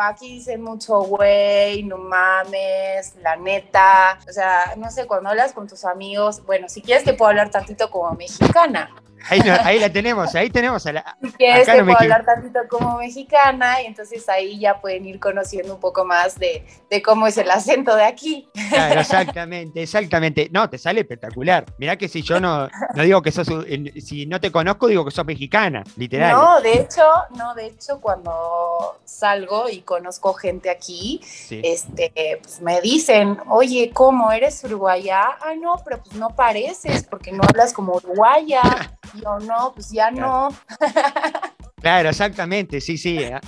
aquí 0.00 0.34
dicen 0.34 0.62
mucho 0.62 1.02
güey, 1.02 1.82
no 1.84 1.98
mames, 1.98 3.14
la 3.16 3.36
neta. 3.36 4.18
O 4.28 4.32
sea, 4.32 4.74
no 4.76 4.90
sé, 4.90 5.06
cuando 5.06 5.30
hablas 5.30 5.52
con 5.52 5.68
tus 5.68 5.84
amigos, 5.84 6.44
bueno, 6.44 6.68
si 6.68 6.82
quieres 6.82 7.04
te 7.04 7.14
puedo 7.14 7.30
hablar 7.30 7.50
tantito 7.50 7.90
como 7.90 8.12
mexicana. 8.12 8.90
Ahí, 9.28 9.78
la 9.78 9.90
tenemos, 9.90 10.34
ahí 10.34 10.50
tenemos 10.50 10.86
a 10.86 10.92
la. 10.92 11.16
Que 11.38 11.64
se 11.64 11.84
puedo 11.84 11.98
hablar 11.98 12.24
tantito 12.24 12.60
como 12.68 12.98
mexicana 12.98 13.82
y 13.82 13.86
entonces 13.86 14.28
ahí 14.28 14.58
ya 14.58 14.80
pueden 14.80 15.06
ir 15.06 15.20
conociendo 15.20 15.74
un 15.74 15.80
poco 15.80 16.04
más 16.04 16.38
de, 16.38 16.64
cómo 17.04 17.26
es 17.26 17.38
el 17.38 17.50
acento 17.50 17.94
de 17.94 18.04
aquí. 18.04 18.48
Claro, 18.70 19.00
exactamente, 19.00 19.82
exactamente. 19.82 20.48
No, 20.52 20.68
te 20.68 20.78
sale 20.78 21.00
espectacular. 21.00 21.64
Mirá 21.78 21.96
que 21.96 22.08
si 22.08 22.22
yo 22.22 22.40
no, 22.40 22.68
no 22.94 23.02
digo 23.02 23.22
que 23.22 23.32
sos, 23.32 23.48
si 24.04 24.26
no 24.26 24.40
te 24.40 24.50
conozco, 24.50 24.86
digo 24.86 25.04
que 25.04 25.10
sos 25.10 25.24
mexicana, 25.24 25.84
literal. 25.96 26.32
No, 26.32 26.60
de 26.60 26.74
hecho, 26.74 27.02
no, 27.36 27.54
de 27.54 27.66
hecho, 27.66 28.00
cuando 28.00 29.00
salgo 29.04 29.68
y 29.68 29.82
conozco 29.82 30.32
gente 30.34 30.70
aquí, 30.70 31.20
este, 31.50 32.40
pues 32.42 32.60
me 32.60 32.80
dicen, 32.80 33.38
oye, 33.48 33.90
¿cómo 33.92 34.32
eres 34.32 34.62
uruguaya? 34.64 35.22
Ah, 35.40 35.54
no, 35.58 35.76
pero 35.84 36.02
pues 36.02 36.14
no 36.16 36.30
pareces 36.30 37.04
porque 37.04 37.32
no 37.32 37.42
hablas 37.44 37.72
como 37.72 37.94
uruguaya. 37.94 38.62
yo 39.14 39.38
no, 39.40 39.72
pues 39.74 39.90
ya 39.90 40.10
no. 40.10 40.48
Claro, 41.80 42.10
exactamente, 42.10 42.80
sí, 42.80 42.96
sí. 42.96 43.18
¿eh? 43.18 43.40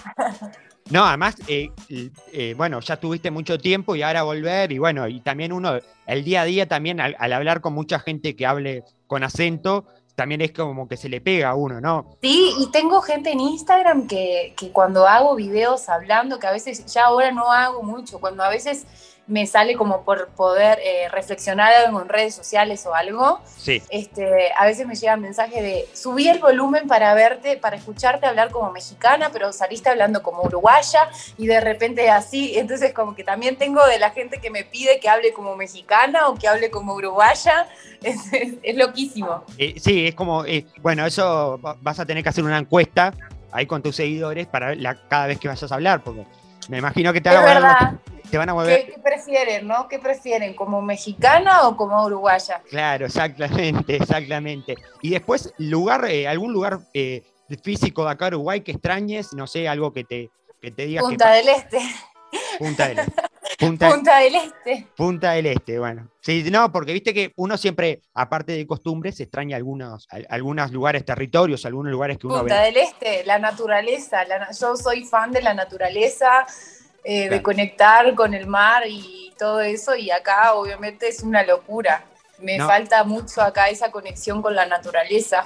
No, 0.91 1.05
además, 1.05 1.37
eh, 1.47 1.71
eh, 1.89 2.55
bueno, 2.57 2.81
ya 2.81 2.97
tuviste 2.99 3.31
mucho 3.31 3.59
tiempo 3.59 3.95
y 3.95 4.03
ahora 4.03 4.25
volver, 4.25 4.73
y 4.73 4.79
bueno, 4.79 5.07
y 5.07 5.21
también 5.21 5.53
uno, 5.53 5.79
el 6.07 6.25
día 6.25 6.43
a 6.43 6.45
día 6.45 6.69
también, 6.69 7.01
al, 7.01 7.33
hablar 7.33 7.61
con 7.61 7.73
mucha 7.73 8.01
gente 8.01 8.35
que 8.35 8.45
hable 8.45 8.83
con 9.07 9.23
acento, 9.23 9.87
también 10.17 10.41
es 10.41 10.53
como 10.53 10.89
que 10.89 10.97
se 10.97 11.09
le 11.09 11.21
pega 11.21 11.51
a 11.51 11.55
uno, 11.55 11.81
¿no? 11.81 12.19
Sí, 12.23 12.53
y 12.59 12.71
tengo 12.71 13.01
gente 13.01 13.31
en 13.31 13.41
Instagram 13.41 14.07
que, 14.07 14.55
que 14.57 14.71
cuando 14.73 15.07
hago 15.07 15.37
videos 15.37 15.89
hablando, 15.89 16.39
que 16.39 16.47
a 16.47 16.53
veces 16.53 16.85
ya 16.87 17.07
ahora 17.07 17.31
no 17.31 17.51
hago 17.51 17.83
mucho, 17.83 18.21
cuando 18.21 18.43
a 18.43 18.49
veces 18.49 18.87
me 19.27 19.47
sale 19.47 19.75
como 19.75 20.03
por 20.05 20.29
poder 20.29 20.79
eh, 20.83 21.09
reflexionar 21.09 21.73
algo 21.73 22.01
en 22.03 22.09
redes 22.09 22.35
sociales 22.35 22.85
o 22.87 22.95
algo. 22.95 23.41
Sí. 23.57 23.83
Este, 23.89 24.53
a 24.57 24.67
veces 24.67 24.87
me 24.87 24.95
llegan 24.95 25.21
mensajes 25.21 25.63
de 25.63 25.89
subí 25.95 26.29
el 26.29 26.41
volumen 26.41 26.87
para 26.87 27.15
verte, 27.15 27.57
para 27.57 27.77
escucharte 27.77 28.27
hablar 28.27 28.51
como 28.51 28.71
mexicana, 28.71 29.31
pero 29.33 29.53
saliste 29.53 29.89
hablando 29.89 30.23
como 30.23 30.43
uruguaya 30.43 31.09
y 31.39 31.47
de 31.47 31.61
repente 31.61 32.11
así. 32.11 32.59
Entonces 32.59 32.93
como 32.93 33.15
que 33.15 33.25
también 33.25 33.57
tengo 33.57 33.85
de 33.87 33.99
la 33.99 34.11
gente 34.11 34.41
que 34.41 34.51
me 34.51 34.65
pide 34.65 35.01
que 35.01 35.09
hable 35.09 35.33
como 35.33 35.57
mexicana 35.57 36.29
o 36.29 36.35
que 36.35 36.47
hable 36.47 36.71
como 36.71 36.95
uruguaya. 36.95 37.69
Es, 38.63 38.77
loquísimo. 38.77 39.45
Eh, 39.57 39.77
sí, 39.79 40.09
es 40.09 40.15
como, 40.15 40.45
eh, 40.45 40.67
bueno, 40.83 41.07
eso 41.07 41.59
vas 41.81 41.99
a 41.99 42.05
tener 42.05 42.23
que 42.23 42.29
hacer 42.29 42.45
una 42.45 42.59
encuesta 42.59 43.15
ahí 43.51 43.67
con 43.67 43.83
tus 43.83 43.97
seguidores 43.97 44.47
para 44.47 44.75
la, 44.75 44.95
cada 45.09 45.29
vez 45.29 45.39
que 45.39 45.49
vayas 45.49 45.71
a 45.71 45.75
hablar, 45.75 46.03
porque 46.03 46.27
me 46.69 46.79
imagino 46.79 47.13
que 47.15 47.21
te 47.23 47.31
haga 47.31 47.99
¿Qué, 48.41 49.01
prefieren, 49.03 49.67
no? 49.67 49.89
¿Qué 49.89 49.99
prefieren? 49.99 50.55
¿Como 50.55 50.83
mexicana 50.83 51.69
o 51.69 51.77
como 51.77 52.05
uruguaya? 52.05 52.63
Claro, 52.69 53.07
exactamente, 53.07 53.97
exactamente. 53.97 54.77
Y 55.03 55.11
después, 55.11 55.53
lugar, 55.59 56.05
eh, 56.11 56.27
algún 56.27 56.53
lugar 56.53 56.81
eh, 56.93 57.23
físico 57.63 58.05
de 58.05 58.11
acá 58.11 58.29
Uruguay 58.29 58.63
que 58.63 58.73
extrañes, 58.73 59.33
no 59.35 59.47
sé, 59.47 59.69
algo 59.69 59.93
que 59.93 60.05
te, 60.05 60.31
que 60.61 60.71
te 60.71 60.87
digas. 60.87 61.05
Punta 61.05 61.33
del 61.33 61.49
Este. 61.49 61.79
Punta 62.59 62.89
del 62.89 62.99
Este. 62.99 63.13
Punta, 63.59 64.19
del 64.19 64.35
Este. 64.35 64.87
Punta 64.97 65.33
del 65.33 65.47
Este, 65.47 65.79
bueno. 65.79 66.11
Sí, 66.21 66.45
no, 66.51 66.73
porque 66.73 66.93
viste 66.93 67.15
que 67.15 67.33
uno 67.37 67.57
siempre, 67.57 68.03
aparte 68.15 68.53
de 68.53 68.67
costumbres, 68.67 69.21
extraña 69.21 69.57
algunos, 69.57 70.09
algunos 70.29 70.73
lugares, 70.73 71.05
territorios, 71.05 71.65
algunos 71.65 71.93
lugares 71.93 72.19
que 72.19 72.27
uno 72.27 72.41
Punta 72.41 72.63
del 72.63 72.77
Este, 72.77 73.25
la 73.25 73.39
naturaleza. 73.39 74.25
yo 74.59 74.77
soy 74.77 75.05
fan 75.05 75.31
de 75.31 75.43
la 75.43 75.55
naturaleza 75.55 76.47
eh, 77.05 77.29
de 77.29 77.43
conectar 77.43 78.15
con 78.15 78.33
el 78.33 78.47
mar 78.47 78.85
y 78.89 79.31
todo 79.39 79.61
eso, 79.61 79.95
y 79.95 80.11
acá 80.11 80.55
obviamente 80.55 81.07
es 81.09 81.23
una 81.23 81.43
locura. 81.43 82.03
Me 82.39 82.59
falta 82.59 83.05
mucho 83.05 83.43
acá 83.43 83.69
esa 83.69 83.91
conexión 83.91 84.41
con 84.41 84.55
la 84.55 84.65
naturaleza. 84.65 85.45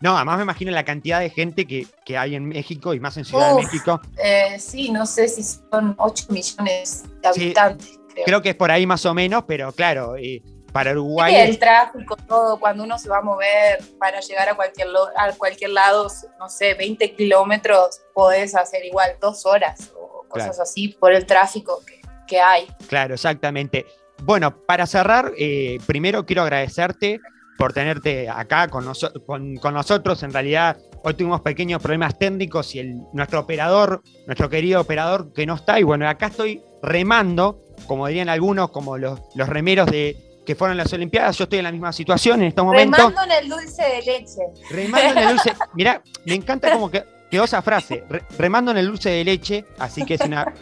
No, 0.00 0.16
además 0.16 0.36
me 0.38 0.44
imagino 0.44 0.70
la 0.70 0.84
cantidad 0.84 1.18
de 1.18 1.28
gente 1.28 1.66
que, 1.66 1.86
hay 2.16 2.36
en 2.36 2.46
México 2.46 2.94
y 2.94 3.00
más 3.00 3.16
en 3.16 3.24
Ciudad 3.24 3.56
de 3.56 3.62
México. 3.62 4.00
Eh, 4.22 4.56
sí, 4.58 4.90
no 4.90 5.04
sé 5.04 5.26
si 5.28 5.42
son 5.42 5.94
8 5.98 6.26
millones 6.30 7.04
de 7.20 7.28
habitantes. 7.28 7.98
creo. 8.24 8.40
que 8.40 8.50
es 8.50 8.54
por 8.54 8.70
ahí 8.70 8.86
más 8.86 9.04
o 9.04 9.12
menos, 9.12 9.44
pero 9.46 9.72
claro, 9.72 10.16
eh, 10.16 10.42
para 10.72 10.92
Uruguay. 10.92 11.34
el 11.34 11.58
tráfico, 11.58 12.16
todo, 12.16 12.58
cuando 12.58 12.84
uno 12.84 12.98
se 12.98 13.08
va 13.08 13.18
a 13.18 13.22
mover 13.22 13.82
para 13.98 14.20
llegar 14.20 14.48
a 14.48 14.54
cualquier, 14.54 14.88
a 15.16 15.32
cualquier 15.32 15.70
lado, 15.70 16.08
no 16.38 16.48
sé, 16.48 16.74
20 16.74 17.14
kilómetros, 17.14 18.00
podés 18.14 18.54
hacer 18.54 18.84
igual 18.84 19.16
dos 19.20 19.44
horas 19.44 19.92
cosas 20.30 20.58
así 20.58 20.88
por 20.88 21.12
el 21.12 21.26
tráfico 21.26 21.82
que, 22.26 22.40
hay. 22.40 22.68
Claro, 22.88 23.14
exactamente. 23.14 23.86
Bueno, 24.22 24.56
para 24.64 24.86
cerrar, 24.86 25.32
eh, 25.36 25.78
primero 25.86 26.24
quiero 26.24 26.42
agradecerte 26.42 27.20
por 27.58 27.72
tenerte 27.72 28.28
acá 28.28 28.68
con, 28.68 28.90
con, 29.26 29.74
nosotros. 29.74 30.22
En 30.22 30.32
realidad, 30.32 30.78
hoy 31.02 31.14
tuvimos 31.14 31.40
pequeños 31.42 31.82
problemas 31.82 32.16
técnicos 32.16 32.74
y 32.74 32.78
el, 32.78 33.02
nuestro 33.12 33.40
operador, 33.40 34.02
nuestro 34.26 34.48
querido 34.48 34.80
operador 34.80 35.32
que 35.34 35.44
no 35.44 35.56
está, 35.56 35.78
y 35.78 35.82
bueno, 35.82 36.08
acá 36.08 36.28
estoy 36.28 36.62
remando, 36.82 37.62
como 37.86 38.06
dirían 38.06 38.28
algunos, 38.28 38.70
como 38.70 38.96
los, 38.96 39.20
los 39.34 39.48
remeros 39.48 39.90
de, 39.90 40.16
que 40.46 40.54
fueron 40.54 40.76
las 40.76 40.92
Olimpiadas, 40.92 41.36
yo 41.36 41.44
estoy 41.44 41.58
en 41.58 41.64
la 41.64 41.72
misma 41.72 41.92
situación 41.92 42.40
en 42.40 42.48
estos 42.48 42.64
momentos. 42.64 42.98
Remando 42.98 43.22
en 43.24 43.42
el 43.42 43.48
dulce 43.48 43.82
de 43.82 44.02
leche. 44.02 44.40
Remando 44.70 45.10
en 45.10 45.18
el 45.18 45.28
dulce. 45.28 45.54
Mirá, 45.74 46.02
me 46.24 46.34
encanta 46.34 46.72
como 46.72 46.90
que 46.90 47.04
quedó 47.30 47.44
esa 47.44 47.62
frase, 47.62 48.04
remando 48.38 48.70
en 48.70 48.78
el 48.78 48.86
dulce 48.86 49.10
de 49.10 49.24
leche, 49.24 49.64
así 49.78 50.04
que 50.04 50.14
es 50.14 50.20
una. 50.22 50.52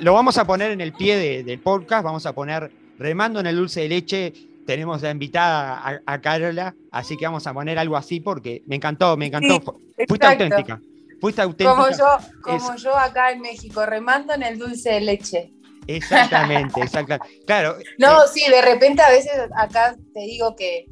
lo 0.00 0.12
vamos 0.12 0.38
a 0.38 0.44
poner 0.46 0.70
en 0.70 0.80
el 0.80 0.92
pie 0.92 1.42
del 1.42 1.58
podcast, 1.60 2.04
vamos 2.04 2.26
a 2.26 2.32
poner 2.32 2.70
remando 2.98 3.40
en 3.40 3.46
el 3.46 3.56
dulce 3.56 3.80
de 3.80 3.88
leche. 3.88 4.32
Tenemos 4.66 5.02
la 5.02 5.10
invitada 5.10 6.02
a, 6.06 6.20
Carola, 6.20 6.74
así 6.92 7.16
que 7.16 7.24
vamos 7.24 7.46
a 7.46 7.52
poner 7.52 7.78
algo 7.78 7.96
así 7.96 8.20
porque 8.20 8.62
me 8.66 8.76
encantó, 8.76 9.16
me 9.16 9.26
encantó. 9.26 9.80
Fuiste 10.06 10.26
auténtica. 10.26 10.80
Fuiste 11.20 11.42
auténtica. 11.42 11.70
Como 11.70 11.90
yo, 11.90 12.18
como 12.42 12.76
yo 12.76 12.96
acá 12.96 13.32
en 13.32 13.40
México, 13.40 13.84
remando 13.84 14.32
en 14.34 14.42
el 14.42 14.58
dulce 14.58 14.90
de 14.90 15.00
leche. 15.00 15.52
Exactamente, 15.86 16.80
exactamente. 16.82 17.40
Claro. 17.46 17.76
No, 17.98 18.24
eh, 18.24 18.28
sí, 18.32 18.48
de 18.48 18.62
repente 18.62 19.02
a 19.02 19.10
veces 19.10 19.32
acá 19.56 19.96
te 20.14 20.20
digo 20.20 20.54
que, 20.54 20.86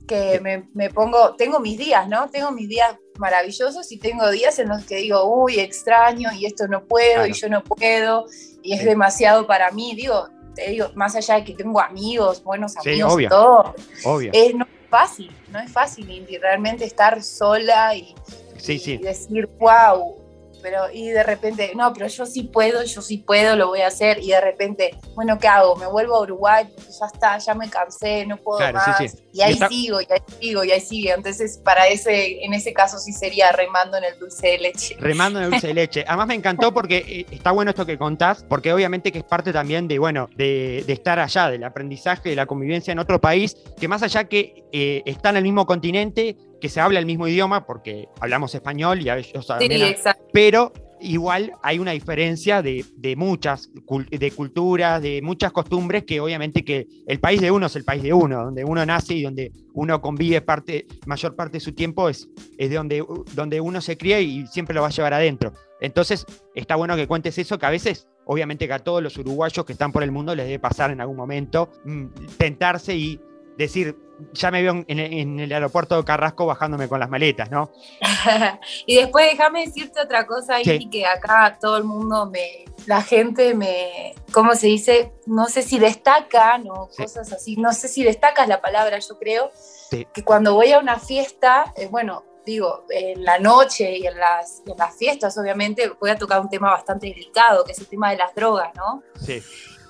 me, 0.74 0.91
pongo, 0.91 1.35
tengo 1.37 1.61
mis 1.61 1.79
días, 1.79 2.09
¿no? 2.09 2.29
Tengo 2.31 2.51
mis 2.51 2.68
días 2.68 2.97
maravillosos 3.19 3.91
y 3.93 3.99
tengo 3.99 4.31
días 4.31 4.59
en 4.59 4.69
los 4.69 4.85
que 4.85 4.97
digo, 4.97 5.25
uy, 5.25 5.61
extraño 5.61 6.31
y 6.33 6.47
esto 6.47 6.69
no 6.69 6.85
puedo 6.85 7.27
y 7.27 7.33
yo 7.33 7.49
no 7.49 7.62
puedo 7.62 8.27
y 8.62 8.75
es 8.75 8.85
demasiado 8.85 9.47
para 9.47 9.71
mí. 9.71 9.95
Digo, 9.95 10.29
te 10.55 10.71
digo, 10.71 10.91
más 10.95 11.14
allá 11.14 11.37
de 11.37 11.45
que 11.45 11.55
tengo 11.55 11.81
amigos, 11.81 12.43
buenos 12.43 12.77
amigos 12.77 13.21
y 13.21 13.29
todo, 13.29 13.75
obvio. 14.05 14.31
Es, 14.33 14.55
no 14.55 14.64
es 14.64 14.89
fácil, 14.91 15.31
no 15.53 15.61
es 15.61 15.71
fácil 15.71 16.11
y 16.11 16.39
realmente 16.39 16.85
estar 16.85 17.23
sola 17.23 17.95
y, 17.95 18.14
sí, 18.57 18.79
sí. 18.79 18.93
y 18.93 18.99
decir, 18.99 19.49
wow, 19.59 20.18
pero 20.63 20.91
y 20.93 21.09
de 21.09 21.23
repente, 21.23 21.73
no, 21.75 21.93
pero 21.93 22.07
yo 22.07 22.27
sí 22.27 22.45
puedo, 22.45 22.83
yo 22.85 23.03
sí 23.03 23.19
puedo, 23.19 23.57
lo 23.57 23.69
voy 23.69 23.81
a 23.81 23.89
hacer, 23.89 24.19
y 24.23 24.29
de 24.29 24.41
repente, 24.41 24.97
bueno, 25.15 25.39
¿qué 25.39 25.49
hago? 25.49 25.77
Me 25.77 25.87
vuelvo 25.87 26.17
a 26.17 26.23
Uruguay, 26.23 26.67
ya 26.77 27.07
está, 27.07 27.39
ya 27.39 27.55
me 27.55 27.69
cansé, 27.69 28.27
no 28.27 28.37
puedo 28.37 28.61
más, 28.73 29.17
y 29.33 29.41
ahí 29.41 29.59
sigo, 29.69 30.01
y 30.01 30.07
ahí 30.11 30.21
sigo, 30.41 30.65
y 30.65 30.71
ahí 30.73 30.81
sigue, 30.81 31.13
entonces 31.13 31.59
para 31.59 31.89
ese, 31.89 32.45
en 32.45 32.55
ese 32.55 32.73
caso 32.73 32.99
sí 32.99 33.13
sería 33.13 33.53
remando 33.53 33.97
en 33.97 34.05
el 34.05 34.19
dulce 34.19 34.49
de 34.49 34.59
leche. 34.59 34.97
Remando 34.99 35.39
en 35.39 35.47
el 35.47 35.51
dulce 35.53 35.69
de 35.69 35.75
leche, 35.75 36.05
además 36.07 36.29
me 36.29 36.35
encantó 36.35 36.73
porque 36.73 36.99
eh, 36.99 37.27
está 37.31 37.51
bueno 37.51 37.71
esto 37.71 37.87
que 37.87 37.99
contás, 37.99 38.45
porque 38.49 38.73
obviamente 38.73 39.13
que 39.13 39.19
es 39.19 39.25
parte 39.25 39.53
también 39.53 39.89
de, 39.89 39.99
bueno, 39.99 40.29
de, 40.37 40.85
estar 40.89 41.19
allá, 41.19 41.51
del 41.51 41.65
aprendizaje, 41.65 42.31
de 42.31 42.37
la 42.37 42.47
convivencia 42.47 42.93
en 42.93 42.99
otro 42.99 43.21
país, 43.21 43.57
que 43.79 43.89
más 43.89 44.03
allá 44.03 44.25
que 44.25 44.65
eh, 44.73 45.03
está 45.05 45.31
en 45.31 45.37
el 45.37 45.43
mismo 45.43 45.67
continente, 45.67 46.37
que 46.61 46.69
se 46.69 46.81
habla 46.81 46.99
el 46.99 47.07
mismo 47.07 47.29
idioma, 47.29 47.67
porque 47.67 48.09
hablamos 48.21 48.55
español 48.55 49.01
y 49.03 49.09
a 49.09 49.19
ellos 49.19 49.47
también. 49.47 49.97
pero 50.33 50.73
igual 51.01 51.53
hay 51.63 51.79
una 51.79 51.93
diferencia 51.93 52.63
de, 52.63 52.85
muchas 53.17 53.71
de 54.11 54.31
culturas, 54.33 55.03
de 55.03 55.23
muchas 55.23 55.53
costumbres, 55.53 56.05
que 56.05 56.21
obviamente 56.21 56.65
que 56.65 56.87
el 57.07 57.21
país 57.21 57.41
de 57.41 57.51
uno 57.51 57.67
es 57.67 57.77
el 57.77 57.85
país 57.85 58.03
de 58.03 58.13
uno, 58.13 58.45
donde 58.45 58.65
uno 58.65 58.85
nace 58.85 59.15
y 59.15 59.23
donde 59.23 59.53
uno 59.75 60.01
convive 60.01 60.41
parte, 60.41 60.87
mayor 61.07 61.37
parte 61.37 61.59
de 61.59 61.61
su 61.61 61.73
tiempo 61.73 62.09
es, 62.09 62.29
es 62.57 62.71
de 62.71 62.77
donde, 62.77 63.05
donde 63.35 63.61
uno 63.61 63.81
se 63.81 63.97
cría 63.97 64.21
y 64.21 64.47
siempre 64.47 64.75
lo 64.75 64.83
va 64.83 64.89
a 64.89 64.91
llevar 64.93 65.15
adentro. 65.15 65.53
Entonces, 65.81 66.27
está 66.55 66.77
bueno 66.77 66.97
que 66.97 67.07
cuentes 67.07 67.39
eso, 67.39 67.59
que 67.59 67.67
a 67.67 67.71
veces, 67.71 68.09
obviamente 68.25 68.67
que 68.67 68.73
a 68.73 68.81
todos 68.81 69.03
los 69.03 69.17
uruguayos 69.17 69.65
que 69.65 69.73
están 69.73 69.93
por 69.93 70.03
el 70.03 70.11
mundo 70.11 70.35
les 70.35 70.47
debe 70.47 70.59
pasar 70.59 70.91
en 70.91 71.01
algún 71.01 71.17
momento, 71.17 71.71
mm, 71.85 72.07
tentarse 72.37 72.97
y 72.97 73.21
decir, 73.59 73.97
ya 74.33 74.51
me 74.51 74.63
veo 74.63 74.85
en, 74.87 75.41
el 75.41 75.53
aeropuerto 75.53 75.97
de 75.97 76.05
Carrasco 76.05 76.47
bajándome 76.47 76.89
con 76.89 77.01
las 77.01 77.11
maletas, 77.11 77.51
¿no? 77.51 77.71
y 78.87 78.97
después 78.97 79.31
déjame 79.31 79.67
decirte 79.67 80.01
otra 80.01 80.27
cosa 80.27 80.57
ahí, 80.57 80.89
que 80.89 81.07
acá 81.07 81.59
todo 81.61 81.77
el 81.77 81.85
mundo 81.85 82.27
me, 82.27 82.65
la 82.87 83.03
gente 83.03 83.55
me, 83.55 84.15
¿cómo 84.33 84.55
se 84.55 84.69
dice? 84.69 85.13
No 85.27 85.47
sé 85.47 85.63
si 85.63 85.79
destaca, 85.79 86.61
o 86.71 86.89
cosas 86.89 87.33
así, 87.33 87.57
no 87.57 87.73
sé 87.73 87.89
si 87.89 88.05
destacas 88.05 88.49
la 88.49 88.61
palabra, 88.61 88.99
yo 88.99 89.19
creo, 89.19 89.51
que 89.91 90.25
cuando 90.25 90.55
voy 90.55 90.73
a 90.73 90.79
una 90.79 90.99
fiesta, 90.99 91.73
eh, 91.77 91.89
bueno, 91.91 92.25
digo, 92.45 92.87
en 92.91 93.25
la 93.25 93.39
noche 93.39 93.99
y 93.99 94.07
en, 94.07 94.19
las, 94.19 94.63
en 94.67 94.77
las 94.77 94.97
fiestas, 94.97 95.37
obviamente, 95.37 95.93
voy 96.01 96.11
a 96.11 96.17
tocar 96.17 96.41
un 96.41 96.49
tema 96.49 96.71
bastante 96.71 97.07
delicado, 97.09 97.65
que 97.65 97.73
es 97.73 97.79
el 97.79 97.87
tema 97.87 98.11
de 98.11 98.17
las 98.17 98.35
drogas, 98.35 98.75
¿no? 98.75 99.03
Sí. 99.21 99.43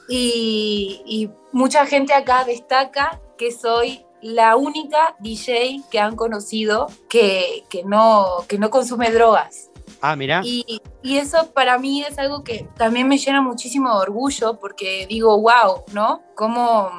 Y, 0.08 1.02
y, 1.06 1.30
mucha 1.52 1.86
gente 1.86 2.14
acá 2.14 2.44
destaca 2.44 3.20
que 3.36 3.52
soy 3.52 4.04
la 4.20 4.56
única 4.56 5.16
DJ 5.20 5.82
que 5.90 5.98
han 5.98 6.16
conocido 6.16 6.88
que, 7.08 7.64
no, 7.84 8.44
que 8.48 8.58
no 8.58 8.70
consume 8.70 9.10
drogas. 9.10 9.70
Ah, 10.00 10.16
mira. 10.16 10.42
Y, 10.44 10.80
eso 11.02 11.50
para 11.52 11.78
mí 11.78 12.02
es 12.02 12.18
algo 12.18 12.44
que 12.44 12.68
también 12.76 13.08
me 13.08 13.18
llena 13.18 13.40
muchísimo 13.40 13.94
de 13.94 14.02
orgullo 14.02 14.58
porque 14.60 15.06
digo, 15.08 15.40
wow, 15.40 15.84
¿no? 15.92 16.22
Como 16.34 16.90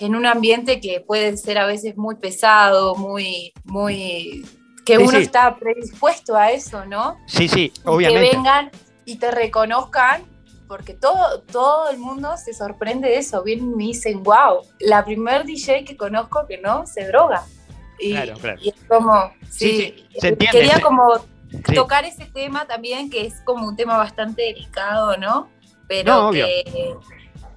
en 0.00 0.14
un 0.14 0.26
ambiente 0.26 0.80
que 0.80 1.00
puede 1.00 1.36
ser 1.36 1.58
a 1.58 1.66
veces 1.66 1.96
muy 1.96 2.16
pesado, 2.16 2.94
muy, 2.94 3.52
muy 3.64 4.44
que 4.84 4.98
uno 4.98 5.16
está 5.16 5.56
predispuesto 5.56 6.36
a 6.36 6.50
eso, 6.50 6.84
¿no? 6.84 7.16
Sí, 7.26 7.48
sí, 7.48 7.72
obviamente. 7.84 8.30
Que 8.30 8.36
vengan 8.36 8.70
y 9.06 9.16
te 9.16 9.30
reconozcan 9.30 10.24
porque 10.66 10.94
todo, 10.94 11.40
todo 11.42 11.90
el 11.90 11.98
mundo 11.98 12.36
se 12.36 12.54
sorprende 12.54 13.08
de 13.08 13.18
eso. 13.18 13.42
Vienen 13.42 13.72
y 13.72 13.74
me 13.74 13.84
dicen, 13.84 14.22
wow, 14.22 14.62
la 14.80 15.04
primer 15.04 15.44
DJ 15.44 15.84
que 15.84 15.96
conozco 15.96 16.46
que 16.46 16.58
no 16.58 16.86
se 16.86 17.06
droga. 17.06 17.44
Y, 17.98 18.12
claro, 18.12 18.34
claro. 18.40 18.60
y 18.62 18.70
es 18.70 18.74
como, 18.88 19.32
sí, 19.50 20.06
quería 20.50 20.80
como 20.80 21.20
tocar 21.74 22.04
ese 22.04 22.24
tema 22.26 22.66
también, 22.66 23.08
que 23.08 23.26
es 23.26 23.40
como 23.44 23.68
un 23.68 23.76
tema 23.76 23.96
bastante 23.96 24.42
delicado, 24.42 25.16
¿no? 25.16 25.48
Pero 25.86 26.30
que 26.32 26.96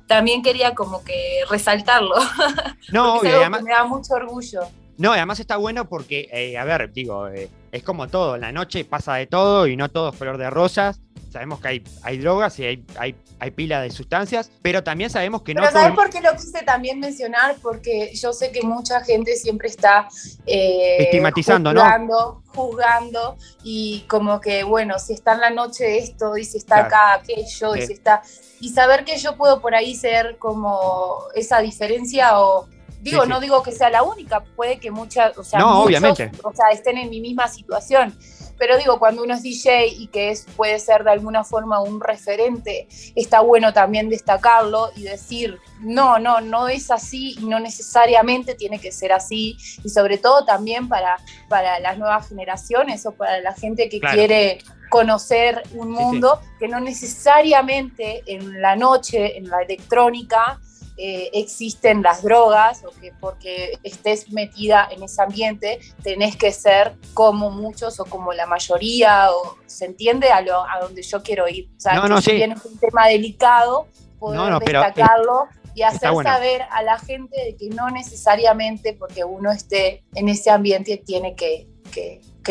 también 0.06 0.42
quería 0.42 0.76
como 0.76 1.04
que 1.04 1.42
resaltarlo. 1.50 2.16
No, 2.92 3.16
obvio, 3.16 3.38
además, 3.38 3.64
me 3.64 3.72
da 3.72 3.84
mucho 3.84 4.14
orgullo. 4.14 4.62
No, 4.98 5.12
además 5.12 5.42
está 5.42 5.58
bueno 5.58 5.90
porque, 5.90 6.30
eh, 6.32 6.58
a 6.58 6.64
ver, 6.64 6.94
digo, 6.94 7.28
eh, 7.28 7.50
es 7.72 7.84
como 7.84 8.08
todo, 8.08 8.36
en 8.36 8.42
la 8.42 8.54
noche 8.54 8.86
pasa 8.86 9.16
de 9.16 9.28
todo 9.28 9.68
y 9.68 9.76
no 9.76 9.90
todo 9.90 10.10
es 10.10 10.18
color 10.18 10.38
de 10.38 10.50
rosas 10.50 11.02
sabemos 11.30 11.60
que 11.60 11.68
hay, 11.68 11.84
hay 12.04 12.18
drogas 12.18 12.58
y 12.60 12.66
hay, 12.66 12.86
hay, 12.98 13.16
hay 13.40 13.52
pila 13.52 13.82
de 13.82 13.92
sustancias, 13.92 14.52
pero 14.62 14.84
también 14.84 15.10
sabemos 15.10 15.42
que 15.42 15.54
no. 15.54 15.62
Pero 15.62 15.74
¿sabes 15.74 15.96
por 15.96 16.10
qué 16.10 16.22
lo 16.22 16.32
quise 16.34 16.64
también 16.64 17.00
mencionar? 17.00 17.56
Porque 17.62 18.14
yo 18.16 18.34
sé 18.34 18.52
que 18.52 18.62
mucha 18.64 19.02
gente 19.02 19.36
siempre 19.36 19.68
está 19.68 20.08
eh, 20.46 20.98
estigmatizando, 21.00 21.72
juzgando, 21.72 22.16
¿no? 22.16 22.54
Juzgando 22.54 23.38
y 23.64 24.06
como 24.08 24.40
que, 24.42 24.64
bueno, 24.64 25.00
si 25.00 25.14
está 25.14 25.34
en 25.34 25.42
la 25.42 25.50
noche 25.50 26.00
esto 26.00 26.38
y 26.38 26.44
si 26.44 26.58
está 26.58 26.86
acá 26.86 27.14
aquello 27.14 27.76
y 27.76 27.82
si 27.82 27.94
está. 27.94 28.22
Y 28.60 28.70
saber 28.70 29.06
que 29.06 29.18
yo 29.18 29.38
puedo 29.38 29.62
por 29.62 29.76
ahí 29.76 29.96
ser 29.96 30.38
como 30.38 31.20
esa 31.36 31.60
diferencia 31.60 32.40
o. 32.42 32.68
Digo, 33.00 33.28
no 33.28 33.40
digo 33.40 33.62
que 33.62 33.72
sea 33.72 33.92
la 33.92 34.02
única, 34.02 34.44
puede 34.56 34.80
que 34.80 34.90
muchas, 34.90 35.38
o 35.38 35.44
sea, 35.44 35.60
no, 35.60 35.84
obviamente. 35.84 36.32
o 36.44 36.52
sea, 36.52 36.72
estén 36.72 36.98
en 36.98 37.10
mi 37.12 37.22
misma 37.22 37.48
situación 37.48 38.18
pero 38.58 38.78
digo, 38.78 39.00
cuando 39.00 39.24
uno 39.24 39.34
es 39.34 39.44
DJ 39.44 39.88
y 39.88 40.08
que 40.08 40.32
es, 40.32 40.46
puede 40.56 40.80
ser 40.80 41.04
de 41.04 41.12
alguna 41.12 41.44
forma 41.44 41.80
un 41.80 42.00
referente, 42.00 42.88
está 43.16 43.42
bueno 43.42 43.74
también 43.74 44.10
destacarlo 44.10 44.92
y 44.96 45.04
decir, 45.04 45.60
no, 45.82 46.20
no, 46.20 46.42
no 46.42 46.68
es 46.68 46.92
así 46.92 47.36
y 47.40 47.46
no 47.46 47.60
necesariamente 47.60 48.56
tiene 48.56 48.80
que 48.80 48.92
ser 48.92 49.12
así. 49.12 49.58
Y 49.84 49.90
sobre 49.90 50.18
todo 50.18 50.46
también 50.46 50.88
para, 50.88 51.18
para 51.50 51.80
las 51.80 51.98
nuevas 51.98 52.28
generaciones 52.28 53.06
o 53.06 53.12
para 53.12 53.40
la 53.42 53.54
gente 53.54 53.90
que 53.90 54.00
quiere 54.00 54.60
conocer 54.90 55.64
un 55.74 55.92
mundo 55.92 56.42
que 56.60 56.68
no 56.68 56.80
necesariamente 56.80 58.24
en 58.26 58.62
la 58.62 58.76
noche, 58.76 59.38
en 59.38 59.50
la 59.50 59.62
electrónica, 59.62 60.60
eh, 61.00 61.30
existen 61.34 62.02
las 62.02 62.24
drogas 62.24 62.84
o 62.84 62.90
que 63.00 63.14
porque 63.20 63.78
estés 63.84 64.32
metida 64.32 64.88
en 64.90 65.04
ese 65.04 65.22
ambiente 65.22 65.80
tenés 66.02 66.36
que 66.36 66.52
ser 66.52 66.96
como 67.14 67.52
muchos 67.52 68.00
o 68.00 68.06
como 68.06 68.34
la 68.34 68.48
mayoría 68.48 69.32
o 69.32 69.58
se 69.68 69.86
entiende 69.86 70.30
a, 70.30 70.42
lo, 70.42 70.68
a 70.68 70.80
donde 70.82 71.04
yo 71.04 71.22
quiero 71.22 71.48
ir. 71.48 71.70
O 71.78 71.80
sea, 71.80 71.94
no, 71.94 72.08
no, 72.08 72.20
si 72.20 72.32
bien 72.32 72.54
es 72.54 72.66
un 72.66 72.80
tema 72.80 73.08
delicado, 73.08 73.88
poder 74.18 74.58
destacarlo 74.60 75.48
y 75.76 75.84
hacer 75.84 76.12
saber 76.24 76.64
a 76.72 76.82
la 76.82 76.98
gente 76.98 77.38
de 77.46 77.56
que 77.56 77.70
no 77.70 77.92
necesariamente 77.92 78.94
porque 78.94 79.24
uno 79.24 79.52
esté 79.52 80.04
en 80.16 80.30
ese 80.30 80.50
ambiente 80.50 80.98
tiene 80.98 81.36
que, 81.36 81.68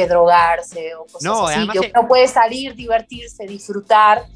drogarse 0.08 0.94
o 0.94 1.06
cosas 1.06 1.56
así, 1.56 1.68
que 1.68 1.90
uno 1.92 2.06
puede 2.06 2.28
salir, 2.28 2.74
divertirse, 2.74 3.46
disfrutar, 3.46 4.26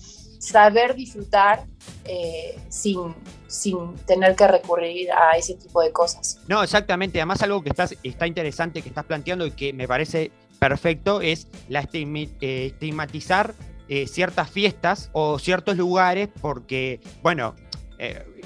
saber 0.41 0.95
disfrutar 0.95 1.67
eh, 2.05 2.59
sin, 2.69 3.15
sin 3.47 3.95
tener 4.07 4.37
que 4.37 4.47
recurrir 4.47 5.11
a 5.13 5.37
ese 5.37 5.55
tipo 5.55 5.81
de 5.83 5.93
cosas. 5.93 6.41
No, 6.49 6.63
exactamente. 6.63 7.19
Además, 7.21 7.43
algo 7.43 7.63
que 7.63 7.73
está 8.03 8.27
interesante 8.27 8.83
que 8.83 8.89
estás 8.89 9.05
planteando 9.05 9.47
y 9.47 9.53
que 9.53 9.73
me 9.73 9.87
parece 9.89 10.31
perfecto 10.59 11.21
es 11.21 11.49
la 11.69 11.89
eh, 11.93 12.67
estigmatizar 12.73 13.55
eh, 13.89 14.07
ciertas 14.07 14.51
fiestas 14.51 15.11
o 15.13 15.39
ciertos 15.39 15.77
lugares 15.77 16.29
porque, 16.41 17.01
bueno, 17.23 17.55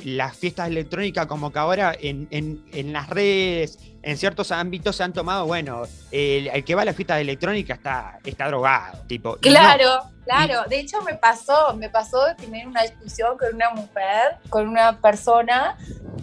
las 0.05 0.36
fiestas 0.36 0.68
electrónicas 0.68 1.26
como 1.26 1.50
que 1.50 1.59
ahora 1.59 1.94
en, 1.98 2.92
las 2.92 3.09
redes, 3.09 3.78
en 4.02 4.16
ciertos 4.18 4.52
ámbitos 4.52 4.96
se 4.96 5.02
han 5.02 5.12
tomado, 5.12 5.46
bueno, 5.46 5.82
el, 6.11 6.64
que 6.64 6.74
va 6.74 6.82
a 6.82 6.84
la 6.84 6.92
fiesta 6.92 7.18
electrónica 7.20 7.74
está, 7.74 8.18
está 8.24 8.48
drogado, 8.48 8.98
tipo. 9.07 9.36
Claro, 9.38 10.02
claro. 10.24 10.68
De 10.68 10.78
hecho 10.78 11.00
me 11.02 11.14
pasó, 11.14 11.74
me 11.76 11.88
pasó 11.88 12.24
de 12.26 12.34
tener 12.34 12.66
una 12.66 12.82
discusión 12.82 13.38
con 13.38 13.55
una 13.55 13.70
mujer, 13.70 14.36
con 14.50 14.68
una 14.68 15.00
persona 15.00 15.76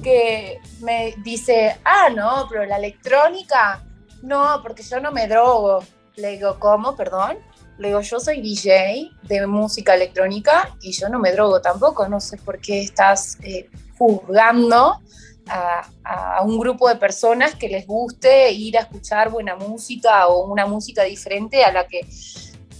que 0.03 0.59
me 0.82 1.15
dice, 1.23 1.77
ah, 1.84 2.09
no, 2.15 2.47
pero 2.49 2.65
la 2.65 2.77
electrónica, 2.77 3.84
no, 4.21 4.61
porque 4.61 4.84
yo 4.84 4.99
no 4.99 5.11
me 5.11 5.27
drogo. 5.27 5.84
Le 6.15 6.32
digo, 6.32 6.59
¿cómo? 6.59 6.95
Perdón. 6.95 7.38
Le 7.82 7.88
digo, 7.88 8.01
yo 8.01 8.19
soy 8.19 8.41
DJ 8.41 9.09
de 9.23 9.47
música 9.47 9.95
electrónica 9.95 10.69
y 10.82 10.91
yo 10.91 11.09
no 11.09 11.17
me 11.17 11.32
drogo 11.32 11.61
tampoco. 11.61 12.07
No 12.07 12.19
sé 12.19 12.38
por 12.38 12.59
qué 12.59 12.79
estás 12.79 13.39
eh, 13.41 13.71
juzgando 13.97 14.99
a, 15.47 16.43
un 16.43 16.59
grupo 16.59 16.88
de 16.88 16.97
personas 16.97 17.55
que 17.55 17.67
les 17.69 17.88
guste 17.88 18.51
ir 18.51 18.77
a 18.77 18.82
escuchar 18.82 19.32
buena 19.32 19.55
música 19.55 20.27
o 20.27 20.45
una 20.45 20.67
música 20.67 21.03
diferente 21.05 21.63
a 21.63 21.71
la 21.71 21.88
que 21.88 22.01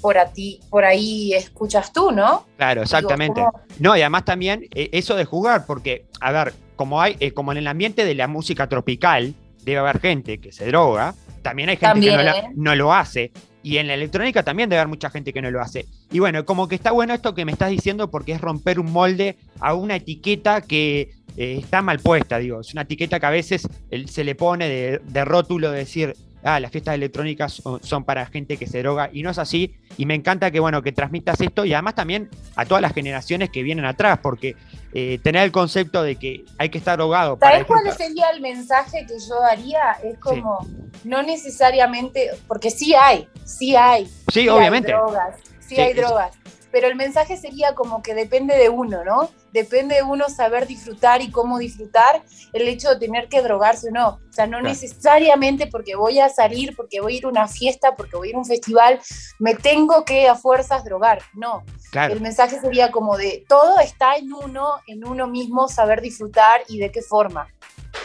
por, 0.02 0.20
a 0.20 0.28
ti, 0.28 0.60
por 0.70 0.86
ahí 0.86 1.34
escuchas 1.34 1.92
tú, 1.92 2.12
¿no? 2.12 2.46
Claro, 2.58 2.84
exactamente. 2.84 3.44
no, 3.80 3.98
y 3.98 4.02
además 4.02 4.26
también 4.26 4.68
eh, 4.76 4.90
eso 4.92 5.16
de 5.16 5.26
jugar, 5.26 5.66
porque, 5.66 6.06
a 6.20 6.32
ver, 6.32 6.54
como, 6.76 7.02
hay, 7.02 7.18
eh, 7.20 7.32
como 7.32 7.52
en 7.52 7.58
el 7.58 7.68
ambiente 7.68 8.06
de 8.06 8.14
la 8.14 8.28
música 8.28 8.70
tropical, 8.70 9.34
debe 9.64 9.80
haber 9.80 10.00
gente 10.00 10.40
que 10.40 10.52
se 10.52 10.68
droga, 10.68 11.16
también 11.42 11.70
hay 11.70 11.78
gente 11.78 12.02
que 12.02 12.50
no, 12.54 12.76
lo 12.76 12.94
hace. 12.94 13.32
Y 13.64 13.78
en 13.78 13.88
la 13.88 13.94
electrónica 13.94 14.44
también 14.44 14.70
debe 14.70 14.80
haber 14.80 14.90
mucha 14.90 15.10
gente 15.10 15.34
que 15.34 15.42
no 15.42 15.52
lo 15.52 15.62
hace. 15.62 15.86
Y 16.12 16.20
bueno, 16.20 16.46
como 16.46 16.68
que 16.68 16.76
está 16.76 16.92
bueno 16.92 17.14
esto 17.14 17.36
que 17.36 17.46
me 17.46 17.52
estás 17.52 17.70
diciendo 17.70 18.10
porque 18.10 18.32
es 18.32 18.42
romper 18.42 18.80
un 18.80 18.92
molde 18.92 19.38
a 19.60 19.74
una 19.76 19.96
etiqueta 19.98 20.62
que 20.62 21.14
eh, 21.38 21.58
está 21.60 21.82
mal 21.82 22.00
puesta, 22.00 22.40
digo. 22.40 22.62
Es 22.62 22.74
una 22.74 22.82
etiqueta 22.84 23.20
que 23.20 23.26
a 23.26 23.32
veces 23.32 23.68
se 24.08 24.24
le 24.24 24.36
pone 24.36 24.68
de, 24.68 25.02
de 25.06 25.26
rótulo 25.26 25.72
de 25.72 25.80
decir 25.80 26.16
ah, 26.44 26.60
las 26.60 26.72
fiestas 26.72 26.96
electrónicas 26.96 27.62
son, 27.82 28.04
para 28.04 28.26
gente 28.26 28.58
que 28.58 28.68
se 28.68 28.80
droga 28.80 29.10
y 29.12 29.24
no 29.24 29.30
es 29.30 29.38
así. 29.38 29.76
Y 29.98 30.06
me 30.06 30.16
encanta 30.16 30.52
que, 30.52 30.60
bueno, 30.60 30.82
que 30.82 30.92
transmitas 30.92 31.40
esto 31.42 31.66
y 31.66 31.74
además 31.74 31.96
también 31.96 32.30
a 32.56 32.66
todas 32.66 32.82
las 32.82 32.94
generaciones 32.94 33.50
que 33.50 33.64
vienen 33.64 33.86
atrás, 33.86 34.20
porque 34.22 34.56
eh, 34.94 35.20
tener 35.24 35.44
el 35.44 35.52
concepto 35.52 36.04
de 36.04 36.16
que 36.16 36.46
hay 36.58 36.70
que 36.70 36.78
estar 36.78 36.98
drogado. 36.98 37.38
¿Sabes 37.40 37.66
cuál 37.66 37.92
sería 37.94 38.30
el 38.30 38.42
mensaje 38.42 39.06
que 39.08 39.16
yo 39.20 39.40
daría? 39.40 39.92
Es 40.04 40.18
como, 40.20 40.68
no 41.04 41.24
necesariamente, 41.24 42.32
porque 42.48 42.72
sí 42.72 42.94
hay, 42.94 43.28
sí 43.44 43.76
hay. 43.76 44.10
Sí, 44.32 44.48
obviamente. 44.48 44.94
Hay 44.94 45.00
drogas, 45.00 45.36
sí, 45.60 45.80
hay 45.80 45.94
drogas 45.94 46.42
pero 46.72 46.88
el 46.88 46.96
mensaje 46.96 47.38
sería 47.38 47.76
como 47.76 48.02
que 48.02 48.14
depende 48.14 48.56
de 48.56 48.70
uno, 48.70 49.04
¿no? 49.04 49.30
Depende 49.52 49.96
de 49.96 50.04
uno 50.04 50.30
saber 50.30 50.68
disfrutar 50.68 51.22
y 51.22 51.30
cómo 51.30 51.60
disfrutar 51.60 52.24
el 52.54 52.68
hecho 52.68 52.90
de 52.90 53.00
tener 53.00 53.28
que 53.28 53.42
drogarse 53.42 53.90
o 53.90 53.92
no. 53.92 54.08
O 54.08 54.34
sea, 54.34 54.48
no 54.48 54.62
necesariamente 54.62 55.68
porque 55.68 55.96
voy 55.96 56.20
a 56.20 56.30
salir, 56.30 56.76
porque 56.76 57.02
voy 57.02 57.16
a 57.16 57.18
ir 57.18 57.26
a 57.26 57.30
una 57.30 57.48
fiesta, 57.48 57.96
porque 57.96 58.16
voy 58.16 58.28
a 58.28 58.30
ir 58.30 58.36
a 58.36 58.40
un 58.40 58.46
festival, 58.46 59.00
me 59.40 59.56
tengo 59.56 60.06
que 60.06 60.28
a 60.28 60.36
fuerzas 60.36 60.84
drogar. 60.84 61.22
No. 61.34 61.64
El 61.94 62.22
mensaje 62.22 62.60
sería 62.60 62.92
como 62.92 63.18
de 63.18 63.44
todo 63.50 63.80
está 63.80 64.16
en 64.16 64.32
uno, 64.32 64.76
en 64.88 65.06
uno 65.06 65.28
mismo, 65.28 65.68
saber 65.68 66.02
disfrutar 66.02 66.62
y 66.70 66.80
de 66.80 66.92
qué 66.92 67.02
forma. 67.02 67.48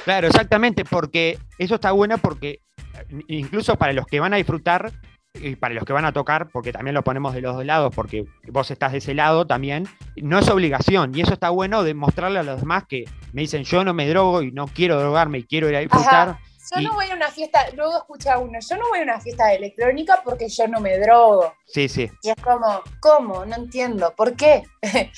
Claro, 0.04 0.26
exactamente, 0.26 0.84
porque 0.84 1.38
eso 1.58 1.76
está 1.76 1.92
bueno 1.92 2.18
porque 2.18 2.60
incluso 3.28 3.76
para 3.76 3.92
los 3.92 4.06
que 4.06 4.20
van 4.20 4.34
a 4.34 4.36
disfrutar, 4.36 4.92
y 5.40 5.56
para 5.56 5.74
los 5.74 5.84
que 5.84 5.92
van 5.92 6.04
a 6.04 6.12
tocar, 6.12 6.48
porque 6.48 6.72
también 6.72 6.94
lo 6.94 7.02
ponemos 7.02 7.34
de 7.34 7.40
los 7.40 7.54
dos 7.54 7.64
lados, 7.64 7.94
porque 7.94 8.26
vos 8.48 8.70
estás 8.70 8.92
de 8.92 8.98
ese 8.98 9.14
lado 9.14 9.46
también, 9.46 9.86
no 10.16 10.38
es 10.38 10.48
obligación. 10.48 11.12
Y 11.14 11.20
eso 11.20 11.32
está 11.32 11.50
bueno 11.50 11.82
de 11.82 11.94
mostrarle 11.94 12.38
a 12.38 12.42
los 12.42 12.60
demás 12.60 12.84
que 12.88 13.04
me 13.32 13.42
dicen 13.42 13.64
yo 13.64 13.84
no 13.84 13.94
me 13.94 14.08
drogo 14.08 14.42
y 14.42 14.52
no 14.52 14.66
quiero 14.66 14.98
drogarme 14.98 15.38
y 15.38 15.44
quiero 15.44 15.68
ir 15.68 15.76
a 15.76 15.80
disfrutar. 15.80 16.38
Yo 16.74 16.80
no 16.80 16.94
voy 16.94 17.06
a 17.10 17.14
una 17.14 17.28
fiesta, 17.28 17.66
luego 17.74 17.96
escucha 17.98 18.38
uno, 18.38 18.58
yo 18.58 18.76
no 18.76 18.88
voy 18.88 19.00
a 19.00 19.02
una 19.02 19.20
fiesta 19.20 19.46
de 19.46 19.56
electrónica 19.56 20.20
porque 20.24 20.48
yo 20.48 20.66
no 20.66 20.80
me 20.80 20.98
drogo. 20.98 21.54
Sí, 21.66 21.88
sí. 21.88 22.10
Y 22.22 22.30
es 22.30 22.36
como, 22.36 22.82
¿cómo? 23.00 23.44
No 23.44 23.56
entiendo. 23.56 24.12
¿Por 24.16 24.34
qué? 24.36 24.62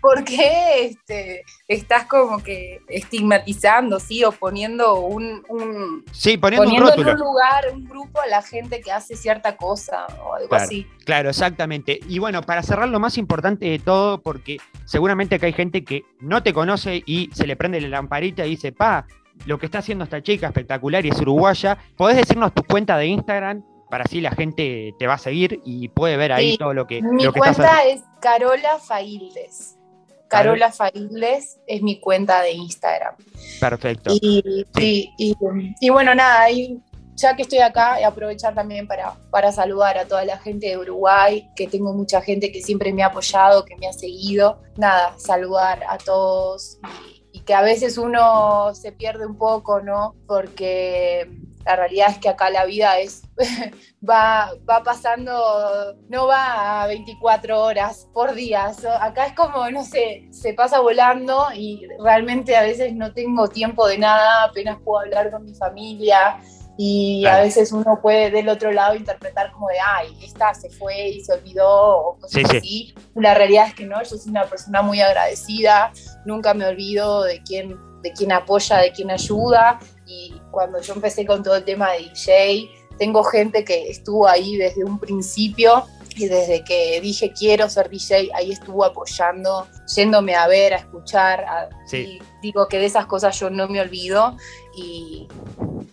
¿Por 0.00 0.24
qué 0.24 0.86
este, 0.86 1.44
estás 1.68 2.06
como 2.06 2.42
que 2.42 2.82
estigmatizando, 2.88 4.00
sí? 4.00 4.24
O 4.24 4.32
poniendo 4.32 5.00
un, 5.00 6.04
sí, 6.12 6.36
poniendo, 6.36 6.68
un 6.68 6.74
en 6.74 7.08
un 7.08 7.18
lugar, 7.18 7.64
un 7.72 7.84
grupo 7.84 8.20
a 8.20 8.26
la 8.26 8.42
gente 8.42 8.80
que 8.80 8.92
hace 8.92 9.16
cierta 9.16 9.56
cosa 9.56 10.06
o 10.24 10.34
algo 10.34 10.54
así. 10.54 10.86
Claro, 11.04 11.30
exactamente. 11.30 12.00
Y 12.08 12.18
bueno, 12.18 12.42
para 12.42 12.62
cerrar 12.62 12.88
lo 12.88 13.00
más 13.00 13.18
importante 13.18 13.66
de 13.66 13.78
todo, 13.78 14.20
porque 14.22 14.58
seguramente 14.84 15.38
que 15.38 15.46
hay 15.46 15.52
gente 15.52 15.84
que 15.84 16.04
no 16.20 16.42
te 16.42 16.52
conoce 16.52 17.02
y 17.06 17.30
se 17.32 17.46
le 17.46 17.56
prende 17.56 17.80
la 17.80 17.88
lamparita 17.88 18.44
y 18.46 18.50
dice, 18.50 18.72
pa, 18.72 19.06
lo 19.44 19.58
que 19.58 19.66
está 19.66 19.78
haciendo 19.78 20.04
esta 20.04 20.22
chica 20.22 20.46
espectacular 20.46 21.04
y 21.04 21.10
es 21.10 21.20
uruguaya. 21.20 21.78
¿Podés 21.96 22.16
decirnos 22.16 22.54
tu 22.54 22.62
cuenta 22.62 22.96
de 22.96 23.06
Instagram? 23.06 23.64
Para 23.90 24.04
así 24.04 24.20
la 24.20 24.32
gente 24.32 24.94
te 24.98 25.06
va 25.06 25.14
a 25.14 25.18
seguir 25.18 25.60
y 25.64 25.88
puede 25.88 26.16
ver 26.16 26.32
ahí 26.32 26.56
todo 26.56 26.74
lo 26.74 26.86
que. 26.86 27.02
Mi 27.02 27.26
cuenta 27.26 27.84
es 27.84 28.02
Carola 28.20 28.78
Faildes. 28.78 29.76
Carola 30.28 30.72
Faildes 30.72 31.60
es 31.68 31.82
mi 31.82 32.00
cuenta 32.00 32.42
de 32.42 32.52
Instagram. 32.52 33.14
Perfecto. 33.60 34.12
Y, 34.20 35.12
y, 35.80 35.90
bueno, 35.90 36.14
nada, 36.16 36.48
ya 37.14 37.36
que 37.36 37.42
estoy 37.42 37.60
acá, 37.60 38.04
aprovechar 38.04 38.54
también 38.54 38.88
para, 38.88 39.14
para 39.30 39.52
saludar 39.52 39.98
a 39.98 40.06
toda 40.06 40.24
la 40.24 40.38
gente 40.38 40.66
de 40.66 40.78
Uruguay, 40.78 41.48
que 41.54 41.68
tengo 41.68 41.92
mucha 41.92 42.20
gente 42.20 42.50
que 42.50 42.60
siempre 42.60 42.92
me 42.92 43.04
ha 43.04 43.06
apoyado, 43.06 43.64
que 43.64 43.76
me 43.76 43.86
ha 43.86 43.92
seguido. 43.92 44.60
Nada, 44.76 45.14
saludar 45.16 45.84
a 45.88 45.96
todos 45.96 46.78
que 47.46 47.54
a 47.54 47.62
veces 47.62 47.96
uno 47.96 48.74
se 48.74 48.92
pierde 48.92 49.24
un 49.24 49.38
poco, 49.38 49.80
¿no? 49.80 50.16
Porque 50.26 51.30
la 51.64 51.76
realidad 51.76 52.10
es 52.10 52.18
que 52.18 52.28
acá 52.28 52.50
la 52.50 52.64
vida 52.64 52.98
es 52.98 53.22
va, 54.08 54.52
va 54.68 54.82
pasando, 54.82 55.96
no 56.08 56.26
va 56.26 56.82
a 56.82 56.86
24 56.86 57.60
horas 57.60 58.08
por 58.12 58.34
día. 58.34 58.72
acá 59.00 59.26
es 59.26 59.32
como, 59.34 59.70
no 59.70 59.84
sé, 59.84 60.28
se 60.30 60.54
pasa 60.54 60.80
volando 60.80 61.46
y 61.54 61.86
realmente 62.02 62.56
a 62.56 62.62
veces 62.62 62.94
no 62.94 63.12
tengo 63.12 63.48
tiempo 63.48 63.86
de 63.86 63.98
nada, 63.98 64.44
apenas 64.44 64.78
puedo 64.84 65.04
hablar 65.04 65.30
con 65.30 65.44
mi 65.44 65.54
familia. 65.54 66.40
Y 66.78 67.24
a 67.24 67.40
veces 67.40 67.72
uno 67.72 68.00
puede 68.02 68.30
del 68.30 68.48
otro 68.48 68.70
lado 68.70 68.94
interpretar 68.94 69.50
como 69.52 69.68
de, 69.68 69.76
ay, 69.84 70.16
esta 70.22 70.52
se 70.52 70.68
fue 70.68 71.08
y 71.08 71.20
se 71.24 71.32
olvidó 71.32 71.98
o 71.98 72.18
cosas 72.18 72.44
así. 72.44 72.94
La 73.14 73.34
realidad 73.34 73.68
es 73.68 73.74
que 73.74 73.86
no, 73.86 74.02
yo 74.02 74.16
soy 74.16 74.30
una 74.30 74.44
persona 74.44 74.82
muy 74.82 75.00
agradecida, 75.00 75.92
nunca 76.26 76.52
me 76.52 76.66
olvido 76.66 77.22
de 77.22 77.42
quién, 77.42 77.76
de 78.02 78.12
quién 78.12 78.30
apoya, 78.32 78.78
de 78.78 78.92
quién 78.92 79.10
ayuda. 79.10 79.78
Y 80.06 80.34
cuando 80.50 80.80
yo 80.82 80.92
empecé 80.92 81.24
con 81.24 81.42
todo 81.42 81.56
el 81.56 81.64
tema 81.64 81.92
de 81.92 82.00
DJ, 82.00 82.70
tengo 82.98 83.24
gente 83.24 83.64
que 83.64 83.88
estuvo 83.88 84.28
ahí 84.28 84.56
desde 84.56 84.84
un 84.84 84.98
principio 84.98 85.84
y 86.16 86.28
desde 86.28 86.64
que 86.64 86.98
dije 87.00 87.32
quiero 87.32 87.68
ser 87.68 87.90
DJ, 87.90 88.30
ahí 88.34 88.50
estuvo 88.50 88.84
apoyando, 88.84 89.66
yéndome 89.94 90.34
a 90.34 90.46
ver, 90.46 90.72
a 90.72 90.78
escuchar. 90.78 91.68
y 91.92 92.18
digo 92.40 92.68
que 92.68 92.78
de 92.78 92.86
esas 92.86 93.06
cosas 93.06 93.38
yo 93.38 93.50
no 93.50 93.68
me 93.68 93.80
olvido 93.80 94.36
y, 94.76 95.28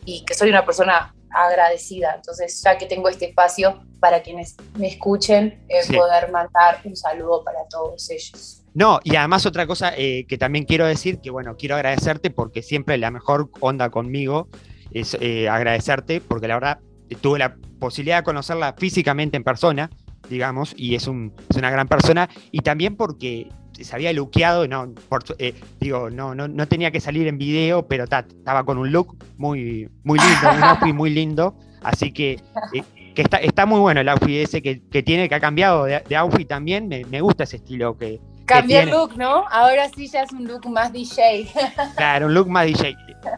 y 0.05 0.25
que 0.25 0.33
soy 0.33 0.49
una 0.49 0.65
persona 0.65 1.13
agradecida. 1.33 2.13
Entonces, 2.15 2.61
ya 2.63 2.77
que 2.77 2.85
tengo 2.85 3.09
este 3.09 3.25
espacio 3.25 3.83
para 3.99 4.21
quienes 4.21 4.55
me 4.77 4.87
escuchen, 4.87 5.63
eh, 5.69 5.95
poder 5.95 6.31
mandar 6.31 6.81
un 6.83 6.95
saludo 6.95 7.43
para 7.43 7.59
todos 7.69 8.09
ellos. 8.09 8.63
No, 8.73 8.99
y 9.03 9.15
además 9.15 9.45
otra 9.45 9.67
cosa 9.67 9.93
eh, 9.95 10.25
que 10.27 10.37
también 10.37 10.65
quiero 10.65 10.85
decir, 10.85 11.19
que 11.21 11.29
bueno, 11.29 11.55
quiero 11.57 11.75
agradecerte 11.75 12.29
porque 12.29 12.61
siempre 12.61 12.97
la 12.97 13.11
mejor 13.11 13.49
onda 13.59 13.89
conmigo 13.89 14.47
es 14.91 15.15
eh, 15.19 15.47
agradecerte, 15.47 16.21
porque 16.21 16.47
la 16.47 16.55
verdad 16.55 16.79
tuve 17.21 17.39
la 17.39 17.55
posibilidad 17.79 18.17
de 18.17 18.23
conocerla 18.23 18.75
físicamente 18.77 19.37
en 19.37 19.43
persona, 19.43 19.89
digamos, 20.29 20.73
y 20.77 20.95
es, 20.95 21.07
un, 21.07 21.33
es 21.49 21.57
una 21.57 21.69
gran 21.69 21.87
persona, 21.87 22.29
y 22.51 22.59
también 22.59 22.95
porque 22.95 23.49
se 23.73 23.95
había 23.95 24.13
luqueado, 24.13 24.67
no, 24.67 24.93
eh, 25.39 25.53
digo, 25.79 26.09
no, 26.09 26.35
no, 26.35 26.47
no, 26.47 26.67
tenía 26.67 26.91
que 26.91 26.99
salir 26.99 27.27
en 27.27 27.37
video, 27.37 27.87
pero 27.87 28.03
estaba 28.03 28.63
con 28.63 28.77
un 28.77 28.91
look 28.91 29.17
muy, 29.37 29.89
muy 30.03 30.19
lindo, 30.19 30.57
un 30.57 30.63
outfit 30.63 30.93
muy 30.93 31.09
lindo, 31.09 31.55
así 31.81 32.11
que, 32.11 32.39
eh, 32.73 32.83
que 33.15 33.21
está, 33.21 33.37
está, 33.37 33.65
muy 33.65 33.79
bueno 33.79 34.01
el 34.01 34.09
outfit 34.09 34.43
ese 34.43 34.61
que, 34.61 34.81
que, 34.89 35.03
tiene, 35.03 35.27
que 35.27 35.35
ha 35.35 35.39
cambiado 35.39 35.85
de, 35.85 36.15
outfit 36.15 36.47
también, 36.47 36.87
me, 36.87 37.05
me, 37.05 37.21
gusta 37.21 37.43
ese 37.43 37.57
estilo 37.57 37.97
que, 37.97 38.19
Cambió 38.45 38.81
el 38.81 38.89
look, 38.89 39.15
¿no? 39.15 39.45
Ahora 39.49 39.87
sí 39.95 40.07
ya 40.07 40.23
es 40.23 40.31
un 40.33 40.45
look 40.45 40.67
más 40.69 40.91
DJ. 40.91 41.47
Claro, 41.95 42.25
un 42.25 42.33
look 42.33 42.49
más 42.49 42.65
DJ. 42.65 42.95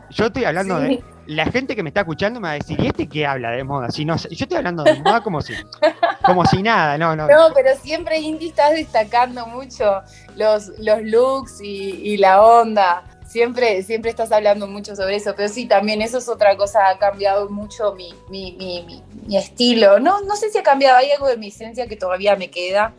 Yo 0.10 0.26
estoy 0.26 0.45
hablando 0.45 0.80
de. 0.80 1.03
La 1.27 1.45
gente 1.45 1.76
que 1.76 1.84
me 1.84 1.89
está 1.89 2.02
escuchando 2.02 2.39
me 2.39 2.47
va 2.47 2.52
a 2.52 2.56
decir, 2.56 2.80
¿y 2.80 2.88
este 2.88 3.07
qué 3.07 3.26
habla 3.26 3.52
de 3.52 3.64
moda? 3.64 3.89
Si 3.91 4.06
no, 4.06 4.15
yo 4.15 4.27
estoy 4.30 4.57
hablando 4.57 4.84
de 4.84 4.95
moda 4.95 5.22
como 5.22 5.41
si, 5.41 5.53
como 6.26 6.45
si 6.45 6.61
nada, 6.61 6.97
no, 6.97 7.15
no. 7.15 7.27
No, 7.27 7.53
pero 7.53 7.76
siempre 7.81 8.19
Indy 8.19 8.49
estás 8.49 8.73
destacando 8.73 9.47
mucho 9.47 10.02
los, 10.35 10.68
los 10.80 11.02
looks 11.02 11.61
y, 11.61 12.18
la 12.18 12.43
onda. 12.43 13.03
Siempre, 13.27 13.84
siempre 13.84 14.11
estás 14.11 14.31
hablando 14.31 14.68
mucho 14.68 14.95
sobre 14.95 15.15
eso, 15.15 15.34
pero 15.35 15.49
sí, 15.49 15.65
también 15.65 16.02
eso 16.02 16.19
es 16.19 16.30
otra 16.30 16.56
cosa, 16.56 16.89
ha 16.89 16.97
cambiado 16.97 17.49
mucho 17.49 17.93
mi, 17.95 18.14
mi, 18.30 18.53
mi, 18.53 19.03
mi 19.26 19.38
estilo. 19.38 19.99
No, 19.99 20.22
no 20.22 20.35
sé 20.35 20.49
si 20.49 20.57
ha 20.57 20.64
cambiado, 20.64 20.97
hay 20.97 21.11
algo 21.11 21.27
de 21.27 21.38
mi 21.38 21.47
esencia 21.47 21.88
que 21.88 21.97
todavía 21.97 22.35
me 22.35 22.49
queda, 22.49 22.93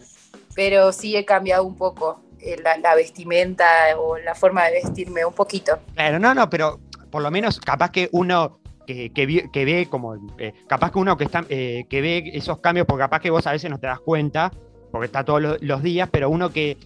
pero 0.55 0.93
sí 0.93 1.17
he 1.17 1.25
cambiado 1.25 1.65
un 1.65 1.77
poco 1.77 2.21
eh, 2.47 2.63
la, 2.63 2.95
vestimenta 2.95 3.67
o 3.99 4.19
la 4.19 4.35
forma 4.37 4.67
de 4.67 4.75
vestirme, 4.75 5.25
un 5.25 5.33
poquito. 5.33 5.81
Claro, 5.95 6.21
no, 6.21 6.33
no, 6.33 6.49
pero 6.49 6.79
por 7.17 7.23
lo 7.23 7.31
menos 7.31 7.61
capaz 7.61 7.93
que 7.93 8.11
uno 8.13 8.61
que, 8.87 9.11
que, 9.11 9.65
ve 9.65 9.89
como, 9.89 10.17
eh, 10.37 10.53
capaz 10.67 10.93
que 10.93 10.99
uno 10.99 11.17
que, 11.17 11.25
está, 11.25 11.47
eh, 11.49 11.87
que 11.89 12.03
ve 12.03 12.31
esos 12.35 12.61
cambios, 12.61 12.87
porque 12.87 13.05
capaz 13.05 13.21
que 13.21 13.31
vos 13.31 13.47
a 13.47 13.53
veces 13.53 13.71
no 13.71 13.81
te 13.81 13.87
das 13.87 14.01
cuenta, 14.01 14.53
porque 14.93 15.07
está 15.07 15.25
todos 15.25 15.59
los, 15.59 15.83
días, 15.83 16.11
pero 16.13 16.29
uno 16.29 16.53
que, 16.53 16.77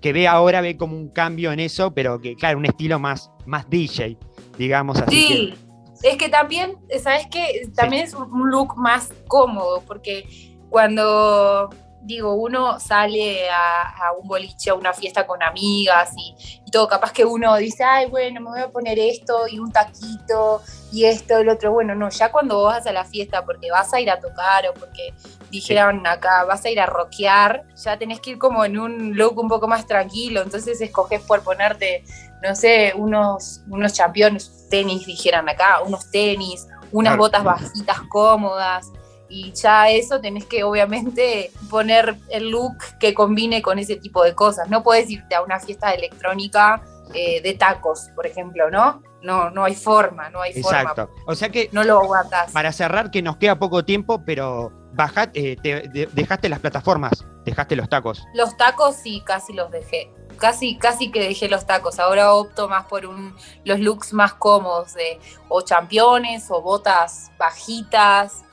que, 0.00 0.12
ve 0.14 0.26
ahora 0.26 0.62
ve 0.62 0.78
como 0.78 0.96
un 0.96 1.10
cambio 1.10 1.52
en 1.52 1.60
eso, 1.60 1.92
pero 1.92 2.18
que 2.18 2.34
claro, 2.34 2.56
un 2.56 2.64
estilo 2.64 2.98
más, 2.98 3.30
más 3.44 3.68
DJ, 3.68 4.16
digamos 4.56 5.02
así. 5.02 5.14
Sí, 5.14 5.54
es 6.02 6.16
que 6.16 6.30
también, 6.30 6.78
¿sabes 7.02 7.26
qué? 7.30 7.70
También 7.76 8.04
es 8.04 8.14
un 8.14 8.50
look 8.50 8.74
más 8.78 9.12
cómodo, 9.28 9.82
porque 9.86 10.56
cuando 10.70 11.68
digo, 12.04 12.34
uno 12.34 12.78
sale 12.78 13.48
a, 13.50 14.12
un 14.20 14.28
boliche, 14.28 14.70
a 14.70 14.74
una 14.74 14.92
fiesta 14.92 15.26
con 15.26 15.42
amigas 15.42 16.12
y, 16.16 16.34
todo, 16.70 16.88
capaz 16.88 17.12
que 17.12 17.24
uno 17.24 17.56
dice, 17.56 17.84
ay, 17.84 18.06
bueno, 18.06 18.40
me 18.40 18.50
voy 18.50 18.60
a 18.60 18.68
poner 18.68 18.98
esto 18.98 19.46
y 19.48 19.60
un 19.60 19.70
taquito 19.70 20.60
y 20.90 21.04
esto, 21.04 21.38
el 21.38 21.48
otro, 21.48 21.72
bueno, 21.72 21.94
no, 21.94 22.10
ya 22.10 22.32
cuando 22.32 22.64
vas 22.64 22.84
a 22.88 22.92
la 22.92 23.04
fiesta 23.04 23.44
porque 23.44 23.70
vas 23.70 23.94
a 23.94 24.00
ir 24.00 24.10
a 24.10 24.18
tocar 24.18 24.66
o 24.66 24.74
porque 24.74 25.14
dijeron 25.50 26.04
acá, 26.04 26.42
vas 26.44 26.64
a 26.64 26.70
ir 26.70 26.80
a 26.80 26.86
rockear, 26.86 27.64
ya 27.76 27.96
tenés 27.96 28.18
que 28.18 28.30
ir 28.30 28.38
como 28.38 28.64
en 28.64 28.76
un 28.76 29.16
look 29.16 29.38
un 29.38 29.48
poco 29.48 29.68
más 29.68 29.86
tranquilo, 29.86 30.42
entonces 30.42 30.80
escoges 30.80 31.20
por 31.20 31.44
ponerte, 31.44 32.02
no 32.42 32.56
sé, 32.56 32.92
unos, 32.96 33.62
unos 33.68 33.92
championes, 33.92 34.66
tenis, 34.68 35.06
dijeran 35.06 35.48
acá, 35.48 35.80
unos 35.80 36.10
tenis, 36.10 36.66
unas 36.90 37.16
botas 37.16 37.44
bajitas 37.44 38.00
cómodas, 38.08 38.90
y 39.34 39.50
ya 39.52 39.90
eso 39.90 40.20
tenés 40.20 40.46
que 40.46 40.62
obviamente 40.62 41.50
poner 41.68 42.16
el 42.28 42.50
look 42.50 42.76
que 43.00 43.12
combine 43.12 43.62
con 43.62 43.80
ese 43.80 43.96
tipo 43.96 44.22
de 44.22 44.32
cosas. 44.32 44.70
No 44.70 44.84
puedes 44.84 45.10
irte 45.10 45.34
a 45.34 45.42
una 45.42 45.58
fiesta 45.58 45.92
electrónica 45.92 46.80
eh, 47.12 47.42
de 47.42 47.54
tacos, 47.54 48.10
por 48.14 48.28
ejemplo, 48.28 48.70
¿no? 48.70 49.02
No, 49.22 49.50
no 49.50 49.64
hay 49.64 49.74
forma, 49.74 50.30
no 50.30 50.40
hay 50.40 50.52
Exacto. 50.52 51.08
forma. 51.08 51.22
O 51.26 51.34
sea 51.34 51.48
que 51.48 51.68
no 51.72 51.82
lo 51.82 51.98
aguantas. 51.98 52.52
Para 52.52 52.70
cerrar, 52.70 53.10
que 53.10 53.22
nos 53.22 53.38
queda 53.38 53.58
poco 53.58 53.84
tiempo, 53.84 54.22
pero 54.24 54.70
bajate, 54.92 55.58
eh, 55.64 56.08
dejaste 56.12 56.48
las 56.48 56.60
plataformas, 56.60 57.26
dejaste 57.44 57.74
los 57.74 57.88
tacos. 57.88 58.24
Los 58.34 58.56
tacos 58.56 58.94
sí, 58.94 59.20
casi 59.26 59.52
los 59.52 59.68
dejé. 59.72 60.12
Casi, 60.36 60.78
casi 60.78 61.10
que 61.10 61.20
dejé 61.20 61.48
los 61.48 61.66
tacos. 61.66 61.98
Ahora 61.98 62.34
opto 62.34 62.68
más 62.68 62.84
por 62.84 63.04
un, 63.04 63.34
los 63.64 63.80
looks 63.80 64.12
más 64.12 64.34
cómodos 64.34 64.94
de 64.94 65.18
o 65.48 65.60
championes 65.62 66.52
o 66.52 66.62
botas 66.62 67.32
bajitas 67.36 68.44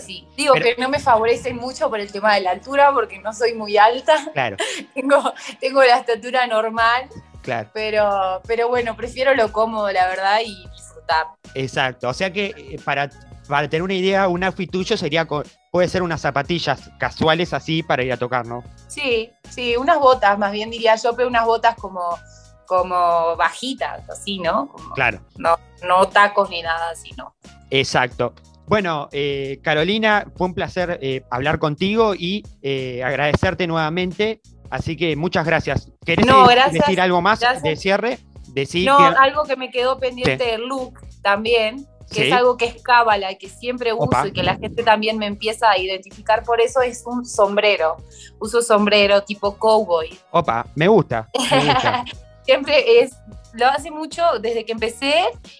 Sí, 0.00 0.26
digo 0.36 0.54
que 0.54 0.76
no 0.78 0.88
me 0.88 0.98
favorecen 0.98 1.56
mucho 1.56 1.88
por 1.88 2.00
el 2.00 2.10
tema 2.10 2.34
de 2.34 2.40
la 2.42 2.50
altura, 2.50 2.92
porque 2.92 3.18
no 3.18 3.32
soy 3.32 3.54
muy 3.54 3.76
alta. 3.76 4.16
Claro. 4.32 4.56
tengo, 4.94 5.32
tengo 5.60 5.82
la 5.82 5.98
estatura 5.98 6.46
normal. 6.46 7.08
Claro. 7.42 7.70
Pero, 7.72 8.42
pero 8.46 8.68
bueno, 8.68 8.96
prefiero 8.96 9.34
lo 9.34 9.52
cómodo, 9.52 9.90
la 9.92 10.08
verdad, 10.08 10.40
y 10.44 10.68
disfrutar. 10.70 11.26
Exacto. 11.54 12.08
O 12.08 12.14
sea 12.14 12.32
que 12.32 12.46
eh, 12.46 12.80
para, 12.84 13.08
para 13.48 13.68
tener 13.68 13.82
una 13.82 13.94
idea, 13.94 14.26
un 14.26 14.42
outfit 14.42 14.70
tuyo 14.70 14.96
sería 14.96 15.26
puede 15.70 15.88
ser 15.88 16.02
unas 16.02 16.20
zapatillas 16.20 16.90
casuales 16.98 17.52
así 17.52 17.82
para 17.82 18.02
ir 18.02 18.12
a 18.12 18.16
tocar, 18.16 18.46
¿no? 18.46 18.64
Sí, 18.88 19.30
sí, 19.48 19.76
unas 19.76 19.98
botas, 19.98 20.38
más 20.38 20.50
bien 20.50 20.70
diría 20.70 20.96
yo, 20.96 21.14
pero 21.14 21.28
unas 21.28 21.44
botas 21.44 21.76
como, 21.76 22.18
como 22.66 23.36
bajitas, 23.36 24.08
así, 24.08 24.38
¿no? 24.38 24.74
claro. 24.94 25.20
No, 25.36 25.56
no 25.84 26.08
tacos 26.08 26.50
ni 26.50 26.62
nada 26.62 26.90
así, 26.90 27.10
¿no? 27.16 27.34
Exacto. 27.70 28.34
Bueno, 28.66 29.08
eh, 29.12 29.60
Carolina, 29.62 30.26
fue 30.36 30.48
un 30.48 30.54
placer 30.54 30.98
eh, 31.00 31.22
hablar 31.30 31.58
contigo 31.58 32.14
y 32.14 32.44
eh, 32.62 33.02
agradecerte 33.04 33.66
nuevamente. 33.66 34.40
Así 34.70 34.96
que 34.96 35.14
muchas 35.14 35.46
gracias. 35.46 35.92
¿Querés 36.04 36.26
decir 36.72 37.00
algo 37.00 37.22
más 37.22 37.40
de 37.62 37.76
cierre? 37.76 38.18
no, 38.84 38.98
algo 38.98 39.44
que 39.44 39.56
me 39.56 39.70
quedó 39.70 39.98
pendiente 39.98 40.44
del 40.44 40.62
look 40.62 40.98
también, 41.22 41.86
que 42.10 42.28
es 42.28 42.32
algo 42.32 42.56
que 42.56 42.64
es 42.64 42.82
cábala 42.82 43.30
y 43.32 43.38
que 43.38 43.48
siempre 43.48 43.92
uso 43.92 44.26
y 44.26 44.32
que 44.32 44.42
la 44.42 44.56
gente 44.56 44.82
también 44.82 45.18
me 45.18 45.26
empieza 45.26 45.70
a 45.70 45.78
identificar 45.78 46.42
por 46.42 46.60
eso, 46.60 46.80
es 46.80 47.04
un 47.06 47.24
sombrero. 47.24 47.96
Uso 48.40 48.62
sombrero 48.62 49.22
tipo 49.22 49.56
cowboy. 49.56 50.18
Opa, 50.30 50.66
me 50.74 50.88
gusta. 50.88 51.28
Me 51.50 51.64
gusta. 51.64 52.04
siempre 52.46 53.00
es 53.00 53.12
lo 53.56 53.66
hace 53.66 53.90
mucho 53.90 54.22
desde 54.40 54.64
que 54.64 54.72
empecé 54.72 55.14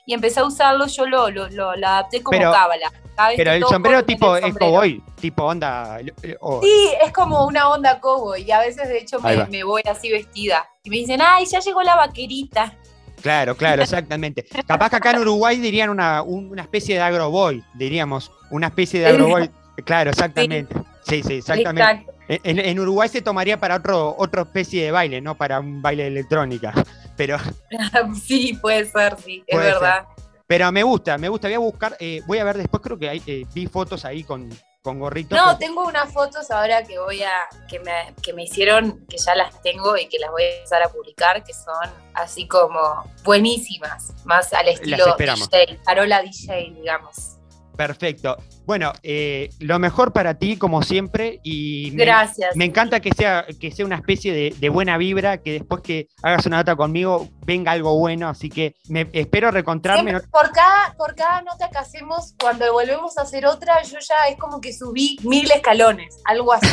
y 0.04 0.14
empecé 0.14 0.40
a 0.40 0.44
usarlo, 0.44 0.86
yo 0.86 1.06
lo, 1.06 1.30
lo, 1.30 1.48
lo, 1.48 1.70
adapté 1.70 2.22
como 2.22 2.38
cábala. 2.38 2.92
Pero 3.36 3.52
el 3.52 3.64
sombrero 3.64 4.04
tipo 4.04 4.36
es 4.36 4.54
cowboy, 4.54 5.02
tipo 5.20 5.44
onda. 5.44 5.98
Sí, 6.22 6.92
es 7.02 7.12
como 7.12 7.46
una 7.46 7.70
onda 7.70 7.98
cowboy 8.00 8.42
y 8.42 8.50
a 8.50 8.60
veces 8.60 8.88
de 8.88 8.98
hecho 8.98 9.18
me, 9.20 9.64
voy 9.64 9.82
así 9.90 10.10
vestida 10.10 10.68
y 10.82 10.90
me 10.90 10.96
dicen, 10.96 11.20
ay, 11.22 11.46
ya 11.46 11.60
llegó 11.60 11.82
la 11.82 11.96
vaquerita. 11.96 12.74
Claro, 13.22 13.56
claro, 13.56 13.82
exactamente. 13.82 14.44
Capaz 14.66 14.90
que 14.90 14.96
acá 14.96 15.12
en 15.12 15.20
Uruguay 15.20 15.56
dirían 15.56 15.88
una, 15.88 16.22
una 16.22 16.62
especie 16.62 16.96
de 16.96 17.00
agroboy, 17.00 17.64
diríamos, 17.74 18.30
una 18.50 18.66
especie 18.66 19.00
de 19.00 19.06
agroboy. 19.08 19.50
Claro, 19.84 20.10
exactamente. 20.10 20.74
Sí, 21.08 21.22
sí, 21.22 21.34
exactamente. 21.34 22.06
En, 22.28 22.80
Uruguay 22.80 23.08
se 23.08 23.22
tomaría 23.22 23.58
para 23.58 23.76
otro, 23.76 24.14
otra 24.18 24.42
especie 24.42 24.84
de 24.84 24.90
baile, 24.90 25.20
no 25.20 25.36
para 25.36 25.60
un 25.60 25.80
baile 25.80 26.04
de 26.04 26.08
electrónica. 26.08 26.72
Pero. 27.16 27.38
sí, 28.22 28.58
puede 28.60 28.84
ser, 28.86 29.16
sí, 29.18 29.44
es 29.46 29.58
verdad. 29.58 30.06
Pero 30.46 30.70
me 30.70 30.82
gusta, 30.82 31.18
me 31.18 31.28
gusta. 31.28 31.48
Voy 31.48 31.54
a 31.54 31.58
buscar, 31.58 31.96
eh, 31.98 32.20
voy 32.26 32.38
a 32.38 32.44
ver 32.44 32.58
después, 32.58 32.82
creo 32.82 32.98
que 32.98 33.08
hay, 33.08 33.22
eh, 33.26 33.44
vi 33.52 33.66
fotos 33.66 34.04
ahí 34.04 34.22
con, 34.22 34.48
con 34.82 35.00
gorritos. 35.00 35.36
No, 35.36 35.58
tengo 35.58 35.84
unas 35.84 36.12
fotos 36.12 36.50
ahora 36.52 36.84
que 36.84 36.98
voy 36.98 37.22
a, 37.22 37.32
que 37.68 37.80
me, 37.80 38.14
que 38.22 38.32
me 38.32 38.44
hicieron, 38.44 39.04
que 39.08 39.18
ya 39.18 39.34
las 39.34 39.60
tengo 39.62 39.96
y 39.96 40.06
que 40.06 40.20
las 40.20 40.30
voy 40.30 40.44
a 40.44 40.56
empezar 40.56 40.82
a 40.82 40.88
publicar, 40.88 41.42
que 41.42 41.52
son 41.52 41.90
así 42.14 42.46
como 42.46 42.78
buenísimas, 43.24 44.12
más 44.24 44.52
al 44.52 44.68
estilo 44.68 45.16
DJ, 45.18 45.80
Carola 45.84 46.22
DJ, 46.22 46.74
digamos. 46.76 47.38
Perfecto. 47.76 48.36
Bueno, 48.66 48.92
eh, 49.04 49.50
lo 49.60 49.78
mejor 49.78 50.12
para 50.12 50.34
ti, 50.34 50.56
como 50.56 50.82
siempre, 50.82 51.38
y 51.44 51.92
me, 51.94 52.04
Gracias. 52.04 52.56
me 52.56 52.64
encanta 52.64 52.98
que 52.98 53.12
sea, 53.16 53.46
que 53.60 53.70
sea 53.70 53.86
una 53.86 53.94
especie 53.94 54.52
de, 54.58 54.68
buena 54.68 54.98
vibra, 54.98 55.38
que 55.38 55.52
después 55.52 55.82
que 55.82 56.08
hagas 56.20 56.44
una 56.46 56.58
nota 56.58 56.74
conmigo 56.74 57.28
venga 57.46 57.70
algo 57.70 57.96
bueno, 57.96 58.28
así 58.28 58.50
que 58.50 58.74
me 58.88 59.08
espero 59.12 59.52
reencontrarme. 59.52 60.20
por, 60.20 60.50
cada, 60.50 60.94
por 60.98 61.14
cada 61.14 61.42
nota 61.42 61.70
que 61.70 61.78
hacemos, 61.78 62.34
cuando 62.40 62.72
volvemos 62.72 63.16
a 63.18 63.22
hacer 63.22 63.46
otra, 63.46 63.80
yo 63.84 63.98
ya 64.00 64.16
es 64.28 64.36
como 64.36 64.60
que 64.60 64.72
subí 64.72 65.16
mil 65.22 65.48
escalones, 65.52 66.18
algo 66.24 66.52
así. 66.52 66.66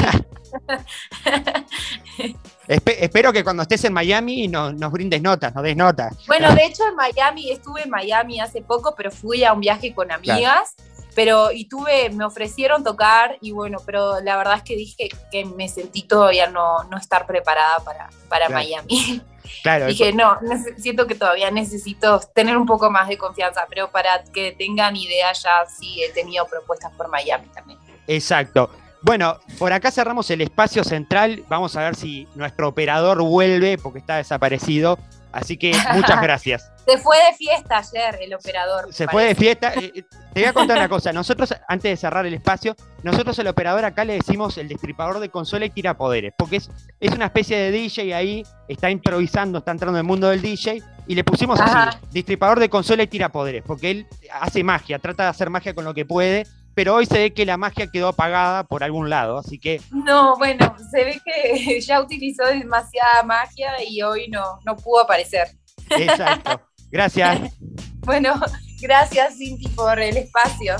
espero 2.67 3.31
que 3.31 3.43
cuando 3.43 3.61
estés 3.61 3.83
en 3.83 3.93
Miami 3.93 4.47
nos, 4.47 4.73
nos 4.73 4.91
brindes 4.91 5.21
notas, 5.21 5.53
nos 5.53 5.63
des 5.63 5.77
notas. 5.77 6.15
Bueno, 6.25 6.55
de 6.55 6.65
hecho 6.65 6.87
en 6.87 6.95
Miami, 6.95 7.51
estuve 7.51 7.83
en 7.83 7.91
Miami 7.91 8.39
hace 8.39 8.63
poco, 8.63 8.95
pero 8.97 9.11
fui 9.11 9.43
a 9.43 9.53
un 9.53 9.59
viaje 9.59 9.93
con 9.93 10.11
amigas 10.11 10.75
pero 11.15 11.51
y 11.51 11.65
tuve, 11.65 12.09
me 12.09 12.25
ofrecieron 12.25 12.83
tocar 12.83 13.37
y 13.41 13.51
bueno, 13.51 13.77
pero 13.85 14.19
la 14.21 14.37
verdad 14.37 14.55
es 14.57 14.63
que 14.63 14.75
dije 14.75 15.09
que 15.31 15.45
me 15.45 15.69
sentí 15.69 16.03
todavía 16.03 16.47
no, 16.47 16.83
no 16.85 16.97
estar 16.97 17.25
preparada 17.25 17.79
para, 17.79 18.09
para 18.29 18.49
Miami. 18.49 19.21
Claro, 19.61 19.87
dije, 19.87 20.13
no, 20.13 20.37
siento 20.77 21.05
que 21.05 21.15
todavía 21.15 21.51
necesito 21.51 22.21
tener 22.33 22.55
un 22.55 22.65
poco 22.65 22.89
más 22.89 23.09
de 23.09 23.17
confianza, 23.17 23.65
pero 23.69 23.91
para 23.91 24.23
que 24.33 24.53
tengan 24.53 24.95
idea 24.95 25.33
ya 25.33 25.65
sí 25.67 26.01
he 26.01 26.11
tenido 26.13 26.45
propuestas 26.47 26.93
por 26.93 27.09
Miami 27.09 27.47
también. 27.47 27.77
Exacto. 28.07 28.69
Bueno, 29.01 29.37
por 29.59 29.73
acá 29.73 29.91
cerramos 29.91 30.29
el 30.31 30.41
espacio 30.41 30.83
central. 30.85 31.43
Vamos 31.49 31.75
a 31.75 31.83
ver 31.83 31.95
si 31.95 32.25
nuestro 32.35 32.69
operador 32.69 33.21
vuelve 33.21 33.77
porque 33.77 33.99
está 33.99 34.15
desaparecido. 34.15 34.97
Así 35.33 35.57
que 35.57 35.73
muchas 35.93 36.21
gracias. 36.21 36.71
Se 36.85 36.97
fue 36.97 37.17
de 37.17 37.33
fiesta 37.33 37.77
ayer 37.77 38.19
el 38.21 38.33
operador. 38.33 38.93
Se 38.93 39.07
fue 39.07 39.25
de 39.25 39.35
fiesta. 39.35 39.73
Eh, 39.73 39.91
eh, 39.95 40.03
te 40.33 40.41
voy 40.41 40.49
a 40.49 40.53
contar 40.53 40.77
una 40.77 40.89
cosa. 40.89 41.11
Nosotros, 41.11 41.53
antes 41.67 41.91
de 41.91 41.97
cerrar 41.97 42.25
el 42.25 42.33
espacio, 42.33 42.75
nosotros 43.01 43.37
el 43.39 43.47
operador 43.47 43.83
acá 43.85 44.05
le 44.05 44.13
decimos 44.13 44.57
el 44.57 44.67
destripador 44.67 45.19
de 45.19 45.29
consola 45.29 45.65
y 45.65 45.69
tira 45.69 45.97
poderes. 45.97 46.33
Porque 46.37 46.57
es, 46.57 46.69
es 46.99 47.11
una 47.13 47.25
especie 47.25 47.57
de 47.57 47.71
DJ 47.71 48.13
ahí, 48.13 48.43
está 48.67 48.91
improvisando, 48.91 49.59
está 49.59 49.71
entrando 49.71 49.97
en 49.97 50.03
el 50.03 50.07
mundo 50.07 50.29
del 50.29 50.41
DJ. 50.41 50.83
Y 51.07 51.15
le 51.15 51.23
pusimos 51.23 51.59
así, 51.59 51.97
destripador 52.11 52.59
de 52.59 52.69
consola 52.69 53.03
y 53.03 53.07
tira 53.07 53.29
poderes. 53.29 53.63
Porque 53.65 53.91
él 53.91 54.07
hace 54.31 54.63
magia, 54.63 54.99
trata 54.99 55.23
de 55.23 55.29
hacer 55.29 55.49
magia 55.49 55.73
con 55.73 55.83
lo 55.83 55.93
que 55.93 56.05
puede. 56.05 56.45
Pero 56.75 56.95
hoy 56.95 57.05
se 57.05 57.19
ve 57.19 57.33
que 57.33 57.45
la 57.45 57.57
magia 57.57 57.87
quedó 57.87 58.09
apagada 58.09 58.63
por 58.63 58.83
algún 58.83 59.09
lado, 59.09 59.37
así 59.37 59.59
que... 59.59 59.81
No, 59.91 60.37
bueno, 60.37 60.75
se 60.91 61.03
ve 61.03 61.21
que 61.23 61.81
ya 61.81 62.01
utilizó 62.01 62.45
demasiada 62.45 63.23
magia 63.23 63.71
y 63.87 64.01
hoy 64.01 64.27
no, 64.29 64.59
no 64.65 64.75
pudo 64.75 65.01
aparecer. 65.01 65.47
Exacto. 65.89 66.61
Gracias. 66.91 67.53
bueno, 67.99 68.39
gracias 68.81 69.37
Cinti 69.37 69.67
por 69.69 69.99
el 69.99 70.17
espacio. 70.17 70.75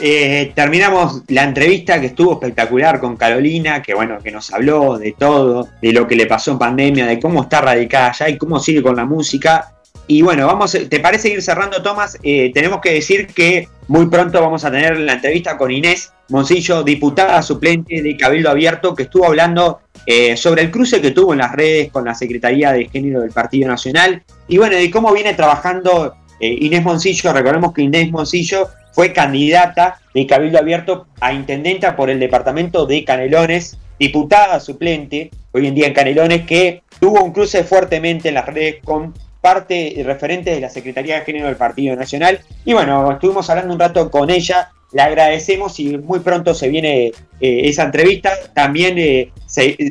Eh, 0.00 0.52
terminamos 0.54 1.22
la 1.28 1.44
entrevista 1.44 2.00
que 2.00 2.06
estuvo 2.06 2.32
espectacular 2.32 3.00
con 3.00 3.16
Carolina, 3.16 3.82
que 3.82 3.94
bueno, 3.94 4.18
que 4.22 4.30
nos 4.30 4.52
habló 4.52 4.98
de 4.98 5.14
todo, 5.18 5.68
de 5.80 5.92
lo 5.92 6.06
que 6.06 6.16
le 6.16 6.26
pasó 6.26 6.52
en 6.52 6.58
pandemia, 6.58 7.06
de 7.06 7.20
cómo 7.20 7.42
está 7.42 7.60
radicada 7.60 8.08
allá 8.10 8.28
y 8.28 8.38
cómo 8.38 8.58
sigue 8.60 8.82
con 8.82 8.96
la 8.96 9.04
música. 9.04 9.74
Y 10.06 10.22
bueno, 10.22 10.46
vamos, 10.46 10.76
¿te 10.88 11.00
parece 11.00 11.28
ir 11.28 11.42
cerrando, 11.42 11.82
Tomás? 11.82 12.18
Eh, 12.22 12.50
tenemos 12.52 12.80
que 12.80 12.94
decir 12.94 13.28
que 13.28 13.68
muy 13.86 14.06
pronto 14.06 14.40
vamos 14.40 14.64
a 14.64 14.70
tener 14.70 14.98
la 14.98 15.12
entrevista 15.12 15.56
con 15.56 15.70
Inés 15.70 16.12
Moncillo, 16.28 16.82
diputada 16.82 17.42
suplente 17.42 18.02
de 18.02 18.16
Cabildo 18.16 18.50
Abierto, 18.50 18.94
que 18.94 19.04
estuvo 19.04 19.26
hablando 19.26 19.80
eh, 20.06 20.36
sobre 20.36 20.62
el 20.62 20.70
cruce 20.70 21.00
que 21.00 21.10
tuvo 21.10 21.32
en 21.32 21.40
las 21.40 21.52
redes 21.52 21.90
con 21.90 22.04
la 22.04 22.14
Secretaría 22.14 22.72
de 22.72 22.88
Género 22.88 23.20
del 23.20 23.32
Partido 23.32 23.68
Nacional 23.68 24.22
y 24.48 24.58
bueno, 24.58 24.76
de 24.76 24.90
cómo 24.90 25.12
viene 25.12 25.34
trabajando 25.34 26.14
Inés 26.40 26.82
Moncillo. 26.82 27.32
Recordemos 27.32 27.72
que 27.72 27.82
Inés 27.82 28.10
Moncillo 28.10 28.68
fue 28.92 29.12
candidata 29.12 30.00
de 30.14 30.26
Cabildo 30.26 30.58
Abierto 30.58 31.06
a 31.20 31.32
intendenta 31.32 31.96
por 31.96 32.10
el 32.10 32.18
departamento 32.18 32.86
de 32.86 33.04
Canelones, 33.04 33.78
diputada 33.98 34.60
suplente 34.60 35.30
hoy 35.52 35.66
en 35.66 35.74
día 35.74 35.88
en 35.88 35.94
Canelones, 35.94 36.46
que 36.46 36.82
tuvo 36.98 37.22
un 37.22 37.32
cruce 37.32 37.64
fuertemente 37.64 38.28
en 38.28 38.34
las 38.34 38.46
redes 38.46 38.76
con 38.84 39.14
parte 39.40 39.94
y 39.96 40.02
referente 40.02 40.50
de 40.50 40.60
la 40.60 40.68
Secretaría 40.68 41.18
de 41.18 41.24
Género 41.24 41.46
del 41.46 41.56
Partido 41.56 41.96
Nacional. 41.96 42.40
Y 42.64 42.72
bueno, 42.72 43.10
estuvimos 43.12 43.48
hablando 43.48 43.72
un 43.72 43.80
rato 43.80 44.10
con 44.10 44.30
ella, 44.30 44.70
le 44.92 45.02
agradecemos 45.02 45.78
y 45.80 45.96
muy 45.98 46.20
pronto 46.20 46.52
se 46.52 46.68
viene 46.68 47.06
eh, 47.06 47.12
esa 47.40 47.84
entrevista. 47.84 48.32
También 48.54 48.98
eh, 48.98 49.32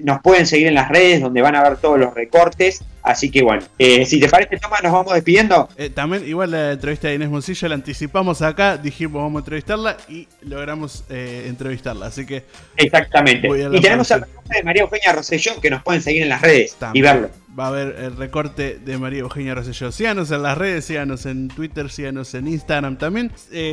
nos 0.04 0.22
pueden 0.22 0.46
seguir 0.46 0.68
en 0.68 0.76
las 0.76 0.90
redes 0.90 1.22
donde 1.22 1.42
van 1.42 1.56
a 1.56 1.64
ver 1.64 1.78
todos 1.78 1.98
los 1.98 2.14
recortes 2.14 2.84
Así 3.10 3.32
que 3.32 3.42
bueno, 3.42 3.64
eh, 3.80 4.06
si 4.06 4.20
te 4.20 4.30
parece, 4.30 4.58
Toma, 4.58 4.78
nos 4.84 4.92
vamos 4.92 5.14
despidiendo. 5.14 5.68
Eh, 5.78 5.90
también, 5.90 6.28
igual 6.28 6.52
la 6.52 6.74
entrevista 6.74 7.08
de 7.08 7.16
Inés 7.16 7.30
Moncillo 7.30 7.68
la 7.68 7.74
anticipamos 7.74 8.44
acá, 8.44 8.78
dijimos 8.78 9.24
vamos 9.24 9.38
a 9.38 9.40
entrevistarla 9.40 9.98
y 10.08 10.28
logramos 10.42 11.04
eh, 11.10 11.46
entrevistarla. 11.48 12.06
Así 12.06 12.26
que. 12.26 12.44
Exactamente. 12.78 13.48
Y 13.48 13.82
tenemos 13.82 14.12
el 14.12 14.22
recorte 14.22 14.56
de 14.56 14.64
María 14.64 14.82
Eugenia 14.84 15.14
Rosselló 15.14 15.60
que 15.60 15.72
nos 15.72 15.82
pueden 15.82 16.04
seguir 16.04 16.22
en 16.22 16.30
las 16.30 16.42
redes 16.42 16.78
y 16.94 17.02
verlo. 17.02 17.32
Va 17.60 17.66
a 17.66 17.68
haber 17.70 17.96
el 18.00 18.16
recorte 18.16 18.78
de 18.78 18.98
María 19.00 19.22
Eugenia 19.22 19.56
Rosselló. 19.56 19.92
Síganos 19.92 20.30
en 20.30 20.44
las 20.44 20.56
redes, 20.56 20.86
síganos 20.86 21.26
en 21.26 21.48
Twitter, 21.48 21.90
síganos 21.90 22.36
en 22.36 22.48
Instagram 22.48 22.98
también. 23.00 23.32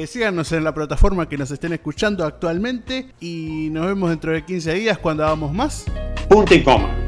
síganos 0.09 0.51
en 0.53 0.65
la 0.65 0.73
plataforma 0.73 1.29
que 1.29 1.37
nos 1.37 1.51
estén 1.51 1.75
escuchando 1.75 2.25
actualmente. 2.25 3.07
Y 3.21 3.69
nos 3.71 3.87
vemos 3.87 4.09
dentro 4.09 4.33
de 4.33 4.45
15 4.47 4.73
días 4.73 4.99
cuando 4.99 5.27
hagamos 5.27 5.53
más. 5.53 5.85
Punto 6.29 6.55
y 6.55 6.63
coma. 6.63 7.06